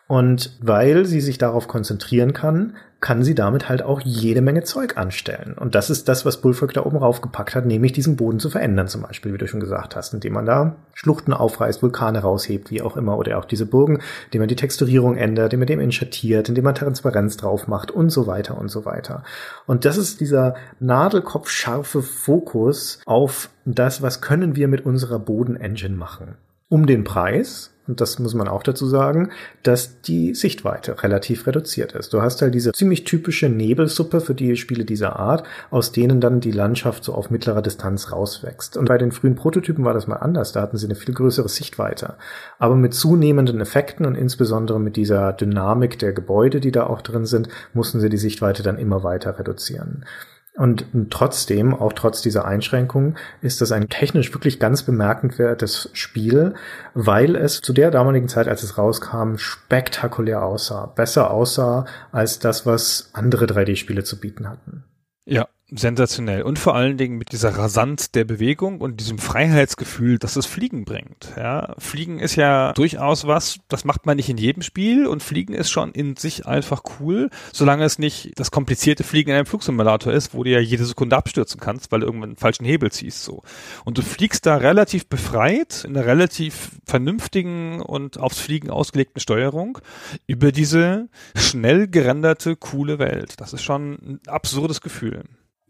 Und 0.07 0.59
weil 0.61 1.07
sie 1.07 1.23
sich 1.23 1.39
darauf 1.39 1.69
konzentrieren 1.69 2.35
kann, 2.35 2.77
kann 3.03 3.25
sie 3.25 3.35
damit 3.35 3.69
halt 3.69 3.83
auch 3.83 4.01
jede 4.01 4.41
Menge 4.41 4.63
Zeug 4.63 4.97
anstellen. 4.97 5.57
Und 5.59 5.75
das 5.75 5.91
ist 5.91 6.09
das, 6.09 6.25
was 6.25 6.41
Bullfrog 6.41 6.73
da 6.73 6.87
oben 6.87 6.97
raufgepackt 6.97 7.57
hat, 7.57 7.67
nämlich 7.67 7.93
diesen 7.93 8.15
Boden 8.17 8.39
zu 8.39 8.49
verändern, 8.49 8.87
zum 8.87 9.03
Beispiel, 9.03 9.35
wie 9.35 9.39
du 9.39 9.49
schon 9.49 9.59
gesagt 9.59 9.97
hast, 9.97 10.15
indem 10.15 10.35
man 10.35 10.47
da 10.47 10.77
Schluchten 10.95 11.33
aufreißt, 11.33 11.83
Vulkane 11.83 12.21
raushebt, 12.21 12.71
wie 12.71 12.81
auch 12.81 12.97
immer, 12.97 13.19
oder 13.19 13.37
auch 13.39 13.45
diese 13.45 13.67
Burgen, 13.67 14.01
indem 14.27 14.43
man 14.43 14.49
die 14.49 14.57
Texturierung 14.57 15.17
ändert, 15.17 15.47
indem 15.47 15.59
man 15.59 15.67
dem 15.67 15.81
inschattiert, 15.81 16.49
indem 16.49 16.63
man 16.63 16.77
Transparenz 16.77 17.37
drauf 17.37 17.67
macht 17.67 17.91
und 17.91 18.11
so 18.11 18.29
weiter 18.29 18.57
und 18.57 18.69
so 18.69 18.85
weiter. 18.85 19.25
Und 19.67 19.85
das 19.85 19.97
ist 19.97 20.21
dieser 20.21 20.55
nadelkopfscharfe 20.79 22.03
Fokus 22.03 23.01
auf 23.05 23.51
das, 23.65 24.01
was 24.01 24.21
können 24.21 24.55
wir 24.55 24.69
mit 24.69 24.87
unserer 24.87 25.19
Boden-Engine 25.19 25.97
machen. 25.97 26.37
Um 26.73 26.87
den 26.87 27.05
Preis, 27.05 27.71
und 27.87 28.01
das 28.01 28.19
muss 28.19 28.33
man 28.33 28.49
auch 28.49 28.63
dazu 28.63 28.87
sagen, 28.87 29.29
dass 29.63 30.01
die 30.01 30.35
Sichtweite 30.35 31.03
relativ 31.03 31.47
reduziert 31.47 31.93
ist. 31.93 32.15
Du 32.15 32.23
hast 32.23 32.41
halt 32.41 32.55
diese 32.55 32.73
ziemlich 32.73 33.05
typische 33.05 33.51
Nebelsuppe 33.51 34.23
für 34.23 34.35
die 34.35 34.57
Spiele 34.57 34.87
dieser 34.87 35.17
Art, 35.17 35.45
aus 35.71 35.93
denen 35.93 36.23
dann 36.23 36.41
die 36.41 36.51
Landschaft 36.51 37.05
so 37.05 37.13
auf 37.13 37.29
mittlerer 37.29 37.61
Distanz 37.61 38.11
rauswächst. 38.11 38.79
Und 38.79 38.87
bei 38.87 38.97
den 38.97 39.13
frühen 39.13 39.35
Prototypen 39.35 39.85
war 39.85 39.93
das 39.93 40.07
mal 40.07 40.17
anders, 40.17 40.53
da 40.53 40.63
hatten 40.63 40.79
sie 40.79 40.87
eine 40.87 40.95
viel 40.95 41.13
größere 41.13 41.51
Sichtweite. 41.51 42.15
Aber 42.59 42.75
mit 42.75 42.95
zunehmenden 42.95 43.61
Effekten 43.61 44.07
und 44.07 44.15
insbesondere 44.15 44.81
mit 44.81 44.97
dieser 44.97 45.35
Dynamik 45.35 45.99
der 45.99 46.15
Gebäude, 46.15 46.61
die 46.61 46.73
da 46.73 46.87
auch 46.87 47.03
drin 47.03 47.27
sind, 47.27 47.51
mussten 47.75 48.01
sie 48.01 48.09
die 48.09 48.17
Sichtweite 48.17 48.63
dann 48.63 48.79
immer 48.79 49.05
weiter 49.05 49.39
reduzieren. 49.39 50.07
Und 50.55 50.85
trotzdem, 51.09 51.75
auch 51.75 51.95
trotz 51.95 52.21
dieser 52.21 52.45
Einschränkungen, 52.45 53.17
ist 53.41 53.63
das 53.63 53.73
ein 53.73 53.89
technisch 53.89 54.35
wirklich 54.35 54.61
ganz 54.61 54.83
bemerkenswertes 54.83 55.89
Spiel, 55.95 56.55
weil 56.93 57.37
es 57.37 57.63
zu 57.63 57.73
der 57.73 57.91
damaligen 57.91 58.29
Zeit, 58.29 58.49
als 58.49 58.63
es 58.63 58.77
rauskam, 58.77 59.37
spektakulär 59.37 60.43
aussah. 60.43 60.87
Besser 60.87 61.31
aussah 61.31 61.87
als 62.11 62.39
das, 62.39 62.67
was 62.67 63.11
andere 63.15 63.47
3D-Spiele 63.47 64.05
zu 64.05 64.21
bieten 64.21 64.49
hatten. 64.49 64.85
Ja, 65.25 65.49
sensationell. 65.75 66.43
Und 66.43 66.59
vor 66.59 66.75
allen 66.75 66.97
Dingen 66.97 67.17
mit 67.17 67.33
dieser 67.33 67.57
Rasanz 67.57 68.11
der 68.11 68.25
Bewegung 68.25 68.81
und 68.81 69.01
diesem 69.01 69.19
Freiheitsgefühl, 69.19 70.19
das 70.19 70.35
das 70.35 70.47
Fliegen 70.47 70.85
bringt. 70.85 71.33
Ja, 71.37 71.75
Fliegen 71.79 72.19
ist 72.19 72.37
ja 72.37 72.73
durchaus 72.73 73.27
was, 73.27 73.59
das 73.69 73.85
macht 73.85 74.07
man 74.07 74.17
nicht 74.17 74.29
in 74.29 74.37
jedem 74.37 74.63
Spiel 74.63 75.07
und 75.07 75.23
Fliegen 75.23 75.55
ist 75.55 75.71
schon 75.71 75.93
in 75.93 76.17
sich 76.17 76.47
einfach 76.47 76.83
cool, 77.01 77.31
solange 77.53 77.85
es 77.85 77.99
nicht 77.99 78.33
das 78.37 78.51
komplizierte 78.51 79.05
Fliegen 79.05 79.31
in 79.31 79.37
einem 79.37 79.47
Flugsimulator 79.47 80.13
ist, 80.13 80.35
wo 80.35 80.45
du 80.45 80.51
ja 80.51 80.61
jede 80.61 80.85
Sekunde 80.85 81.17
abstürzen 81.17 81.61
kannst, 81.61 81.91
weil 81.91 82.01
du 82.01 82.07
irgendwann 82.07 82.31
einen 82.31 82.37
falschen 82.37 82.65
Hebel 82.65 82.93
ziehst, 82.93 83.25
so. 83.25 83.43
Und 83.85 83.99
du 83.99 84.03
fliegst 84.03 84.47
da 84.47 84.57
relativ 84.57 85.07
befreit, 85.07 85.85
in 85.85 85.97
einer 85.97 86.07
relativ 86.07 86.73
vernünftigen 86.85 87.81
und 87.81 88.19
aufs 88.19 88.41
Fliegen 88.41 88.71
ausgelegten 88.71 89.21
Steuerung 89.21 89.79
über 90.27 90.53
diese 90.53 91.09
schnell 91.35 91.89
gerenderte, 91.89 92.57
coole 92.57 92.99
Welt. 92.99 93.41
Das 93.41 93.53
ist 93.53 93.63
schon 93.63 93.93
ein 93.93 94.21
absurdes 94.27 94.81
Gefühl. 94.81 95.25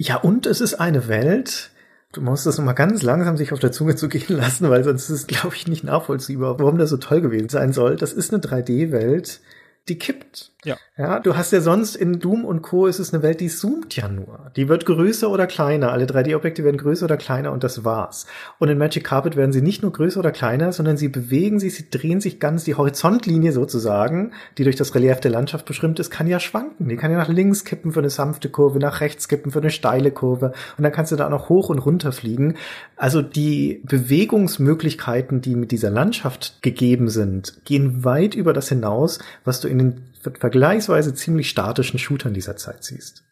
Ja, 0.04 0.16
und 0.16 0.46
es 0.46 0.60
ist 0.60 0.74
eine 0.74 1.06
Welt, 1.06 1.70
du 2.10 2.22
musst 2.22 2.44
das 2.44 2.58
nochmal 2.58 2.74
ganz 2.74 3.04
langsam 3.04 3.36
sich 3.36 3.52
auf 3.52 3.60
der 3.60 3.70
Zunge 3.70 3.94
zu 3.94 4.08
gehen 4.08 4.36
lassen, 4.36 4.68
weil 4.68 4.82
sonst 4.82 5.04
ist 5.04 5.10
es, 5.10 5.26
glaube 5.28 5.54
ich, 5.54 5.68
nicht 5.68 5.84
nachvollziehbar, 5.84 6.58
warum 6.58 6.76
das 6.76 6.90
so 6.90 6.96
toll 6.96 7.20
gewesen 7.20 7.48
sein 7.48 7.72
soll. 7.72 7.94
Das 7.94 8.12
ist 8.12 8.34
eine 8.34 8.42
3D-Welt, 8.42 9.40
die 9.88 9.98
kippt. 9.98 10.52
Ja. 10.64 10.76
Ja, 10.96 11.18
du 11.18 11.36
hast 11.36 11.52
ja 11.52 11.60
sonst 11.60 11.96
in 11.96 12.20
Doom 12.20 12.44
und 12.44 12.62
Co. 12.62 12.86
ist 12.86 13.00
es 13.00 13.12
eine 13.12 13.24
Welt, 13.24 13.40
die 13.40 13.48
zoomt 13.48 13.96
ja 13.96 14.06
nur. 14.06 14.52
Die 14.54 14.68
wird 14.68 14.86
größer 14.86 15.28
oder 15.28 15.48
kleiner. 15.48 15.90
Alle 15.90 16.04
3D-Objekte 16.04 16.62
werden 16.62 16.76
größer 16.76 17.06
oder 17.06 17.16
kleiner 17.16 17.50
und 17.50 17.64
das 17.64 17.84
war's. 17.84 18.26
Und 18.60 18.68
in 18.68 18.78
Magic 18.78 19.02
Carpet 19.02 19.34
werden 19.34 19.52
sie 19.52 19.60
nicht 19.60 19.82
nur 19.82 19.92
größer 19.92 20.20
oder 20.20 20.30
kleiner, 20.30 20.72
sondern 20.72 20.96
sie 20.96 21.08
bewegen 21.08 21.58
sich, 21.58 21.74
sie 21.74 21.90
drehen 21.90 22.20
sich 22.20 22.38
ganz, 22.38 22.62
die 22.62 22.76
Horizontlinie 22.76 23.50
sozusagen, 23.50 24.32
die 24.56 24.62
durch 24.62 24.76
das 24.76 24.94
Relief 24.94 25.18
der 25.18 25.32
Landschaft 25.32 25.66
bestimmt 25.66 25.98
ist, 25.98 26.10
kann 26.10 26.28
ja 26.28 26.38
schwanken. 26.38 26.88
Die 26.88 26.96
kann 26.96 27.10
ja 27.10 27.18
nach 27.18 27.28
links 27.28 27.64
kippen 27.64 27.90
für 27.90 27.98
eine 27.98 28.10
sanfte 28.10 28.48
Kurve, 28.48 28.78
nach 28.78 29.00
rechts 29.00 29.26
kippen 29.26 29.50
für 29.50 29.58
eine 29.58 29.70
steile 29.70 30.12
Kurve 30.12 30.52
und 30.78 30.84
dann 30.84 30.92
kannst 30.92 31.10
du 31.10 31.16
da 31.16 31.26
auch 31.26 31.30
noch 31.30 31.48
hoch 31.48 31.70
und 31.70 31.80
runter 31.80 32.12
fliegen. 32.12 32.54
Also 32.96 33.20
die 33.20 33.82
Bewegungsmöglichkeiten, 33.84 35.40
die 35.40 35.56
mit 35.56 35.72
dieser 35.72 35.90
Landschaft 35.90 36.62
gegeben 36.62 37.08
sind, 37.08 37.64
gehen 37.64 38.04
weit 38.04 38.36
über 38.36 38.52
das 38.52 38.68
hinaus, 38.68 39.18
was 39.44 39.60
du 39.60 39.71
in 39.72 39.78
den 39.78 40.02
vergleichsweise 40.38 41.14
ziemlich 41.14 41.50
statischen 41.50 41.98
Shootern 41.98 42.34
dieser 42.34 42.56
Zeit 42.56 42.84
siehst. 42.84 43.24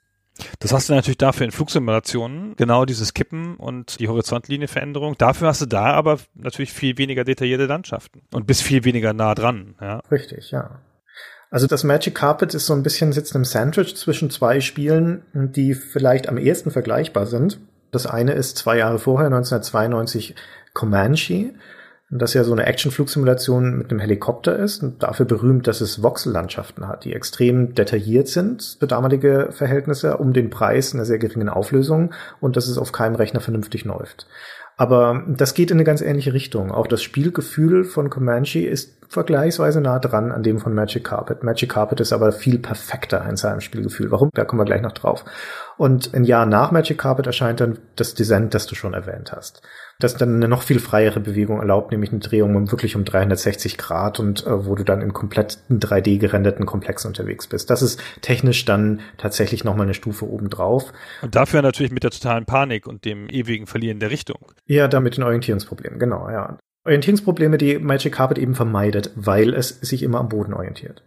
Das 0.59 0.73
hast 0.73 0.89
du 0.89 0.95
natürlich 0.95 1.19
dafür 1.19 1.45
in 1.45 1.53
Flugsimulationen, 1.53 2.57
genau 2.57 2.85
dieses 2.85 3.15
Kippen 3.15 3.57
und 3.57 4.01
die 4.01 4.09
Horizontlinienveränderung. 4.09 5.17
Dafür 5.19 5.49
hast 5.49 5.61
du 5.61 5.67
da 5.67 5.93
aber 5.93 6.19
natürlich 6.35 6.73
viel 6.73 6.99
weniger 6.99 7.25
detaillierte 7.25 7.67
Landschaften 7.67 8.23
und 8.33 8.47
bist 8.47 8.63
viel 8.63 8.85
weniger 8.85 9.13
nah 9.13 9.35
dran. 9.35 9.75
Ja. 9.81 9.99
Richtig, 10.11 10.51
ja. 10.51 10.81
Also 11.51 11.67
das 11.67 11.85
Magic 11.85 12.15
Carpet 12.15 12.55
ist 12.55 12.67
so 12.67 12.75
ein 12.75 12.83
bisschen 12.83 13.13
sitzt 13.13 13.35
im 13.35 13.45
Sandwich 13.45 13.97
zwischen 13.97 14.31
zwei 14.31 14.61
Spielen, 14.61 15.23
die 15.35 15.75
vielleicht 15.75 16.29
am 16.29 16.39
ehesten 16.39 16.71
vergleichbar 16.71 17.27
sind. 17.27 17.59
Das 17.91 18.07
eine 18.07 18.33
ist 18.33 18.57
zwei 18.57 18.79
Jahre 18.79 18.99
vorher, 18.99 19.27
1992, 19.27 20.37
Comanche 20.73 21.53
das 22.11 22.35
ja 22.35 22.43
so 22.43 22.53
eine 22.53 22.67
Actionflugsimulation 22.67 23.79
mit 23.79 23.91
einem 23.91 24.01
Helikopter 24.01 24.59
ist 24.59 24.83
und 24.83 25.03
dafür 25.03 25.27
berühmt, 25.27 25.69
dass 25.69 25.81
es 25.81 26.03
Voxellandschaften 26.03 26.89
hat, 26.89 27.05
die 27.05 27.13
extrem 27.13 27.75
detailliert 27.75 28.27
sind 28.27 28.77
für 28.81 28.89
damalige 28.89 29.51
Verhältnisse, 29.53 30.17
um 30.17 30.33
den 30.33 30.51
Preis 30.51 30.93
einer 30.93 31.05
sehr 31.05 31.19
geringen 31.19 31.49
Auflösung 31.49 32.13
und 32.41 32.57
dass 32.57 32.67
es 32.67 32.79
auf 32.79 32.91
keinem 32.91 33.15
Rechner 33.15 33.41
vernünftig 33.41 33.85
läuft. 33.85 34.27
Aber 34.77 35.25
das 35.29 35.55
geht 35.55 35.71
in 35.71 35.77
eine 35.77 35.85
ganz 35.85 36.01
ähnliche 36.01 36.33
Richtung. 36.33 36.73
Auch 36.73 36.87
das 36.87 37.03
Spielgefühl 37.03 37.85
von 37.85 38.09
Comanche 38.11 38.61
ist 38.61 38.97
vergleichsweise 39.09 39.81
nah 39.81 39.99
dran 39.99 40.33
an 40.33 40.43
dem 40.43 40.59
von 40.59 40.75
Magic 40.75 41.05
Carpet. 41.05 41.45
Magic 41.45 41.69
Carpet 41.69 42.01
ist 42.01 42.13
aber 42.13 42.33
viel 42.33 42.59
perfekter 42.59 43.25
in 43.29 43.37
seinem 43.37 43.61
Spielgefühl. 43.61 44.11
Warum? 44.11 44.31
Da 44.33 44.45
kommen 44.45 44.61
wir 44.61 44.65
gleich 44.65 44.83
noch 44.83 44.93
drauf. 44.93 45.25
Und 45.77 46.15
ein 46.15 46.25
Jahr 46.25 46.47
nach 46.47 46.73
Magic 46.73 46.99
Carpet 46.99 47.27
erscheint 47.27 47.61
dann 47.61 47.79
das 47.97 48.15
Descent, 48.15 48.55
das 48.55 48.67
du 48.67 48.75
schon 48.75 48.95
erwähnt 48.95 49.33
hast 49.33 49.63
das 50.01 50.17
dann 50.17 50.37
eine 50.37 50.49
noch 50.49 50.63
viel 50.63 50.81
freiere 50.81 51.21
Bewegung 51.21 51.61
erlaubt, 51.61 51.93
nämlich 51.93 52.11
eine 52.11 52.21
Drehung 52.21 52.57
um 52.57 52.71
wirklich 52.71 52.97
um 52.97 53.05
360 53.05 53.79
Grad 53.79 54.19
und 54.19 54.47
äh, 54.47 54.67
wo 54.67 54.75
du 54.75 54.85
dann 54.85 55.01
in 55.03 55.13
komplett 55.13 55.59
3D 55.71 56.19
gerenderten 56.19 56.67
Komplex 56.67 57.05
unterwegs 57.05 57.47
bist. 57.47 57.71
Das 57.71 57.83
ist 57.83 58.01
technisch 58.21 58.65
dann 58.65 59.01
tatsächlich 59.19 59.65
nochmal 59.65 59.87
eine 59.87 59.95
Stufe 59.95 60.29
obendrauf. 60.29 60.93
Und 61.23 61.37
dafür 61.37 61.63
natürlich 61.63 61.93
mit 61.93 62.03
der 62.03 62.11
totalen 62.11 62.47
Panik 62.47 62.87
und 62.87 63.05
dem 63.05 63.29
ewigen 63.29 63.67
Verlieren 63.67 64.01
der 64.01 64.11
Richtung. 64.11 64.39
Ja, 64.67 64.89
da 64.89 65.01
mit 65.01 65.17
den 65.17 65.25
Orientierungsproblemen, 65.25 65.99
genau, 65.99 66.29
ja. 66.29 66.59
Orientierungsprobleme, 66.85 67.59
die 67.59 67.79
Magic 67.79 68.15
Carpet 68.15 68.39
eben 68.39 68.55
vermeidet, 68.55 69.11
weil 69.15 69.53
es 69.53 69.69
sich 69.69 70.03
immer 70.03 70.19
am 70.19 70.31
Boden 70.31 70.55
orientiert. 70.55 71.03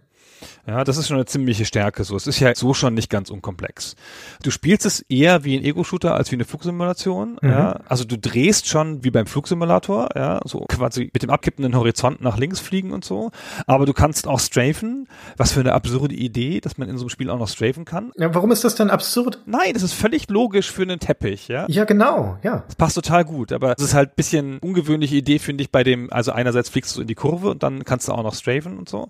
Ja, 0.66 0.86
das 0.86 0.98
ist 0.98 1.10
schon 1.10 1.18
eine 1.18 1.26
ziemliche 1.26 1.66
Stärke 1.66 2.06
so. 2.06 2.16
Es 2.16 2.26
ist 2.26 2.40
ja 2.40 2.56
so 2.56 2.74
schon 2.74 2.94
nicht 2.94 3.10
ganz 3.10 3.30
unkomplex. 3.30 3.96
Du 4.44 4.52
spielst 4.52 4.86
es 4.86 5.02
eher 5.10 5.44
wie 5.44 5.58
ein 5.58 5.64
Ego-Shooter 5.64 6.16
als 6.16 6.32
wie 6.32 6.36
eine 6.36 6.46
Flugsimulation. 6.46 7.38
Mhm. 7.42 7.50
Ja, 7.50 7.80
also 7.88 8.06
du 8.06 8.18
drehst 8.18 8.68
schon 8.68 9.04
wie 9.04 9.12
beim 9.12 9.26
Flugsimulator, 9.26 10.10
ja, 10.16 10.40
so 10.46 10.60
quasi 10.62 11.10
mit 11.14 11.22
dem 11.22 11.30
abkippenden 11.30 11.76
Horizont 11.76 12.22
nach 12.22 12.38
links 12.38 12.62
fliegen 12.62 12.92
und 12.92 13.04
so. 13.04 13.32
Aber 13.68 13.86
du 13.86 13.94
kannst 13.94 14.26
auch 14.28 14.40
strafen. 14.40 15.08
Was 15.36 15.52
für 15.52 15.60
eine 15.60 15.74
absurde 15.74 16.16
Idee, 16.16 16.62
dass 16.62 16.78
man 16.78 16.88
in 16.88 16.98
so 16.98 17.04
einem 17.04 17.10
Spiel 17.10 17.30
auch 17.30 17.40
noch 17.40 17.50
strafen 17.50 17.84
kann. 17.84 18.12
Ja, 18.18 18.34
warum 18.34 18.52
ist 18.52 18.64
das 18.64 18.76
denn 18.76 18.90
absurd? 18.90 19.40
Nein, 19.46 19.74
das 19.74 19.84
ist 19.84 19.94
völlig 19.94 20.30
logisch 20.30 20.72
für 20.72 20.84
einen 20.84 21.00
Teppich, 21.00 21.50
ja. 21.50 21.66
Ja, 21.68 21.84
genau, 21.84 22.38
ja. 22.44 22.64
Das 22.68 22.76
passt 22.76 22.96
total 22.96 23.26
gut. 23.26 23.52
Aber 23.52 23.74
es 23.78 23.84
ist 23.84 23.94
halt 23.94 24.12
ein 24.12 24.16
bisschen 24.16 24.60
ungewöhnliche 24.60 25.16
Idee, 25.16 25.40
finde 25.40 25.64
ich, 25.64 25.72
bei 25.72 25.84
dem, 25.84 26.12
also 26.14 26.32
einerseits 26.32 26.70
fliegst 26.70 26.96
du 26.96 27.02
in 27.02 27.08
die 27.08 27.16
Kurve 27.16 27.50
und 27.50 27.64
dann 27.64 27.84
kannst 27.84 28.08
du 28.08 28.14
auch 28.14 28.24
noch 28.24 28.36
strafen 28.36 28.78
und 28.78 28.88
so. 28.88 29.10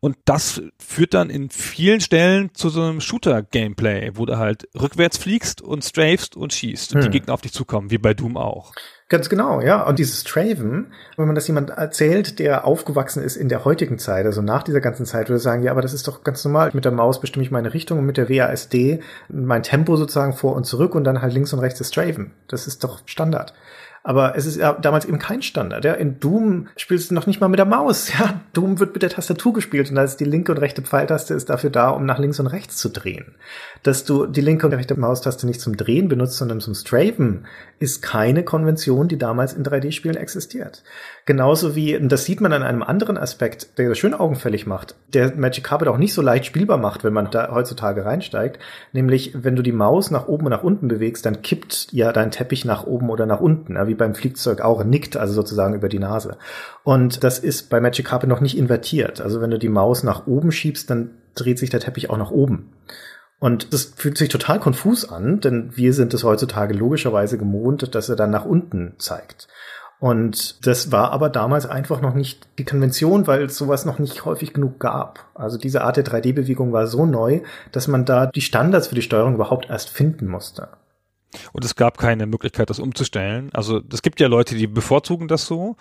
Und 0.00 0.16
das 0.24 0.62
führt 0.78 1.14
dann 1.14 1.30
in 1.30 1.50
vielen 1.50 2.00
Stellen 2.00 2.54
zu 2.54 2.68
so 2.68 2.82
einem 2.82 3.00
Shooter-Gameplay, 3.00 4.12
wo 4.14 4.26
du 4.26 4.38
halt 4.38 4.68
rückwärts 4.80 5.18
fliegst 5.18 5.60
und 5.62 5.84
strafst 5.84 6.36
und 6.36 6.52
schießt 6.52 6.94
und 6.94 7.02
Hm. 7.02 7.10
die 7.10 7.18
Gegner 7.18 7.34
auf 7.34 7.40
dich 7.40 7.52
zukommen, 7.52 7.90
wie 7.90 7.98
bei 7.98 8.14
Doom 8.14 8.36
auch. 8.36 8.72
Ganz 9.08 9.28
genau, 9.28 9.60
ja. 9.60 9.82
Und 9.82 9.98
dieses 9.98 10.20
Straven, 10.20 10.92
wenn 11.16 11.26
man 11.26 11.34
das 11.34 11.48
jemand 11.48 11.70
erzählt, 11.70 12.38
der 12.38 12.64
aufgewachsen 12.64 13.24
ist 13.24 13.34
in 13.34 13.48
der 13.48 13.64
heutigen 13.64 13.98
Zeit, 13.98 14.24
also 14.24 14.40
nach 14.40 14.62
dieser 14.62 14.80
ganzen 14.80 15.04
Zeit, 15.04 15.28
würde 15.28 15.40
sagen, 15.40 15.64
ja, 15.64 15.72
aber 15.72 15.82
das 15.82 15.92
ist 15.92 16.06
doch 16.06 16.22
ganz 16.22 16.44
normal. 16.44 16.70
Mit 16.74 16.84
der 16.84 16.92
Maus 16.92 17.20
bestimme 17.20 17.44
ich 17.44 17.50
meine 17.50 17.74
Richtung 17.74 17.98
und 17.98 18.06
mit 18.06 18.16
der 18.16 18.28
WASD 18.28 19.00
mein 19.28 19.64
Tempo 19.64 19.96
sozusagen 19.96 20.32
vor 20.32 20.54
und 20.54 20.64
zurück 20.64 20.94
und 20.94 21.02
dann 21.02 21.22
halt 21.22 21.34
links 21.34 21.52
und 21.52 21.58
rechts 21.58 21.80
das 21.80 21.88
Straven. 21.88 22.30
Das 22.46 22.68
ist 22.68 22.84
doch 22.84 23.00
Standard. 23.04 23.52
Aber 24.02 24.34
es 24.34 24.46
ist 24.46 24.56
ja 24.56 24.72
damals 24.72 25.04
eben 25.04 25.18
kein 25.18 25.42
Standard. 25.42 25.84
Ja. 25.84 25.92
In 25.92 26.20
Doom 26.20 26.68
spielst 26.76 27.10
du 27.10 27.14
noch 27.14 27.26
nicht 27.26 27.40
mal 27.40 27.48
mit 27.48 27.58
der 27.58 27.66
Maus. 27.66 28.10
Ja. 28.18 28.40
Doom 28.52 28.80
wird 28.80 28.94
mit 28.94 29.02
der 29.02 29.10
Tastatur 29.10 29.52
gespielt 29.52 29.90
und 29.90 29.96
da 29.96 30.02
ist 30.02 30.18
die 30.18 30.24
linke 30.24 30.52
und 30.52 30.58
rechte 30.58 30.82
Pfeiltaste 30.82 31.34
ist 31.34 31.50
dafür 31.50 31.70
da, 31.70 31.90
um 31.90 32.06
nach 32.06 32.18
links 32.18 32.40
und 32.40 32.46
rechts 32.46 32.76
zu 32.76 32.88
drehen. 32.88 33.34
Dass 33.82 34.04
du 34.04 34.26
die 34.26 34.40
linke 34.40 34.66
und 34.66 34.72
rechte 34.72 34.98
Maustaste 34.98 35.46
nicht 35.46 35.60
zum 35.60 35.76
Drehen 35.76 36.08
benutzt, 36.08 36.38
sondern 36.38 36.60
zum 36.60 36.74
Straven, 36.74 37.46
ist 37.78 38.02
keine 38.02 38.44
Konvention, 38.44 39.08
die 39.08 39.16
damals 39.16 39.54
in 39.54 39.64
3D-Spielen 39.64 40.16
existiert. 40.16 40.82
Genauso 41.24 41.74
wie, 41.76 41.96
und 41.96 42.10
das 42.10 42.24
sieht 42.24 42.40
man 42.40 42.52
an 42.52 42.62
einem 42.62 42.82
anderen 42.82 43.16
Aspekt, 43.16 43.78
der 43.78 43.88
das 43.88 43.98
schön 43.98 44.14
augenfällig 44.14 44.66
macht, 44.66 44.96
der 45.14 45.34
Magic 45.36 45.64
Carpet 45.64 45.88
auch 45.88 45.96
nicht 45.96 46.12
so 46.12 46.20
leicht 46.20 46.44
spielbar 46.44 46.76
macht, 46.76 47.04
wenn 47.04 47.12
man 47.12 47.30
da 47.30 47.50
heutzutage 47.52 48.04
reinsteigt. 48.04 48.58
Nämlich, 48.92 49.32
wenn 49.34 49.56
du 49.56 49.62
die 49.62 49.72
Maus 49.72 50.10
nach 50.10 50.28
oben 50.28 50.46
und 50.46 50.50
nach 50.50 50.62
unten 50.62 50.88
bewegst, 50.88 51.24
dann 51.24 51.40
kippt 51.40 51.88
ja 51.92 52.12
dein 52.12 52.30
Teppich 52.30 52.64
nach 52.64 52.86
oben 52.86 53.08
oder 53.10 53.26
nach 53.26 53.40
unten, 53.40 53.76
ja, 53.76 53.86
wie 53.90 53.94
beim 53.94 54.14
Fliegzeug 54.14 54.62
auch, 54.62 54.82
nickt 54.84 55.18
also 55.18 55.34
sozusagen 55.34 55.74
über 55.74 55.90
die 55.90 55.98
Nase. 55.98 56.38
Und 56.82 57.22
das 57.22 57.38
ist 57.38 57.68
bei 57.68 57.80
Magic 57.80 58.06
Carpet 58.06 58.30
noch 58.30 58.40
nicht 58.40 58.56
invertiert. 58.56 59.20
Also 59.20 59.42
wenn 59.42 59.50
du 59.50 59.58
die 59.58 59.68
Maus 59.68 60.02
nach 60.02 60.26
oben 60.26 60.50
schiebst, 60.50 60.88
dann 60.88 61.10
dreht 61.34 61.58
sich 61.58 61.68
der 61.68 61.80
Teppich 61.80 62.08
auch 62.08 62.16
nach 62.16 62.30
oben. 62.30 62.72
Und 63.38 63.72
das 63.72 63.84
fühlt 63.96 64.18
sich 64.18 64.28
total 64.28 64.60
konfus 64.60 65.08
an, 65.08 65.40
denn 65.40 65.70
wir 65.74 65.92
sind 65.92 66.14
es 66.14 66.24
heutzutage 66.24 66.74
logischerweise 66.74 67.36
gewohnt, 67.36 67.94
dass 67.94 68.08
er 68.08 68.16
dann 68.16 68.30
nach 68.30 68.44
unten 68.44 68.94
zeigt. 68.98 69.48
Und 70.00 70.66
das 70.66 70.92
war 70.92 71.12
aber 71.12 71.28
damals 71.28 71.66
einfach 71.66 72.00
noch 72.00 72.14
nicht 72.14 72.48
die 72.58 72.64
Konvention, 72.64 73.26
weil 73.26 73.42
es 73.42 73.56
sowas 73.56 73.84
noch 73.84 73.98
nicht 73.98 74.24
häufig 74.24 74.54
genug 74.54 74.80
gab. 74.80 75.26
Also 75.34 75.58
diese 75.58 75.82
Art 75.82 75.98
der 75.98 76.06
3D-Bewegung 76.06 76.72
war 76.72 76.86
so 76.86 77.04
neu, 77.04 77.42
dass 77.70 77.86
man 77.86 78.06
da 78.06 78.26
die 78.26 78.40
Standards 78.40 78.88
für 78.88 78.94
die 78.94 79.02
Steuerung 79.02 79.34
überhaupt 79.34 79.68
erst 79.68 79.90
finden 79.90 80.26
musste. 80.26 80.68
Und 81.52 81.64
es 81.64 81.76
gab 81.76 81.98
keine 81.98 82.26
Möglichkeit, 82.26 82.70
das 82.70 82.78
umzustellen. 82.78 83.50
Also 83.52 83.80
es 83.92 84.02
gibt 84.02 84.20
ja 84.20 84.26
Leute, 84.26 84.54
die 84.54 84.66
bevorzugen 84.66 85.28
das 85.28 85.46
so 85.46 85.76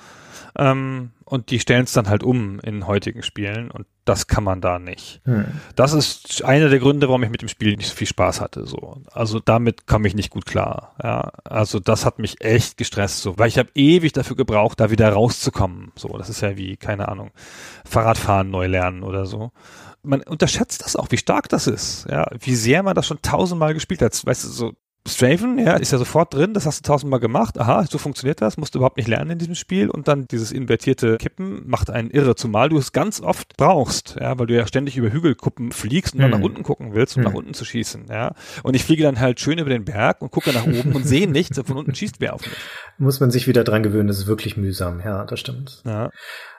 ähm, 0.57 1.11
und 1.25 1.51
die 1.51 1.59
stellen 1.59 1.83
es 1.83 1.93
dann 1.93 2.09
halt 2.09 2.23
um 2.23 2.59
in 2.59 2.87
heutigen 2.87 3.23
Spielen 3.23 3.71
und 3.71 3.85
das 4.05 4.27
kann 4.27 4.43
man 4.43 4.61
da 4.61 4.79
nicht. 4.79 5.21
Hm. 5.25 5.45
Das 5.75 5.93
ist 5.93 6.43
einer 6.43 6.69
der 6.69 6.79
Gründe, 6.79 7.07
warum 7.07 7.23
ich 7.23 7.29
mit 7.29 7.41
dem 7.41 7.47
Spiel 7.47 7.75
nicht 7.75 7.89
so 7.89 7.95
viel 7.95 8.07
Spaß 8.07 8.41
hatte. 8.41 8.65
So, 8.65 9.01
also 9.11 9.39
damit 9.39 9.85
kam 9.85 10.05
ich 10.05 10.15
nicht 10.15 10.31
gut 10.31 10.45
klar. 10.45 10.95
Ja, 11.03 11.31
also 11.43 11.79
das 11.79 12.05
hat 12.05 12.19
mich 12.19 12.41
echt 12.41 12.77
gestresst, 12.77 13.21
so, 13.21 13.37
weil 13.37 13.47
ich 13.47 13.59
habe 13.59 13.69
ewig 13.75 14.13
dafür 14.13 14.35
gebraucht, 14.35 14.79
da 14.79 14.89
wieder 14.89 15.11
rauszukommen. 15.11 15.91
So, 15.95 16.17
das 16.17 16.29
ist 16.29 16.41
ja 16.41 16.57
wie 16.57 16.77
keine 16.77 17.07
Ahnung, 17.09 17.31
Fahrradfahren 17.85 18.49
neu 18.49 18.67
lernen 18.67 19.03
oder 19.03 19.25
so. 19.25 19.51
Man 20.01 20.21
unterschätzt 20.21 20.83
das 20.83 20.95
auch, 20.95 21.11
wie 21.11 21.17
stark 21.17 21.49
das 21.49 21.67
ist. 21.67 22.07
Ja, 22.09 22.27
wie 22.39 22.55
sehr 22.55 22.83
man 22.83 22.95
das 22.95 23.05
schon 23.05 23.21
tausendmal 23.21 23.73
gespielt 23.73 24.01
hat. 24.01 24.25
Weißt 24.25 24.45
du, 24.45 24.47
so 24.47 24.73
Straven, 25.07 25.57
ja, 25.57 25.73
ist 25.77 25.91
ja 25.91 25.97
sofort 25.97 26.33
drin, 26.33 26.53
das 26.53 26.65
hast 26.65 26.85
du 26.85 26.87
tausendmal 26.87 27.19
gemacht, 27.19 27.57
aha, 27.57 27.83
so 27.89 27.97
funktioniert 27.97 28.41
das, 28.41 28.57
musst 28.57 28.75
du 28.75 28.79
überhaupt 28.79 28.97
nicht 28.97 29.07
lernen 29.07 29.31
in 29.31 29.39
diesem 29.39 29.55
Spiel 29.55 29.89
und 29.89 30.07
dann 30.07 30.27
dieses 30.27 30.51
invertierte 30.51 31.17
Kippen 31.17 31.63
macht 31.67 31.89
einen 31.89 32.11
irre, 32.11 32.35
zumal 32.35 32.69
du 32.69 32.77
es 32.77 32.91
ganz 32.91 33.19
oft 33.21 33.57
brauchst, 33.57 34.17
ja, 34.19 34.37
weil 34.37 34.45
du 34.47 34.55
ja 34.55 34.67
ständig 34.67 34.97
über 34.97 35.11
Hügelkuppen 35.11 35.71
fliegst 35.71 36.13
und 36.13 36.21
dann 36.21 36.31
Hm. 36.31 36.39
nach 36.39 36.45
unten 36.45 36.63
gucken 36.63 36.93
willst, 36.93 37.15
um 37.17 37.23
Hm. 37.23 37.29
nach 37.31 37.35
unten 37.37 37.53
zu 37.53 37.65
schießen, 37.65 38.05
ja, 38.09 38.33
und 38.61 38.75
ich 38.75 38.83
fliege 38.83 39.03
dann 39.03 39.19
halt 39.19 39.39
schön 39.39 39.57
über 39.57 39.69
den 39.69 39.85
Berg 39.85 40.21
und 40.21 40.31
gucke 40.31 40.51
nach 40.53 40.67
oben 40.67 40.91
und 40.93 41.07
sehe 41.07 41.27
nichts 41.29 41.57
und 41.57 41.65
von 41.65 41.77
unten 41.77 41.95
schießt 41.95 42.17
wer 42.19 42.33
auf 42.35 42.41
mich, 42.41 42.55
Muss 42.99 43.19
man 43.19 43.31
sich 43.31 43.47
wieder 43.47 43.63
dran 43.63 43.81
gewöhnen, 43.81 44.09
das 44.09 44.17
ist 44.19 44.27
wirklich 44.27 44.57
mühsam. 44.57 44.99
Ja, 44.99 45.25
das 45.25 45.39
stimmt. 45.39 45.81
ja. 45.85 46.09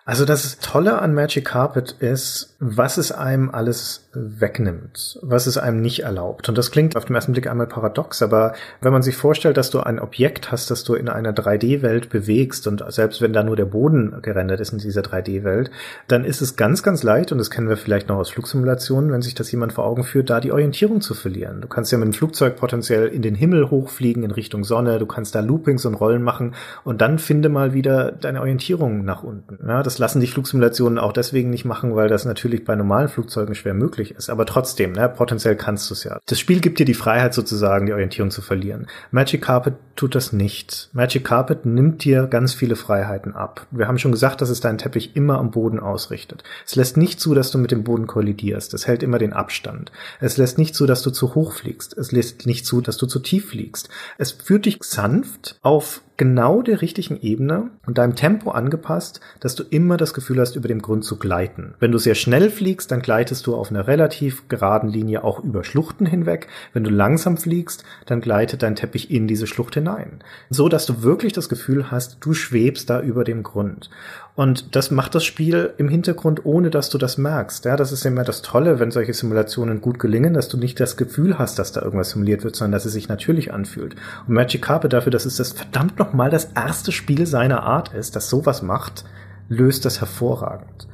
Also 0.04 0.24
das 0.24 0.58
Tolle 0.58 1.00
an 1.00 1.14
Magic 1.14 1.44
Carpet 1.44 1.92
ist, 2.00 2.56
was 2.58 2.96
es 2.96 3.12
einem 3.12 3.50
alles 3.50 4.08
wegnimmt, 4.12 5.18
was 5.22 5.46
es 5.46 5.56
einem 5.56 5.80
nicht 5.80 6.00
erlaubt. 6.02 6.48
Und 6.48 6.58
das 6.58 6.70
klingt 6.70 6.96
auf 6.96 7.04
den 7.04 7.14
ersten 7.14 7.32
Blick 7.32 7.46
einmal 7.46 7.66
paradox, 7.66 8.22
aber 8.22 8.54
wenn 8.80 8.92
man 8.92 9.02
sich 9.02 9.16
vorstellt, 9.16 9.56
dass 9.56 9.70
du 9.70 9.80
ein 9.80 10.00
Objekt 10.00 10.50
hast, 10.50 10.70
das 10.70 10.84
du 10.84 10.94
in 10.94 11.08
einer 11.08 11.32
3D-Welt 11.32 12.10
bewegst 12.10 12.66
und 12.66 12.84
selbst 12.88 13.22
wenn 13.22 13.32
da 13.32 13.42
nur 13.42 13.56
der 13.56 13.66
Boden 13.66 14.20
gerendert 14.20 14.60
ist 14.60 14.72
in 14.72 14.78
dieser 14.78 15.02
3D-Welt, 15.02 15.70
dann 16.08 16.24
ist 16.24 16.40
es 16.40 16.56
ganz, 16.56 16.82
ganz 16.82 17.02
leicht, 17.02 17.30
und 17.30 17.38
das 17.38 17.50
kennen 17.50 17.68
wir 17.68 17.76
vielleicht 17.76 18.08
noch 18.08 18.16
aus 18.16 18.30
Flugsimulationen, 18.30 19.12
wenn 19.12 19.22
sich 19.22 19.34
das 19.34 19.52
jemand 19.52 19.74
vor 19.74 19.86
Augen 19.86 20.02
führt, 20.02 20.28
da 20.28 20.40
die 20.40 20.52
Orientierung 20.52 21.00
zu 21.00 21.14
verlieren. 21.14 21.60
Du 21.60 21.68
kannst 21.68 21.92
ja 21.92 21.98
mit 21.98 22.06
dem 22.06 22.14
Flugzeug 22.14 22.56
potenziell 22.56 23.06
in 23.06 23.22
den 23.22 23.34
Himmel 23.34 23.70
hochfliegen 23.70 24.24
in 24.24 24.32
Richtung 24.32 24.64
Sonne, 24.64 24.98
du 24.98 25.06
kannst 25.06 25.34
da 25.34 25.40
Loopings 25.40 25.86
und 25.86 25.94
Rollen 25.94 26.22
machen 26.22 26.54
und 26.84 27.00
dann 27.00 27.18
finde 27.18 27.48
mal 27.48 27.74
wieder 27.74 28.12
deine 28.12 28.40
Orientierung 28.40 29.04
nach 29.04 29.22
unten. 29.22 29.58
Ja, 29.68 29.82
das 29.90 29.98
lassen 29.98 30.20
die 30.20 30.28
Flugsimulationen 30.28 31.00
auch 31.00 31.12
deswegen 31.12 31.50
nicht 31.50 31.64
machen, 31.64 31.96
weil 31.96 32.06
das 32.06 32.24
natürlich 32.24 32.64
bei 32.64 32.76
normalen 32.76 33.08
Flugzeugen 33.08 33.56
schwer 33.56 33.74
möglich 33.74 34.12
ist. 34.12 34.30
Aber 34.30 34.46
trotzdem, 34.46 34.92
ne, 34.92 35.08
potenziell 35.08 35.56
kannst 35.56 35.90
du 35.90 35.94
es 35.94 36.04
ja. 36.04 36.20
Das 36.26 36.38
Spiel 36.38 36.60
gibt 36.60 36.78
dir 36.78 36.84
die 36.84 36.94
Freiheit 36.94 37.34
sozusagen, 37.34 37.86
die 37.86 37.92
Orientierung 37.92 38.30
zu 38.30 38.40
verlieren. 38.40 38.86
Magic 39.10 39.42
Carpet 39.42 39.74
tut 39.96 40.14
das 40.14 40.32
nicht. 40.32 40.90
Magic 40.92 41.24
Carpet 41.24 41.66
nimmt 41.66 42.04
dir 42.04 42.28
ganz 42.28 42.54
viele 42.54 42.76
Freiheiten 42.76 43.34
ab. 43.34 43.66
Wir 43.72 43.88
haben 43.88 43.98
schon 43.98 44.12
gesagt, 44.12 44.40
dass 44.40 44.48
es 44.48 44.60
deinen 44.60 44.78
Teppich 44.78 45.16
immer 45.16 45.38
am 45.38 45.50
Boden 45.50 45.80
ausrichtet. 45.80 46.44
Es 46.64 46.76
lässt 46.76 46.96
nicht 46.96 47.18
zu, 47.18 47.34
dass 47.34 47.50
du 47.50 47.58
mit 47.58 47.72
dem 47.72 47.82
Boden 47.82 48.06
kollidierst. 48.06 48.72
Es 48.74 48.86
hält 48.86 49.02
immer 49.02 49.18
den 49.18 49.32
Abstand. 49.32 49.90
Es 50.20 50.36
lässt 50.36 50.56
nicht 50.56 50.76
zu, 50.76 50.86
dass 50.86 51.02
du 51.02 51.10
zu 51.10 51.34
hoch 51.34 51.52
fliegst. 51.52 51.98
Es 51.98 52.12
lässt 52.12 52.46
nicht 52.46 52.64
zu, 52.64 52.80
dass 52.80 52.96
du 52.96 53.06
zu 53.06 53.18
tief 53.18 53.48
fliegst. 53.48 53.88
Es 54.18 54.30
führt 54.30 54.66
dich 54.66 54.78
sanft 54.82 55.58
auf 55.62 56.02
genau 56.20 56.60
der 56.60 56.82
richtigen 56.82 57.18
Ebene 57.22 57.70
und 57.86 57.96
deinem 57.96 58.14
Tempo 58.14 58.50
angepasst, 58.50 59.22
dass 59.40 59.54
du 59.54 59.62
immer 59.62 59.96
das 59.96 60.12
Gefühl 60.12 60.38
hast, 60.38 60.54
über 60.54 60.68
dem 60.68 60.82
Grund 60.82 61.02
zu 61.02 61.18
gleiten. 61.18 61.72
Wenn 61.80 61.92
du 61.92 61.96
sehr 61.96 62.14
schnell 62.14 62.50
fliegst, 62.50 62.90
dann 62.90 63.00
gleitest 63.00 63.46
du 63.46 63.56
auf 63.56 63.70
einer 63.70 63.86
relativ 63.86 64.46
geraden 64.46 64.90
Linie 64.90 65.24
auch 65.24 65.42
über 65.42 65.64
Schluchten 65.64 66.04
hinweg. 66.04 66.48
Wenn 66.74 66.84
du 66.84 66.90
langsam 66.90 67.38
fliegst, 67.38 67.84
dann 68.04 68.20
gleitet 68.20 68.62
dein 68.62 68.76
Teppich 68.76 69.10
in 69.10 69.28
diese 69.28 69.46
Schlucht 69.46 69.72
hinein. 69.72 70.22
So 70.50 70.68
dass 70.68 70.84
du 70.84 71.02
wirklich 71.02 71.32
das 71.32 71.48
Gefühl 71.48 71.90
hast, 71.90 72.18
du 72.20 72.34
schwebst 72.34 72.90
da 72.90 73.00
über 73.00 73.24
dem 73.24 73.42
Grund. 73.42 73.88
Und 74.36 74.76
das 74.76 74.90
macht 74.90 75.14
das 75.14 75.24
Spiel 75.24 75.74
im 75.76 75.88
Hintergrund, 75.88 76.44
ohne 76.44 76.70
dass 76.70 76.88
du 76.88 76.98
das 76.98 77.18
merkst. 77.18 77.64
Ja, 77.64 77.76
das 77.76 77.92
ist 77.92 78.06
immer 78.06 78.24
das 78.24 78.42
Tolle, 78.42 78.78
wenn 78.78 78.90
solche 78.90 79.12
Simulationen 79.12 79.80
gut 79.80 79.98
gelingen, 79.98 80.34
dass 80.34 80.48
du 80.48 80.56
nicht 80.56 80.78
das 80.80 80.96
Gefühl 80.96 81.38
hast, 81.38 81.58
dass 81.58 81.72
da 81.72 81.82
irgendwas 81.82 82.10
simuliert 82.10 82.44
wird, 82.44 82.56
sondern 82.56 82.72
dass 82.72 82.84
es 82.84 82.92
sich 82.92 83.08
natürlich 83.08 83.52
anfühlt. 83.52 83.96
Und 84.26 84.34
Magic 84.34 84.62
Carpet 84.62 84.92
dafür, 84.92 85.12
dass 85.12 85.26
es 85.26 85.36
das 85.36 85.52
verdammt 85.52 85.98
nochmal 85.98 86.30
das 86.30 86.50
erste 86.54 86.92
Spiel 86.92 87.26
seiner 87.26 87.64
Art 87.64 87.92
ist, 87.92 88.16
das 88.16 88.30
sowas 88.30 88.62
macht, 88.62 89.04
löst 89.48 89.84
das 89.84 90.00
hervorragend. 90.00 90.86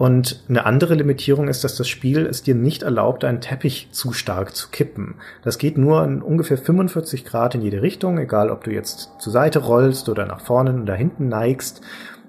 Und 0.00 0.42
eine 0.48 0.64
andere 0.64 0.94
Limitierung 0.94 1.48
ist, 1.48 1.62
dass 1.62 1.76
das 1.76 1.86
Spiel 1.86 2.24
es 2.24 2.42
dir 2.42 2.54
nicht 2.54 2.84
erlaubt, 2.84 3.22
einen 3.22 3.42
Teppich 3.42 3.88
zu 3.92 4.14
stark 4.14 4.56
zu 4.56 4.68
kippen. 4.70 5.16
Das 5.42 5.58
geht 5.58 5.76
nur 5.76 6.02
in 6.02 6.22
ungefähr 6.22 6.56
45 6.56 7.26
Grad 7.26 7.54
in 7.54 7.60
jede 7.60 7.82
Richtung, 7.82 8.16
egal 8.16 8.48
ob 8.48 8.64
du 8.64 8.70
jetzt 8.70 9.10
zur 9.18 9.30
Seite 9.30 9.58
rollst 9.58 10.08
oder 10.08 10.24
nach 10.24 10.40
vorne 10.40 10.80
oder 10.80 10.94
hinten 10.94 11.28
neigst. 11.28 11.82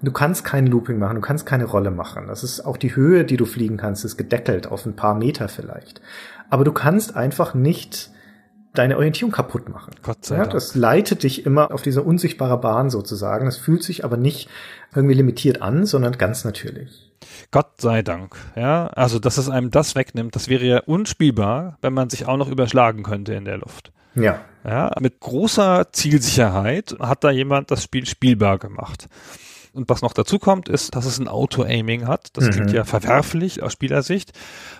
Du 0.03 0.11
kannst 0.11 0.43
kein 0.43 0.67
Looping 0.67 0.97
machen, 0.97 1.15
du 1.15 1.21
kannst 1.21 1.45
keine 1.45 1.65
Rolle 1.65 1.91
machen. 1.91 2.25
Das 2.27 2.43
ist 2.43 2.61
auch 2.61 2.77
die 2.77 2.95
Höhe, 2.95 3.23
die 3.23 3.37
du 3.37 3.45
fliegen 3.45 3.77
kannst, 3.77 4.03
ist 4.05 4.17
gedeckelt 4.17 4.67
auf 4.67 4.85
ein 4.85 4.95
paar 4.95 5.13
Meter 5.15 5.47
vielleicht. 5.47 6.01
Aber 6.49 6.63
du 6.63 6.71
kannst 6.71 7.15
einfach 7.15 7.53
nicht 7.53 8.09
deine 8.73 8.97
Orientierung 8.97 9.31
kaputt 9.31 9.69
machen. 9.69 9.93
Gott 10.01 10.25
sei 10.25 10.35
Ja, 10.35 10.41
Dank. 10.41 10.53
das 10.53 10.75
leitet 10.75 11.23
dich 11.23 11.45
immer 11.45 11.71
auf 11.71 11.81
diese 11.81 12.01
unsichtbare 12.03 12.59
Bahn 12.59 12.89
sozusagen. 12.89 13.45
Das 13.45 13.57
fühlt 13.57 13.83
sich 13.83 14.03
aber 14.05 14.17
nicht 14.17 14.49
irgendwie 14.95 15.13
limitiert 15.15 15.61
an, 15.61 15.85
sondern 15.85 16.17
ganz 16.17 16.45
natürlich. 16.45 17.11
Gott 17.51 17.79
sei 17.81 18.01
Dank. 18.01 18.35
Ja, 18.55 18.87
also 18.87 19.19
dass 19.19 19.37
es 19.37 19.49
einem 19.49 19.71
das 19.71 19.95
wegnimmt, 19.95 20.35
das 20.35 20.47
wäre 20.47 20.65
ja 20.65 20.79
unspielbar, 20.79 21.77
wenn 21.81 21.93
man 21.93 22.09
sich 22.09 22.25
auch 22.27 22.37
noch 22.37 22.49
überschlagen 22.49 23.03
könnte 23.03 23.33
in 23.33 23.45
der 23.45 23.57
Luft. 23.57 23.91
Ja. 24.15 24.39
Ja, 24.63 24.91
mit 24.99 25.19
großer 25.19 25.87
Zielsicherheit 25.91 26.95
hat 26.99 27.23
da 27.23 27.31
jemand 27.31 27.71
das 27.71 27.83
Spiel 27.83 28.05
spielbar 28.05 28.57
gemacht. 28.57 29.07
Und 29.73 29.87
was 29.87 30.01
noch 30.01 30.13
dazu 30.13 30.37
kommt, 30.37 30.67
ist, 30.67 30.95
dass 30.95 31.05
es 31.05 31.17
ein 31.17 31.29
Auto-Aiming 31.29 32.05
hat. 32.07 32.29
Das 32.33 32.45
Mhm. 32.45 32.51
klingt 32.51 32.71
ja 32.73 32.83
verwerflich 32.83 33.63
aus 33.63 33.71
Spielersicht. 33.71 34.33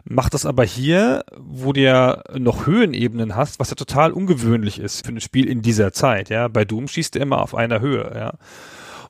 Macht 0.03 0.33
das 0.33 0.45
aber 0.45 0.65
hier, 0.65 1.23
wo 1.37 1.71
du 1.71 1.79
ja 1.81 2.21
noch 2.37 2.65
Höhenebenen 2.65 3.35
hast, 3.35 3.59
was 3.59 3.69
ja 3.69 3.75
total 3.75 4.11
ungewöhnlich 4.11 4.79
ist 4.79 5.05
für 5.05 5.13
ein 5.13 5.21
Spiel 5.21 5.47
in 5.47 5.61
dieser 5.61 5.93
Zeit. 5.93 6.29
Ja, 6.29 6.49
bei 6.49 6.65
Doom 6.65 6.89
schießt 6.89 7.15
du 7.15 7.19
immer 7.19 7.41
auf 7.41 7.55
einer 7.55 7.79
Höhe. 7.79 8.11
Ja. 8.13 8.33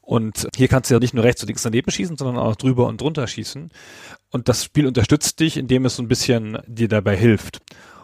Und 0.02 0.48
hier 0.56 0.68
kannst 0.68 0.90
du 0.90 0.96
ja 0.96 1.00
nicht 1.00 1.14
nur 1.14 1.24
rechts 1.24 1.42
und 1.42 1.48
links 1.48 1.64
daneben 1.64 1.90
schießen, 1.90 2.18
sondern 2.18 2.38
auch 2.38 2.56
drüber 2.56 2.86
und 2.88 3.02
drunter 3.02 3.26
schießen. 3.28 3.72
Und 4.30 4.50
das 4.50 4.64
Spiel 4.64 4.86
unterstützt 4.86 5.40
dich, 5.40 5.58
indem 5.58 5.86
es 5.86 5.96
so 5.96 6.04
ein 6.04 6.08
bisschen 6.08 6.58
dir 6.68 6.90
dabei 6.90 7.16
hilft. 7.16 7.60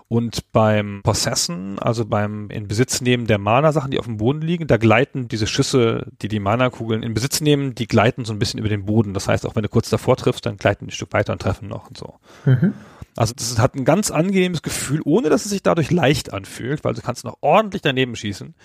Und 0.10 0.54
beim 0.54 1.02
Possessen, 1.04 1.80
also 1.80 2.06
beim 2.06 2.50
in 2.50 2.70
Besitz 2.70 3.02
nehmen 3.02 3.28
der 3.28 3.40
Mana-Sachen, 3.40 3.92
die 3.92 4.00
auf 4.00 4.06
dem 4.06 4.18
Boden 4.18 4.42
liegen, 4.42 4.66
da 4.66 4.78
gleiten 4.78 5.28
diese 5.28 5.48
Schüsse, 5.48 6.08
die 6.22 6.30
die 6.30 6.40
Mana-Kugeln 6.40 7.04
in 7.04 7.14
Besitz 7.14 7.42
nehmen, 7.42 7.76
die 7.76 7.88
gleiten 7.88 8.24
so 8.24 8.32
ein 8.32 8.40
bisschen 8.40 8.60
über 8.60 8.70
den 8.70 8.86
Boden. 8.86 9.14
Das 9.14 9.28
heißt, 9.28 9.46
auch 9.46 9.56
wenn 9.58 9.64
du 9.64 9.70
kurz 9.70 9.90
davor 9.90 10.16
triffst, 10.16 10.46
dann 10.46 10.56
gleiten 10.56 10.86
die 10.86 10.92
ein 10.92 10.96
Stück 10.96 11.12
weiter 11.12 11.34
und 11.34 11.42
treffen 11.42 11.68
noch 11.68 11.90
und 11.90 11.98
so. 11.98 12.16
Mhm. 12.46 12.74
Also 13.18 13.34
das 13.36 13.58
hat 13.60 13.76
ein 13.76 13.84
ganz 13.84 14.10
angenehmes 14.10 14.62
Gefühl, 14.62 15.02
ohne 15.04 15.30
dass 15.30 15.44
es 15.44 15.52
sich 15.52 15.64
dadurch 15.64 15.92
leicht 15.92 16.32
anfühlt, 16.32 16.86
weil 16.86 16.94
du 16.94 17.02
kannst 17.02 17.26
noch 17.26 17.38
ordentlich 17.42 17.82
daneben 17.82 18.16
schießen, 18.16 18.56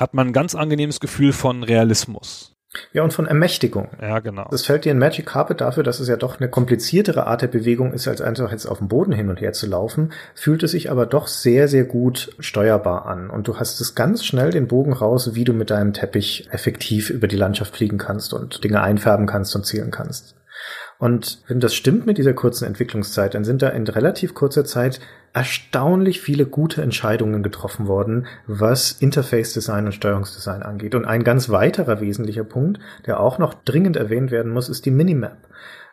hat 0.00 0.14
man 0.14 0.28
ein 0.28 0.32
ganz 0.32 0.54
angenehmes 0.54 0.98
Gefühl 0.98 1.32
von 1.32 1.62
Realismus. 1.62 2.56
Ja, 2.92 3.02
und 3.02 3.12
von 3.12 3.26
Ermächtigung. 3.26 3.88
Ja, 4.00 4.20
genau. 4.20 4.48
Das 4.50 4.64
fällt 4.64 4.84
dir 4.84 4.92
in 4.92 4.98
Magic 4.98 5.26
Carpet 5.26 5.60
dafür, 5.60 5.82
dass 5.82 6.00
es 6.00 6.08
ja 6.08 6.16
doch 6.16 6.40
eine 6.40 6.48
kompliziertere 6.48 7.26
Art 7.26 7.42
der 7.42 7.48
Bewegung 7.48 7.92
ist, 7.92 8.08
als 8.08 8.20
einfach 8.22 8.50
jetzt 8.50 8.66
auf 8.66 8.78
dem 8.78 8.88
Boden 8.88 9.12
hin 9.12 9.28
und 9.28 9.40
her 9.40 9.52
zu 9.52 9.66
laufen, 9.66 10.12
fühlt 10.34 10.62
es 10.62 10.70
sich 10.70 10.90
aber 10.90 11.04
doch 11.04 11.26
sehr, 11.26 11.68
sehr 11.68 11.84
gut 11.84 12.34
steuerbar 12.38 13.06
an. 13.06 13.28
Und 13.28 13.46
du 13.48 13.58
hast 13.58 13.80
es 13.80 13.94
ganz 13.94 14.24
schnell 14.24 14.50
den 14.50 14.68
Bogen 14.68 14.92
raus, 14.92 15.34
wie 15.34 15.44
du 15.44 15.52
mit 15.52 15.70
deinem 15.70 15.92
Teppich 15.92 16.48
effektiv 16.50 17.10
über 17.10 17.28
die 17.28 17.36
Landschaft 17.36 17.76
fliegen 17.76 17.98
kannst 17.98 18.32
und 18.32 18.64
Dinge 18.64 18.82
einfärben 18.82 19.26
kannst 19.26 19.54
und 19.54 19.66
zielen 19.66 19.90
kannst. 19.90 20.34
Und 21.02 21.42
wenn 21.48 21.58
das 21.58 21.74
stimmt 21.74 22.06
mit 22.06 22.16
dieser 22.16 22.32
kurzen 22.32 22.64
Entwicklungszeit, 22.64 23.34
dann 23.34 23.42
sind 23.42 23.60
da 23.60 23.70
in 23.70 23.88
relativ 23.88 24.34
kurzer 24.34 24.64
Zeit 24.64 25.00
erstaunlich 25.32 26.20
viele 26.20 26.46
gute 26.46 26.80
Entscheidungen 26.80 27.42
getroffen 27.42 27.88
worden, 27.88 28.28
was 28.46 28.92
Interface-Design 28.92 29.86
und 29.86 29.94
Steuerungsdesign 29.94 30.62
angeht. 30.62 30.94
Und 30.94 31.04
ein 31.04 31.24
ganz 31.24 31.48
weiterer 31.48 32.00
wesentlicher 32.00 32.44
Punkt, 32.44 32.78
der 33.04 33.18
auch 33.18 33.38
noch 33.38 33.52
dringend 33.52 33.96
erwähnt 33.96 34.30
werden 34.30 34.52
muss, 34.52 34.68
ist 34.68 34.86
die 34.86 34.92
Minimap. 34.92 35.38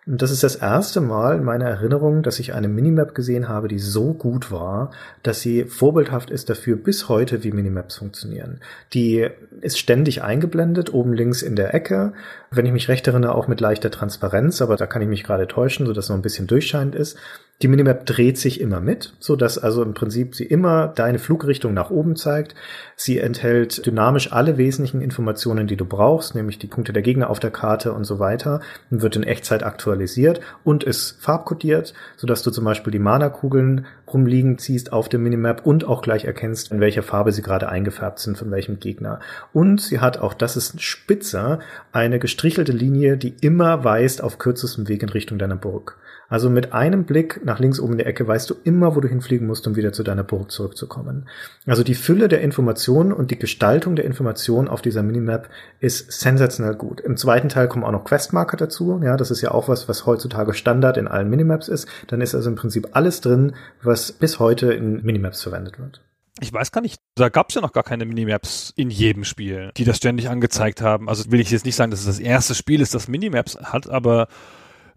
Und 0.06 0.22
das 0.22 0.32
ist 0.32 0.44
das 0.44 0.56
erste 0.56 1.02
Mal 1.02 1.38
in 1.38 1.44
meiner 1.44 1.66
Erinnerung, 1.66 2.24
dass 2.24 2.40
ich 2.40 2.54
eine 2.54 2.68
Minimap 2.68 3.14
gesehen 3.14 3.48
habe, 3.48 3.68
die 3.68 3.80
so 3.80 4.14
gut 4.14 4.52
war, 4.52 4.92
dass 5.24 5.42
sie 5.42 5.66
vorbildhaft 5.66 6.32
ist 6.32 6.50
dafür 6.50 6.78
bis 6.78 7.10
heute, 7.10 7.44
wie 7.44 7.52
Minimaps 7.52 7.98
funktionieren. 7.98 8.60
Die 8.94 9.28
ist 9.62 9.78
ständig 9.78 10.24
eingeblendet, 10.24 10.94
oben 10.94 11.14
links 11.14 11.42
in 11.42 11.56
der 11.56 11.74
Ecke. 11.74 12.14
Wenn 12.50 12.66
ich 12.66 12.72
mich 12.72 12.88
recht 12.88 13.08
erinnere, 13.08 13.36
auch 13.36 13.48
mit 13.48 13.62
leichter 13.62 13.92
Transparenz, 13.92 14.62
aber 14.62 14.78
da 14.78 14.88
kann 14.88 15.02
ich 15.02 15.08
mich 15.08 15.24
gerade 15.24 15.48
täuschen, 15.48 15.86
so 15.86 15.94
dass 15.94 16.10
noch 16.10 16.16
ein 16.16 16.22
bisschen 16.22 16.48
durchscheinend 16.48 16.96
ist. 16.96 17.18
Die 17.62 17.68
Minimap 17.68 18.06
dreht 18.06 18.38
sich 18.38 18.62
immer 18.62 18.80
mit, 18.80 19.12
so 19.20 19.36
dass 19.36 19.58
also 19.58 19.84
im 19.84 19.94
Prinzip 19.94 20.34
sie 20.34 20.46
immer 20.46 20.88
deine 20.88 21.20
Flugrichtung 21.20 21.74
nach 21.74 21.90
oben 21.90 22.16
zeigt. 22.16 22.56
Sie 22.96 23.20
enthält 23.20 23.86
dynamisch 23.86 24.32
alle 24.32 24.58
wesentlichen 24.58 25.02
Informationen, 25.02 25.68
die 25.68 25.76
du 25.76 25.84
brauchst, 25.84 26.36
nämlich 26.36 26.58
die 26.58 26.68
Punkte 26.68 26.94
der 26.94 27.02
Gegner 27.02 27.30
auf 27.30 27.42
der 27.42 27.52
Karte 27.52 27.92
und 27.92 28.06
so 28.06 28.18
weiter 28.18 28.62
und 28.90 29.02
wird 29.02 29.18
in 29.18 29.24
Echtzeit 29.24 29.64
aktualisiert 29.64 30.40
und 30.64 30.86
ist 30.86 31.22
farbkodiert, 31.22 31.94
so 32.16 32.28
dass 32.28 32.44
du 32.44 32.52
zum 32.52 32.64
Beispiel 32.64 32.92
die 32.92 33.00
Mana-Kugeln 33.00 33.86
rumliegen 34.08 34.58
ziehst 34.58 34.94
auf 34.94 35.10
der 35.10 35.20
Minimap 35.20 35.66
und 35.66 35.84
auch 35.84 36.02
gleich 36.02 36.24
erkennst, 36.24 36.72
in 36.72 36.80
welcher 36.80 37.04
Farbe 37.04 37.34
sie 37.34 37.42
gerade 37.42 37.68
eingefärbt 37.68 38.20
sind 38.20 38.38
von 38.38 38.52
welchem 38.52 38.80
Gegner. 38.80 39.20
Und 39.52 39.82
sie 39.82 40.00
hat 40.00 40.18
auch, 40.18 40.34
das 40.34 40.56
ist 40.56 40.82
spitzer, 40.82 41.60
eine 41.92 42.20
gestrichelte 42.20 42.72
Linie, 42.72 43.18
die 43.18 43.36
immer 43.42 43.84
weist 43.84 44.24
auf 44.24 44.38
kürzestem 44.38 44.88
Weg 44.88 45.04
in 45.04 45.10
Richtung 45.10 45.38
deiner 45.38 45.58
Burg. 45.58 45.98
Also 46.30 46.50
mit 46.50 46.74
einem 46.74 47.06
Blick 47.06 47.44
nach 47.44 47.60
links 47.60 47.80
oben 47.80 47.94
in 47.94 47.98
der 47.98 48.08
Ecke 48.08 48.28
weißt 48.28 48.50
du 48.50 48.56
immer, 48.64 48.96
wo 48.96 49.02
du 49.02 49.08
hinfliegen 49.08 49.48
musst, 49.48 49.68
um 49.68 49.76
wieder 49.76 49.92
zu 49.92 50.04
deiner 50.04 50.24
Burg 50.24 50.52
zurückzukommen. 50.52 51.28
Also 51.66 51.84
die 51.84 51.96
Fülle 51.96 52.28
der 52.28 52.42
Informationen 52.42 53.12
und 53.12 53.32
die 53.32 53.40
Gestaltung 53.40 53.96
der 53.96 54.06
Informationen 54.06 54.68
auf 54.68 54.82
dieser 54.84 55.02
Minimap 55.02 55.50
ist 55.80 56.12
sensationell 56.12 56.76
gut. 56.76 57.02
Im 57.02 57.18
zweiten 57.18 57.50
Teil 57.50 57.68
kommen 57.68 57.84
auch 57.84 57.92
noch 57.92 58.06
Questmarker 58.06 58.58
dazu. 58.58 59.02
Ja, 59.04 59.18
das 59.18 59.32
ist 59.32 59.42
ja 59.42 59.52
auch 59.52 59.68
was, 59.68 59.90
was 59.90 60.06
heutzutage 60.06 60.54
Standard 60.54 60.98
in 60.98 61.08
allen 61.08 61.30
Minimaps 61.30 61.68
ist. 61.68 61.88
Dann 62.08 62.22
ist 62.22 62.36
also 62.36 62.50
im 62.50 62.56
Prinzip 62.56 62.90
alles 62.92 63.22
drin, 63.22 63.56
was 63.82 64.12
bis 64.12 64.40
heute 64.40 64.72
in 64.72 65.04
Minimaps 65.04 65.42
verwendet 65.42 65.80
wird. 65.80 66.02
Ich 66.42 66.54
weiß 66.54 66.72
gar 66.72 66.82
nicht, 66.82 67.02
da 67.16 67.30
gab 67.30 67.50
es 67.50 67.56
ja 67.56 67.62
noch 67.62 67.74
gar 67.74 67.84
keine 67.84 68.06
Minimaps 68.06 68.72
in 68.76 68.90
jedem 68.90 69.24
Spiel, 69.26 69.72
die 69.76 69.84
das 69.84 69.98
ständig 69.98 70.30
angezeigt 70.30 70.82
haben. 70.82 71.10
Also 71.10 71.30
will 71.32 71.42
ich 71.42 71.52
jetzt 71.52 71.66
nicht 71.66 71.76
sagen, 71.76 71.92
dass 71.92 72.02
es 72.02 72.06
das 72.06 72.20
erste 72.20 72.56
Spiel 72.56 72.82
ist, 72.82 72.94
das 72.94 73.08
Minimaps 73.08 73.58
hat, 73.58 73.90
aber 73.90 74.28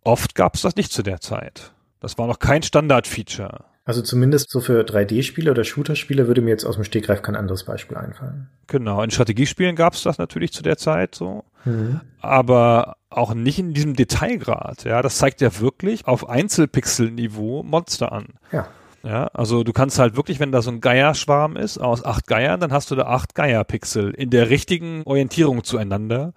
Oft 0.04 0.34
gab 0.34 0.54
es 0.54 0.62
das 0.62 0.76
nicht 0.76 0.92
zu 0.92 1.02
der 1.02 1.20
Zeit. 1.20 1.72
Das 2.00 2.18
war 2.18 2.26
noch 2.26 2.38
kein 2.38 2.62
Standard-Feature. 2.62 3.64
Also 3.84 4.00
zumindest 4.00 4.50
so 4.50 4.60
für 4.60 4.82
3D-Spiele 4.82 5.50
oder 5.50 5.64
Shooter-Spiele 5.64 6.28
würde 6.28 6.40
mir 6.40 6.50
jetzt 6.50 6.64
aus 6.64 6.76
dem 6.76 6.84
Stegreif 6.84 7.22
kein 7.22 7.34
anderes 7.34 7.64
Beispiel 7.64 7.96
einfallen. 7.96 8.48
Genau, 8.68 9.02
in 9.02 9.10
Strategiespielen 9.10 9.74
gab 9.74 9.94
es 9.94 10.02
das 10.04 10.18
natürlich 10.18 10.52
zu 10.52 10.62
der 10.62 10.76
Zeit 10.76 11.16
so, 11.16 11.44
mhm. 11.64 12.00
aber 12.20 12.96
auch 13.10 13.34
nicht 13.34 13.58
in 13.58 13.74
diesem 13.74 13.94
Detailgrad. 13.94 14.84
Ja, 14.84 15.02
das 15.02 15.18
zeigt 15.18 15.40
ja 15.40 15.60
wirklich 15.60 16.06
auf 16.06 16.28
Einzelpixel-Niveau 16.28 17.64
Monster 17.64 18.12
an. 18.12 18.26
Ja. 18.52 18.68
Ja, 19.04 19.26
also 19.28 19.64
du 19.64 19.72
kannst 19.72 19.98
halt 19.98 20.16
wirklich, 20.16 20.38
wenn 20.38 20.52
da 20.52 20.62
so 20.62 20.70
ein 20.70 20.80
Geierschwarm 20.80 21.56
ist 21.56 21.78
aus 21.78 22.04
acht 22.04 22.26
Geiern, 22.26 22.60
dann 22.60 22.72
hast 22.72 22.90
du 22.90 22.94
da 22.94 23.04
acht 23.04 23.34
Geierpixel 23.34 24.10
in 24.10 24.30
der 24.30 24.48
richtigen 24.48 25.02
Orientierung 25.04 25.64
zueinander 25.64 26.32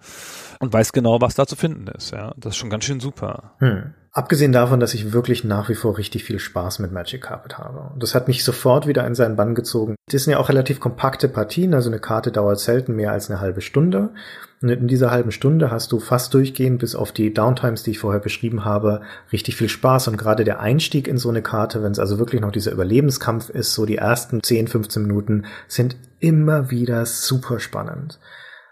und 0.58 0.72
weißt 0.72 0.92
genau, 0.92 1.20
was 1.20 1.34
da 1.34 1.46
zu 1.46 1.54
finden 1.54 1.86
ist. 1.88 2.10
Ja, 2.10 2.34
das 2.36 2.54
ist 2.54 2.56
schon 2.56 2.70
ganz 2.70 2.84
schön 2.84 3.00
super. 3.00 3.54
Hm. 3.58 3.94
Abgesehen 4.16 4.52
davon, 4.52 4.80
dass 4.80 4.94
ich 4.94 5.12
wirklich 5.12 5.44
nach 5.44 5.68
wie 5.68 5.74
vor 5.74 5.98
richtig 5.98 6.24
viel 6.24 6.38
Spaß 6.38 6.78
mit 6.78 6.90
Magic 6.90 7.20
Carpet 7.20 7.58
habe. 7.58 7.90
Und 7.92 8.02
das 8.02 8.14
hat 8.14 8.28
mich 8.28 8.44
sofort 8.44 8.86
wieder 8.86 9.06
in 9.06 9.14
seinen 9.14 9.36
Bann 9.36 9.54
gezogen. 9.54 9.94
Das 10.10 10.24
sind 10.24 10.32
ja 10.32 10.38
auch 10.38 10.48
relativ 10.48 10.80
kompakte 10.80 11.28
Partien, 11.28 11.74
also 11.74 11.90
eine 11.90 11.98
Karte 11.98 12.32
dauert 12.32 12.58
selten 12.58 12.96
mehr 12.96 13.12
als 13.12 13.30
eine 13.30 13.40
halbe 13.40 13.60
Stunde. 13.60 14.14
Und 14.62 14.70
in 14.70 14.88
dieser 14.88 15.10
halben 15.10 15.32
Stunde 15.32 15.70
hast 15.70 15.92
du 15.92 16.00
fast 16.00 16.32
durchgehend, 16.32 16.78
bis 16.78 16.94
auf 16.94 17.12
die 17.12 17.34
Downtimes, 17.34 17.82
die 17.82 17.90
ich 17.90 17.98
vorher 17.98 18.22
beschrieben 18.22 18.64
habe, 18.64 19.02
richtig 19.32 19.56
viel 19.56 19.68
Spaß. 19.68 20.08
Und 20.08 20.16
gerade 20.16 20.44
der 20.44 20.60
Einstieg 20.60 21.08
in 21.08 21.18
so 21.18 21.28
eine 21.28 21.42
Karte, 21.42 21.82
wenn 21.82 21.92
es 21.92 21.98
also 21.98 22.18
wirklich 22.18 22.40
noch 22.40 22.52
dieser 22.52 22.72
Überlebenskampf 22.72 23.50
ist, 23.50 23.74
so 23.74 23.84
die 23.84 23.98
ersten 23.98 24.42
10, 24.42 24.68
15 24.68 25.02
Minuten, 25.02 25.44
sind 25.68 25.94
immer 26.20 26.70
wieder 26.70 27.04
super 27.04 27.60
spannend. 27.60 28.18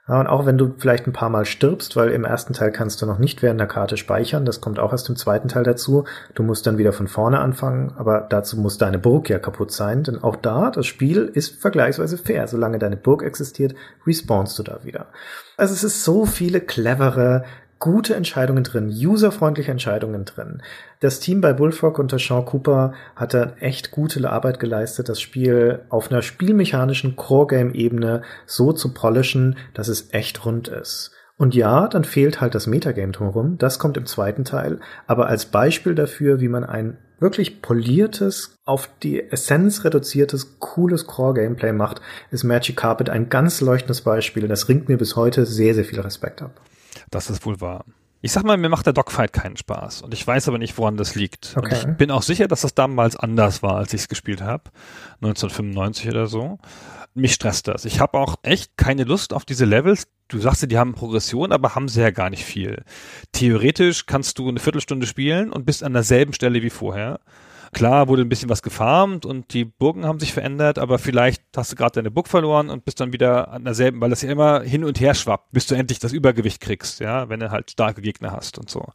Und 0.06 0.26
auch 0.26 0.44
wenn 0.44 0.58
du 0.58 0.74
vielleicht 0.76 1.06
ein 1.06 1.14
paar 1.14 1.30
Mal 1.30 1.46
stirbst, 1.46 1.96
weil 1.96 2.10
im 2.10 2.24
ersten 2.24 2.52
Teil 2.52 2.70
kannst 2.70 3.00
du 3.00 3.06
noch 3.06 3.18
nicht 3.18 3.42
während 3.42 3.58
der 3.58 3.66
Karte 3.66 3.96
speichern, 3.96 4.44
das 4.44 4.60
kommt 4.60 4.78
auch 4.78 4.92
erst 4.92 5.08
im 5.08 5.16
zweiten 5.16 5.48
Teil 5.48 5.62
dazu. 5.62 6.04
Du 6.34 6.42
musst 6.42 6.66
dann 6.66 6.76
wieder 6.76 6.92
von 6.92 7.08
vorne 7.08 7.40
anfangen, 7.40 7.94
aber 7.96 8.26
dazu 8.28 8.58
muss 8.58 8.76
deine 8.76 8.98
Burg 8.98 9.30
ja 9.30 9.38
kaputt 9.38 9.72
sein, 9.72 10.02
denn 10.02 10.22
auch 10.22 10.36
da, 10.36 10.70
das 10.70 10.86
Spiel 10.86 11.30
ist 11.32 11.60
vergleichsweise 11.60 12.18
fair. 12.18 12.46
Solange 12.48 12.78
deine 12.78 12.98
Burg 12.98 13.22
existiert, 13.22 13.74
respawnst 14.06 14.58
du 14.58 14.62
da 14.62 14.80
wieder. 14.84 15.06
Also 15.56 15.72
es 15.72 15.84
ist 15.84 16.04
so 16.04 16.26
viele 16.26 16.60
clevere 16.60 17.44
gute 17.84 18.14
Entscheidungen 18.14 18.64
drin, 18.64 18.88
userfreundliche 18.88 19.70
Entscheidungen 19.70 20.24
drin. 20.24 20.62
Das 21.00 21.20
Team 21.20 21.42
bei 21.42 21.52
Bullfrog 21.52 21.98
unter 21.98 22.18
Sean 22.18 22.46
Cooper 22.46 22.94
hat 23.14 23.34
da 23.34 23.52
echt 23.60 23.90
gute 23.90 24.26
Arbeit 24.30 24.58
geleistet, 24.58 25.10
das 25.10 25.20
Spiel 25.20 25.80
auf 25.90 26.10
einer 26.10 26.22
spielmechanischen 26.22 27.14
Core-Game-Ebene 27.14 28.22
so 28.46 28.72
zu 28.72 28.94
polischen, 28.94 29.58
dass 29.74 29.88
es 29.88 30.14
echt 30.14 30.46
rund 30.46 30.68
ist. 30.68 31.10
Und 31.36 31.54
ja, 31.54 31.86
dann 31.86 32.04
fehlt 32.04 32.40
halt 32.40 32.54
das 32.54 32.66
Metagame 32.66 33.12
drumherum, 33.12 33.58
das 33.58 33.78
kommt 33.78 33.98
im 33.98 34.06
zweiten 34.06 34.46
Teil, 34.46 34.80
aber 35.06 35.26
als 35.26 35.44
Beispiel 35.44 35.94
dafür, 35.94 36.40
wie 36.40 36.48
man 36.48 36.64
ein 36.64 36.96
wirklich 37.20 37.60
poliertes, 37.60 38.56
auf 38.64 38.88
die 39.02 39.30
Essenz 39.30 39.84
reduziertes, 39.84 40.58
cooles 40.58 41.06
Core-Gameplay 41.06 41.74
macht, 41.74 42.00
ist 42.30 42.44
Magic 42.44 42.78
Carpet 42.78 43.10
ein 43.10 43.28
ganz 43.28 43.60
leuchtendes 43.60 44.00
Beispiel. 44.00 44.48
Das 44.48 44.70
ringt 44.70 44.88
mir 44.88 44.96
bis 44.96 45.16
heute 45.16 45.44
sehr, 45.44 45.74
sehr 45.74 45.84
viel 45.84 46.00
Respekt 46.00 46.40
ab. 46.40 46.62
Das 47.10 47.30
ist 47.30 47.44
wohl 47.46 47.60
wahr. 47.60 47.84
Ich 48.24 48.32
sag 48.32 48.44
mal, 48.44 48.56
mir 48.56 48.70
macht 48.70 48.86
der 48.86 48.94
Dogfight 48.94 49.34
keinen 49.34 49.58
Spaß. 49.58 50.00
Und 50.00 50.14
ich 50.14 50.26
weiß 50.26 50.48
aber 50.48 50.56
nicht, 50.56 50.78
woran 50.78 50.96
das 50.96 51.14
liegt. 51.14 51.54
Okay. 51.56 51.66
Und 51.66 51.72
ich 51.72 51.96
bin 51.98 52.10
auch 52.10 52.22
sicher, 52.22 52.48
dass 52.48 52.62
das 52.62 52.74
damals 52.74 53.16
anders 53.16 53.62
war, 53.62 53.76
als 53.76 53.92
ich 53.92 54.00
es 54.00 54.08
gespielt 54.08 54.40
habe. 54.40 54.70
1995 55.20 56.08
oder 56.08 56.26
so. 56.26 56.58
Mich 57.12 57.34
stresst 57.34 57.68
das. 57.68 57.84
Ich 57.84 58.00
habe 58.00 58.18
auch 58.18 58.36
echt 58.42 58.78
keine 58.78 59.04
Lust 59.04 59.34
auf 59.34 59.44
diese 59.44 59.66
Levels. 59.66 60.08
Du 60.28 60.38
sagst 60.38 60.62
ja, 60.62 60.68
die 60.68 60.78
haben 60.78 60.94
Progression, 60.94 61.52
aber 61.52 61.74
haben 61.74 61.86
sie 61.86 62.00
ja 62.00 62.10
gar 62.10 62.30
nicht 62.30 62.44
viel. 62.44 62.82
Theoretisch 63.32 64.06
kannst 64.06 64.38
du 64.38 64.48
eine 64.48 64.58
Viertelstunde 64.58 65.06
spielen 65.06 65.52
und 65.52 65.66
bist 65.66 65.84
an 65.84 65.92
derselben 65.92 66.32
Stelle 66.32 66.62
wie 66.62 66.70
vorher. 66.70 67.20
Klar 67.74 68.08
wurde 68.08 68.22
ein 68.22 68.28
bisschen 68.28 68.48
was 68.48 68.62
gefarmt 68.62 69.26
und 69.26 69.52
die 69.52 69.64
Burgen 69.64 70.06
haben 70.06 70.20
sich 70.20 70.32
verändert, 70.32 70.78
aber 70.78 70.98
vielleicht 70.98 71.42
hast 71.56 71.72
du 71.72 71.76
gerade 71.76 71.96
deine 71.96 72.10
Burg 72.10 72.28
verloren 72.28 72.70
und 72.70 72.84
bist 72.84 73.00
dann 73.00 73.12
wieder 73.12 73.50
an 73.50 73.64
derselben, 73.64 74.00
weil 74.00 74.10
das 74.10 74.22
ja 74.22 74.30
immer 74.30 74.62
hin 74.62 74.84
und 74.84 75.00
her 75.00 75.14
schwappt, 75.14 75.50
bis 75.52 75.66
du 75.66 75.74
endlich 75.74 75.98
das 75.98 76.12
Übergewicht 76.12 76.60
kriegst, 76.60 77.00
ja, 77.00 77.28
wenn 77.28 77.40
du 77.40 77.50
halt 77.50 77.72
starke 77.72 78.00
Gegner 78.00 78.32
hast 78.32 78.58
und 78.58 78.70
so. 78.70 78.86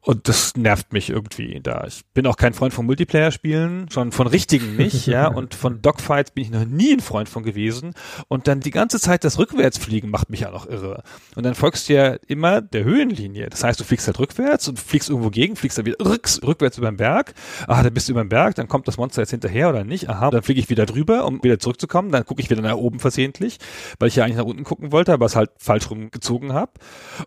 Und 0.00 0.28
das 0.28 0.56
nervt 0.56 0.92
mich 0.92 1.10
irgendwie 1.10 1.60
da. 1.60 1.84
Ich 1.86 2.02
bin 2.14 2.26
auch 2.26 2.36
kein 2.36 2.54
Freund 2.54 2.72
von 2.72 2.86
Multiplayer-Spielen, 2.86 3.90
schon 3.90 4.12
von 4.12 4.26
richtigen 4.26 4.76
nicht, 4.76 5.06
ja. 5.06 5.26
Und 5.38 5.54
von 5.54 5.82
Dogfights 5.82 6.30
bin 6.30 6.44
ich 6.44 6.50
noch 6.50 6.64
nie 6.64 6.92
ein 6.92 7.00
Freund 7.00 7.28
von 7.28 7.42
gewesen. 7.42 7.94
Und 8.28 8.48
dann 8.48 8.60
die 8.60 8.70
ganze 8.70 9.00
Zeit 9.00 9.24
das 9.24 9.38
Rückwärtsfliegen 9.38 10.10
macht 10.10 10.30
mich 10.30 10.40
ja 10.40 10.50
noch 10.50 10.66
irre. 10.66 11.02
Und 11.34 11.44
dann 11.44 11.54
folgst 11.54 11.88
du 11.88 11.94
ja 11.94 12.16
immer 12.26 12.62
der 12.62 12.84
Höhenlinie. 12.84 13.48
Das 13.50 13.64
heißt, 13.64 13.78
du 13.80 13.84
fliegst 13.84 14.06
halt 14.06 14.18
rückwärts 14.18 14.68
und 14.68 14.78
fliegst 14.78 15.10
irgendwo 15.10 15.30
gegen, 15.30 15.56
fliegst 15.56 15.78
dann 15.78 15.86
wieder 15.86 16.04
rücks, 16.04 16.40
rückwärts 16.42 16.78
über 16.78 16.90
den 16.90 16.96
Berg. 16.96 17.34
Ah, 17.66 17.82
dann 17.82 17.92
bist 17.92 18.08
du 18.08 18.12
über 18.12 18.24
den 18.24 18.28
Berg, 18.28 18.54
dann 18.54 18.68
kommt 18.68 18.88
das 18.88 18.96
Monster 18.96 19.22
jetzt 19.22 19.30
hinterher 19.30 19.68
oder 19.68 19.84
nicht. 19.84 20.08
Aha, 20.08 20.30
dann 20.30 20.42
fliege 20.42 20.60
ich 20.60 20.70
wieder 20.70 20.86
drüber, 20.86 21.26
um 21.26 21.42
wieder 21.42 21.58
zurückzukommen. 21.58 22.12
Dann 22.12 22.24
gucke 22.24 22.40
ich 22.40 22.50
wieder 22.50 22.62
nach 22.62 22.76
oben 22.76 23.00
versehentlich, 23.00 23.58
weil 23.98 24.08
ich 24.08 24.16
ja 24.16 24.24
eigentlich 24.24 24.36
nach 24.36 24.44
unten 24.44 24.64
gucken 24.64 24.92
wollte, 24.92 25.12
aber 25.12 25.26
es 25.26 25.36
halt 25.36 25.50
falsch 25.58 25.90
rumgezogen 25.90 26.52
habe. 26.52 26.72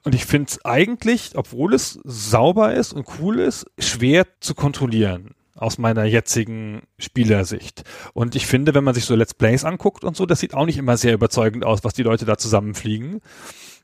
Und 0.04 0.16
ich 0.16 0.26
finde 0.26 0.48
es 0.50 0.66
eigentlich, 0.66 1.32
obwohl 1.36 1.74
es 1.74 2.00
sauber 2.04 2.61
ist 2.70 2.94
und 2.94 3.08
cool 3.20 3.40
ist, 3.40 3.66
schwer 3.80 4.26
zu 4.40 4.56
kontrollieren. 4.56 5.36
aus 5.54 5.78
meiner 5.78 6.06
jetzigen 6.06 6.82
Spielersicht. 6.98 7.84
Und 8.14 8.36
ich 8.36 8.48
finde, 8.48 8.74
wenn 8.74 8.84
man 8.84 8.96
sich 8.96 9.06
so 9.06 9.16
Let's 9.16 9.36
Plays 9.36 9.64
anguckt 9.64 10.04
und 10.04 10.16
so, 10.16 10.26
das 10.26 10.40
sieht 10.40 10.56
auch 10.56 10.66
nicht 10.66 10.78
immer 10.78 10.98
sehr 10.98 11.14
überzeugend 11.14 11.66
aus, 11.66 11.84
was 11.84 11.94
die 11.94 12.02
Leute 12.02 12.26
da 12.26 12.38
zusammenfliegen 12.38 13.22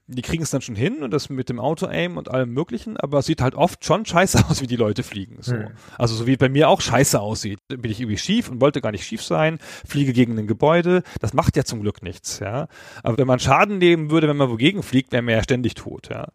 die 0.08 0.22
kriegen 0.22 0.42
es 0.42 0.52
dann 0.52 0.62
schon 0.62 0.76
hin 0.76 1.04
und 1.04 1.12
das 1.12 1.30
mit 1.30 1.50
dem 1.50 1.60
Auto-Aim 1.60 2.18
und 2.18 2.32
allem 2.32 2.54
möglichen, 2.54 2.96
aber 2.98 3.20
es 3.20 3.26
sieht 3.26 3.42
halt 3.42 3.56
oft 3.56 3.84
schon 3.84 4.06
scheiße 4.06 4.46
aus, 4.50 4.62
wie 4.62 4.68
die 4.68 4.78
Leute 4.78 5.04
fliegen. 5.04 5.38
So. 5.42 5.56
Hm. 5.56 5.68
Also 5.98 6.16
so 6.16 6.26
wie 6.26 6.38
bei 6.38 6.50
mir 6.50 6.70
auch 6.70 6.82
scheiße 6.82 7.20
aussieht. 7.20 7.60
Bin 7.68 7.92
ich 7.92 8.00
irgendwie 8.00 8.18
schief 8.18 8.50
und 8.50 8.62
wollte 8.62 8.82
gar 8.82 8.92
nicht 8.92 9.06
schief 9.06 9.22
sein, 9.22 9.60
fliege 9.86 10.14
gegen 10.14 10.38
ein 10.40 10.48
Gebäude. 10.48 11.04
Das 11.20 11.34
macht 11.34 11.58
ja 11.58 11.66
zum 11.66 11.82
Glück 11.82 12.02
nichts, 12.04 12.40
ja. 12.40 12.68
Aber 13.04 13.18
wenn 13.18 13.28
man 13.28 13.40
Schaden 13.40 13.80
nehmen 13.80 14.10
würde, 14.10 14.28
wenn 14.30 14.38
man 14.38 14.50
wogegen 14.50 14.82
fliegt, 14.82 15.12
wäre 15.12 15.22
man 15.22 15.36
ja 15.36 15.44
ständig 15.44 15.74
tot, 15.74 16.10
ja. 16.10 16.30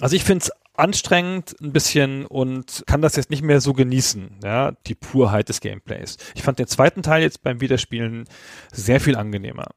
Also 0.00 0.16
ich 0.16 0.24
finde 0.24 0.44
es 0.44 0.52
anstrengend 0.74 1.56
ein 1.60 1.72
bisschen 1.72 2.26
und 2.26 2.84
kann 2.86 3.00
das 3.00 3.16
jetzt 3.16 3.30
nicht 3.30 3.42
mehr 3.42 3.60
so 3.60 3.72
genießen, 3.72 4.40
ja, 4.44 4.72
die 4.86 4.94
Purheit 4.94 5.48
des 5.48 5.60
Gameplays. 5.60 6.18
Ich 6.34 6.42
fand 6.42 6.58
den 6.58 6.66
zweiten 6.66 7.02
Teil 7.02 7.22
jetzt 7.22 7.42
beim 7.42 7.60
Wiederspielen 7.60 8.24
sehr 8.72 9.00
viel 9.00 9.16
angenehmer. 9.16 9.68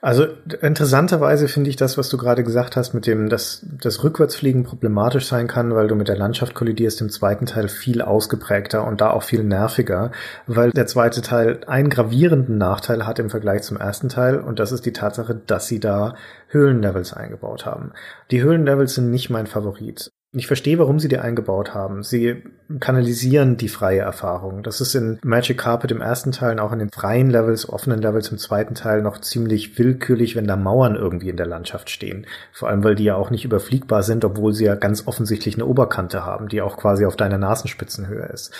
Also 0.00 0.26
interessanterweise 0.60 1.46
finde 1.46 1.70
ich 1.70 1.76
das, 1.76 1.96
was 1.96 2.08
du 2.08 2.16
gerade 2.16 2.42
gesagt 2.42 2.76
hast, 2.76 2.92
mit 2.92 3.06
dem, 3.06 3.28
dass 3.28 3.64
das 3.80 4.02
Rückwärtsfliegen 4.02 4.64
problematisch 4.64 5.26
sein 5.26 5.46
kann, 5.46 5.74
weil 5.74 5.86
du 5.86 5.94
mit 5.94 6.08
der 6.08 6.16
Landschaft 6.16 6.54
kollidierst, 6.54 7.00
im 7.00 7.10
zweiten 7.10 7.46
Teil 7.46 7.68
viel 7.68 8.02
ausgeprägter 8.02 8.84
und 8.84 9.00
da 9.00 9.10
auch 9.10 9.22
viel 9.22 9.44
nerviger, 9.44 10.10
weil 10.46 10.72
der 10.72 10.86
zweite 10.86 11.22
Teil 11.22 11.60
einen 11.66 11.90
gravierenden 11.90 12.58
Nachteil 12.58 13.06
hat 13.06 13.20
im 13.20 13.30
Vergleich 13.30 13.62
zum 13.62 13.76
ersten 13.76 14.08
Teil 14.08 14.40
und 14.40 14.58
das 14.58 14.72
ist 14.72 14.86
die 14.86 14.92
Tatsache, 14.92 15.34
dass 15.34 15.68
sie 15.68 15.78
da 15.78 16.16
Höhlenlevels 16.48 17.12
eingebaut 17.12 17.64
haben. 17.64 17.92
Die 18.30 18.42
Höhlenlevels 18.42 18.94
sind 18.94 19.10
nicht 19.10 19.30
mein 19.30 19.46
Favorit. 19.46 20.10
Ich 20.34 20.46
verstehe, 20.46 20.78
warum 20.78 20.98
sie 20.98 21.08
die 21.08 21.18
eingebaut 21.18 21.74
haben. 21.74 22.02
Sie 22.02 22.42
kanalisieren 22.80 23.58
die 23.58 23.68
freie 23.68 24.00
Erfahrung. 24.00 24.62
Das 24.62 24.80
ist 24.80 24.94
in 24.94 25.18
Magic 25.22 25.58
Carpet 25.58 25.90
im 25.90 26.00
ersten 26.00 26.32
Teil 26.32 26.52
und 26.52 26.60
auch 26.60 26.72
in 26.72 26.78
den 26.78 26.90
freien 26.90 27.28
Levels, 27.28 27.68
offenen 27.68 28.00
Levels 28.00 28.28
im 28.28 28.38
zweiten 28.38 28.74
Teil 28.74 29.02
noch 29.02 29.20
ziemlich 29.20 29.78
willkürlich, 29.78 30.36
wenn 30.36 30.46
da 30.46 30.56
Mauern 30.56 30.94
irgendwie 30.94 31.28
in 31.28 31.36
der 31.36 31.46
Landschaft 31.46 31.90
stehen. 31.90 32.26
Vor 32.52 32.68
allem, 32.68 32.82
weil 32.82 32.94
die 32.94 33.04
ja 33.04 33.16
auch 33.16 33.30
nicht 33.30 33.44
überfliegbar 33.44 34.02
sind, 34.02 34.24
obwohl 34.24 34.54
sie 34.54 34.64
ja 34.64 34.74
ganz 34.74 35.06
offensichtlich 35.06 35.56
eine 35.56 35.66
Oberkante 35.66 36.24
haben, 36.24 36.48
die 36.48 36.62
auch 36.62 36.76
quasi 36.76 37.04
auf 37.04 37.16
deiner 37.16 37.38
Nasenspitzenhöhe 37.38 38.24
ist. 38.32 38.52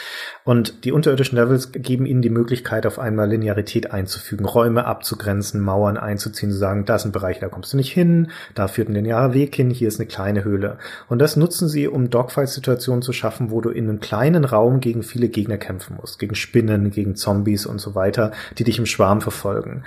Und 0.45 0.85
die 0.85 0.93
unterirdischen 0.93 1.39
Levels 1.39 1.73
geben 1.73 2.05
ihnen 2.05 2.23
die 2.23 2.31
Möglichkeit, 2.31 2.87
auf 2.87 2.99
einmal 2.99 3.31
Linearität 3.31 3.93
einzufügen, 3.93 4.45
Räume 4.45 4.85
abzugrenzen, 4.85 5.61
Mauern 5.61 5.97
einzuziehen, 5.97 6.51
zu 6.51 6.59
sagen, 6.59 6.85
da 6.85 6.97
ist 6.97 7.07
ein 7.07 7.13
Bereich, 7.13 7.39
da 7.39 7.49
kommst 7.49 7.73
du 7.73 7.77
nicht 7.79 7.93
hin, 7.93 8.31
da 8.55 8.69
führt 8.69 8.89
ein 8.89 8.95
linearer 8.95 9.33
Weg 9.33 9.55
hin, 9.55 9.71
hier 9.71 9.89
ist 9.89 10.01
eine 10.01 10.09
kleine 10.09 10.45
Höhle. 10.45 10.79
Und 11.09 11.19
das 11.21 11.37
nutzen 11.37 11.62
nutzen 11.63 11.69
sie, 11.69 11.87
um 11.87 12.11
Dogfight-Situationen 12.11 13.03
zu 13.03 13.13
schaffen, 13.13 13.51
wo 13.51 13.61
du 13.61 13.71
in 13.71 13.89
einem 13.89 14.01
kleinen 14.01 14.45
Raum 14.45 14.81
gegen 14.81 15.03
viele 15.03 15.29
Gegner 15.29 15.59
kämpfen 15.59 15.97
musst. 16.01 16.19
Gegen 16.19 16.35
Spinnen, 16.35 16.91
gegen 16.91 17.15
Zombies 17.15 17.67
und 17.67 17.81
so 17.81 17.95
weiter, 17.95 18.33
die 18.59 18.65
dich 18.65 18.79
im 18.79 18.87
Schwarm 18.87 19.21
verfolgen. 19.21 19.85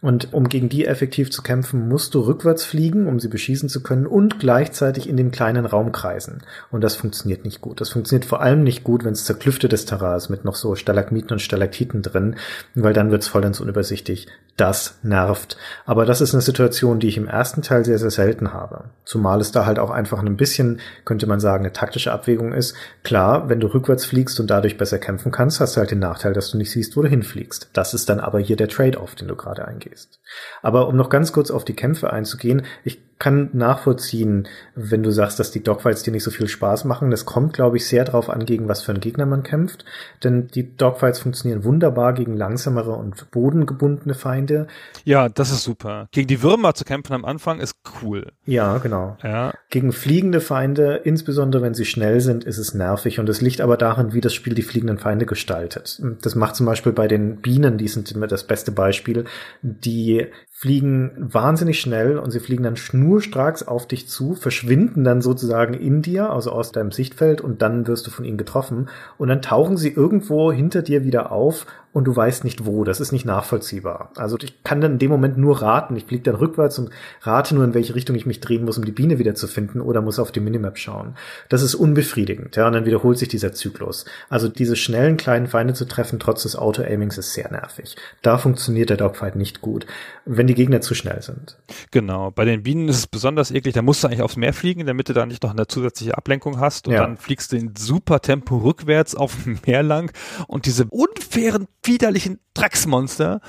Und 0.00 0.32
um 0.32 0.48
gegen 0.48 0.68
die 0.68 0.86
effektiv 0.86 1.32
zu 1.32 1.42
kämpfen, 1.42 1.88
musst 1.88 2.14
du 2.14 2.20
rückwärts 2.20 2.64
fliegen, 2.64 3.08
um 3.08 3.18
sie 3.18 3.26
beschießen 3.26 3.68
zu 3.68 3.82
können 3.82 4.06
und 4.06 4.38
gleichzeitig 4.38 5.08
in 5.08 5.16
dem 5.16 5.32
kleinen 5.32 5.66
Raum 5.66 5.90
kreisen. 5.90 6.44
Und 6.70 6.84
das 6.84 6.94
funktioniert 6.94 7.44
nicht 7.44 7.60
gut. 7.60 7.80
Das 7.80 7.90
funktioniert 7.90 8.24
vor 8.24 8.40
allem 8.40 8.62
nicht 8.62 8.84
gut, 8.84 9.04
wenn 9.04 9.14
es 9.14 9.24
zerklüftetes 9.24 9.86
Terrain 9.86 10.16
ist 10.16 10.28
mit 10.28 10.44
noch 10.44 10.54
so 10.54 10.76
Stalagmiten 10.76 11.32
und 11.32 11.40
Stalaktiten 11.40 12.02
drin, 12.02 12.36
weil 12.76 12.92
dann 12.92 13.10
wird's 13.10 13.26
vollends 13.26 13.58
unübersichtlich. 13.58 14.28
Das 14.56 14.98
nervt. 15.02 15.56
Aber 15.84 16.06
das 16.06 16.20
ist 16.20 16.32
eine 16.32 16.42
Situation, 16.42 17.00
die 17.00 17.08
ich 17.08 17.16
im 17.16 17.26
ersten 17.26 17.62
Teil 17.62 17.84
sehr, 17.84 17.98
sehr 17.98 18.10
selten 18.10 18.52
habe. 18.52 18.90
Zumal 19.04 19.40
es 19.40 19.50
da 19.50 19.66
halt 19.66 19.80
auch 19.80 19.90
einfach 19.90 20.20
ein 20.22 20.36
bisschen, 20.36 20.78
könnte 21.04 21.26
man 21.26 21.40
sagen, 21.40 21.64
eine 21.64 21.72
taktische 21.72 22.12
Abwägung 22.12 22.52
ist. 22.52 22.76
Klar, 23.02 23.48
wenn 23.48 23.58
du 23.58 23.66
rückwärts 23.66 24.04
fliegst 24.04 24.38
und 24.38 24.48
dadurch 24.48 24.76
besser 24.76 24.98
kämpfen 24.98 25.32
kannst, 25.32 25.60
hast 25.60 25.74
du 25.74 25.80
halt 25.80 25.90
den 25.90 25.98
Nachteil, 25.98 26.34
dass 26.34 26.52
du 26.52 26.58
nicht 26.58 26.70
siehst, 26.70 26.96
wo 26.96 27.02
du 27.02 27.08
hinfliegst. 27.08 27.70
Das 27.72 27.94
ist 27.94 28.08
dann 28.08 28.20
aber 28.20 28.38
hier 28.38 28.56
der 28.56 28.68
Trade-off, 28.68 29.16
den 29.16 29.26
du 29.26 29.34
gerade 29.34 29.66
eingehst 29.66 29.87
gehst. 29.88 30.20
Aber 30.62 30.88
um 30.88 30.96
noch 30.96 31.10
ganz 31.10 31.32
kurz 31.32 31.50
auf 31.50 31.64
die 31.64 31.76
Kämpfe 31.76 32.12
einzugehen, 32.12 32.64
ich 32.84 33.07
kann 33.18 33.50
nachvollziehen, 33.52 34.46
wenn 34.74 35.02
du 35.02 35.10
sagst, 35.10 35.40
dass 35.40 35.50
die 35.50 35.62
Dogfights 35.62 36.04
dir 36.04 36.12
nicht 36.12 36.22
so 36.22 36.30
viel 36.30 36.46
Spaß 36.46 36.84
machen. 36.84 37.10
Das 37.10 37.24
kommt, 37.24 37.52
glaube 37.52 37.76
ich, 37.76 37.86
sehr 37.86 38.04
darauf 38.04 38.30
an, 38.30 38.46
gegen 38.46 38.68
was 38.68 38.82
für 38.82 38.92
einen 38.92 39.00
Gegner 39.00 39.26
man 39.26 39.42
kämpft. 39.42 39.84
Denn 40.22 40.46
die 40.48 40.76
Dogfights 40.76 41.18
funktionieren 41.20 41.64
wunderbar 41.64 42.12
gegen 42.12 42.36
langsamere 42.36 42.92
und 42.92 43.30
bodengebundene 43.30 44.14
Feinde. 44.14 44.68
Ja, 45.04 45.28
das 45.28 45.50
ist 45.50 45.64
super. 45.64 46.08
Gegen 46.12 46.28
die 46.28 46.42
Würmer 46.42 46.74
zu 46.74 46.84
kämpfen 46.84 47.12
am 47.12 47.24
Anfang 47.24 47.58
ist 47.58 47.74
cool. 48.02 48.32
Ja, 48.44 48.78
genau. 48.78 49.16
Ja. 49.22 49.52
Gegen 49.70 49.92
fliegende 49.92 50.40
Feinde, 50.40 51.00
insbesondere 51.02 51.62
wenn 51.62 51.74
sie 51.74 51.86
schnell 51.86 52.20
sind, 52.20 52.44
ist 52.44 52.58
es 52.58 52.72
nervig. 52.72 53.18
Und 53.18 53.28
es 53.28 53.40
liegt 53.40 53.60
aber 53.60 53.76
daran, 53.76 54.12
wie 54.12 54.20
das 54.20 54.32
Spiel 54.32 54.54
die 54.54 54.62
fliegenden 54.62 54.98
Feinde 54.98 55.26
gestaltet. 55.26 56.00
Das 56.22 56.36
macht 56.36 56.54
zum 56.54 56.66
Beispiel 56.66 56.92
bei 56.92 57.08
den 57.08 57.40
Bienen, 57.40 57.78
die 57.78 57.88
sind 57.88 58.12
immer 58.12 58.28
das 58.28 58.44
beste 58.44 58.70
Beispiel, 58.70 59.24
die 59.62 60.26
fliegen 60.60 61.12
wahnsinnig 61.18 61.80
schnell 61.80 62.18
und 62.18 62.32
sie 62.32 62.40
fliegen 62.40 62.64
dann 62.64 62.74
schnurstracks 62.74 63.62
auf 63.62 63.86
dich 63.86 64.08
zu, 64.08 64.34
verschwinden 64.34 65.04
dann 65.04 65.22
sozusagen 65.22 65.72
in 65.72 66.02
dir, 66.02 66.30
also 66.30 66.50
aus 66.50 66.72
deinem 66.72 66.90
Sichtfeld 66.90 67.40
und 67.40 67.62
dann 67.62 67.86
wirst 67.86 68.08
du 68.08 68.10
von 68.10 68.24
ihnen 68.24 68.38
getroffen. 68.38 68.88
Und 69.18 69.28
dann 69.28 69.40
tauchen 69.40 69.76
sie 69.76 69.90
irgendwo 69.90 70.50
hinter 70.50 70.82
dir 70.82 71.04
wieder 71.04 71.30
auf 71.30 71.64
und 71.92 72.04
du 72.04 72.14
weißt 72.14 72.44
nicht 72.44 72.66
wo. 72.66 72.84
Das 72.84 73.00
ist 73.00 73.12
nicht 73.12 73.24
nachvollziehbar. 73.24 74.12
Also 74.16 74.36
ich 74.42 74.62
kann 74.62 74.80
dann 74.80 74.92
in 74.92 74.98
dem 74.98 75.10
Moment 75.10 75.38
nur 75.38 75.62
raten. 75.62 75.96
Ich 75.96 76.04
fliege 76.04 76.22
dann 76.22 76.34
rückwärts 76.34 76.78
und 76.78 76.90
rate 77.22 77.54
nur, 77.54 77.64
in 77.64 77.74
welche 77.74 77.94
Richtung 77.94 78.14
ich 78.14 78.26
mich 78.26 78.40
drehen 78.40 78.64
muss, 78.64 78.78
um 78.78 78.84
die 78.84 78.92
Biene 78.92 79.18
wieder 79.18 79.34
zu 79.34 79.46
finden 79.46 79.80
oder 79.80 80.02
muss 80.02 80.18
auf 80.18 80.30
die 80.30 80.40
Minimap 80.40 80.78
schauen. 80.78 81.16
Das 81.48 81.62
ist 81.62 81.74
unbefriedigend. 81.74 82.56
Ja, 82.56 82.66
und 82.66 82.74
dann 82.74 82.86
wiederholt 82.86 83.18
sich 83.18 83.28
dieser 83.28 83.52
Zyklus. 83.52 84.04
Also 84.28 84.48
diese 84.48 84.76
schnellen 84.76 85.16
kleinen 85.16 85.46
Feinde 85.46 85.74
zu 85.74 85.86
treffen, 85.86 86.18
trotz 86.18 86.42
des 86.42 86.56
Auto-Aimings, 86.56 87.18
ist 87.18 87.32
sehr 87.32 87.50
nervig. 87.50 87.96
Da 88.22 88.38
funktioniert 88.38 88.90
der 88.90 88.96
Dogfight 88.96 89.36
nicht 89.36 89.60
gut, 89.60 89.86
wenn 90.24 90.46
die 90.46 90.54
Gegner 90.54 90.80
zu 90.80 90.94
schnell 90.94 91.22
sind. 91.22 91.58
Genau. 91.90 92.30
Bei 92.30 92.44
den 92.44 92.62
Bienen 92.62 92.88
ist 92.88 92.98
es 92.98 93.06
besonders 93.06 93.50
eklig. 93.50 93.74
Da 93.74 93.82
musst 93.82 94.04
du 94.04 94.08
eigentlich 94.08 94.22
aufs 94.22 94.36
Meer 94.36 94.52
fliegen, 94.52 94.86
damit 94.86 95.08
du 95.08 95.14
da 95.14 95.26
nicht 95.26 95.42
noch 95.42 95.50
eine 95.50 95.66
zusätzliche 95.66 96.16
Ablenkung 96.16 96.60
hast. 96.60 96.86
Und 96.86 96.94
ja. 96.94 97.00
dann 97.00 97.16
fliegst 97.16 97.52
du 97.52 97.56
in 97.56 97.74
super 97.76 98.20
Tempo 98.20 98.58
rückwärts 98.58 99.14
auf 99.14 99.34
dem 99.44 99.58
Meer 99.66 99.82
lang. 99.82 100.12
Und 100.46 100.66
diese 100.66 100.84
unfairen 100.90 101.66
widerlichen 101.88 102.38
Drecksmonster 102.54 103.40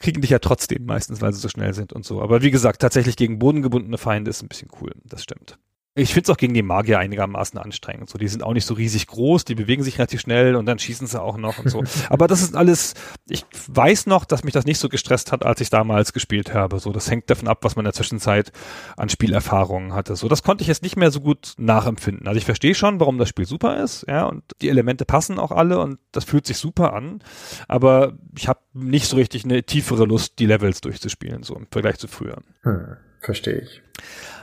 kriegen 0.00 0.20
dich 0.20 0.30
ja 0.30 0.38
trotzdem 0.38 0.84
meistens, 0.84 1.20
weil 1.20 1.32
sie 1.32 1.40
so 1.40 1.48
schnell 1.48 1.72
sind 1.72 1.92
und 1.92 2.04
so. 2.04 2.20
Aber 2.20 2.42
wie 2.42 2.50
gesagt, 2.50 2.80
tatsächlich 2.80 3.16
gegen 3.16 3.38
bodengebundene 3.38 3.98
Feinde 3.98 4.30
ist 4.30 4.42
ein 4.42 4.48
bisschen 4.48 4.68
cool. 4.80 4.92
Das 5.04 5.22
stimmt. 5.22 5.58
Ich 5.96 6.12
finde 6.12 6.24
es 6.24 6.30
auch 6.30 6.36
gegen 6.36 6.54
die 6.54 6.62
Magier 6.62 6.98
einigermaßen 6.98 7.56
anstrengend. 7.56 8.10
So, 8.10 8.18
die 8.18 8.26
sind 8.26 8.42
auch 8.42 8.52
nicht 8.52 8.66
so 8.66 8.74
riesig 8.74 9.06
groß, 9.06 9.44
die 9.44 9.54
bewegen 9.54 9.84
sich 9.84 9.96
relativ 9.98 10.22
schnell 10.22 10.56
und 10.56 10.66
dann 10.66 10.80
schießen 10.80 11.06
sie 11.06 11.22
auch 11.22 11.36
noch 11.36 11.58
und 11.58 11.68
so. 11.70 11.84
Aber 12.10 12.26
das 12.26 12.42
ist 12.42 12.56
alles, 12.56 12.94
ich 13.28 13.46
weiß 13.68 14.06
noch, 14.06 14.24
dass 14.24 14.42
mich 14.42 14.52
das 14.52 14.64
nicht 14.64 14.78
so 14.78 14.88
gestresst 14.88 15.30
hat, 15.30 15.44
als 15.46 15.60
ich 15.60 15.70
damals 15.70 16.12
gespielt 16.12 16.52
habe. 16.52 16.80
So, 16.80 16.90
das 16.90 17.08
hängt 17.08 17.30
davon 17.30 17.46
ab, 17.46 17.58
was 17.62 17.76
man 17.76 17.84
in 17.84 17.86
der 17.86 17.92
Zwischenzeit 17.92 18.50
an 18.96 19.08
Spielerfahrungen 19.08 19.92
hatte. 19.92 20.16
So, 20.16 20.28
das 20.28 20.42
konnte 20.42 20.62
ich 20.62 20.68
jetzt 20.68 20.82
nicht 20.82 20.96
mehr 20.96 21.12
so 21.12 21.20
gut 21.20 21.54
nachempfinden. 21.58 22.26
Also 22.26 22.38
ich 22.38 22.44
verstehe 22.44 22.74
schon, 22.74 22.98
warum 22.98 23.16
das 23.18 23.28
Spiel 23.28 23.46
super 23.46 23.80
ist, 23.80 24.04
ja, 24.08 24.24
und 24.24 24.42
die 24.62 24.70
Elemente 24.70 25.04
passen 25.04 25.38
auch 25.38 25.52
alle 25.52 25.78
und 25.78 26.00
das 26.10 26.24
fühlt 26.24 26.44
sich 26.44 26.56
super 26.56 26.92
an. 26.92 27.22
Aber 27.68 28.14
ich 28.36 28.48
habe 28.48 28.58
nicht 28.72 29.06
so 29.06 29.14
richtig 29.14 29.44
eine 29.44 29.62
tiefere 29.62 30.06
Lust, 30.06 30.40
die 30.40 30.46
Levels 30.46 30.80
durchzuspielen, 30.80 31.44
so 31.44 31.54
im 31.54 31.68
Vergleich 31.70 31.98
zu 31.98 32.08
früher. 32.08 32.38
Hm, 32.62 32.96
verstehe 33.20 33.60
ich. 33.60 33.80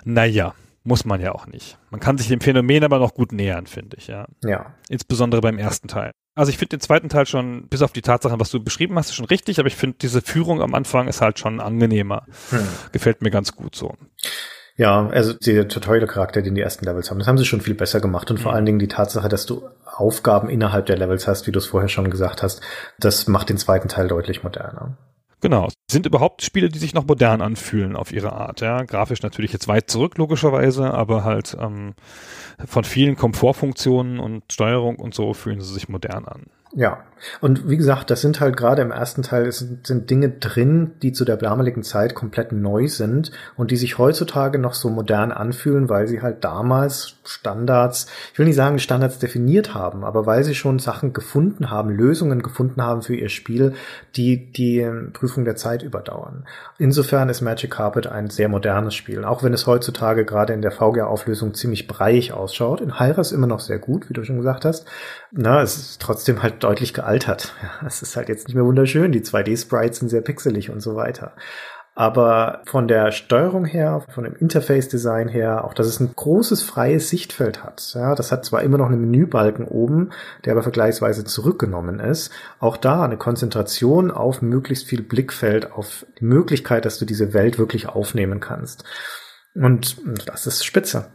Naja. 0.05 0.55
Muss 0.83 1.05
man 1.05 1.21
ja 1.21 1.33
auch 1.33 1.45
nicht. 1.45 1.77
Man 1.91 1.99
kann 1.99 2.17
sich 2.17 2.27
dem 2.27 2.41
Phänomen 2.41 2.83
aber 2.83 2.97
noch 2.97 3.13
gut 3.13 3.31
nähern, 3.31 3.67
finde 3.67 3.97
ich, 3.97 4.07
ja. 4.07 4.25
Ja. 4.43 4.73
Insbesondere 4.89 5.41
beim 5.41 5.59
ersten 5.59 5.87
Teil. 5.87 6.11
Also 6.33 6.49
ich 6.49 6.57
finde 6.57 6.77
den 6.77 6.81
zweiten 6.81 7.09
Teil 7.09 7.25
schon, 7.25 7.67
bis 7.67 7.81
auf 7.81 7.91
die 7.91 8.01
Tatsachen, 8.01 8.39
was 8.39 8.49
du 8.49 8.63
beschrieben 8.63 8.97
hast, 8.97 9.13
schon 9.13 9.25
richtig, 9.25 9.59
aber 9.59 9.67
ich 9.67 9.75
finde 9.75 9.97
diese 10.01 10.21
Führung 10.21 10.61
am 10.61 10.73
Anfang 10.73 11.07
ist 11.07 11.21
halt 11.21 11.39
schon 11.39 11.59
angenehmer. 11.59 12.25
Hm. 12.49 12.67
Gefällt 12.91 13.21
mir 13.21 13.31
ganz 13.31 13.55
gut 13.55 13.75
so. 13.75 13.95
Ja, 14.77 15.07
also 15.09 15.33
der 15.33 15.67
Tutorial-Charakter, 15.67 16.41
den 16.41 16.55
die 16.55 16.61
ersten 16.61 16.85
Levels 16.85 17.11
haben, 17.11 17.19
das 17.19 17.27
haben 17.27 17.37
sie 17.37 17.45
schon 17.45 17.61
viel 17.61 17.75
besser 17.75 17.99
gemacht 17.99 18.31
und 18.31 18.39
mhm. 18.39 18.43
vor 18.43 18.53
allen 18.53 18.65
Dingen 18.65 18.79
die 18.79 18.87
Tatsache, 18.87 19.29
dass 19.29 19.45
du 19.45 19.69
Aufgaben 19.85 20.49
innerhalb 20.49 20.85
der 20.87 20.97
Levels 20.97 21.27
hast, 21.27 21.45
wie 21.45 21.51
du 21.51 21.59
es 21.59 21.67
vorher 21.67 21.89
schon 21.89 22.09
gesagt 22.09 22.41
hast, 22.41 22.61
das 22.97 23.27
macht 23.27 23.49
den 23.49 23.57
zweiten 23.57 23.89
Teil 23.89 24.07
deutlich 24.07 24.43
moderner. 24.43 24.97
Genau. 25.41 25.67
Sind 25.91 26.05
überhaupt 26.05 26.41
Spiele, 26.41 26.69
die 26.69 26.79
sich 26.79 26.93
noch 26.93 27.05
modern 27.05 27.41
anfühlen 27.41 27.97
auf 27.97 28.13
ihre 28.13 28.31
Art. 28.31 28.61
Ja, 28.61 28.83
grafisch 28.83 29.21
natürlich 29.21 29.51
jetzt 29.51 29.67
weit 29.67 29.89
zurück 29.89 30.17
logischerweise, 30.17 30.93
aber 30.93 31.25
halt 31.25 31.57
ähm, 31.59 31.95
von 32.65 32.85
vielen 32.85 33.17
Komfortfunktionen 33.17 34.19
und 34.19 34.43
Steuerung 34.49 34.95
und 34.95 35.13
so 35.13 35.33
fühlen 35.33 35.59
sie 35.59 35.73
sich 35.73 35.89
modern 35.89 36.25
an. 36.25 36.45
Ja, 36.73 37.03
und 37.41 37.67
wie 37.67 37.75
gesagt, 37.75 38.09
das 38.09 38.21
sind 38.21 38.39
halt 38.39 38.55
gerade 38.55 38.81
im 38.81 38.91
ersten 38.91 39.23
Teil 39.23 39.45
es 39.45 39.59
sind, 39.59 39.85
sind 39.85 40.09
Dinge 40.09 40.29
drin, 40.29 40.91
die 41.01 41.11
zu 41.11 41.25
der 41.25 41.35
damaligen 41.35 41.83
Zeit 41.83 42.15
komplett 42.15 42.53
neu 42.53 42.87
sind 42.87 43.31
und 43.57 43.71
die 43.71 43.75
sich 43.75 43.97
heutzutage 43.97 44.57
noch 44.57 44.73
so 44.73 44.89
modern 44.89 45.33
anfühlen, 45.33 45.89
weil 45.89 46.07
sie 46.07 46.21
halt 46.21 46.45
damals 46.45 47.15
Standards, 47.25 48.07
ich 48.31 48.39
will 48.39 48.45
nicht 48.45 48.55
sagen 48.55 48.79
Standards 48.79 49.19
definiert 49.19 49.73
haben, 49.73 50.05
aber 50.05 50.25
weil 50.25 50.45
sie 50.45 50.55
schon 50.55 50.79
Sachen 50.79 51.11
gefunden 51.11 51.69
haben, 51.69 51.89
Lösungen 51.89 52.41
gefunden 52.41 52.81
haben 52.81 53.01
für 53.01 53.15
ihr 53.15 53.29
Spiel, 53.29 53.73
die 54.15 54.53
die 54.53 54.89
Prüfung 55.11 55.43
der 55.43 55.57
Zeit 55.57 55.80
überdauern. 55.83 56.45
Insofern 56.77 57.29
ist 57.29 57.41
Magic 57.41 57.71
Carpet 57.71 58.07
ein 58.07 58.29
sehr 58.29 58.49
modernes 58.49 58.95
Spiel, 58.95 59.23
auch 59.23 59.43
wenn 59.43 59.53
es 59.53 59.67
heutzutage 59.67 60.25
gerade 60.25 60.53
in 60.53 60.61
der 60.61 60.71
VGA-Auflösung 60.71 61.53
ziemlich 61.53 61.87
breiig 61.87 62.33
ausschaut. 62.33 62.81
In 62.81 62.99
Hyras 62.99 63.31
immer 63.31 63.47
noch 63.47 63.59
sehr 63.59 63.79
gut, 63.79 64.09
wie 64.09 64.13
du 64.13 64.23
schon 64.23 64.37
gesagt 64.37 64.65
hast. 64.65 64.85
Na, 65.31 65.61
es 65.61 65.77
ist 65.77 66.01
trotzdem 66.01 66.43
halt 66.43 66.63
deutlich 66.63 66.93
gealtert. 66.93 67.53
Es 67.85 68.01
ist 68.01 68.15
halt 68.15 68.29
jetzt 68.29 68.47
nicht 68.47 68.55
mehr 68.55 68.65
wunderschön. 68.65 69.11
Die 69.11 69.21
2D-Sprites 69.21 69.99
sind 69.99 70.09
sehr 70.09 70.21
pixelig 70.21 70.69
und 70.69 70.81
so 70.81 70.95
weiter. 70.95 71.33
Aber 71.93 72.61
von 72.65 72.87
der 72.87 73.11
Steuerung 73.11 73.65
her, 73.65 74.05
von 74.09 74.23
dem 74.23 74.35
Interface-Design 74.35 75.27
her, 75.27 75.65
auch 75.65 75.73
dass 75.73 75.87
es 75.87 75.99
ein 75.99 76.13
großes 76.15 76.63
freies 76.63 77.09
Sichtfeld 77.09 77.63
hat. 77.63 77.91
Ja, 77.93 78.15
das 78.15 78.31
hat 78.31 78.45
zwar 78.45 78.63
immer 78.63 78.77
noch 78.77 78.87
einen 78.87 79.01
Menübalken 79.01 79.67
oben, 79.67 80.11
der 80.45 80.53
aber 80.53 80.63
vergleichsweise 80.63 81.25
zurückgenommen 81.25 81.99
ist. 81.99 82.31
Auch 82.59 82.77
da 82.77 83.03
eine 83.03 83.17
Konzentration 83.17 84.09
auf 84.09 84.41
möglichst 84.41 84.87
viel 84.87 85.01
Blickfeld, 85.01 85.73
auf 85.73 86.05
die 86.19 86.25
Möglichkeit, 86.25 86.85
dass 86.85 86.97
du 86.97 87.05
diese 87.05 87.33
Welt 87.33 87.59
wirklich 87.59 87.89
aufnehmen 87.89 88.39
kannst. 88.39 88.85
Und 89.53 89.97
das 90.25 90.47
ist 90.47 90.65
spitze. 90.65 91.07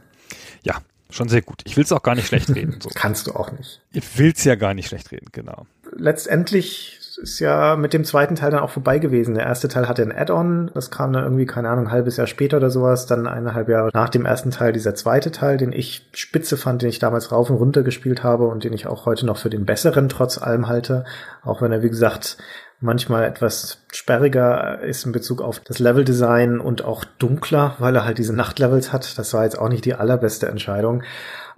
Ja, 0.62 0.77
schon 1.09 1.28
sehr 1.28 1.43
gut. 1.43 1.62
Ich 1.65 1.78
will 1.78 1.85
es 1.85 1.93
auch 1.93 2.03
gar 2.03 2.15
nicht 2.15 2.27
schlecht 2.27 2.55
reden. 2.55 2.78
So. 2.82 2.90
Kannst 2.94 3.27
du 3.27 3.32
auch 3.32 3.51
nicht. 3.53 3.81
Ich 3.93 4.19
will 4.19 4.32
es 4.36 4.44
ja 4.44 4.57
gar 4.57 4.74
nicht 4.74 4.89
schlecht 4.89 5.11
reden, 5.11 5.28
genau. 5.32 5.66
Letztendlich 5.97 6.95
ist 7.18 7.38
ja 7.40 7.76
mit 7.76 7.93
dem 7.93 8.05
zweiten 8.05 8.34
Teil 8.34 8.51
dann 8.51 8.60
auch 8.60 8.70
vorbei 8.70 8.98
gewesen. 8.98 9.34
Der 9.34 9.44
erste 9.44 9.68
Teil 9.68 9.88
hatte 9.88 10.02
ein 10.02 10.16
Add-on, 10.16 10.70
das 10.74 10.90
kam 10.90 11.12
dann 11.12 11.24
irgendwie, 11.24 11.47
keine 11.47 11.68
Ahnung, 11.68 11.86
ein 11.86 11.93
halbes 11.93 12.16
Jahr 12.16 12.26
später 12.26 12.56
oder 12.59 12.70
sowas, 12.70 13.06
dann 13.06 13.26
eineinhalb 13.26 13.68
Jahre 13.68 13.90
nach 13.93 14.09
dem 14.09 14.26
ersten 14.26 14.51
Teil 14.51 14.72
dieser 14.72 14.94
zweite 14.94 15.30
Teil, 15.30 15.56
den 15.56 15.72
ich 15.72 16.09
spitze 16.12 16.56
fand, 16.56 16.82
den 16.82 16.88
ich 16.88 16.98
damals 16.98 17.32
rauf 17.32 17.51
und 17.51 17.56
runter 17.56 17.82
gespielt 17.82 18.22
habe 18.22 18.47
und 18.47 18.64
den 18.64 18.72
ich 18.72 18.86
auch 18.86 19.06
heute 19.06 19.26
noch 19.26 19.38
für 19.38 19.51
den 19.51 19.66
besseren 19.66 20.09
trotz 20.09 20.38
allem 20.38 20.68
halte, 20.68 21.05
auch 21.43 21.62
wenn 21.62 21.72
er, 21.72 21.82
wie 21.82 21.90
gesagt, 21.90 22.36
manchmal 22.80 23.24
etwas 23.24 23.82
sperriger 23.93 24.80
ist 24.82 25.06
in 25.06 25.12
Bezug 25.12 25.40
auf 25.40 25.60
das 25.60 25.78
Leveldesign 25.78 26.60
und 26.60 26.84
auch 26.84 27.05
dunkler, 27.05 27.74
weil 27.78 27.97
er 27.97 28.05
halt 28.05 28.18
diese 28.18 28.34
Nachtlevels 28.34 28.93
hat. 28.93 29.18
Das 29.18 29.32
war 29.32 29.44
jetzt 29.44 29.59
auch 29.59 29.68
nicht 29.68 29.84
die 29.84 29.94
allerbeste 29.94 30.48
Entscheidung. 30.48 31.02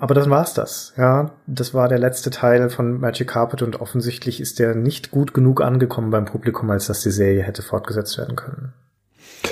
Aber 0.00 0.14
das 0.14 0.30
war's 0.30 0.54
das. 0.54 0.94
Ja, 0.96 1.32
das 1.48 1.74
war 1.74 1.88
der 1.88 1.98
letzte 1.98 2.30
Teil 2.30 2.70
von 2.70 3.00
Magic 3.00 3.28
Carpet 3.28 3.62
und 3.62 3.80
offensichtlich 3.80 4.40
ist 4.40 4.60
der 4.60 4.76
nicht 4.76 5.10
gut 5.10 5.34
genug 5.34 5.60
angekommen 5.60 6.10
beim 6.10 6.24
Publikum, 6.24 6.70
als 6.70 6.86
dass 6.86 7.02
die 7.02 7.10
Serie 7.10 7.42
hätte 7.42 7.62
fortgesetzt 7.62 8.16
werden 8.16 8.36
können. 8.36 8.72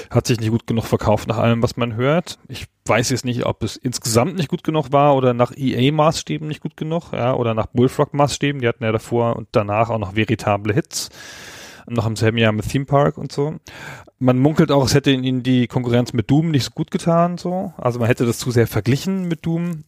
Hat 0.09 0.28
sich 0.28 0.39
nicht 0.39 0.51
gut 0.51 0.66
genug 0.66 0.85
verkauft 0.85 1.27
nach 1.27 1.39
allem, 1.39 1.64
was 1.64 1.77
man 1.77 1.97
hört. 1.97 2.39
Ich 2.47 2.66
weiß 2.86 3.10
jetzt 3.10 3.24
nicht, 3.24 3.44
ob 3.44 3.64
es 3.64 3.77
insgesamt 3.77 4.36
nicht 4.36 4.48
gut 4.48 4.62
genug 4.62 4.93
war 4.93 5.16
oder 5.16 5.35
nach 5.35 5.52
EA-Maßstäben 5.56 6.47
nicht 6.47 6.60
gut 6.60 6.77
genug, 6.77 7.12
ja, 7.12 7.35
oder 7.35 7.52
nach 7.55 7.66
Bullfrog-Maßstäben. 7.66 8.60
Die 8.60 8.68
hatten 8.68 8.85
ja 8.85 8.93
davor 8.93 9.35
und 9.35 9.48
danach 9.51 9.90
auch 9.90 9.98
noch 9.98 10.14
veritable 10.14 10.73
Hits 10.73 11.10
noch 11.89 12.06
im 12.06 12.16
selben 12.16 12.39
Jahr 12.39 12.52
mit 12.52 12.68
Theme 12.68 12.85
Park 12.85 13.16
und 13.18 13.32
so. 13.32 13.56
Man 14.18 14.39
munkelt 14.39 14.73
auch, 14.73 14.85
es 14.85 14.94
hätte 14.94 15.10
ihnen 15.10 15.43
die 15.43 15.66
Konkurrenz 15.66 16.12
mit 16.12 16.31
Doom 16.31 16.51
nicht 16.51 16.64
so 16.64 16.70
gut 16.70 16.90
getan, 16.90 17.39
so. 17.39 17.73
Also 17.77 17.98
man 17.98 18.09
hätte 18.09 18.27
das 18.27 18.39
zu 18.39 18.51
sehr 18.51 18.66
verglichen 18.66 19.28
mit 19.28 19.47
Doom. 19.47 19.85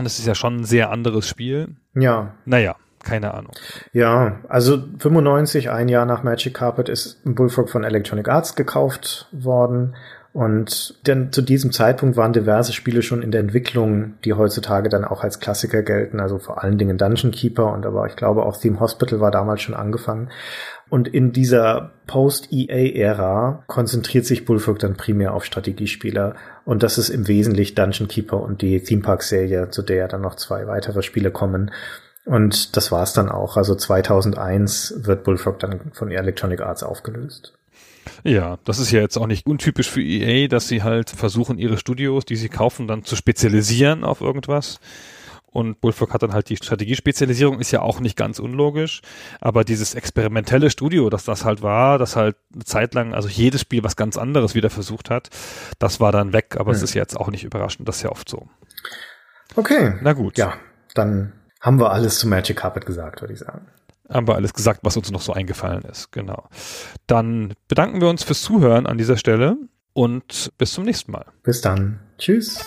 Und 0.00 0.04
das 0.04 0.18
ist 0.18 0.26
ja 0.26 0.34
schon 0.34 0.60
ein 0.60 0.64
sehr 0.64 0.90
anderes 0.90 1.28
Spiel. 1.28 1.76
Ja. 1.94 2.32
Naja, 2.46 2.76
keine 3.04 3.34
Ahnung. 3.34 3.52
Ja, 3.92 4.40
also 4.48 4.82
95, 4.98 5.68
ein 5.68 5.90
Jahr 5.90 6.06
nach 6.06 6.22
Magic 6.22 6.54
Carpet, 6.54 6.88
ist 6.88 7.20
Bullfrog 7.24 7.68
von 7.68 7.84
Electronic 7.84 8.26
Arts 8.26 8.56
gekauft 8.56 9.28
worden. 9.30 9.94
Und 10.32 11.06
denn 11.06 11.32
zu 11.32 11.42
diesem 11.42 11.70
Zeitpunkt 11.70 12.16
waren 12.16 12.32
diverse 12.32 12.72
Spiele 12.72 13.02
schon 13.02 13.20
in 13.20 13.30
der 13.30 13.42
Entwicklung, 13.42 14.14
die 14.24 14.32
heutzutage 14.32 14.88
dann 14.88 15.04
auch 15.04 15.22
als 15.22 15.38
Klassiker 15.38 15.82
gelten, 15.82 16.18
also 16.18 16.38
vor 16.38 16.62
allen 16.62 16.78
Dingen 16.78 16.96
Dungeon 16.96 17.30
Keeper 17.32 17.70
und 17.72 17.84
aber 17.84 18.06
ich 18.06 18.16
glaube 18.16 18.46
auch 18.46 18.56
Theme 18.56 18.80
Hospital 18.80 19.20
war 19.20 19.30
damals 19.30 19.60
schon 19.60 19.74
angefangen. 19.74 20.30
Und 20.90 21.06
in 21.06 21.32
dieser 21.32 21.92
Post-EA-Ära 22.08 23.62
konzentriert 23.68 24.26
sich 24.26 24.44
Bullfrog 24.44 24.80
dann 24.80 24.96
primär 24.96 25.32
auf 25.32 25.44
Strategiespieler. 25.44 26.34
Und 26.64 26.82
das 26.82 26.98
ist 26.98 27.08
im 27.08 27.28
Wesentlichen 27.28 27.76
Dungeon 27.76 28.08
Keeper 28.08 28.42
und 28.42 28.60
die 28.60 28.82
Theme 28.82 29.02
Park-Serie, 29.02 29.70
zu 29.70 29.82
der 29.82 30.08
dann 30.08 30.20
noch 30.20 30.34
zwei 30.34 30.66
weitere 30.66 31.02
Spiele 31.02 31.30
kommen. 31.30 31.70
Und 32.24 32.76
das 32.76 32.90
war's 32.90 33.12
dann 33.12 33.28
auch. 33.28 33.56
Also 33.56 33.76
2001 33.76 34.94
wird 35.06 35.22
Bullfrog 35.22 35.60
dann 35.60 35.92
von 35.92 36.10
Electronic 36.10 36.60
Arts 36.60 36.82
aufgelöst. 36.82 37.54
Ja, 38.24 38.58
das 38.64 38.78
ist 38.78 38.90
ja 38.90 39.00
jetzt 39.00 39.16
auch 39.16 39.26
nicht 39.26 39.46
untypisch 39.46 39.90
für 39.90 40.02
EA, 40.02 40.48
dass 40.48 40.68
sie 40.68 40.82
halt 40.82 41.10
versuchen, 41.10 41.58
ihre 41.58 41.78
Studios, 41.78 42.24
die 42.24 42.36
sie 42.36 42.48
kaufen, 42.48 42.88
dann 42.88 43.04
zu 43.04 43.14
spezialisieren 43.14 44.04
auf 44.04 44.20
irgendwas. 44.20 44.80
Und 45.52 45.80
Bullfrog 45.80 46.14
hat 46.14 46.22
dann 46.22 46.32
halt 46.32 46.48
die 46.48 46.56
Strategiespezialisierung, 46.56 47.58
ist 47.58 47.72
ja 47.72 47.80
auch 47.80 48.00
nicht 48.00 48.16
ganz 48.16 48.38
unlogisch. 48.38 49.02
Aber 49.40 49.64
dieses 49.64 49.94
experimentelle 49.94 50.70
Studio, 50.70 51.10
dass 51.10 51.24
das 51.24 51.44
halt 51.44 51.62
war, 51.62 51.98
das 51.98 52.16
halt 52.16 52.36
eine 52.54 52.64
Zeit 52.64 52.94
lang, 52.94 53.14
also 53.14 53.28
jedes 53.28 53.62
Spiel 53.62 53.82
was 53.82 53.96
ganz 53.96 54.16
anderes 54.16 54.54
wieder 54.54 54.70
versucht 54.70 55.10
hat, 55.10 55.28
das 55.78 55.98
war 55.98 56.12
dann 56.12 56.32
weg. 56.32 56.56
Aber 56.58 56.70
hm. 56.70 56.76
es 56.76 56.82
ist 56.82 56.94
jetzt 56.94 57.16
auch 57.16 57.28
nicht 57.28 57.44
überraschend, 57.44 57.88
das 57.88 57.96
ist 57.96 58.02
ja 58.02 58.10
oft 58.10 58.28
so. 58.28 58.48
Okay. 59.56 59.94
Na 60.02 60.12
gut. 60.12 60.38
Ja, 60.38 60.54
dann 60.94 61.32
haben 61.60 61.80
wir 61.80 61.90
alles 61.90 62.18
zu 62.18 62.28
Magic 62.28 62.56
Carpet 62.56 62.86
gesagt, 62.86 63.20
würde 63.20 63.34
ich 63.34 63.40
sagen. 63.40 63.66
Haben 64.08 64.26
wir 64.26 64.34
alles 64.34 64.54
gesagt, 64.54 64.80
was 64.82 64.96
uns 64.96 65.10
noch 65.10 65.20
so 65.20 65.32
eingefallen 65.32 65.82
ist. 65.82 66.10
Genau. 66.12 66.48
Dann 67.06 67.54
bedanken 67.68 68.00
wir 68.00 68.08
uns 68.08 68.24
fürs 68.24 68.42
Zuhören 68.42 68.86
an 68.86 68.98
dieser 68.98 69.16
Stelle 69.16 69.56
und 69.92 70.52
bis 70.58 70.72
zum 70.72 70.84
nächsten 70.84 71.12
Mal. 71.12 71.26
Bis 71.42 71.60
dann. 71.60 72.00
Tschüss. 72.18 72.64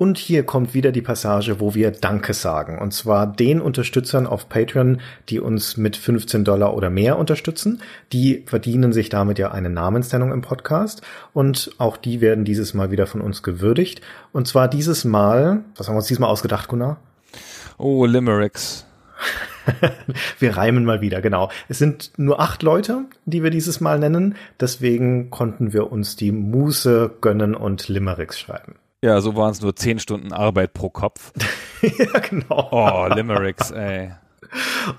Und 0.00 0.16
hier 0.16 0.44
kommt 0.44 0.72
wieder 0.72 0.92
die 0.92 1.02
Passage, 1.02 1.60
wo 1.60 1.74
wir 1.74 1.90
Danke 1.90 2.32
sagen. 2.32 2.78
Und 2.78 2.94
zwar 2.94 3.26
den 3.26 3.60
Unterstützern 3.60 4.26
auf 4.26 4.48
Patreon, 4.48 4.98
die 5.28 5.40
uns 5.40 5.76
mit 5.76 5.94
15 5.94 6.42
Dollar 6.42 6.74
oder 6.74 6.88
mehr 6.88 7.18
unterstützen. 7.18 7.82
Die 8.10 8.42
verdienen 8.46 8.94
sich 8.94 9.10
damit 9.10 9.38
ja 9.38 9.50
eine 9.50 9.68
Namensnennung 9.68 10.32
im 10.32 10.40
Podcast. 10.40 11.02
Und 11.34 11.72
auch 11.76 11.98
die 11.98 12.22
werden 12.22 12.46
dieses 12.46 12.72
Mal 12.72 12.90
wieder 12.90 13.06
von 13.06 13.20
uns 13.20 13.42
gewürdigt. 13.42 14.00
Und 14.32 14.48
zwar 14.48 14.68
dieses 14.68 15.04
Mal, 15.04 15.64
was 15.76 15.86
haben 15.86 15.96
wir 15.96 15.98
uns 15.98 16.08
diesmal 16.08 16.30
ausgedacht, 16.30 16.68
Gunnar? 16.68 16.96
Oh, 17.76 18.06
Limericks. 18.06 18.86
wir 20.38 20.56
reimen 20.56 20.86
mal 20.86 21.02
wieder, 21.02 21.20
genau. 21.20 21.50
Es 21.68 21.76
sind 21.76 22.12
nur 22.16 22.40
acht 22.40 22.62
Leute, 22.62 23.04
die 23.26 23.42
wir 23.42 23.50
dieses 23.50 23.82
Mal 23.82 23.98
nennen. 23.98 24.36
Deswegen 24.58 25.28
konnten 25.28 25.74
wir 25.74 25.92
uns 25.92 26.16
die 26.16 26.32
Muße 26.32 27.16
gönnen 27.20 27.54
und 27.54 27.88
Limericks 27.88 28.40
schreiben. 28.40 28.79
Ja, 29.02 29.20
so 29.20 29.34
waren 29.34 29.52
es 29.52 29.62
nur 29.62 29.74
zehn 29.74 29.98
Stunden 29.98 30.32
Arbeit 30.32 30.74
pro 30.74 30.90
Kopf. 30.90 31.32
ja, 31.82 32.18
genau. 32.20 32.68
Oh, 32.70 33.14
Limericks, 33.14 33.70
ey. 33.70 34.10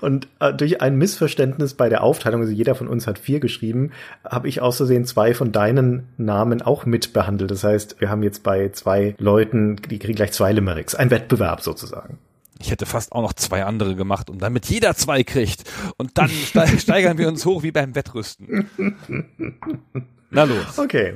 Und 0.00 0.28
äh, 0.40 0.52
durch 0.52 0.80
ein 0.80 0.96
Missverständnis 0.96 1.74
bei 1.74 1.88
der 1.88 2.02
Aufteilung, 2.02 2.40
also 2.40 2.52
jeder 2.52 2.74
von 2.74 2.88
uns 2.88 3.06
hat 3.06 3.18
vier 3.18 3.38
geschrieben, 3.38 3.90
habe 4.24 4.48
ich 4.48 4.60
außersehen 4.60 5.04
zwei 5.04 5.34
von 5.34 5.52
deinen 5.52 6.08
Namen 6.16 6.62
auch 6.62 6.86
mit 6.86 7.12
behandelt. 7.12 7.50
Das 7.50 7.62
heißt, 7.62 8.00
wir 8.00 8.08
haben 8.08 8.22
jetzt 8.22 8.42
bei 8.42 8.70
zwei 8.70 9.14
Leuten, 9.18 9.76
die 9.76 9.98
kriegen 9.98 10.16
gleich 10.16 10.32
zwei 10.32 10.52
Limericks. 10.52 10.94
Ein 10.94 11.10
Wettbewerb 11.10 11.60
sozusagen. 11.60 12.18
Ich 12.60 12.70
hätte 12.70 12.86
fast 12.86 13.12
auch 13.12 13.22
noch 13.22 13.32
zwei 13.32 13.64
andere 13.64 13.94
gemacht 13.94 14.30
und 14.30 14.40
damit 14.40 14.66
jeder 14.66 14.94
zwei 14.94 15.22
kriegt. 15.22 15.64
Und 15.96 16.16
dann 16.16 16.28
steigern 16.78 17.18
wir 17.18 17.28
uns 17.28 17.44
hoch 17.44 17.62
wie 17.62 17.72
beim 17.72 17.94
Wettrüsten. 17.94 18.68
Na 20.30 20.44
los. 20.44 20.78
Okay. 20.78 21.14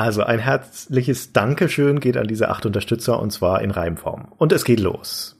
Also 0.00 0.22
ein 0.22 0.38
herzliches 0.38 1.34
Dankeschön 1.34 2.00
geht 2.00 2.16
an 2.16 2.26
diese 2.26 2.48
acht 2.48 2.64
Unterstützer 2.64 3.20
und 3.20 3.32
zwar 3.32 3.60
in 3.60 3.70
Reimform. 3.70 4.32
Und 4.38 4.50
es 4.50 4.64
geht 4.64 4.80
los. 4.80 5.36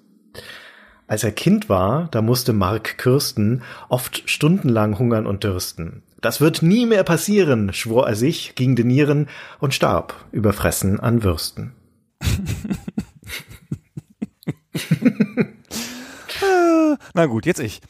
Als 1.06 1.24
er 1.24 1.32
Kind 1.32 1.70
war, 1.70 2.08
da 2.10 2.20
musste 2.20 2.52
Mark 2.52 2.98
Kirsten 2.98 3.62
oft 3.88 4.28
stundenlang 4.28 4.98
hungern 4.98 5.26
und 5.26 5.44
dürsten. 5.44 6.02
Das 6.20 6.42
wird 6.42 6.60
nie 6.60 6.84
mehr 6.84 7.04
passieren, 7.04 7.72
schwor 7.72 8.06
er 8.06 8.16
sich, 8.16 8.54
ging 8.54 8.76
den 8.76 8.88
Nieren 8.88 9.30
und 9.60 9.72
starb, 9.72 10.14
überfressen 10.30 11.00
an 11.00 11.22
Würsten. 11.22 11.72
Na 17.14 17.24
gut, 17.24 17.46
jetzt 17.46 17.60
ich. 17.60 17.80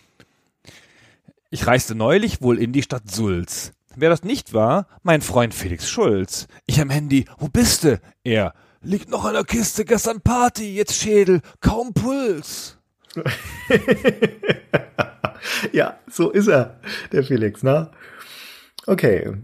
Ich 1.50 1.66
reiste 1.66 1.96
neulich 1.96 2.42
wohl 2.42 2.60
in 2.60 2.72
die 2.72 2.84
Stadt 2.84 3.10
Sulz 3.10 3.72
Wer 4.00 4.08
das 4.08 4.24
nicht 4.24 4.54
war, 4.54 4.86
mein 5.02 5.20
Freund 5.20 5.52
Felix 5.52 5.90
Schulz. 5.90 6.48
Ich 6.64 6.80
am 6.80 6.88
Handy, 6.88 7.26
wo 7.36 7.48
bist 7.48 7.84
du? 7.84 8.00
Er, 8.24 8.54
liegt 8.80 9.10
noch 9.10 9.26
in 9.26 9.34
der 9.34 9.44
Kiste, 9.44 9.84
gestern 9.84 10.22
Party, 10.22 10.74
jetzt 10.74 10.94
Schädel, 10.94 11.42
kaum 11.60 11.92
Puls. 11.92 12.78
ja, 15.72 15.98
so 16.10 16.30
ist 16.30 16.46
er, 16.46 16.80
der 17.12 17.24
Felix, 17.24 17.62
ne? 17.62 17.90
Okay. 18.86 19.36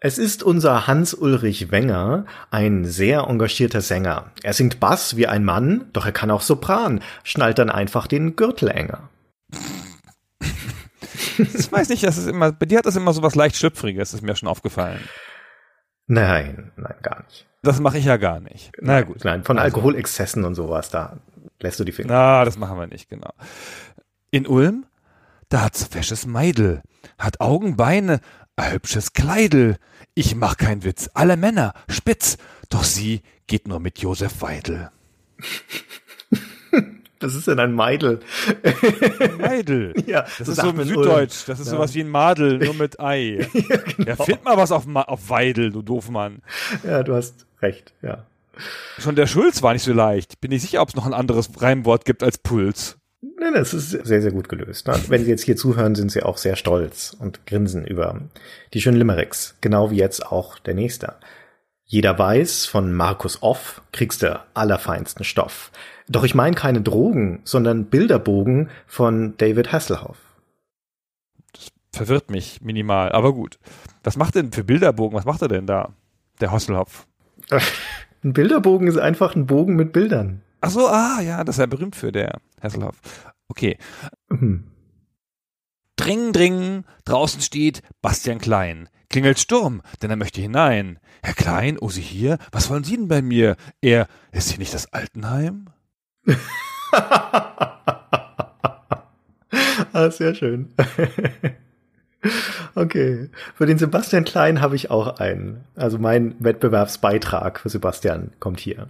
Es 0.00 0.16
ist 0.16 0.42
unser 0.42 0.86
Hans-Ulrich 0.86 1.70
Wenger, 1.70 2.24
ein 2.50 2.86
sehr 2.86 3.24
engagierter 3.28 3.82
Sänger. 3.82 4.30
Er 4.42 4.54
singt 4.54 4.80
Bass 4.80 5.18
wie 5.18 5.26
ein 5.26 5.44
Mann, 5.44 5.90
doch 5.92 6.06
er 6.06 6.12
kann 6.12 6.30
auch 6.30 6.40
Sopran, 6.40 7.02
schnallt 7.22 7.58
dann 7.58 7.68
einfach 7.68 8.06
den 8.06 8.34
Gürtel 8.34 8.70
enger. 8.70 9.10
Ich 11.38 11.70
weiß 11.70 11.88
nicht, 11.88 12.02
das 12.02 12.18
ist 12.18 12.26
immer, 12.26 12.52
bei 12.52 12.66
dir 12.66 12.78
hat 12.78 12.86
das 12.86 12.96
immer 12.96 13.12
so 13.12 13.22
was 13.22 13.34
leicht 13.34 13.56
Schlüpfriges, 13.56 14.14
ist 14.14 14.22
mir 14.22 14.36
schon 14.36 14.48
aufgefallen. 14.48 15.00
Nein, 16.06 16.72
nein, 16.76 16.94
gar 17.02 17.24
nicht. 17.24 17.46
Das 17.62 17.80
mache 17.80 17.98
ich 17.98 18.04
ja 18.04 18.16
gar 18.18 18.40
nicht. 18.40 18.72
Na 18.80 19.00
gut. 19.02 19.24
Nein, 19.24 19.42
von 19.42 19.58
also. 19.58 19.76
Alkoholexzessen 19.76 20.44
und 20.44 20.54
sowas, 20.54 20.90
da 20.90 21.18
lässt 21.60 21.80
du 21.80 21.84
die 21.84 21.92
Finger. 21.92 22.12
Na, 22.12 22.44
das 22.44 22.58
machen 22.58 22.78
wir 22.78 22.86
nicht, 22.86 23.08
genau. 23.08 23.32
In 24.30 24.46
Ulm, 24.46 24.84
da 25.48 25.62
hat's 25.62 25.84
fesches 25.84 26.26
Meidel, 26.26 26.82
hat 27.18 27.40
Augen, 27.40 27.76
Beine, 27.76 28.20
ein 28.56 28.72
hübsches 28.72 29.12
Kleidel. 29.12 29.76
Ich 30.14 30.34
mach 30.34 30.56
keinen 30.56 30.84
Witz, 30.84 31.08
alle 31.14 31.36
Männer, 31.36 31.72
spitz, 31.88 32.36
doch 32.68 32.84
sie 32.84 33.22
geht 33.46 33.66
nur 33.66 33.80
mit 33.80 33.98
Josef 33.98 34.42
Weidel. 34.42 34.90
Was 37.24 37.34
ist 37.34 37.48
denn 37.48 37.58
ein 37.58 37.72
Meidel? 37.72 38.20
Meidel. 39.38 39.94
Ja, 40.06 40.22
das, 40.22 40.38
das 40.38 40.48
ist 40.48 40.60
so 40.60 40.72
mit 40.72 40.86
Süddeutsch. 40.86 41.44
Das 41.46 41.58
ist 41.58 41.66
ja. 41.66 41.72
sowas 41.72 41.94
wie 41.94 42.00
ein 42.00 42.08
Madel, 42.08 42.58
nur 42.58 42.74
mit 42.78 43.00
Ei. 43.00 43.48
ja, 43.52 43.76
genau. 43.76 44.08
ja, 44.08 44.16
find 44.16 44.44
mal 44.44 44.56
was 44.58 44.70
auf, 44.70 44.86
auf 44.94 45.30
Weidel, 45.30 45.70
du 45.70 45.80
Doofmann. 45.80 46.42
Ja, 46.84 47.02
du 47.02 47.14
hast 47.14 47.46
recht, 47.62 47.94
ja. 48.02 48.26
Schon 48.98 49.16
der 49.16 49.26
Schulz 49.26 49.62
war 49.62 49.72
nicht 49.72 49.82
so 49.82 49.92
leicht. 49.92 50.40
Bin 50.42 50.50
nicht 50.50 50.62
sicher, 50.62 50.82
ob 50.82 50.90
es 50.90 50.96
noch 50.96 51.06
ein 51.06 51.14
anderes 51.14 51.50
Reimwort 51.60 52.04
gibt 52.04 52.22
als 52.22 52.36
Puls. 52.38 52.98
Nein, 53.38 53.54
das 53.54 53.72
ist 53.72 53.90
sehr, 53.90 54.20
sehr 54.20 54.32
gut 54.32 54.48
gelöst. 54.50 54.86
Ne? 54.86 55.00
Wenn 55.08 55.24
Sie 55.24 55.30
jetzt 55.30 55.44
hier 55.44 55.56
zuhören, 55.56 55.94
sind 55.94 56.12
Sie 56.12 56.22
auch 56.22 56.36
sehr 56.36 56.56
stolz 56.56 57.16
und 57.18 57.46
grinsen 57.46 57.86
über 57.86 58.20
die 58.74 58.82
schönen 58.82 58.98
Limericks. 58.98 59.56
Genau 59.62 59.90
wie 59.90 59.96
jetzt 59.96 60.26
auch 60.26 60.58
der 60.58 60.74
nächste. 60.74 61.14
Jeder 61.84 62.18
weiß, 62.18 62.66
von 62.66 62.92
Markus 62.92 63.42
Off 63.42 63.82
kriegst 63.92 64.22
du 64.22 64.40
allerfeinsten 64.52 65.24
Stoff. 65.24 65.70
Doch 66.08 66.24
ich 66.24 66.34
meine 66.34 66.54
keine 66.54 66.82
Drogen, 66.82 67.40
sondern 67.44 67.86
Bilderbogen 67.86 68.68
von 68.86 69.36
David 69.38 69.72
Hasselhoff. 69.72 70.18
Das 71.52 71.70
verwirrt 71.92 72.30
mich 72.30 72.60
minimal, 72.60 73.12
aber 73.12 73.32
gut. 73.32 73.58
Was 74.02 74.16
macht 74.16 74.34
denn 74.34 74.52
für 74.52 74.64
Bilderbogen? 74.64 75.16
Was 75.16 75.24
macht 75.24 75.42
er 75.42 75.48
denn 75.48 75.66
da, 75.66 75.94
der 76.40 76.50
Hasselhoff? 76.52 77.06
Ein 78.22 78.32
Bilderbogen 78.32 78.86
ist 78.88 78.98
einfach 78.98 79.34
ein 79.34 79.46
Bogen 79.46 79.76
mit 79.76 79.92
Bildern. 79.92 80.42
Ach 80.60 80.70
so, 80.70 80.88
ah, 80.88 81.20
ja, 81.20 81.44
das 81.44 81.56
ist 81.56 81.60
ja 81.60 81.66
berühmt 81.66 81.96
für 81.96 82.12
der 82.12 82.40
Hasselhoff. 82.60 82.96
Okay. 83.48 83.78
Mhm. 84.28 84.64
Dring, 85.96 86.32
dring, 86.32 86.84
draußen 87.04 87.40
steht 87.40 87.82
Bastian 88.02 88.38
Klein. 88.38 88.88
Klingelt 89.10 89.38
Sturm, 89.38 89.80
denn 90.02 90.10
er 90.10 90.16
möchte 90.16 90.40
hinein. 90.40 90.98
Herr 91.22 91.34
Klein, 91.34 91.78
oh 91.78 91.88
Sie 91.88 92.00
hier, 92.00 92.38
was 92.50 92.68
wollen 92.68 92.82
Sie 92.82 92.96
denn 92.96 93.08
bei 93.08 93.22
mir? 93.22 93.56
Er, 93.80 94.08
ist 94.32 94.50
hier 94.50 94.58
nicht 94.58 94.74
das 94.74 94.92
Altenheim? 94.92 95.66
Ah, 99.92 100.10
sehr 100.10 100.34
schön. 100.34 100.74
okay. 102.74 103.30
Für 103.54 103.66
den 103.66 103.78
Sebastian 103.78 104.24
Klein 104.24 104.60
habe 104.60 104.76
ich 104.76 104.90
auch 104.90 105.18
einen. 105.18 105.64
Also 105.74 105.98
mein 105.98 106.34
Wettbewerbsbeitrag 106.38 107.60
für 107.60 107.68
Sebastian 107.68 108.32
kommt 108.40 108.60
hier. 108.60 108.88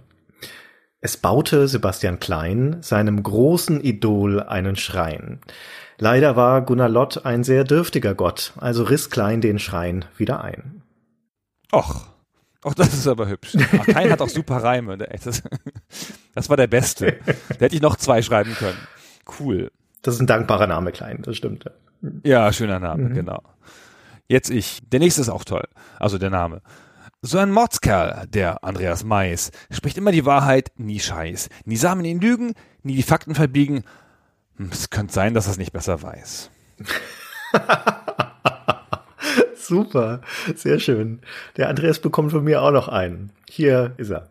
Es 1.01 1.17
baute 1.17 1.67
Sebastian 1.67 2.19
Klein 2.19 2.77
seinem 2.81 3.21
großen 3.21 3.79
Idol 3.81 4.41
einen 4.41 4.75
Schrein. 4.75 5.39
Leider 5.97 6.35
war 6.35 6.61
Gunnar 6.63 6.89
Lott 6.89 7.25
ein 7.25 7.43
sehr 7.43 7.63
dürftiger 7.63 8.15
Gott, 8.15 8.53
also 8.57 8.83
riss 8.83 9.09
Klein 9.09 9.39
den 9.39 9.59
Schrein 9.59 10.05
wieder 10.17 10.43
ein. 10.43 10.81
Och, 11.71 12.07
Och, 12.65 12.73
das 12.73 12.95
ist 12.95 13.07
aber 13.07 13.27
hübsch. 13.27 13.55
Ach, 13.79 13.85
Klein 13.85 14.09
hat 14.09 14.21
auch 14.21 14.29
super 14.29 14.57
Reime. 14.57 14.97
Das, 14.97 15.43
das 16.33 16.49
war 16.49 16.57
der 16.57 16.65
beste. 16.65 17.19
Da 17.49 17.65
hätte 17.65 17.75
ich 17.75 17.81
noch 17.81 17.95
zwei 17.95 18.23
schreiben 18.23 18.55
können. 18.55 18.79
Cool. 19.39 19.71
Das 20.01 20.15
ist 20.15 20.21
ein 20.21 20.27
dankbarer 20.27 20.65
Name, 20.65 20.91
Klein, 20.91 21.21
das 21.21 21.37
stimmt. 21.37 21.65
Ja, 22.23 22.51
schöner 22.51 22.79
Name, 22.79 23.09
mhm. 23.09 23.13
genau. 23.13 23.43
Jetzt 24.27 24.49
ich. 24.49 24.79
Der 24.89 24.99
nächste 24.99 25.21
ist 25.21 25.29
auch 25.29 25.43
toll. 25.43 25.67
Also 25.99 26.17
der 26.17 26.31
Name. 26.31 26.63
So 27.21 27.37
ein 27.37 27.51
Mordskerl, 27.51 28.25
der 28.27 28.63
Andreas 28.63 29.03
Mais, 29.03 29.51
spricht 29.69 29.99
immer 29.99 30.11
die 30.11 30.25
Wahrheit, 30.25 30.71
nie 30.75 30.99
Scheiß. 30.99 31.49
Nie 31.65 31.77
Samen 31.77 32.03
ihn 32.03 32.19
lügen, 32.19 32.53
nie 32.81 32.95
die 32.95 33.03
Fakten 33.03 33.35
verbiegen. 33.35 33.83
Hm, 34.57 34.69
es 34.71 34.89
könnte 34.89 35.13
sein, 35.13 35.35
dass 35.35 35.45
er 35.45 35.51
es 35.51 35.57
nicht 35.59 35.71
besser 35.71 36.01
weiß. 36.01 36.49
Super, 39.67 40.21
sehr 40.55 40.79
schön. 40.79 41.21
Der 41.57 41.69
Andreas 41.69 41.99
bekommt 41.99 42.31
von 42.31 42.43
mir 42.43 42.61
auch 42.61 42.71
noch 42.71 42.87
einen. 42.87 43.31
Hier 43.49 43.93
ist 43.97 44.11
er. 44.11 44.29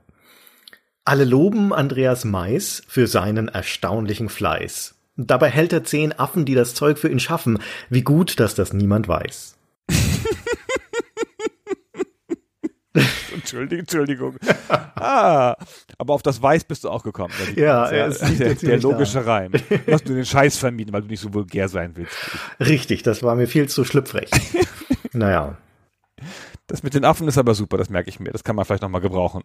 Alle 1.05 1.25
loben 1.25 1.73
Andreas 1.73 2.25
Mais 2.25 2.83
für 2.87 3.07
seinen 3.07 3.49
erstaunlichen 3.49 4.29
Fleiß. 4.29 4.95
Dabei 5.17 5.49
hält 5.49 5.73
er 5.73 5.85
zehn 5.85 6.13
Affen, 6.19 6.45
die 6.45 6.55
das 6.55 6.75
Zeug 6.75 6.99
für 6.99 7.09
ihn 7.09 7.21
schaffen. 7.21 7.59
Wie 7.91 8.03
gut, 8.03 8.41
dass 8.41 8.55
das 8.55 8.73
niemand 8.73 9.07
weiß. 9.09 9.57
Entschuldigung, 13.35 13.81
Entschuldigung. 13.81 14.37
Ah, 14.95 15.57
aber 15.99 16.15
auf 16.15 16.23
das 16.23 16.41
Weiß 16.41 16.65
bist 16.65 16.85
du 16.85 16.89
auch 16.89 17.03
gekommen. 17.03 17.35
Ja, 17.57 17.93
ja 17.93 18.09
der, 18.39 18.55
der, 18.55 18.81
logische 18.81 19.21
da. 19.21 19.33
Reim. 19.33 19.53
Du 19.53 19.93
hast 19.93 20.09
du 20.09 20.15
den 20.15 20.25
Scheiß 20.25 20.57
vermieden, 20.57 20.93
weil 20.93 21.03
du 21.03 21.09
nicht 21.09 21.21
so 21.21 21.35
vulgär 21.35 21.69
sein 21.69 21.93
willst. 21.95 22.17
Richtig, 22.61 23.03
das 23.03 23.23
war 23.23 23.35
mir 23.35 23.47
viel 23.47 23.69
zu 23.69 23.85
schlüpfrig. 23.85 24.31
naja. 25.15 25.57
Das 26.67 26.83
mit 26.83 26.95
den 26.95 27.05
Affen 27.05 27.29
ist 27.29 27.39
aber 27.39 27.55
super, 27.55 27.77
das 27.77 27.91
merke 27.91 28.09
ich 28.09 28.21
mir. 28.21 28.31
Das 28.31 28.45
kann 28.45 28.57
man 28.57 28.65
vielleicht 28.65 28.83
nochmal 28.83 29.01
gebrauchen. 29.01 29.43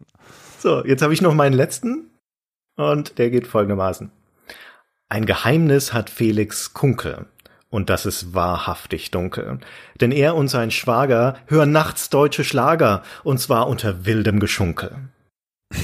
So, 0.59 0.85
jetzt 0.85 1.01
habe 1.01 1.13
ich 1.13 1.21
noch 1.21 1.33
meinen 1.33 1.53
letzten 1.53 2.09
und 2.75 3.17
der 3.17 3.29
geht 3.29 3.47
folgendermaßen. 3.47 4.11
Ein 5.09 5.25
Geheimnis 5.25 5.91
hat 5.93 6.09
Felix 6.09 6.73
Kunkel. 6.73 7.25
Und 7.69 7.89
das 7.89 8.05
ist 8.05 8.33
wahrhaftig 8.33 9.11
dunkel. 9.11 9.59
Denn 10.01 10.11
er 10.11 10.35
und 10.35 10.47
sein 10.47 10.71
Schwager 10.71 11.37
hören 11.45 11.71
nachts 11.71 12.09
deutsche 12.09 12.43
Schlager, 12.43 13.03
und 13.23 13.39
zwar 13.39 13.67
unter 13.67 14.05
wildem 14.05 14.39
Geschunkel. 14.39 15.09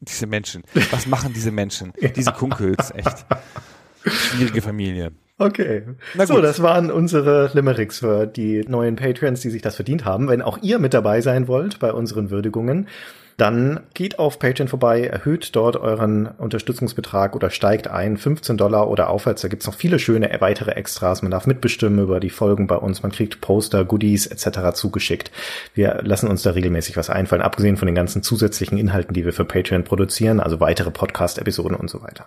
diese 0.00 0.26
Menschen. 0.26 0.62
Was 0.90 1.06
machen 1.06 1.34
diese 1.34 1.50
Menschen? 1.50 1.92
Diese 2.16 2.32
Kunkels, 2.32 2.90
echt. 2.92 3.26
Schwierige 4.06 4.62
Familie. 4.62 5.12
Okay. 5.38 5.82
So, 6.26 6.40
das 6.40 6.62
waren 6.62 6.90
unsere 6.90 7.50
Limericks 7.54 8.00
für 8.00 8.26
die 8.26 8.64
neuen 8.66 8.96
Patreons, 8.96 9.40
die 9.40 9.50
sich 9.50 9.62
das 9.62 9.76
verdient 9.76 10.04
haben. 10.04 10.28
Wenn 10.28 10.42
auch 10.42 10.58
ihr 10.62 10.80
mit 10.80 10.94
dabei 10.94 11.20
sein 11.20 11.46
wollt 11.46 11.78
bei 11.78 11.92
unseren 11.92 12.30
Würdigungen, 12.30 12.88
dann 13.36 13.78
geht 13.94 14.18
auf 14.18 14.40
Patreon 14.40 14.66
vorbei, 14.66 15.04
erhöht 15.04 15.54
dort 15.54 15.76
euren 15.76 16.26
Unterstützungsbetrag 16.26 17.36
oder 17.36 17.50
steigt 17.50 17.86
ein, 17.86 18.16
15 18.16 18.56
Dollar 18.56 18.90
oder 18.90 19.10
aufwärts. 19.10 19.42
Da 19.42 19.46
gibt's 19.46 19.68
noch 19.68 19.76
viele 19.76 20.00
schöne 20.00 20.28
weitere 20.40 20.72
Extras. 20.72 21.22
Man 21.22 21.30
darf 21.30 21.46
mitbestimmen 21.46 22.00
über 22.00 22.18
die 22.18 22.30
Folgen 22.30 22.66
bei 22.66 22.74
uns. 22.74 23.04
Man 23.04 23.12
kriegt 23.12 23.40
Poster, 23.40 23.84
Goodies 23.84 24.26
etc. 24.26 24.74
zugeschickt. 24.74 25.30
Wir 25.72 26.00
lassen 26.02 26.28
uns 26.28 26.42
da 26.42 26.50
regelmäßig 26.50 26.96
was 26.96 27.10
einfallen, 27.10 27.42
abgesehen 27.42 27.76
von 27.76 27.86
den 27.86 27.94
ganzen 27.94 28.24
zusätzlichen 28.24 28.76
Inhalten, 28.76 29.14
die 29.14 29.24
wir 29.24 29.32
für 29.32 29.44
Patreon 29.44 29.84
produzieren, 29.84 30.40
also 30.40 30.58
weitere 30.58 30.90
Podcast-Episoden 30.90 31.76
und 31.76 31.88
so 31.88 32.02
weiter. 32.02 32.26